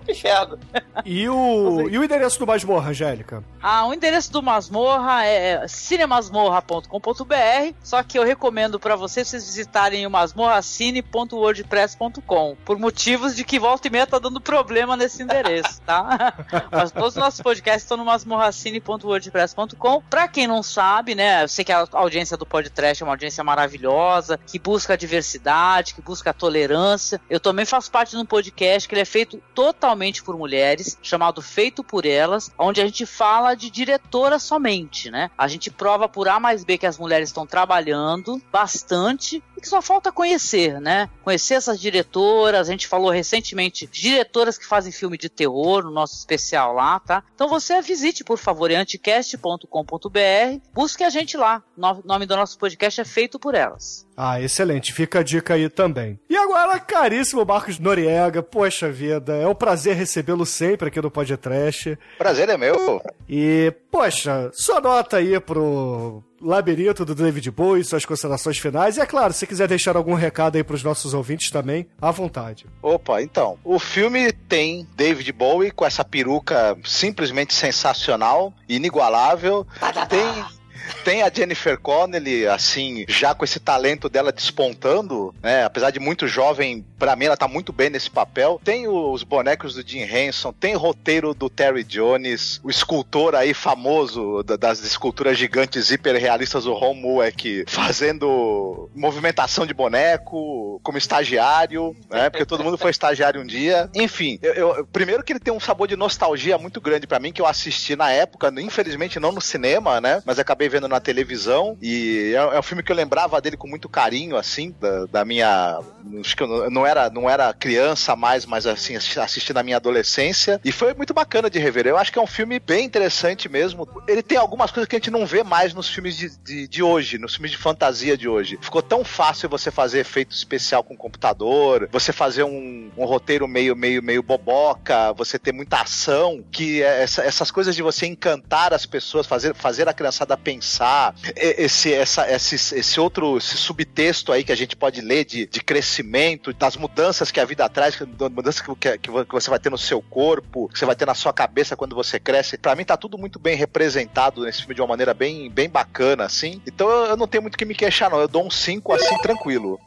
Inferno. 0.08 0.60
E 1.06 1.28
o, 1.30 1.88
e 1.90 1.98
o 1.98 2.04
endereço 2.04 2.38
do 2.38 2.46
Masmorra, 2.46 2.90
Angélica? 2.90 3.42
Ah, 3.62 3.88
o 3.88 3.94
endereço 3.94 4.30
do 4.32 4.44
Masmorra 4.44 5.26
é 5.26 5.66
cinemasmorra.com.br, 5.68 7.74
só 7.82 8.04
que 8.04 8.20
eu 8.20 8.24
recomendo 8.24 8.78
pra 8.80 8.98
vocês 8.98 9.28
vocês 9.28 9.46
visitarem 9.46 10.06
o 10.06 10.12
masmorracine.wordpress.com, 10.12 12.58
por 12.66 12.78
motivos 12.78 13.34
de 13.36 13.44
que 13.44 13.60
volta 13.60 13.88
e 13.88 13.92
meia 13.92 14.08
tá 14.08 14.20
dando 14.20 14.40
problema 14.42 14.98
nesse 14.98 15.24
endereço, 15.24 15.82
tá? 15.82 16.34
Mas 16.72 16.92
todos 16.92 17.16
os 17.16 17.22
nossos 17.22 17.42
podcasts 17.42 17.84
estão 17.84 17.98
no 17.98 18.06
masmorracine.wordpress.com. 18.06 20.04
Pra 20.10 20.28
quem 20.28 20.48
não 20.48 20.62
sabe, 20.62 21.16
né, 21.16 21.44
eu 21.44 21.48
sei 21.48 21.64
que 21.64 21.72
a 21.72 21.88
audiência 21.94 22.36
do 22.36 22.46
podcast 22.46 23.02
é 23.02 23.06
uma 23.06 23.14
audiência 23.14 23.42
maravilhosa, 23.44 24.38
que 24.46 24.60
busca 24.60 24.94
a 24.94 24.98
diversidade, 24.98 25.94
que 25.94 26.02
busca 26.02 26.32
a 26.32 26.34
tolerância. 26.34 27.22
Eu 27.30 27.40
também 27.40 27.66
faço 27.66 27.83
parte 27.90 28.12
de 28.12 28.18
um 28.18 28.26
podcast 28.26 28.88
que 28.88 28.96
ele 28.96 29.02
é 29.02 29.06
feito 29.06 29.42
totalmente 29.54 30.24
por 30.24 30.38
mulheres, 30.38 30.98
chamado 31.02 31.42
Feito 31.42 31.84
por 31.84 32.06
Elas, 32.06 32.52
onde 32.58 32.82
a 32.82 32.86
gente 32.86 33.06
fala 33.06 33.56
de 33.56 33.70
diretora 33.70 34.40
somente, 34.40 35.10
né? 35.10 35.30
A 35.38 35.48
gente 35.48 35.72
prova 35.72 36.08
por 36.08 36.28
A 36.28 36.40
mais 36.40 36.64
B 36.64 36.78
que 36.78 36.86
as 36.86 36.98
mulheres 36.98 37.30
estão 37.30 37.46
trabalhando 37.46 38.42
bastante 38.52 39.44
e 39.58 39.62
que 39.62 39.68
só 39.68 39.82
falta 39.82 40.12
conhecer, 40.12 40.80
né? 40.80 41.10
Conhecer 41.24 41.56
essas 41.56 41.80
diretoras, 41.80 42.68
a 42.68 42.72
gente 42.72 42.88
falou 42.88 43.10
recentemente 43.10 43.88
de 43.88 44.02
diretoras 44.02 44.58
que 44.58 44.66
fazem 44.66 44.92
filme 44.92 45.18
de 45.18 45.30
terror 45.30 45.84
no 45.84 45.92
nosso 45.92 46.16
especial 46.16 46.74
lá, 46.74 47.00
tá? 47.00 47.24
Então 47.34 47.48
você 47.48 47.82
visite, 47.82 48.24
por 48.24 48.38
favor, 48.38 48.72
em 48.72 48.76
anticast.com.br, 48.76 50.60
busque 50.74 51.04
a 51.04 51.10
gente 51.10 51.38
lá. 51.38 51.64
O 51.78 52.08
nome 52.08 52.26
do 52.26 52.36
nosso 52.36 52.58
podcast 52.58 53.02
é 53.02 53.06
Feito 53.06 53.40
por 53.40 53.56
Elas. 53.56 54.08
Ah, 54.16 54.42
excelente. 54.42 54.94
Fica 54.94 55.20
a 55.20 55.24
dica 55.24 55.56
aí 55.56 55.70
também. 55.70 56.20
E 56.30 56.38
agora, 56.38 56.80
caríssimo 56.80 57.46
Marcos 57.46 57.80
Noriega, 57.80 58.44
poxa 58.44 58.92
vida, 58.92 59.36
é 59.36 59.48
um 59.48 59.56
prazer 59.56 59.96
recebê-lo 59.96 60.46
sempre 60.46 60.88
aqui 60.88 61.02
no 61.02 61.12
Podcast. 61.12 61.98
Prazer 62.18 62.50
é 62.50 62.58
meu. 62.58 63.02
E, 63.28 63.74
poxa, 63.92 64.52
sua 64.54 64.80
nota 64.80 65.18
aí 65.18 65.40
pro 65.40 66.24
Labirinto 66.42 67.06
do 67.06 67.16
David 67.16 67.50
Bowie, 67.52 67.84
suas 67.84 68.06
considerações 68.06 68.58
finais. 68.58 68.98
E 68.98 69.02
é 69.02 69.06
claro, 69.06 69.34
se 69.34 69.48
quiser 69.48 69.68
deixar 69.68 69.96
algum 69.96 70.14
recado 70.14 70.58
aí 70.58 70.64
pros 70.64 70.84
nossos 70.84 71.14
ouvintes 71.14 71.50
também, 71.50 71.88
à 72.02 72.12
vontade. 72.12 72.66
Opa, 72.82 73.22
então. 73.22 73.58
O 73.64 73.80
filme 73.80 74.32
tem 74.32 74.88
David 74.96 75.32
Bowie 75.32 75.72
com 75.72 75.86
essa 75.86 76.04
peruca 76.04 76.78
simplesmente 76.84 77.54
sensacional, 77.54 78.54
inigualável. 78.68 79.66
Tem. 80.10 80.63
Tem 81.04 81.22
a 81.22 81.32
Jennifer 81.34 81.78
Connelly, 81.78 82.48
assim, 82.48 83.06
já 83.08 83.34
com 83.36 83.44
esse 83.44 83.60
talento 83.60 84.08
dela 84.10 84.32
despontando, 84.32 85.34
né? 85.42 85.64
Apesar 85.66 85.92
de 85.92 86.00
muito 86.00 86.28
jovem, 86.28 86.86
pra 86.98 87.16
mim 87.16 87.26
ela 87.26 87.38
tá 87.38 87.48
muito 87.48 87.74
bem 87.74 87.90
nesse 87.90 88.10
papel. 88.10 88.60
Tem 88.64 88.88
os 88.88 89.24
bonecos 89.24 89.76
do 89.76 89.88
Jim 89.88 90.02
Henson, 90.02 90.54
tem 90.54 90.76
o 90.76 90.80
roteiro 90.80 91.34
do 91.34 91.50
Terry 91.50 91.84
Jones, 91.84 92.60
o 92.64 92.70
escultor 92.70 93.36
aí 93.36 93.54
famoso 93.54 94.44
da- 94.44 94.56
das 94.56 94.80
esculturas 94.84 95.38
gigantes 95.38 95.92
hiperrealistas, 95.92 96.66
o 96.66 96.74
Ron 96.74 96.94
Mueck, 96.96 97.66
fazendo 97.68 98.90
movimentação 98.96 99.66
de 99.66 99.74
boneco, 99.74 100.80
como 100.84 100.98
estagiário, 100.98 101.96
né? 102.10 102.30
Porque 102.30 102.46
todo 102.46 102.64
mundo 102.64 102.78
foi 102.78 102.92
estagiário 102.92 103.42
um 103.42 103.46
dia. 103.46 103.90
Enfim, 103.96 104.40
eu, 104.42 104.54
eu- 104.54 104.86
primeiro 104.88 105.24
que 105.24 105.34
ele 105.34 105.40
tem 105.40 105.54
um 105.54 105.60
sabor 105.60 105.88
de 105.88 105.96
nostalgia 105.96 106.58
muito 106.58 106.80
grande 106.80 107.08
pra 107.08 107.20
mim, 107.20 107.32
que 107.32 107.42
eu 107.42 107.46
assisti 107.46 107.96
na 107.96 108.12
época, 108.12 108.52
infelizmente 108.62 109.20
não 109.20 109.32
no 109.32 109.42
cinema, 109.42 110.00
né? 110.00 110.22
Mas 110.26 110.40
acabei 110.40 110.70
vendo 110.74 110.88
na 110.88 111.00
televisão. 111.00 111.78
E 111.82 112.34
é, 112.36 112.56
é 112.56 112.60
um 112.60 112.64
filme 112.64 112.84
que 112.84 112.92
eu 112.92 112.96
lembrava 112.96 113.40
dele 113.40 113.56
com 113.56 113.68
muito 113.68 113.88
carinho, 113.88 114.36
assim, 114.36 114.76
da, 114.80 115.06
da 115.06 115.26
minha. 115.26 115.80
Acho 116.20 116.36
que 116.36 116.44
eu 116.44 116.70
não- 116.70 116.86
era, 116.86 117.10
não 117.10 117.30
era 117.30 117.54
criança 117.54 118.16
mais, 118.16 118.46
mas 118.46 118.66
assim, 118.68 118.96
assisti 118.96 119.20
assisti 119.20 119.54
na 119.54 119.64
minha 119.64 119.78
adolescência. 119.78 120.60
E 120.66 120.72
foi 120.72 120.94
muito 120.94 121.14
bacana 121.14 121.50
de 121.50 121.60
rever. 121.60 121.88
Eu 121.88 121.98
acho 121.98 122.12
que 122.12 122.20
é 122.20 122.22
um 122.22 122.28
filme 122.28 122.60
bem 122.60 122.84
interessante 122.86 123.48
mesmo. 123.48 123.88
Ele 124.08 124.22
tem 124.24 124.38
algumas 124.38 124.72
coisas 124.72 124.88
que 124.88 124.96
a 124.96 125.00
gente 125.00 125.12
não 125.12 125.26
vê 125.26 125.44
mais 125.44 125.74
nos 125.74 125.88
filmes 125.88 126.18
de, 126.18 126.30
de, 126.40 126.68
de 126.68 126.84
hoje, 126.84 127.18
nos 127.18 127.34
filmes 127.36 127.52
de 127.52 127.58
fantasia 127.58 128.18
de 128.18 128.28
hoje. 128.28 128.58
Ficou 128.62 128.82
tão 128.82 129.04
fácil 129.06 129.48
você 129.48 129.70
fazer 129.72 130.00
efeito 130.00 130.32
especial 130.36 130.84
com 130.84 130.98
computador, 130.98 131.88
você 131.92 132.12
fazer 132.12 132.44
um, 132.44 132.92
um 132.98 133.06
roteiro 133.06 133.48
meio, 133.48 133.76
meio, 133.76 134.02
meio 134.04 134.24
boboca, 134.24 135.14
você 135.14 135.38
ter 135.40 135.52
muita 135.52 135.82
ação, 135.82 136.44
que 136.52 136.82
é 136.82 137.04
essa- 137.04 137.24
essas 137.24 137.52
coisas 137.52 137.76
de 137.76 137.82
você 137.82 138.06
encantar 138.06 138.74
as 138.74 138.86
pessoas, 138.86 139.26
fazer, 139.28 139.54
fazer 139.56 139.88
a 139.88 139.94
criançada 139.94 140.36
pensar 140.38 140.63
pensar, 140.64 141.14
esse, 141.36 141.94
essa, 141.94 142.32
esse, 142.32 142.56
esse 142.56 143.00
outro 143.00 143.38
esse 143.38 143.58
subtexto 143.58 144.32
aí 144.32 144.46
que 144.46 144.52
a 144.52 144.56
gente 144.56 144.78
pode 144.78 145.02
ler 145.02 145.26
de, 145.26 145.46
de 145.46 145.62
crescimento, 145.62 146.54
das 146.54 146.78
mudanças 146.78 147.30
que 147.30 147.40
a 147.40 147.46
vida 147.46 147.68
traz, 147.68 148.00
mudanças 148.00 148.62
que, 148.62 148.74
que, 148.76 148.98
que 148.98 149.12
você 149.12 149.50
vai 149.50 149.60
ter 149.60 149.70
no 149.70 149.78
seu 149.78 150.02
corpo, 150.02 150.70
que 150.70 150.80
você 150.80 150.86
vai 150.86 150.96
ter 150.96 151.06
na 151.06 151.14
sua 151.14 151.34
cabeça 151.34 151.76
quando 151.76 151.94
você 151.94 152.18
cresce. 152.18 152.58
Pra 152.58 152.76
mim 152.76 152.86
tá 152.86 152.96
tudo 152.96 153.18
muito 153.18 153.38
bem 153.38 153.58
representado 153.58 154.44
nesse 154.44 154.60
filme 154.60 154.74
de 154.74 154.82
uma 154.82 154.88
maneira 154.88 155.14
bem, 155.14 155.50
bem 155.50 155.70
bacana, 155.70 156.24
assim. 156.24 156.62
Então 156.66 156.90
eu, 156.90 157.18
não 157.18 157.28
tenho 157.28 157.42
muito 157.42 157.56
o 157.56 157.58
que 157.58 157.66
me 157.66 157.76
queixar, 157.76 158.10
não. 158.10 158.22
Eu 158.22 158.30
dou 158.30 158.46
um 158.46 158.50
5 158.50 158.94
assim, 158.94 159.18
tranquilo. 159.18 159.78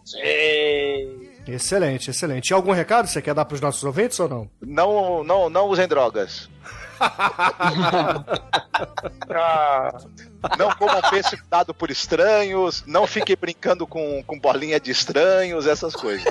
Excelente, 1.47 2.11
excelente. 2.11 2.51
E 2.51 2.55
algum 2.55 2.73
recado 2.73 3.09
você 3.09 3.23
quer 3.23 3.33
dar 3.33 3.47
pros 3.47 3.63
nossos 3.63 3.83
ouvintes 3.83 4.21
ou 4.21 4.29
não? 4.29 4.51
Não, 4.61 5.25
não, 5.25 5.49
não 5.49 5.69
usem 5.69 5.89
drogas. 5.89 6.51
Não 10.59 10.71
comam 10.73 11.01
peixe 11.11 11.39
dado 11.51 11.75
por 11.75 11.91
estranhos, 11.91 12.83
não 12.87 13.07
fiquem 13.07 13.37
brincando 13.39 13.87
com, 13.87 14.23
com 14.25 14.39
bolinha 14.39 14.79
de 14.81 14.91
estranhos, 14.91 15.67
essas 15.67 15.95
coisas. 15.95 16.25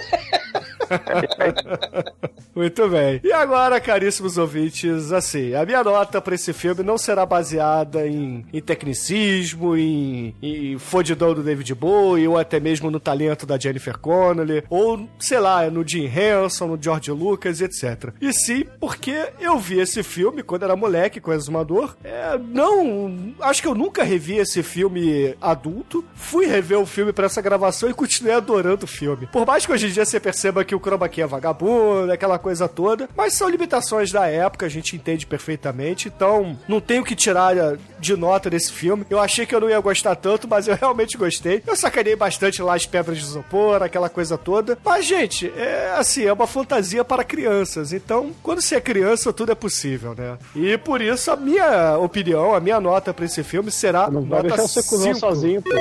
Muito 2.55 2.87
bem. 2.87 3.19
E 3.23 3.33
agora, 3.33 3.79
caríssimos 3.79 4.37
ouvintes, 4.37 5.11
assim, 5.11 5.53
a 5.53 5.65
minha 5.65 5.83
nota 5.83 6.21
pra 6.21 6.35
esse 6.35 6.53
filme 6.53 6.83
não 6.83 6.97
será 6.97 7.25
baseada 7.25 8.07
em, 8.07 8.45
em 8.53 8.61
tecnicismo, 8.61 9.75
em, 9.75 10.35
em 10.41 10.77
fodidão 10.77 11.33
do 11.33 11.43
David 11.43 11.73
Bowie, 11.75 12.27
ou 12.27 12.37
até 12.37 12.59
mesmo 12.59 12.89
no 12.89 12.99
talento 12.99 13.45
da 13.45 13.57
Jennifer 13.57 13.97
Connelly, 13.97 14.63
ou, 14.69 15.07
sei 15.19 15.39
lá, 15.39 15.69
no 15.69 15.85
Jim 15.85 16.05
Henson, 16.05 16.67
no 16.67 16.81
George 16.81 17.11
Lucas, 17.11 17.59
etc. 17.61 18.13
E 18.21 18.31
sim, 18.31 18.65
porque 18.79 19.29
eu 19.39 19.57
vi 19.59 19.79
esse 19.79 20.01
filme 20.03 20.43
quando 20.43 20.63
era 20.63 20.75
moleque, 20.75 21.19
com 21.19 21.33
Exumador. 21.33 21.95
É, 22.03 22.37
não. 22.37 23.33
Acho 23.41 23.61
que 23.61 23.67
eu 23.67 23.75
nunca 23.75 24.03
revi 24.05 24.37
esse 24.37 24.63
filme 24.63 25.35
adulto. 25.41 26.03
Fui 26.15 26.45
rever 26.45 26.79
o 26.79 26.85
filme 26.85 27.11
pra 27.11 27.25
essa 27.25 27.41
gravação 27.41 27.89
e 27.89 27.93
continuei 27.93 28.35
adorando 28.35 28.85
o 28.85 28.87
filme. 28.87 29.27
Por 29.27 29.45
mais 29.45 29.65
que 29.65 29.71
hoje 29.71 29.87
em 29.87 29.91
dia 29.91 30.05
você 30.05 30.19
perceba 30.19 30.63
que 30.63 30.75
o 30.75 30.79
Chroma 30.79 31.09
Key 31.09 31.21
é 31.21 31.27
vagabundo, 31.27 32.11
aquela 32.11 32.39
coisa 32.39 32.67
toda, 32.67 33.09
mas 33.15 33.33
são 33.33 33.49
limitações 33.49 34.11
da 34.11 34.27
época, 34.27 34.65
a 34.65 34.69
gente 34.69 34.95
entende 34.95 35.25
perfeitamente. 35.25 36.07
Então, 36.07 36.57
não 36.67 36.79
tenho 36.79 37.03
que 37.03 37.15
tirar 37.15 37.55
de 37.99 38.15
nota 38.15 38.49
desse 38.49 38.71
filme. 38.71 39.05
Eu 39.09 39.19
achei 39.19 39.45
que 39.45 39.53
eu 39.53 39.59
não 39.59 39.69
ia 39.69 39.79
gostar 39.79 40.15
tanto, 40.15 40.47
mas 40.47 40.67
eu 40.67 40.75
realmente 40.75 41.17
gostei. 41.17 41.61
Eu 41.65 41.75
sacanei 41.75 42.15
bastante 42.15 42.61
lá 42.61 42.75
as 42.75 42.85
pedras 42.85 43.17
de 43.17 43.23
isopor, 43.23 43.81
aquela 43.81 44.09
coisa 44.09 44.37
toda. 44.37 44.77
Mas, 44.83 45.05
gente, 45.05 45.51
é 45.57 45.95
assim, 45.97 46.23
é 46.23 46.33
uma 46.33 46.47
fantasia 46.47 47.03
para 47.03 47.23
crianças. 47.23 47.91
Então, 47.93 48.31
quando 48.43 48.61
você 48.61 48.75
é 48.75 48.81
criança, 48.81 49.33
tudo 49.33 49.51
é 49.51 49.55
possível, 49.55 50.13
né? 50.15 50.37
E 50.55 50.77
por 50.77 51.01
isso, 51.01 51.31
a 51.31 51.35
minha 51.35 51.97
opinião, 51.97 52.53
a 52.53 52.59
minha 52.59 52.79
nota 52.79 53.13
pra 53.13 53.25
esse 53.25 53.43
filme 53.43 53.71
será 53.85 54.09
Não 54.09 54.23
vai 54.23 54.41
deixar 54.41 54.63
você 54.63 54.81
cozinhar 54.83 55.13
5. 55.15 55.27
sozinho, 55.27 55.61
pô. 55.61 55.69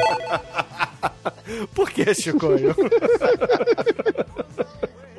Por 1.74 1.90
que, 1.90 2.14
Chicoio? 2.14 2.74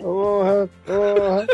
Porra, 0.02 0.70
porra. 0.86 1.46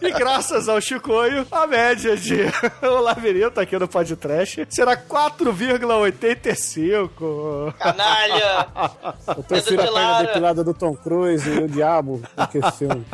E 0.00 0.10
graças 0.12 0.66
ao 0.68 0.80
Chicoio, 0.80 1.46
a 1.52 1.66
média 1.66 2.16
de 2.16 2.38
O 2.82 3.00
Labirinto 3.00 3.60
aqui 3.60 3.78
no 3.78 3.86
podcast 3.86 4.66
será 4.70 4.96
4,85. 4.96 7.74
Canalha! 7.74 8.66
Eu 9.36 9.42
prefiro 9.42 9.82
a 9.82 9.92
perna 9.92 10.22
depilada 10.22 10.64
do 10.64 10.72
Tom 10.72 10.94
Cruise 10.96 11.46
e 11.50 11.58
o 11.64 11.68
Diabo 11.68 12.22
do 12.34 12.48
que 12.48 12.56
esse 12.58 12.72
filme. 12.78 13.04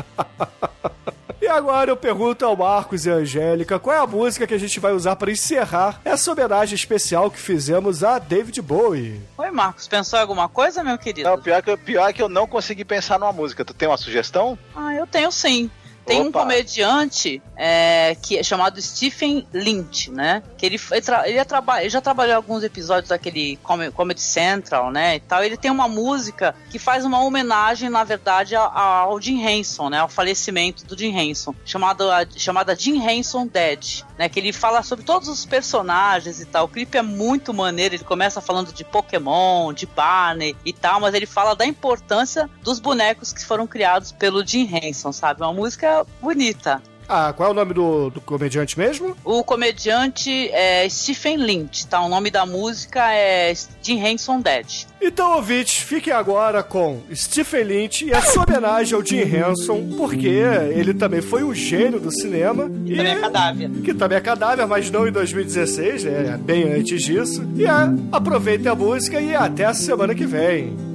E 1.44 1.46
agora 1.46 1.90
eu 1.90 1.96
pergunto 1.96 2.42
ao 2.42 2.56
Marcos 2.56 3.04
e 3.04 3.10
a 3.10 3.16
Angélica 3.16 3.78
qual 3.78 3.94
é 3.94 3.98
a 3.98 4.06
música 4.06 4.46
que 4.46 4.54
a 4.54 4.58
gente 4.58 4.80
vai 4.80 4.94
usar 4.94 5.14
para 5.14 5.30
encerrar 5.30 6.00
essa 6.02 6.32
homenagem 6.32 6.74
especial 6.74 7.30
que 7.30 7.38
fizemos 7.38 8.02
a 8.02 8.18
David 8.18 8.62
Bowie. 8.62 9.20
Oi, 9.36 9.50
Marcos, 9.50 9.86
pensou 9.86 10.18
em 10.18 10.22
alguma 10.22 10.48
coisa, 10.48 10.82
meu 10.82 10.96
querido? 10.96 11.28
Não, 11.28 11.38
pior 11.38 11.60
que, 11.60 11.76
pior 11.76 12.14
que 12.14 12.22
eu 12.22 12.30
não 12.30 12.46
consegui 12.46 12.82
pensar 12.82 13.18
numa 13.18 13.30
música. 13.30 13.62
Tu 13.62 13.74
tem 13.74 13.86
uma 13.86 13.98
sugestão? 13.98 14.58
Ah, 14.74 14.94
eu 14.94 15.06
tenho 15.06 15.30
sim. 15.30 15.70
Tem 16.06 16.20
um 16.20 16.28
Opa. 16.28 16.40
comediante 16.40 17.40
é, 17.56 18.16
que 18.20 18.36
é 18.38 18.42
chamado 18.42 18.80
Stephen 18.80 19.46
Lynch, 19.52 20.10
né? 20.10 20.42
Que 20.58 20.66
ele, 20.66 20.80
ele, 20.90 21.00
tra- 21.00 21.28
ele, 21.28 21.38
é 21.38 21.46
ele 21.80 21.88
já 21.90 22.00
trabalhou 22.00 22.32
em 22.32 22.36
alguns 22.36 22.62
episódios 22.62 23.08
daquele 23.08 23.56
Com- 23.62 23.90
Comedy 23.92 24.20
Central, 24.20 24.90
né? 24.90 25.16
E 25.16 25.20
tal. 25.20 25.42
Ele 25.42 25.56
tem 25.56 25.70
uma 25.70 25.88
música 25.88 26.54
que 26.70 26.78
faz 26.78 27.04
uma 27.04 27.22
homenagem, 27.22 27.88
na 27.88 28.04
verdade, 28.04 28.54
ao, 28.54 28.70
ao 28.76 29.20
Jim 29.20 29.40
Henson, 29.46 29.88
né? 29.88 29.98
Ao 30.00 30.08
falecimento 30.08 30.84
do 30.84 30.96
Jim 30.98 31.16
Henson, 31.16 31.54
chamado, 31.64 32.04
chamada 32.36 32.74
Jim 32.76 33.00
Henson 33.00 33.46
Dead, 33.46 34.02
né? 34.18 34.28
Que 34.28 34.40
ele 34.40 34.52
fala 34.52 34.82
sobre 34.82 35.04
todos 35.04 35.28
os 35.28 35.44
personagens 35.46 36.40
e 36.40 36.44
tal. 36.44 36.64
O 36.66 36.68
clipe 36.68 36.98
é 36.98 37.02
muito 37.02 37.54
maneiro. 37.54 37.94
Ele 37.94 38.04
começa 38.04 38.40
falando 38.40 38.72
de 38.72 38.84
Pokémon, 38.84 39.72
de 39.72 39.86
Barney 39.86 40.56
e 40.64 40.72
tal, 40.72 41.00
mas 41.00 41.14
ele 41.14 41.26
fala 41.26 41.54
da 41.54 41.64
importância 41.64 42.48
dos 42.62 42.78
bonecos 42.78 43.32
que 43.32 43.44
foram 43.44 43.66
criados 43.66 44.12
pelo 44.12 44.44
Jim 44.46 44.68
Henson, 44.72 45.12
sabe? 45.12 45.40
Uma 45.42 45.52
música 45.52 45.93
bonita. 46.20 46.82
Ah, 47.08 47.32
qual 47.36 47.50
é 47.50 47.52
o 47.52 47.54
nome 47.54 47.74
do, 47.74 48.10
do 48.10 48.20
comediante 48.20 48.78
mesmo? 48.78 49.16
O 49.24 49.44
comediante 49.44 50.48
é 50.52 50.88
Stephen 50.88 51.36
Lynch, 51.36 51.86
tá? 51.86 52.00
O 52.00 52.08
nome 52.08 52.30
da 52.30 52.46
música 52.46 53.12
é 53.12 53.52
Jim 53.82 54.00
Henson 54.02 54.40
Dead. 54.40 54.86
Então, 55.00 55.36
ouvintes, 55.36 55.76
fiquem 55.76 56.12
agora 56.12 56.62
com 56.62 57.02
Stephen 57.14 57.64
Lynch 57.64 58.06
e 58.06 58.14
a 58.14 58.22
sua 58.22 58.44
homenagem 58.44 58.94
ao 58.94 59.04
Jim 59.04 59.20
Henson, 59.20 59.96
porque 59.96 60.28
ele 60.28 60.94
também 60.94 61.20
foi 61.20 61.44
um 61.44 61.54
gênio 61.54 62.00
do 62.00 62.10
cinema. 62.10 62.70
E 62.86 62.96
também 62.96 63.12
é 63.12 63.20
cadáver. 63.20 63.70
Que 63.84 63.92
também 63.92 64.18
é 64.18 64.20
cadáver, 64.20 64.66
mas 64.66 64.90
não 64.90 65.06
em 65.06 65.12
2016, 65.12 66.04
né? 66.04 66.38
Bem 66.42 66.72
antes 66.72 67.02
disso. 67.02 67.46
E 67.54 67.66
é, 67.66 67.70
aproveitem 68.12 68.70
a 68.70 68.74
música 68.74 69.20
e 69.20 69.34
até 69.34 69.66
a 69.66 69.74
semana 69.74 70.14
que 70.14 70.24
vem. 70.24 70.93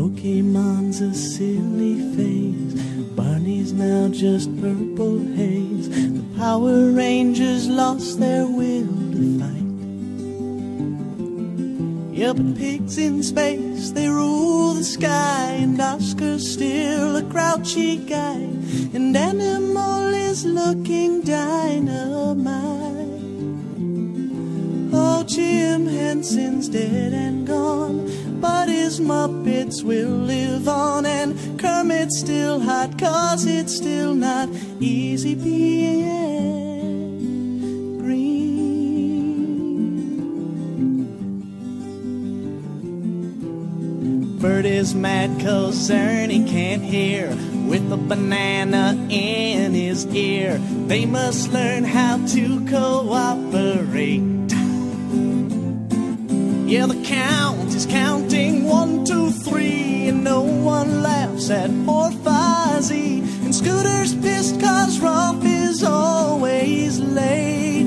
Pokemon's 0.00 1.02
a 1.02 1.12
silly 1.12 2.00
phase. 2.16 2.72
Barney's 3.14 3.74
now 3.74 4.08
just 4.08 4.48
purple 4.58 5.18
haze. 5.36 5.90
The 5.90 6.24
Power 6.38 6.90
Rangers 6.90 7.68
lost 7.68 8.18
their 8.18 8.46
will 8.46 8.86
to 9.12 9.38
fight. 9.38 9.72
Yeah, 12.16 12.32
but 12.32 12.56
pigs 12.56 12.96
in 12.96 13.22
space, 13.22 13.90
they 13.90 14.08
rule 14.08 14.72
the 14.72 14.84
sky. 14.84 15.58
And 15.60 15.78
Oscar's 15.78 16.50
still 16.50 17.16
a 17.16 17.22
grouchy 17.22 17.98
guy. 17.98 18.40
And 18.94 19.14
Animal 19.14 20.14
is 20.14 20.46
looking 20.46 21.20
dynamite. 21.20 22.80
Oh, 24.92 25.24
Jim 25.26 25.86
Henson's 25.86 26.70
dead 26.70 27.12
and 27.12 27.46
gone, 27.46 28.08
but 28.40 28.68
his 28.68 29.00
Muppets 29.00 29.82
will 29.82 30.08
live 30.08 30.68
on, 30.68 31.04
and 31.06 31.58
Kermit's 31.60 32.18
still 32.18 32.60
hot, 32.60 32.98
cause 32.98 33.44
it's 33.46 33.76
still 33.76 34.14
not 34.14 34.48
easy 34.80 35.34
being 35.34 36.38
green. 37.98 38.40
Bert 44.38 44.64
is 44.64 44.94
mad 44.94 45.40
cause 45.40 45.90
Ernie 45.90 46.44
can't 46.48 46.82
hear 46.82 47.28
with 47.68 47.92
a 47.92 47.96
banana 47.96 48.96
in 49.10 49.74
his 49.74 50.06
ear. 50.06 50.58
They 50.86 51.04
must 51.06 51.52
learn 51.52 51.84
how 51.84 52.18
to 52.28 52.66
cooperate. 52.66 54.22
Yeah, 56.70 56.86
the 56.86 57.02
count 57.04 57.49
at 61.50 61.70
poor 61.84 62.10
Fozzie. 62.10 63.22
And 63.44 63.54
Scooter's 63.54 64.14
pissed 64.14 64.60
cause 64.60 65.00
Rolf 65.00 65.44
is 65.44 65.82
always 65.82 67.00
late. 67.00 67.86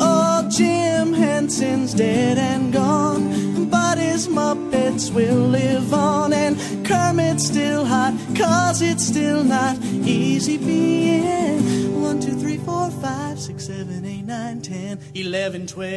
Oh, 0.00 0.48
Jim 0.50 1.12
Henson's 1.12 1.94
dead 1.94 2.38
and 2.38 2.72
gone, 2.72 3.68
but 3.70 3.98
his 3.98 4.28
Muppets 4.28 5.12
will 5.12 5.48
live 5.48 5.92
on. 5.94 6.32
And 6.32 6.56
Kermit's 6.86 7.46
still 7.46 7.84
hot, 7.84 8.14
cause 8.36 8.82
it's 8.82 9.04
still 9.04 9.42
not 9.44 9.78
easy 10.04 10.58
being. 10.58 12.00
One, 12.02 12.20
two, 12.20 12.38
three, 12.38 12.58
four, 12.58 12.90
five, 12.90 13.38
six, 13.38 13.66
seven, 13.66 14.04
eight, 14.04 14.24
nine, 14.24 14.60
ten, 14.60 14.98
eleven, 15.14 15.66
twelve. 15.66 15.90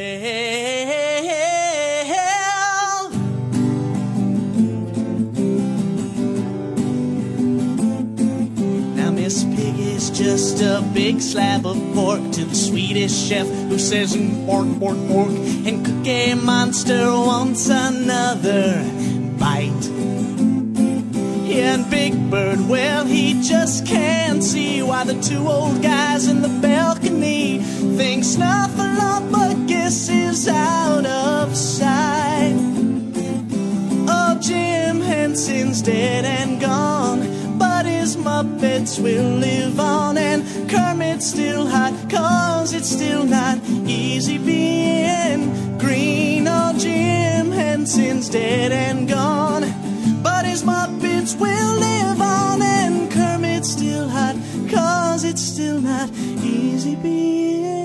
Is 10.03 10.09
just 10.09 10.61
a 10.61 10.81
big 10.93 11.21
slab 11.21 11.65
of 11.65 11.77
pork 11.93 12.19
to 12.33 12.43
the 12.43 12.55
Swedish 12.55 13.13
chef 13.13 13.47
who 13.47 13.79
says 13.79 14.13
"Mm, 14.13 14.45
pork, 14.45 14.67
pork, 14.77 14.97
pork. 15.07 15.29
And 15.29 15.85
Cookie 15.85 16.33
Monster 16.33 17.05
wants 17.07 17.69
another 17.69 18.83
bite. 19.39 19.85
And 21.47 21.89
Big 21.89 22.29
Bird, 22.29 22.67
well, 22.67 23.05
he 23.05 23.41
just 23.41 23.85
can't 23.85 24.43
see 24.43 24.81
why 24.81 25.05
the 25.05 25.17
two 25.21 25.47
old 25.47 25.81
guys 25.81 26.27
in 26.27 26.41
the 26.41 26.49
balcony 26.49 27.59
think 27.97 28.25
Snuffleupagus 28.25 30.09
is 30.09 30.49
out 30.49 31.05
of 31.05 31.55
sight. 31.55 32.57
Oh, 34.09 34.37
Jim 34.41 34.99
Henson's 34.99 35.81
dead 35.81 36.25
and 36.25 36.59
gone, 36.59 37.21
Muppets 38.23 38.99
will 38.99 39.37
live 39.37 39.79
on, 39.79 40.17
and 40.17 40.43
Kermit's 40.69 41.25
still 41.25 41.67
hot, 41.67 41.93
cause 42.09 42.73
it's 42.73 42.89
still 42.89 43.25
not 43.25 43.57
easy 43.85 44.37
being 44.37 45.77
green. 45.77 46.47
Oh, 46.47 46.73
Jim 46.77 47.51
Henson's 47.51 48.29
dead 48.29 48.71
and 48.71 49.09
gone, 49.09 49.63
but 50.23 50.45
his 50.45 50.63
Muppets 50.63 51.37
will 51.37 51.73
live 51.79 52.21
on, 52.21 52.61
and 52.61 53.11
Kermit's 53.11 53.71
still 53.71 54.07
hot, 54.07 54.35
cause 54.71 55.25
it's 55.25 55.41
still 55.41 55.81
not 55.81 56.09
easy 56.41 56.95
being 56.95 57.82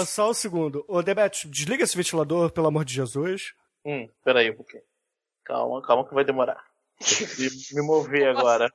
Só, 0.00 0.06
só 0.06 0.30
um 0.30 0.34
segundo. 0.34 0.84
Ô, 0.88 1.02
Demet, 1.02 1.48
desliga 1.48 1.84
esse 1.84 1.96
ventilador, 1.96 2.50
pelo 2.52 2.66
amor 2.68 2.84
de 2.84 2.94
Jesus. 2.94 3.54
Hum, 3.84 4.08
peraí 4.24 4.50
um 4.50 4.56
pouquinho. 4.56 4.82
Calma, 5.44 5.82
calma 5.82 6.06
que 6.06 6.14
vai 6.14 6.24
demorar. 6.24 6.64
Tem 6.98 7.26
que 7.48 7.74
me 7.74 7.82
mover 7.82 8.28
agora. 8.28 8.70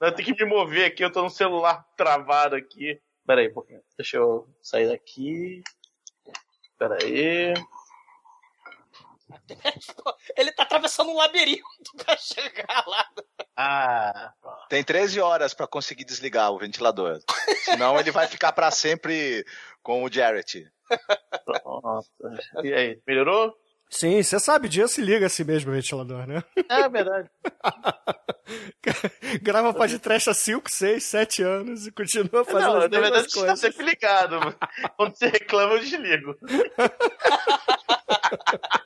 Não, 0.00 0.12
tem 0.12 0.24
que 0.24 0.34
me 0.34 0.44
mover 0.50 0.86
aqui, 0.86 1.04
eu 1.04 1.12
tô 1.12 1.22
no 1.22 1.30
celular 1.30 1.86
travado 1.96 2.56
aqui. 2.56 3.00
Peraí 3.26 3.48
um 3.48 3.54
pouquinho. 3.54 3.80
Deixa 3.96 4.16
eu 4.16 4.48
sair 4.60 4.88
daqui. 4.88 5.62
Peraí. 6.78 7.54
Ele 10.36 10.52
tá 10.52 10.62
atravessando 10.62 11.10
um 11.10 11.16
labirinto 11.16 11.64
pra 12.04 12.16
chegar 12.16 12.84
lá. 12.86 13.06
Ah, 13.56 14.32
Tem 14.68 14.84
13 14.84 15.20
horas 15.20 15.54
pra 15.54 15.66
conseguir 15.66 16.04
desligar 16.04 16.52
o 16.52 16.58
ventilador. 16.58 17.20
Senão 17.64 17.98
ele 17.98 18.10
vai 18.10 18.26
ficar 18.28 18.52
pra 18.52 18.70
sempre 18.70 19.44
com 19.86 20.02
o 20.02 20.12
Jarrett. 20.12 20.66
pronto. 21.44 22.08
E 22.64 22.74
aí, 22.74 22.98
melhorou? 23.06 23.54
Sim, 23.88 24.20
você 24.20 24.40
sabe 24.40 24.68
disso, 24.68 24.94
se 24.94 25.00
liga 25.00 25.26
assim 25.26 25.44
mesmo 25.44 25.70
o 25.70 25.74
ventilador, 25.74 26.26
né? 26.26 26.42
É 26.68 26.88
verdade. 26.88 27.30
Grava 29.40 29.72
podcast 29.72 30.28
há 30.28 30.34
5, 30.34 30.68
6, 30.68 31.04
7 31.04 31.42
anos 31.44 31.86
e 31.86 31.92
continua 31.92 32.44
fazendo 32.44 32.72
Não, 32.72 32.78
as 32.78 32.90
na 32.90 33.00
verdade 33.00 33.30
você 33.30 33.46
tá 33.46 33.54
sempre 33.54 33.86
ligado. 33.86 34.40
Quando 34.96 35.16
você 35.16 35.28
reclama, 35.28 35.74
eu 35.74 35.78
desligo. 35.78 36.34